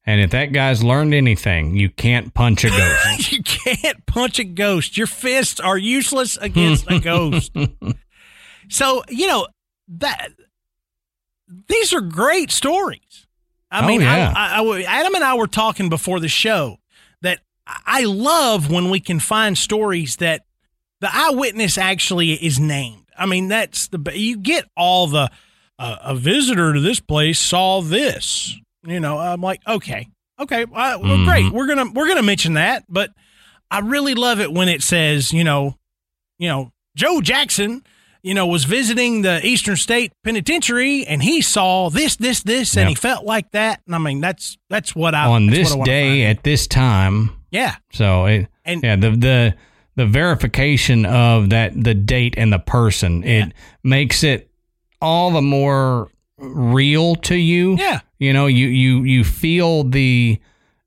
And 0.06 0.20
if 0.20 0.30
that 0.30 0.46
guy's 0.52 0.82
learned 0.82 1.12
anything, 1.12 1.76
you 1.76 1.90
can't 1.90 2.32
punch 2.32 2.64
a 2.64 2.68
ghost. 2.70 3.30
you 3.32 3.42
can't 3.42 4.06
punch 4.06 4.38
a 4.38 4.44
ghost. 4.44 4.96
Your 4.96 5.06
fists 5.06 5.60
are 5.60 5.76
useless 5.76 6.36
against 6.38 6.90
a 6.90 6.98
ghost. 6.98 7.52
So, 8.72 9.02
you 9.08 9.26
know, 9.26 9.48
that 9.98 10.28
these 11.68 11.92
are 11.92 12.00
great 12.00 12.52
stories. 12.52 13.26
I 13.68 13.82
Oh, 13.82 13.86
mean, 13.88 14.00
yeah. 14.00 14.32
I, 14.36 14.60
I, 14.60 14.62
I, 14.62 14.82
Adam 14.82 15.16
and 15.16 15.24
I 15.24 15.34
were 15.34 15.48
talking 15.48 15.88
before 15.88 16.20
the 16.20 16.28
show 16.28 16.76
that 17.22 17.40
I 17.66 18.04
love 18.04 18.70
when 18.70 18.88
we 18.88 19.00
can 19.00 19.18
find 19.18 19.58
stories 19.58 20.16
that 20.16 20.42
the 21.00 21.08
eyewitness 21.12 21.78
actually 21.78 22.34
is 22.34 22.60
named. 22.60 23.06
I 23.18 23.26
mean, 23.26 23.48
that's 23.48 23.88
the 23.88 23.98
you 24.14 24.36
get 24.36 24.66
all 24.76 25.08
the 25.08 25.32
uh, 25.80 25.96
a 26.02 26.14
visitor 26.14 26.72
to 26.74 26.80
this 26.80 27.00
place 27.00 27.38
saw 27.40 27.80
this. 27.80 28.56
You 28.86 29.00
know, 29.00 29.18
I'm 29.18 29.40
like, 29.40 29.60
okay, 29.66 30.08
okay, 30.38 30.62
uh, 30.62 30.66
well, 30.98 30.98
Mhm. 31.00 31.24
great. 31.24 31.52
We're 31.52 31.66
gonna 31.66 31.90
we're 31.92 32.06
gonna 32.08 32.22
mention 32.22 32.52
that, 32.54 32.84
but 32.88 33.10
I 33.70 33.80
really 33.80 34.14
love 34.14 34.40
it 34.40 34.52
when 34.52 34.68
it 34.68 34.82
says, 34.82 35.32
you 35.32 35.42
know, 35.44 35.76
you 36.38 36.48
know, 36.48 36.70
Joe 36.96 37.20
Jackson, 37.20 37.82
you 38.22 38.34
know, 38.34 38.46
was 38.46 38.64
visiting 38.64 39.22
the 39.22 39.40
Eastern 39.46 39.76
State 39.76 40.12
Penitentiary 40.24 41.06
and 41.06 41.22
he 41.22 41.40
saw 41.40 41.88
this, 41.88 42.16
this, 42.16 42.42
this, 42.42 42.74
and 42.76 42.82
Yep. 42.82 42.88
he 42.90 42.94
felt 42.94 43.24
like 43.24 43.50
that. 43.52 43.80
And 43.86 43.94
I 43.94 43.98
mean, 43.98 44.20
that's 44.20 44.58
that's 44.68 44.94
what 44.94 45.14
I 45.14 45.26
On 45.26 45.46
this 45.46 45.72
I 45.74 45.82
day 45.84 46.24
at 46.26 46.42
this 46.44 46.66
time. 46.66 47.30
yeah, 47.50 47.76
So 47.92 48.26
it, 48.26 48.48
and 48.64 48.82
yeah, 48.82 48.96
the 48.96 49.10
the 49.12 49.54
the 49.96 50.06
verification 50.06 51.04
of 51.06 51.50
that 51.50 51.72
the 51.82 51.94
date 51.94 52.34
and 52.36 52.52
the 52.52 52.58
person 52.58 53.24
it 53.24 53.52
makes 53.84 54.22
it 54.24 54.49
all 55.00 55.30
the 55.30 55.42
more 55.42 56.10
real 56.38 57.16
to 57.16 57.34
you. 57.36 57.76
yeah, 57.78 58.00
You 58.18 58.32
know, 58.32 58.46
you 58.46 58.68
you 58.68 59.04
you 59.04 59.24
feel 59.24 59.84
the 59.84 60.40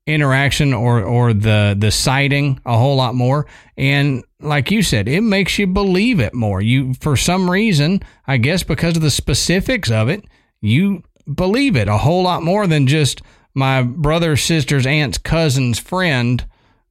interaction 0.06 0.74
or 0.74 1.02
or 1.02 1.32
the 1.32 1.74
the 1.78 1.90
sighting 1.90 2.60
a 2.66 2.76
whole 2.76 2.94
lot 2.96 3.14
more 3.14 3.46
and 3.78 4.22
like 4.38 4.70
you 4.70 4.82
said 4.82 5.08
it 5.08 5.22
makes 5.22 5.58
you 5.58 5.66
believe 5.66 6.20
it 6.20 6.34
more 6.34 6.60
you 6.60 6.92
for 7.00 7.16
some 7.16 7.48
reason 7.50 7.98
i 8.26 8.36
guess 8.36 8.62
because 8.62 8.96
of 8.96 9.02
the 9.02 9.10
specifics 9.10 9.90
of 9.90 10.10
it 10.10 10.22
you 10.60 11.02
believe 11.34 11.74
it 11.74 11.88
a 11.88 11.96
whole 11.96 12.22
lot 12.22 12.42
more 12.42 12.66
than 12.66 12.86
just 12.86 13.22
my 13.54 13.82
brother 13.82 14.36
sister's 14.36 14.84
aunt's 14.84 15.16
cousin's 15.16 15.78
friend 15.78 16.44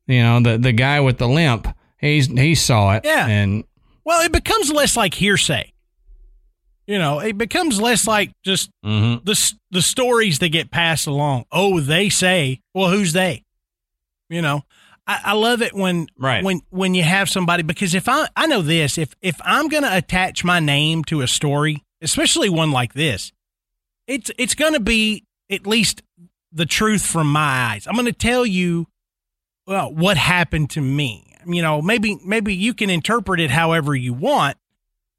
you 0.08 0.24
know 0.24 0.40
the 0.42 0.58
the 0.58 0.72
guy 0.74 1.00
with 1.00 1.20
the 1.20 1.28
limp 1.28 1.68
he's 2.00 2.26
he 2.26 2.56
saw 2.56 2.96
it 2.96 3.06
Yeah. 3.06 3.28
and 3.28 3.64
well, 4.04 4.22
it 4.26 4.32
becomes 4.32 4.72
less 4.72 4.98
like 4.98 5.14
hearsay. 5.14 5.72
You 6.86 7.00
know, 7.00 7.20
it 7.20 7.38
becomes 7.38 7.80
less 7.80 8.08
like 8.08 8.32
just 8.44 8.70
mhm. 8.86 9.24
the 9.24 9.54
the 9.72 9.82
stories 9.82 10.40
that 10.40 10.50
get 10.50 10.70
passed 10.72 11.08
along. 11.08 11.46
Oh, 11.52 11.80
they 11.80 12.10
say. 12.10 12.60
Well, 12.74 12.90
who's 12.90 13.14
they? 13.14 13.44
You 14.30 14.42
know, 14.42 14.64
I, 15.08 15.20
I 15.26 15.34
love 15.34 15.62
it 15.62 15.74
when 15.74 16.08
Right. 16.18 16.44
when 16.44 16.62
when 16.70 16.94
you 16.94 17.04
have 17.04 17.30
somebody 17.30 17.64
because 17.64 17.94
if 17.96 18.10
I 18.10 18.28
I 18.36 18.48
know 18.48 18.62
this 18.62 18.98
if 18.98 19.14
if 19.22 19.40
I'm 19.46 19.70
gonna 19.70 19.92
attach 19.92 20.44
my 20.44 20.60
name 20.60 21.04
to 21.06 21.22
a 21.22 21.28
story, 21.28 21.84
especially 22.02 22.50
one 22.50 22.72
like 22.72 22.94
this, 22.94 23.32
it's 24.08 24.30
it's 24.38 24.56
gonna 24.56 24.80
be 24.82 25.24
at 25.50 25.66
least 25.66 26.02
the 26.52 26.66
truth 26.66 27.06
from 27.06 27.28
my 27.32 27.72
eyes. 27.74 27.88
I'm 27.88 27.96
gonna 27.96 28.12
tell 28.12 28.46
you 28.46 28.88
well 29.66 29.94
what 29.94 30.18
happened 30.18 30.70
to 30.72 30.82
me. 30.82 31.30
you 31.46 31.62
know, 31.62 31.82
maybe 31.82 32.18
maybe 32.26 32.54
you 32.54 32.74
can 32.74 32.90
interpret 32.90 33.40
it 33.40 33.52
however 33.52 33.96
you 33.96 34.14
want, 34.14 34.58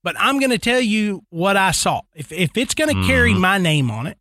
but 0.05 0.15
I'm 0.19 0.39
going 0.39 0.51
to 0.51 0.59
tell 0.59 0.81
you 0.81 1.25
what 1.31 1.57
I 1.57 1.73
saw. 1.73 2.03
If 2.15 2.31
if 2.31 2.57
it's 2.57 2.75
going 2.75 2.91
to 2.91 2.95
mm-hmm. 2.95 3.09
carry 3.09 3.35
my 3.35 3.59
name 3.59 3.91
on 3.91 4.07
it, 4.07 4.19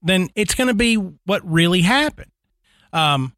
then 0.00 0.28
it's 0.36 0.54
going 0.54 0.68
to 0.68 0.74
be 0.74 0.94
what 0.94 1.42
really 1.44 1.82
happened. 1.82 2.30
Um, 2.92 3.34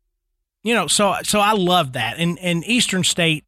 you 0.63 0.75
know, 0.75 0.87
so 0.87 1.17
so 1.25 1.41
I 1.41 1.53
love 1.53 1.95
that, 1.95 2.19
and 2.19 2.39
and 2.39 2.63
Eastern 2.67 3.03
State, 3.03 3.45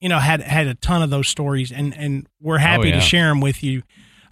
you 0.00 0.08
know, 0.08 0.18
had 0.18 0.42
had 0.42 0.66
a 0.66 0.74
ton 0.74 1.02
of 1.02 1.10
those 1.10 1.28
stories, 1.28 1.70
and 1.70 1.96
and 1.96 2.26
we're 2.40 2.58
happy 2.58 2.88
oh, 2.88 2.88
yeah. 2.88 2.94
to 2.96 3.00
share 3.00 3.28
them 3.28 3.40
with 3.40 3.62
you. 3.62 3.84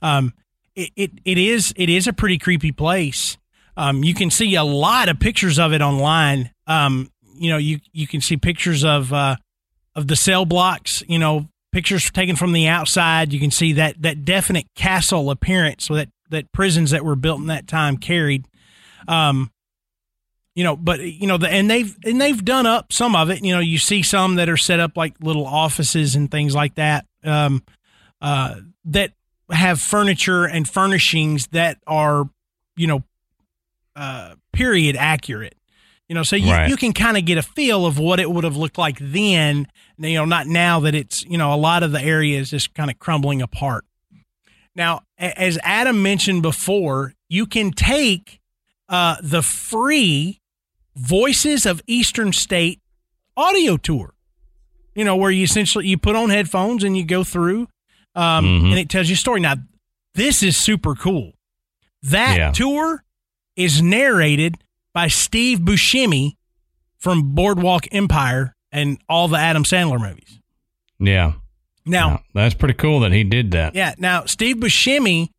Um, 0.03 0.35
it, 0.75 0.91
it 0.97 1.11
it 1.25 1.39
is 1.39 1.73
it 1.77 1.89
is 1.89 2.09
a 2.09 2.13
pretty 2.13 2.39
creepy 2.39 2.73
place. 2.73 3.39
Um, 3.77 4.03
you 4.03 4.15
can 4.15 4.31
see 4.31 4.57
a 4.57 4.65
lot 4.65 5.09
of 5.09 5.21
pictures 5.21 5.59
of 5.61 5.73
it 5.73 5.81
online. 5.81 6.51
Um, 6.67 7.11
you 7.37 7.51
know, 7.51 7.57
you 7.57 7.79
you 7.93 8.09
can 8.09 8.21
see 8.21 8.37
pictures 8.37 8.85
of 8.85 9.13
uh, 9.13 9.37
of 9.95 10.09
the 10.09 10.17
cell 10.17 10.45
blocks. 10.45 11.05
You 11.07 11.21
know, 11.21 11.49
pictures 11.73 12.11
taken 12.11 12.37
from 12.37 12.53
the 12.53 12.69
outside. 12.69 13.33
You 13.33 13.41
can 13.41 13.51
see 13.51 13.73
that 13.75 14.01
that 14.03 14.25
definite 14.25 14.67
castle 14.75 15.31
appearance 15.31 15.89
that 15.89 16.09
that 16.31 16.53
prisons 16.53 16.91
that 16.91 17.05
were 17.05 17.17
built 17.17 17.41
in 17.41 17.47
that 17.47 17.67
time 17.67 17.97
carried. 17.97 18.47
Um, 19.09 19.51
you 20.55 20.65
know, 20.65 20.77
but 20.77 21.01
you 21.01 21.27
know, 21.27 21.39
the, 21.39 21.49
and 21.49 21.71
they've 21.71 21.97
and 22.05 22.21
they've 22.21 22.45
done 22.45 22.67
up 22.67 22.93
some 22.93 23.17
of 23.17 23.31
it. 23.31 23.43
You 23.43 23.55
know, 23.55 23.61
you 23.61 23.79
see 23.79 24.03
some 24.03 24.37
that 24.37 24.49
are 24.49 24.57
set 24.57 24.81
up 24.81 24.97
like 24.97 25.15
little 25.21 25.47
offices 25.47 26.15
and 26.15 26.31
things 26.31 26.55
like 26.55 26.75
that. 26.75 27.07
Um, 27.25 27.63
uh, 28.21 28.57
that 28.87 29.13
have 29.51 29.81
furniture 29.81 30.45
and 30.45 30.69
furnishings 30.69 31.47
that 31.49 31.79
are, 31.87 32.29
you 32.77 32.87
know, 32.87 33.03
uh, 33.97 34.35
period 34.53 34.97
accurate. 34.97 35.55
You 36.13 36.15
know, 36.17 36.25
so 36.25 36.37
you, 36.37 36.53
right. 36.53 36.69
you 36.69 36.77
can 36.77 36.93
kind 36.93 37.17
of 37.17 37.25
get 37.25 37.39
a 37.39 37.43
feel 37.43 37.87
of 37.87 37.99
what 37.99 38.21
it 38.21 38.31
would 38.31 38.45
have 38.45 38.55
looked 38.55 38.77
like 38.77 38.99
then. 39.01 39.67
You 39.97 40.17
know, 40.17 40.27
not 40.27 40.47
now 40.47 40.81
that 40.81 40.95
it's 40.95 41.25
you 41.25 41.39
know 41.39 41.55
a 41.55 41.57
lot 41.57 41.83
of 41.83 41.91
the 41.91 42.03
area 42.03 42.39
is 42.39 42.51
just 42.51 42.75
kind 42.75 42.91
of 42.91 42.99
crumbling 42.99 43.41
apart. 43.41 43.87
Now, 44.77 45.05
as 45.17 45.59
Adam 45.63 46.03
mentioned 46.03 46.43
before, 46.43 47.15
you 47.31 47.47
can 47.47 47.71
take 47.71 48.43
uh, 48.91 49.17
the 49.23 49.41
free 49.41 50.39
Voices 50.95 51.65
of 51.65 51.81
Eastern 51.87 52.35
State 52.35 52.83
audio 53.35 53.79
tour. 53.79 54.13
You 54.95 55.07
know, 55.07 55.17
where 55.17 55.31
you 55.31 55.45
essentially 55.45 55.87
you 55.87 55.97
put 55.97 56.15
on 56.15 56.29
headphones 56.29 56.85
and 56.85 56.95
you 56.95 57.07
go 57.07 57.25
through, 57.25 57.69
um, 58.15 58.45
mm-hmm. 58.45 58.67
and 58.67 58.79
it 58.79 58.91
tells 58.91 59.09
you 59.09 59.15
a 59.15 59.17
story. 59.17 59.41
Now, 59.41 59.55
this 60.15 60.43
is 60.43 60.59
super 60.59 60.95
cool. 60.95 61.33
That 62.03 62.37
yeah. 62.37 62.53
tour 62.53 63.03
is 63.57 63.81
narrated 63.81 64.59
by 64.93 65.09
Steve 65.09 65.61
Buscemi 65.61 66.37
from 66.99 67.35
Boardwalk 67.35 67.87
Empire 67.93 68.55
and 68.71 68.99
all 69.09 69.29
the 69.29 69.39
Adam 69.39 69.65
Sandler 69.65 70.01
movies. 70.01 70.39
Yeah. 70.99 71.35
Now 71.85 72.23
that's 72.33 72.55
pretty 72.55 72.75
cool 72.75 73.01
that 73.01 73.13
he 73.13 73.25
did 73.25 73.51
that. 73.53 73.75
Yeah. 73.75 73.95
Now 73.99 74.25
Steve 74.27 74.57
Buscemi 74.57 75.31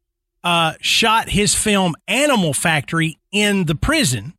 uh, 0.44 0.74
shot 0.82 1.30
his 1.30 1.56
film 1.56 1.96
Animal 2.08 2.54
Factory 2.54 3.18
in 3.32 3.66
the 3.66 3.76
prison, 3.76 4.34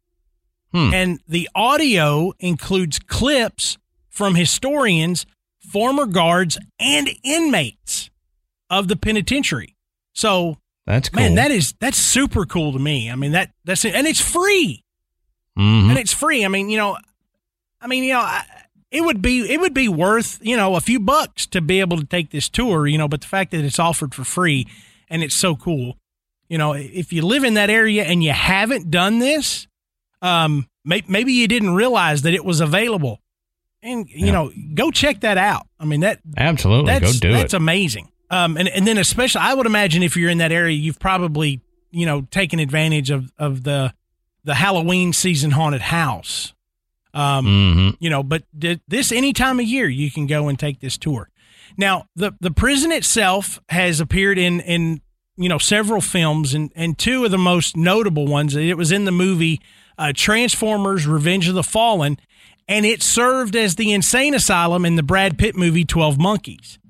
hmm. 0.72 0.92
and 0.92 1.20
the 1.26 1.48
audio 1.54 2.32
includes 2.38 2.98
clips 2.98 3.78
from 4.10 4.34
historians, 4.34 5.24
former 5.60 6.06
guards, 6.06 6.58
and 6.78 7.08
inmates 7.24 8.10
of 8.68 8.88
the 8.88 8.96
penitentiary. 8.96 9.74
So 10.12 10.58
that's 10.86 11.08
cool. 11.08 11.22
man, 11.22 11.34
that 11.36 11.50
is 11.50 11.74
that's 11.80 11.98
super 11.98 12.44
cool 12.44 12.72
to 12.72 12.78
me. 12.78 13.10
I 13.10 13.16
mean 13.16 13.32
that 13.32 13.50
that's 13.64 13.84
and 13.84 14.06
it's 14.06 14.20
free, 14.20 14.83
mm-hmm. 15.58 15.90
and 15.90 15.98
it's 15.98 16.12
free. 16.12 16.44
I 16.44 16.48
mean 16.48 16.68
you 16.68 16.78
know, 16.78 16.96
I 17.80 17.86
mean 17.86 18.04
you 18.04 18.12
know. 18.14 18.20
I, 18.20 18.44
it 18.94 19.02
would 19.02 19.20
be 19.20 19.52
it 19.52 19.60
would 19.60 19.74
be 19.74 19.88
worth 19.88 20.38
you 20.40 20.56
know 20.56 20.76
a 20.76 20.80
few 20.80 21.00
bucks 21.00 21.46
to 21.46 21.60
be 21.60 21.80
able 21.80 21.98
to 21.98 22.06
take 22.06 22.30
this 22.30 22.48
tour 22.48 22.86
you 22.86 22.96
know 22.96 23.08
but 23.08 23.20
the 23.20 23.26
fact 23.26 23.50
that 23.50 23.64
it's 23.64 23.78
offered 23.78 24.14
for 24.14 24.24
free 24.24 24.66
and 25.10 25.22
it's 25.22 25.34
so 25.34 25.56
cool 25.56 25.98
you 26.48 26.56
know 26.56 26.72
if 26.72 27.12
you 27.12 27.20
live 27.22 27.42
in 27.44 27.54
that 27.54 27.68
area 27.68 28.04
and 28.04 28.22
you 28.22 28.32
haven't 28.32 28.90
done 28.90 29.18
this 29.18 29.66
um 30.22 30.68
may, 30.84 31.02
maybe 31.08 31.32
you 31.32 31.48
didn't 31.48 31.74
realize 31.74 32.22
that 32.22 32.34
it 32.34 32.44
was 32.44 32.60
available 32.60 33.20
and 33.82 34.08
you 34.08 34.26
yeah. 34.26 34.32
know 34.32 34.52
go 34.74 34.92
check 34.92 35.20
that 35.20 35.36
out 35.36 35.66
i 35.80 35.84
mean 35.84 36.00
that 36.00 36.20
absolutely 36.36 36.92
go 36.92 37.00
do 37.00 37.06
that's 37.06 37.24
it 37.24 37.32
that's 37.32 37.54
amazing 37.54 38.08
um 38.30 38.56
and, 38.56 38.68
and 38.68 38.86
then 38.86 38.96
especially 38.96 39.40
i 39.40 39.52
would 39.52 39.66
imagine 39.66 40.04
if 40.04 40.16
you're 40.16 40.30
in 40.30 40.38
that 40.38 40.52
area 40.52 40.76
you've 40.76 41.00
probably 41.00 41.60
you 41.90 42.06
know 42.06 42.22
taken 42.30 42.60
advantage 42.60 43.10
of 43.10 43.32
of 43.38 43.64
the 43.64 43.92
the 44.44 44.54
halloween 44.54 45.12
season 45.12 45.50
haunted 45.52 45.82
house 45.82 46.54
um, 47.14 47.46
mm-hmm. 47.46 47.90
You 48.00 48.10
know, 48.10 48.22
but 48.22 48.42
this 48.52 49.12
any 49.12 49.32
time 49.32 49.60
of 49.60 49.66
year 49.66 49.88
you 49.88 50.10
can 50.10 50.26
go 50.26 50.48
and 50.48 50.58
take 50.58 50.80
this 50.80 50.98
tour. 50.98 51.30
Now, 51.76 52.06
the 52.16 52.32
the 52.40 52.50
prison 52.50 52.92
itself 52.92 53.60
has 53.68 54.00
appeared 54.00 54.36
in 54.36 54.60
in 54.60 55.00
you 55.36 55.48
know 55.48 55.58
several 55.58 56.00
films, 56.00 56.54
and 56.54 56.72
and 56.74 56.98
two 56.98 57.24
of 57.24 57.30
the 57.30 57.38
most 57.38 57.76
notable 57.76 58.26
ones. 58.26 58.56
It 58.56 58.76
was 58.76 58.90
in 58.90 59.04
the 59.04 59.12
movie 59.12 59.60
uh, 59.96 60.12
Transformers: 60.14 61.06
Revenge 61.06 61.48
of 61.48 61.54
the 61.54 61.62
Fallen, 61.62 62.18
and 62.68 62.84
it 62.84 63.00
served 63.00 63.54
as 63.54 63.76
the 63.76 63.92
insane 63.92 64.34
asylum 64.34 64.84
in 64.84 64.96
the 64.96 65.02
Brad 65.04 65.38
Pitt 65.38 65.56
movie 65.56 65.84
Twelve 65.84 66.18
Monkeys. 66.18 66.80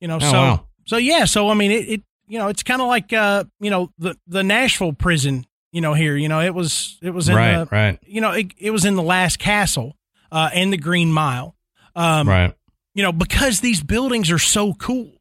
You 0.00 0.06
know, 0.06 0.16
oh, 0.16 0.30
so 0.30 0.32
wow. 0.32 0.66
so 0.86 0.96
yeah, 0.98 1.24
so 1.24 1.50
I 1.50 1.54
mean, 1.54 1.72
it, 1.72 1.88
it 1.88 2.02
you 2.28 2.38
know, 2.38 2.46
it's 2.46 2.62
kind 2.62 2.80
of 2.80 2.86
like 2.86 3.12
uh, 3.12 3.42
you 3.58 3.70
know 3.70 3.90
the 3.98 4.16
the 4.28 4.44
Nashville 4.44 4.92
prison 4.92 5.46
you 5.72 5.80
know, 5.80 5.94
here, 5.94 6.16
you 6.16 6.28
know, 6.28 6.40
it 6.40 6.54
was, 6.54 6.98
it 7.02 7.10
was 7.10 7.28
in 7.28 7.36
right, 7.36 7.58
the, 7.58 7.68
right. 7.70 7.98
you 8.02 8.20
know, 8.20 8.32
it, 8.32 8.52
it 8.58 8.70
was 8.70 8.84
in 8.84 8.96
the 8.96 9.02
last 9.02 9.38
castle, 9.38 9.96
uh, 10.32 10.50
and 10.52 10.72
the 10.72 10.76
green 10.76 11.12
mile. 11.12 11.56
Um, 11.94 12.28
right. 12.28 12.54
You 12.94 13.02
know, 13.02 13.12
because 13.12 13.60
these 13.60 13.82
buildings 13.82 14.30
are 14.30 14.38
so 14.38 14.74
cool. 14.74 15.12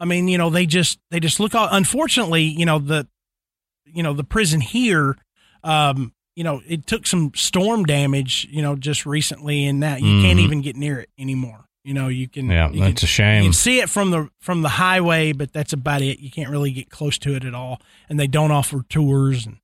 I 0.00 0.04
mean, 0.04 0.28
you 0.28 0.38
know, 0.38 0.50
they 0.50 0.66
just, 0.66 0.98
they 1.10 1.20
just 1.20 1.40
look 1.40 1.54
all, 1.54 1.68
unfortunately, 1.70 2.42
you 2.42 2.66
know, 2.66 2.78
the, 2.78 3.06
you 3.84 4.02
know, 4.02 4.14
the 4.14 4.24
prison 4.24 4.60
here, 4.60 5.16
um, 5.62 6.12
you 6.34 6.44
know, 6.44 6.62
it 6.66 6.86
took 6.86 7.06
some 7.06 7.32
storm 7.34 7.84
damage, 7.84 8.48
you 8.50 8.62
know, 8.62 8.74
just 8.74 9.04
recently 9.04 9.66
and 9.66 9.82
that 9.82 10.00
you 10.00 10.06
mm-hmm. 10.06 10.26
can't 10.26 10.38
even 10.38 10.62
get 10.62 10.76
near 10.76 10.98
it 11.00 11.10
anymore. 11.18 11.66
You 11.84 11.94
know, 11.94 12.08
you 12.08 12.28
can. 12.28 12.48
Yeah, 12.48 12.70
you 12.70 12.80
that's 12.80 13.00
can, 13.00 13.06
a 13.06 13.08
shame. 13.08 13.42
You 13.42 13.48
can 13.48 13.52
see 13.52 13.80
it 13.80 13.90
from 13.90 14.12
the 14.12 14.28
from 14.40 14.62
the 14.62 14.68
highway, 14.68 15.32
but 15.32 15.52
that's 15.52 15.72
about 15.72 16.00
it. 16.00 16.20
You 16.20 16.30
can't 16.30 16.48
really 16.48 16.70
get 16.70 16.90
close 16.90 17.18
to 17.18 17.34
it 17.34 17.44
at 17.44 17.54
all, 17.54 17.80
and 18.08 18.20
they 18.20 18.28
don't 18.28 18.52
offer 18.52 18.84
tours. 18.88 19.46
And 19.46 19.58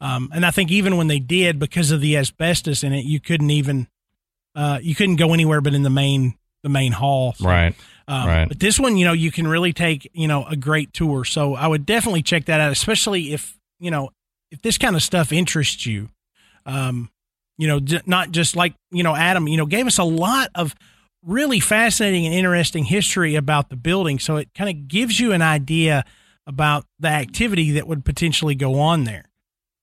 um, 0.00 0.30
and 0.32 0.46
I 0.46 0.50
think 0.50 0.70
even 0.70 0.96
when 0.96 1.08
they 1.08 1.18
did, 1.18 1.58
because 1.58 1.90
of 1.90 2.00
the 2.00 2.16
asbestos 2.16 2.82
in 2.82 2.92
it, 2.92 3.04
you 3.04 3.20
couldn't 3.20 3.50
even 3.50 3.88
uh, 4.54 4.78
you 4.82 4.94
couldn't 4.94 5.16
go 5.16 5.32
anywhere 5.32 5.60
but 5.60 5.74
in 5.74 5.82
the 5.82 5.90
main 5.90 6.36
the 6.62 6.68
main 6.68 6.92
hall. 6.92 7.34
So, 7.34 7.46
right. 7.46 7.74
Um, 8.06 8.26
right. 8.26 8.48
But 8.48 8.58
this 8.58 8.80
one, 8.80 8.96
you 8.96 9.04
know, 9.04 9.12
you 9.12 9.30
can 9.30 9.46
really 9.46 9.72
take 9.72 10.10
you 10.12 10.28
know 10.28 10.44
a 10.46 10.56
great 10.56 10.92
tour. 10.92 11.24
So 11.24 11.54
I 11.54 11.66
would 11.66 11.86
definitely 11.86 12.22
check 12.22 12.46
that 12.46 12.60
out, 12.60 12.72
especially 12.72 13.32
if 13.32 13.56
you 13.78 13.90
know 13.90 14.10
if 14.50 14.62
this 14.62 14.78
kind 14.78 14.96
of 14.96 15.02
stuff 15.02 15.32
interests 15.32 15.86
you. 15.86 16.08
Um, 16.66 17.10
you 17.56 17.66
know, 17.66 17.80
not 18.06 18.30
just 18.30 18.56
like 18.56 18.74
you 18.90 19.02
know 19.02 19.14
Adam, 19.14 19.48
you 19.48 19.56
know, 19.56 19.66
gave 19.66 19.86
us 19.86 19.98
a 19.98 20.04
lot 20.04 20.50
of 20.54 20.74
really 21.24 21.60
fascinating 21.60 22.24
and 22.24 22.34
interesting 22.34 22.84
history 22.84 23.34
about 23.34 23.68
the 23.68 23.76
building. 23.76 24.18
So 24.18 24.36
it 24.36 24.48
kind 24.54 24.70
of 24.70 24.88
gives 24.88 25.18
you 25.18 25.32
an 25.32 25.42
idea 25.42 26.04
about 26.46 26.86
the 26.98 27.08
activity 27.08 27.72
that 27.72 27.86
would 27.86 28.04
potentially 28.04 28.54
go 28.54 28.78
on 28.78 29.04
there. 29.04 29.27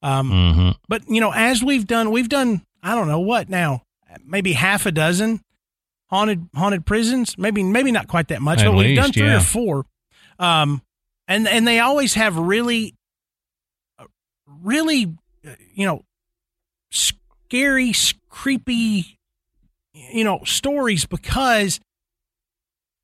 Um, 0.06 0.32
mm-hmm. 0.32 0.69
But 0.88 1.10
you 1.10 1.19
know, 1.19 1.32
as 1.32 1.64
we've 1.64 1.88
done, 1.88 2.11
we've 2.11 2.30
done 2.30 2.61
I 2.84 2.94
don't 2.94 3.07
know 3.07 3.19
what 3.19 3.49
now, 3.49 3.82
maybe 4.23 4.53
half 4.53 4.86
a 4.86 4.91
dozen 4.91 5.41
haunted 6.11 6.48
haunted 6.53 6.86
prisons. 6.86 7.38
Maybe 7.38 7.64
maybe 7.64 7.91
not 7.91 8.07
quite 8.07 8.27
that 8.27 8.41
much, 8.41 8.60
At 8.60 8.65
but 8.65 8.76
least, 8.76 8.88
we've 8.88 8.98
done 8.98 9.11
three 9.11 9.27
yeah. 9.27 9.38
or 9.38 9.41
four. 9.41 9.86
Um, 10.38 10.82
and 11.27 11.48
and 11.48 11.68
they 11.68 11.80
always 11.80 12.14
have 12.14 12.38
really, 12.38 12.94
really, 14.61 15.14
you 15.73 15.86
know, 15.86 16.03
scary, 16.91 17.94
creepy, 18.30 19.18
you 19.94 20.23
know, 20.23 20.41
stories 20.45 21.06
because 21.06 21.80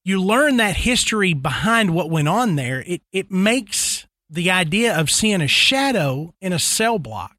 you 0.03 0.21
learn 0.21 0.57
that 0.57 0.75
history 0.75 1.33
behind 1.33 1.95
what 1.95 2.11
went 2.11 2.27
on 2.27 2.55
there. 2.57 2.83
It 2.85 3.01
it 3.11 3.31
makes 3.31 3.90
the 4.31 4.49
idea 4.49 4.97
of 4.97 5.11
seeing 5.11 5.41
a 5.41 5.47
shadow 5.47 6.33
in 6.41 6.53
a 6.53 6.59
cell 6.59 6.97
block 6.97 7.35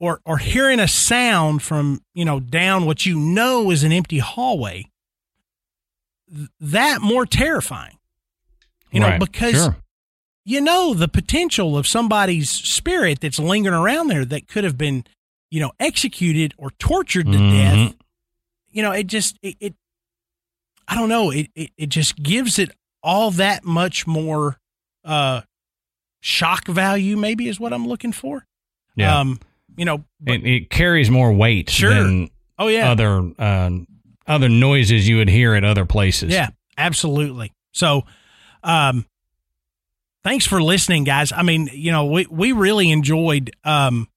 or 0.00 0.20
or 0.26 0.38
hearing 0.38 0.80
a 0.80 0.88
sound 0.88 1.62
from 1.62 2.02
you 2.12 2.24
know 2.24 2.40
down 2.40 2.84
what 2.84 3.06
you 3.06 3.18
know 3.18 3.70
is 3.70 3.84
an 3.84 3.92
empty 3.92 4.18
hallway 4.18 4.84
th- 6.34 6.48
that 6.60 7.00
more 7.00 7.24
terrifying 7.24 7.96
you 8.90 9.00
know 9.00 9.08
right. 9.08 9.20
because 9.20 9.54
sure. 9.54 9.76
you 10.44 10.60
know 10.60 10.92
the 10.92 11.08
potential 11.08 11.78
of 11.78 11.86
somebody's 11.86 12.50
spirit 12.50 13.20
that's 13.20 13.38
lingering 13.38 13.74
around 13.74 14.08
there 14.08 14.24
that 14.24 14.48
could 14.48 14.64
have 14.64 14.76
been 14.76 15.04
you 15.50 15.60
know 15.60 15.70
executed 15.78 16.52
or 16.58 16.72
tortured 16.72 17.26
to 17.26 17.38
mm-hmm. 17.38 17.84
death 17.86 17.94
you 18.70 18.82
know 18.82 18.92
it 18.92 19.06
just 19.06 19.38
it, 19.40 19.56
it 19.60 19.74
i 20.88 20.96
don't 20.96 21.08
know 21.08 21.30
it, 21.30 21.48
it 21.54 21.70
it 21.78 21.88
just 21.88 22.20
gives 22.22 22.58
it 22.58 22.70
all 23.04 23.30
that 23.30 23.64
much 23.64 24.04
more 24.04 24.58
uh 25.04 25.40
shock 26.26 26.66
value, 26.66 27.16
maybe 27.16 27.48
is 27.48 27.60
what 27.60 27.72
I'm 27.72 27.86
looking 27.86 28.12
for. 28.12 28.44
Yeah. 28.96 29.20
Um, 29.20 29.38
you 29.76 29.84
know, 29.84 30.04
it, 30.26 30.44
it, 30.44 30.70
carries 30.70 31.10
more 31.10 31.32
weight 31.32 31.70
sure. 31.70 31.94
than 31.94 32.30
oh 32.58 32.66
yeah 32.68 32.90
other 32.90 33.30
uh, 33.38 33.70
other 34.26 34.48
noises 34.48 35.08
you 35.08 35.18
would 35.18 35.28
hear 35.28 35.54
at 35.54 35.64
other 35.64 35.84
places. 35.84 36.32
Yeah, 36.32 36.48
absolutely. 36.76 37.52
So, 37.72 38.02
um, 38.64 39.06
thanks 40.24 40.46
for 40.46 40.60
listening, 40.62 41.04
guys. 41.04 41.30
I 41.30 41.42
mean, 41.42 41.68
you 41.72 41.92
know, 41.92 42.06
we, 42.06 42.26
we 42.28 42.52
really 42.52 42.90
enjoyed 42.90 43.54
um, 43.64 44.08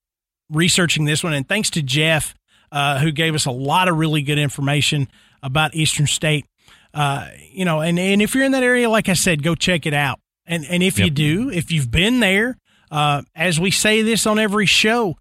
researching 0.50 1.06
this 1.06 1.24
one. 1.24 1.34
And 1.34 1.48
thanks 1.48 1.70
to 1.72 1.84
Jeff, 1.84 2.34
uh, 2.72 3.00
who 3.00 3.12
gave 3.12 3.36
us 3.36 3.46
a 3.46 3.52
lot 3.52 3.90
of 3.90 3.98
really 3.98 4.22
good 4.22 4.40
information 4.40 5.10
about 5.44 5.76
Eastern 5.76 6.08
State. 6.08 6.46
Uh, 6.94 7.28
you 7.52 7.66
know, 7.66 7.82
and, 7.82 8.00
and 8.00 8.22
if 8.22 8.34
you're 8.34 8.46
in 8.46 8.54
that 8.54 8.64
area, 8.64 8.90
like 8.90 9.10
I 9.10 9.14
said, 9.14 9.44
go 9.44 9.54
check 9.54 9.86
it 9.86 9.94
out. 9.94 10.20
And, 10.50 10.66
and 10.66 10.84
if 10.84 10.98
yep. 10.98 11.06
you 11.06 11.12
do, 11.12 11.50
if 11.50 11.72
you've 11.72 11.92
been 11.92 12.20
there, 12.20 12.58
uh, 12.92 13.22
as 13.36 13.60
we 13.60 13.72
say 13.72 14.02
this 14.02 14.26
on 14.26 14.40
every 14.40 14.66
show, 14.66 15.16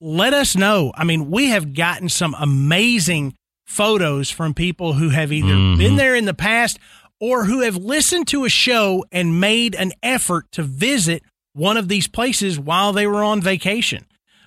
let 0.00 0.34
us 0.34 0.54
know. 0.54 0.92
I 0.94 1.04
mean, 1.04 1.30
we 1.30 1.48
have 1.48 1.74
gotten 1.74 2.10
some 2.10 2.36
amazing 2.38 3.34
photos 3.64 4.30
from 4.30 4.54
people 4.54 4.92
who 4.92 5.08
have 5.08 5.32
either 5.32 5.48
mm-hmm. 5.48 5.78
been 5.78 5.96
there 5.96 6.14
in 6.14 6.26
the 6.26 6.34
past 6.34 6.78
or 7.18 7.46
who 7.46 7.62
have 7.62 7.76
listened 7.76 8.28
to 8.28 8.44
a 8.44 8.50
show 8.50 9.04
and 9.10 9.40
made 9.40 9.74
an 9.74 9.92
effort 10.02 10.52
to 10.52 10.62
visit 10.62 11.22
one 11.54 11.78
of 11.78 11.88
these 11.88 12.06
places 12.06 12.60
while 12.60 12.92
they 12.92 13.06
were 13.06 13.24
on 13.24 13.40
vacation. 13.40 14.04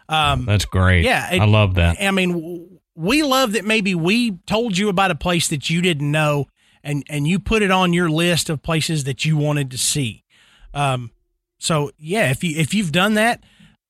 Um, 0.07 0.45
That's 0.45 0.65
great. 0.65 1.03
Yeah, 1.03 1.33
it, 1.33 1.41
I 1.41 1.45
love 1.45 1.75
that. 1.75 1.97
I 1.99 2.11
mean, 2.11 2.79
we 2.95 3.23
love 3.23 3.53
that 3.53 3.65
maybe 3.65 3.95
we 3.95 4.37
told 4.45 4.77
you 4.77 4.89
about 4.89 5.09
a 5.09 5.15
place 5.15 5.47
that 5.47 5.69
you 5.69 5.81
didn't 5.81 6.11
know, 6.11 6.45
and 6.83 7.03
and 7.09 7.27
you 7.27 7.39
put 7.39 7.61
it 7.61 7.71
on 7.71 7.93
your 7.93 8.09
list 8.09 8.49
of 8.49 8.61
places 8.61 9.03
that 9.05 9.25
you 9.25 9.37
wanted 9.37 9.71
to 9.71 9.77
see. 9.77 10.23
Um, 10.73 11.11
so 11.59 11.91
yeah, 11.97 12.29
if 12.31 12.43
you 12.43 12.57
if 12.57 12.73
you've 12.73 12.91
done 12.91 13.15
that, 13.15 13.43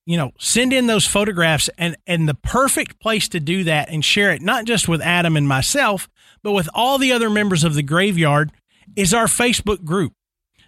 you 0.05 0.17
know, 0.17 0.31
send 0.39 0.73
in 0.73 0.87
those 0.87 1.05
photographs, 1.05 1.69
and 1.77 1.95
and 2.07 2.27
the 2.27 2.33
perfect 2.33 2.99
place 2.99 3.27
to 3.29 3.39
do 3.39 3.63
that 3.65 3.89
and 3.89 4.03
share 4.03 4.31
it 4.31 4.41
not 4.41 4.65
just 4.65 4.87
with 4.87 5.01
Adam 5.01 5.37
and 5.37 5.47
myself, 5.47 6.09
but 6.41 6.53
with 6.53 6.69
all 6.73 6.97
the 6.97 7.11
other 7.11 7.29
members 7.29 7.63
of 7.63 7.75
the 7.75 7.83
graveyard 7.83 8.51
is 8.95 9.13
our 9.13 9.27
Facebook 9.27 9.83
group. 9.83 10.13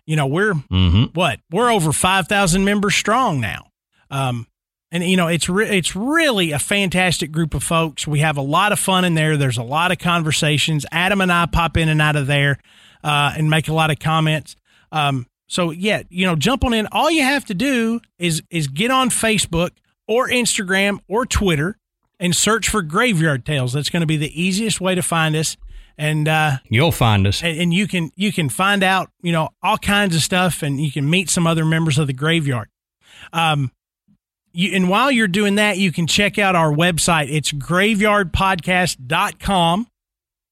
You 0.05 0.15
know, 0.15 0.27
we're 0.27 0.53
mm-hmm. 0.53 1.05
what 1.13 1.39
we're 1.49 1.71
over 1.71 1.91
five 1.91 2.27
thousand 2.27 2.65
members 2.65 2.95
strong 2.95 3.41
now. 3.41 3.67
Um, 4.09 4.45
and 4.91 5.03
you 5.03 5.17
know 5.17 5.27
it's 5.27 5.47
re- 5.47 5.69
it's 5.69 5.95
really 5.95 6.51
a 6.51 6.59
fantastic 6.59 7.31
group 7.31 7.53
of 7.53 7.63
folks. 7.63 8.05
We 8.05 8.19
have 8.19 8.37
a 8.37 8.41
lot 8.41 8.71
of 8.71 8.79
fun 8.79 9.05
in 9.05 9.13
there. 9.13 9.37
There's 9.37 9.57
a 9.57 9.63
lot 9.63 9.91
of 9.91 9.99
conversations. 9.99 10.85
Adam 10.91 11.21
and 11.21 11.31
I 11.31 11.45
pop 11.45 11.77
in 11.77 11.89
and 11.89 12.01
out 12.01 12.15
of 12.15 12.27
there 12.27 12.59
uh, 13.03 13.33
and 13.35 13.49
make 13.49 13.67
a 13.67 13.73
lot 13.73 13.91
of 13.91 13.99
comments. 13.99 14.55
Um, 14.91 15.27
so 15.47 15.71
yeah, 15.71 16.03
you 16.09 16.25
know, 16.25 16.35
jump 16.35 16.63
on 16.63 16.73
in. 16.73 16.87
All 16.91 17.09
you 17.09 17.23
have 17.23 17.45
to 17.45 17.53
do 17.53 18.01
is 18.19 18.41
is 18.49 18.67
get 18.67 18.91
on 18.91 19.09
Facebook 19.09 19.71
or 20.07 20.27
Instagram 20.27 20.99
or 21.07 21.25
Twitter 21.25 21.77
and 22.19 22.35
search 22.35 22.69
for 22.69 22.81
Graveyard 22.81 23.45
Tales. 23.45 23.73
That's 23.73 23.89
going 23.89 24.01
to 24.01 24.07
be 24.07 24.17
the 24.17 24.41
easiest 24.41 24.81
way 24.81 24.95
to 24.95 25.01
find 25.01 25.35
us 25.35 25.57
and 25.97 26.27
uh, 26.27 26.57
you'll 26.69 26.91
find 26.91 27.27
us 27.27 27.43
and, 27.43 27.59
and, 27.59 27.73
you 27.73 27.87
can 27.87 28.11
you 28.15 28.31
can 28.31 28.49
find 28.49 28.83
out 28.83 29.09
you 29.21 29.31
know 29.31 29.49
all 29.61 29.77
kinds 29.77 30.15
of 30.15 30.21
stuff 30.21 30.63
and 30.63 30.79
you 30.79 30.91
can 30.91 31.09
meet 31.09 31.29
some 31.29 31.45
other 31.45 31.65
members 31.65 31.97
of 31.97 32.07
the 32.07 32.13
graveyard 32.13 32.69
um 33.33 33.71
you, 34.53 34.75
and 34.75 34.89
while 34.89 35.11
you're 35.11 35.27
doing 35.27 35.55
that 35.55 35.77
you 35.77 35.91
can 35.91 36.07
check 36.07 36.39
out 36.39 36.55
our 36.55 36.71
website. 36.71 37.27
It's 37.29 37.51
graveyardpodcast.com 37.51 39.87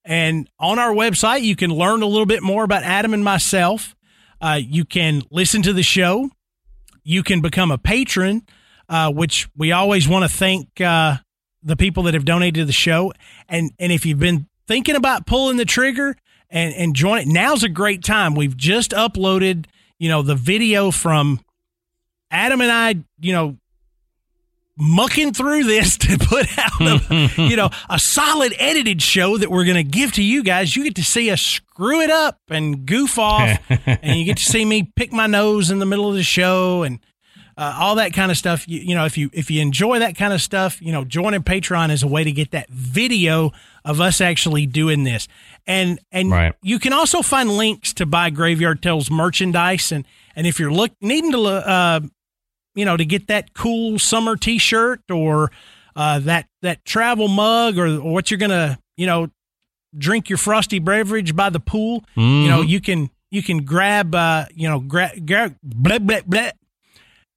and 0.04 0.50
on 0.58 0.78
our 0.78 0.92
website 0.92 1.40
you 1.42 1.56
can 1.56 1.70
learn 1.70 2.02
a 2.02 2.06
little 2.06 2.26
bit 2.26 2.42
more 2.42 2.64
about 2.64 2.82
adam 2.82 3.14
and 3.14 3.24
myself. 3.24 3.96
Uh, 4.40 4.60
you 4.62 4.84
can 4.84 5.22
listen 5.30 5.62
to 5.62 5.72
the 5.72 5.82
show. 5.82 6.28
You 7.02 7.22
can 7.22 7.40
become 7.40 7.70
a 7.70 7.78
patron 7.78 8.42
uh, 8.90 9.10
which 9.10 9.48
we 9.56 9.72
always 9.72 10.08
want 10.08 10.24
to 10.24 10.28
thank 10.28 10.80
uh, 10.80 11.16
the 11.62 11.76
people 11.76 12.02
that 12.02 12.14
have 12.14 12.24
donated 12.24 12.56
to 12.56 12.64
the 12.64 12.72
show. 12.72 13.12
And 13.48 13.70
and 13.78 13.92
if 13.92 14.04
you've 14.04 14.18
been 14.18 14.48
thinking 14.66 14.96
about 14.96 15.26
pulling 15.26 15.56
the 15.56 15.64
trigger 15.64 16.16
and, 16.50 16.74
and 16.74 16.94
join 16.94 17.20
it, 17.20 17.28
now's 17.28 17.62
a 17.62 17.68
great 17.68 18.02
time. 18.02 18.34
We've 18.34 18.56
just 18.56 18.90
uploaded, 18.90 19.66
you 19.98 20.08
know, 20.08 20.22
the 20.22 20.34
video 20.34 20.90
from 20.90 21.40
Adam 22.32 22.60
and 22.60 22.72
I, 22.72 22.96
you 23.20 23.32
know, 23.32 23.56
mucking 24.80 25.32
through 25.32 25.64
this 25.64 25.96
to 25.98 26.18
put 26.18 26.46
out 26.58 26.80
a, 26.80 27.30
you 27.48 27.56
know 27.56 27.70
a 27.88 27.98
solid 27.98 28.54
edited 28.58 29.02
show 29.02 29.36
that 29.36 29.50
we're 29.50 29.64
going 29.64 29.76
to 29.76 29.84
give 29.84 30.12
to 30.12 30.22
you 30.22 30.42
guys 30.42 30.74
you 30.74 30.84
get 30.84 30.96
to 30.96 31.04
see 31.04 31.30
us 31.30 31.40
screw 31.40 32.00
it 32.00 32.10
up 32.10 32.38
and 32.48 32.86
goof 32.86 33.18
off 33.18 33.58
and 33.86 34.18
you 34.18 34.24
get 34.24 34.36
to 34.36 34.44
see 34.44 34.64
me 34.64 34.90
pick 34.96 35.12
my 35.12 35.26
nose 35.26 35.70
in 35.70 35.78
the 35.78 35.86
middle 35.86 36.08
of 36.08 36.14
the 36.14 36.22
show 36.22 36.82
and 36.82 36.98
uh, 37.56 37.76
all 37.78 37.96
that 37.96 38.14
kind 38.14 38.30
of 38.30 38.38
stuff 38.38 38.66
you, 38.66 38.80
you 38.80 38.94
know 38.94 39.04
if 39.04 39.18
you 39.18 39.28
if 39.32 39.50
you 39.50 39.60
enjoy 39.60 39.98
that 39.98 40.16
kind 40.16 40.32
of 40.32 40.40
stuff 40.40 40.80
you 40.80 40.92
know 40.92 41.04
joining 41.04 41.42
patreon 41.42 41.90
is 41.90 42.02
a 42.02 42.08
way 42.08 42.24
to 42.24 42.32
get 42.32 42.52
that 42.52 42.68
video 42.70 43.52
of 43.84 44.00
us 44.00 44.20
actually 44.20 44.66
doing 44.66 45.04
this. 45.04 45.28
And 45.66 45.98
and 46.10 46.30
right. 46.30 46.54
you 46.62 46.78
can 46.78 46.92
also 46.92 47.22
find 47.22 47.50
links 47.50 47.92
to 47.94 48.06
buy 48.06 48.30
Graveyard 48.30 48.82
Tales 48.82 49.10
merchandise 49.10 49.92
and 49.92 50.06
and 50.36 50.46
if 50.46 50.58
you're 50.58 50.72
look 50.72 50.92
needing 51.00 51.32
to 51.32 51.40
uh 51.42 52.00
you 52.74 52.84
know 52.84 52.96
to 52.96 53.04
get 53.04 53.26
that 53.28 53.54
cool 53.54 53.98
summer 53.98 54.36
t-shirt 54.36 55.02
or 55.10 55.50
uh 55.96 56.18
that 56.20 56.46
that 56.62 56.84
travel 56.84 57.28
mug 57.28 57.78
or, 57.78 57.86
or 57.86 58.12
what 58.12 58.30
you're 58.30 58.38
going 58.38 58.50
to, 58.50 58.78
you 58.96 59.06
know, 59.06 59.28
drink 59.96 60.28
your 60.28 60.38
frosty 60.38 60.78
beverage 60.78 61.34
by 61.34 61.50
the 61.50 61.60
pool, 61.60 62.00
mm-hmm. 62.16 62.20
you 62.20 62.48
know, 62.48 62.60
mm-hmm. 62.60 62.68
you 62.68 62.80
can 62.80 63.10
you 63.30 63.42
can 63.42 63.64
grab 63.64 64.14
uh 64.14 64.44
you 64.54 64.68
know 64.68 64.80
grab 64.80 65.26
gra- 65.26 65.54
blah, 65.62 65.98
blah, 65.98 66.20
blah. 66.26 66.50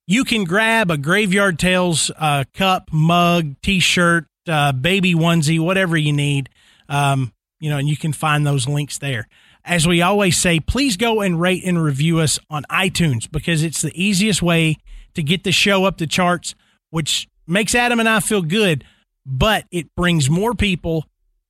you 0.07 0.23
can 0.23 0.43
grab 0.43 0.91
a 0.91 0.97
Graveyard 0.97 1.57
Tales 1.57 2.11
uh, 2.17 2.43
cup, 2.53 2.89
mug, 2.91 3.55
t-shirt, 3.61 4.25
uh, 4.47 4.71
baby 4.73 5.13
onesie, 5.13 5.59
whatever 5.59 5.95
you 5.95 6.13
need. 6.13 6.49
Um, 6.89 7.31
you 7.59 7.69
know, 7.69 7.77
and 7.77 7.87
you 7.87 7.95
can 7.95 8.11
find 8.11 8.45
those 8.45 8.67
links 8.67 8.97
there. 8.97 9.27
As 9.63 9.87
we 9.87 10.01
always 10.01 10.35
say, 10.37 10.59
please 10.59 10.97
go 10.97 11.21
and 11.21 11.39
rate 11.39 11.63
and 11.63 11.81
review 11.81 12.19
us 12.19 12.37
on 12.49 12.63
iTunes 12.69 13.31
because 13.31 13.63
it's 13.63 13.81
the 13.81 13.93
easiest 13.95 14.41
way 14.41 14.75
to 15.15 15.23
get 15.23 15.43
the 15.43 15.51
show 15.51 15.85
up 15.85 15.97
the 15.97 16.07
charts, 16.07 16.55
which 16.89 17.27
makes 17.47 17.75
Adam 17.75 17.99
and 17.99 18.09
I 18.09 18.19
feel 18.19 18.41
good, 18.41 18.83
but 19.25 19.65
it 19.71 19.93
brings 19.95 20.29
more 20.29 20.53
people 20.53 21.05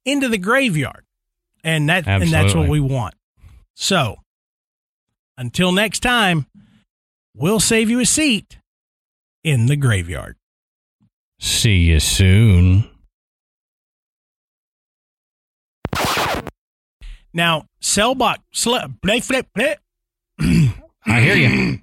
into 0.05 0.29
the 0.29 0.37
graveyard. 0.37 1.05
And 1.63 1.89
that 1.89 2.07
Absolutely. 2.07 2.23
and 2.25 2.33
that's 2.33 2.55
what 2.55 2.67
we 2.67 2.79
want. 2.79 3.15
So, 3.75 4.17
until 5.37 5.71
next 5.71 6.01
time, 6.01 6.45
we'll 7.35 7.59
save 7.59 7.89
you 7.89 7.99
a 7.99 8.05
seat 8.05 8.59
in 9.43 9.67
the 9.67 9.75
graveyard. 9.75 10.35
See 11.39 11.77
you 11.77 11.99
soon. 11.99 12.89
Now, 17.33 17.65
Cellbot, 17.81 18.37
sl-. 18.53 18.75
I 21.05 21.19
hear 21.19 21.35
you. 21.35 21.79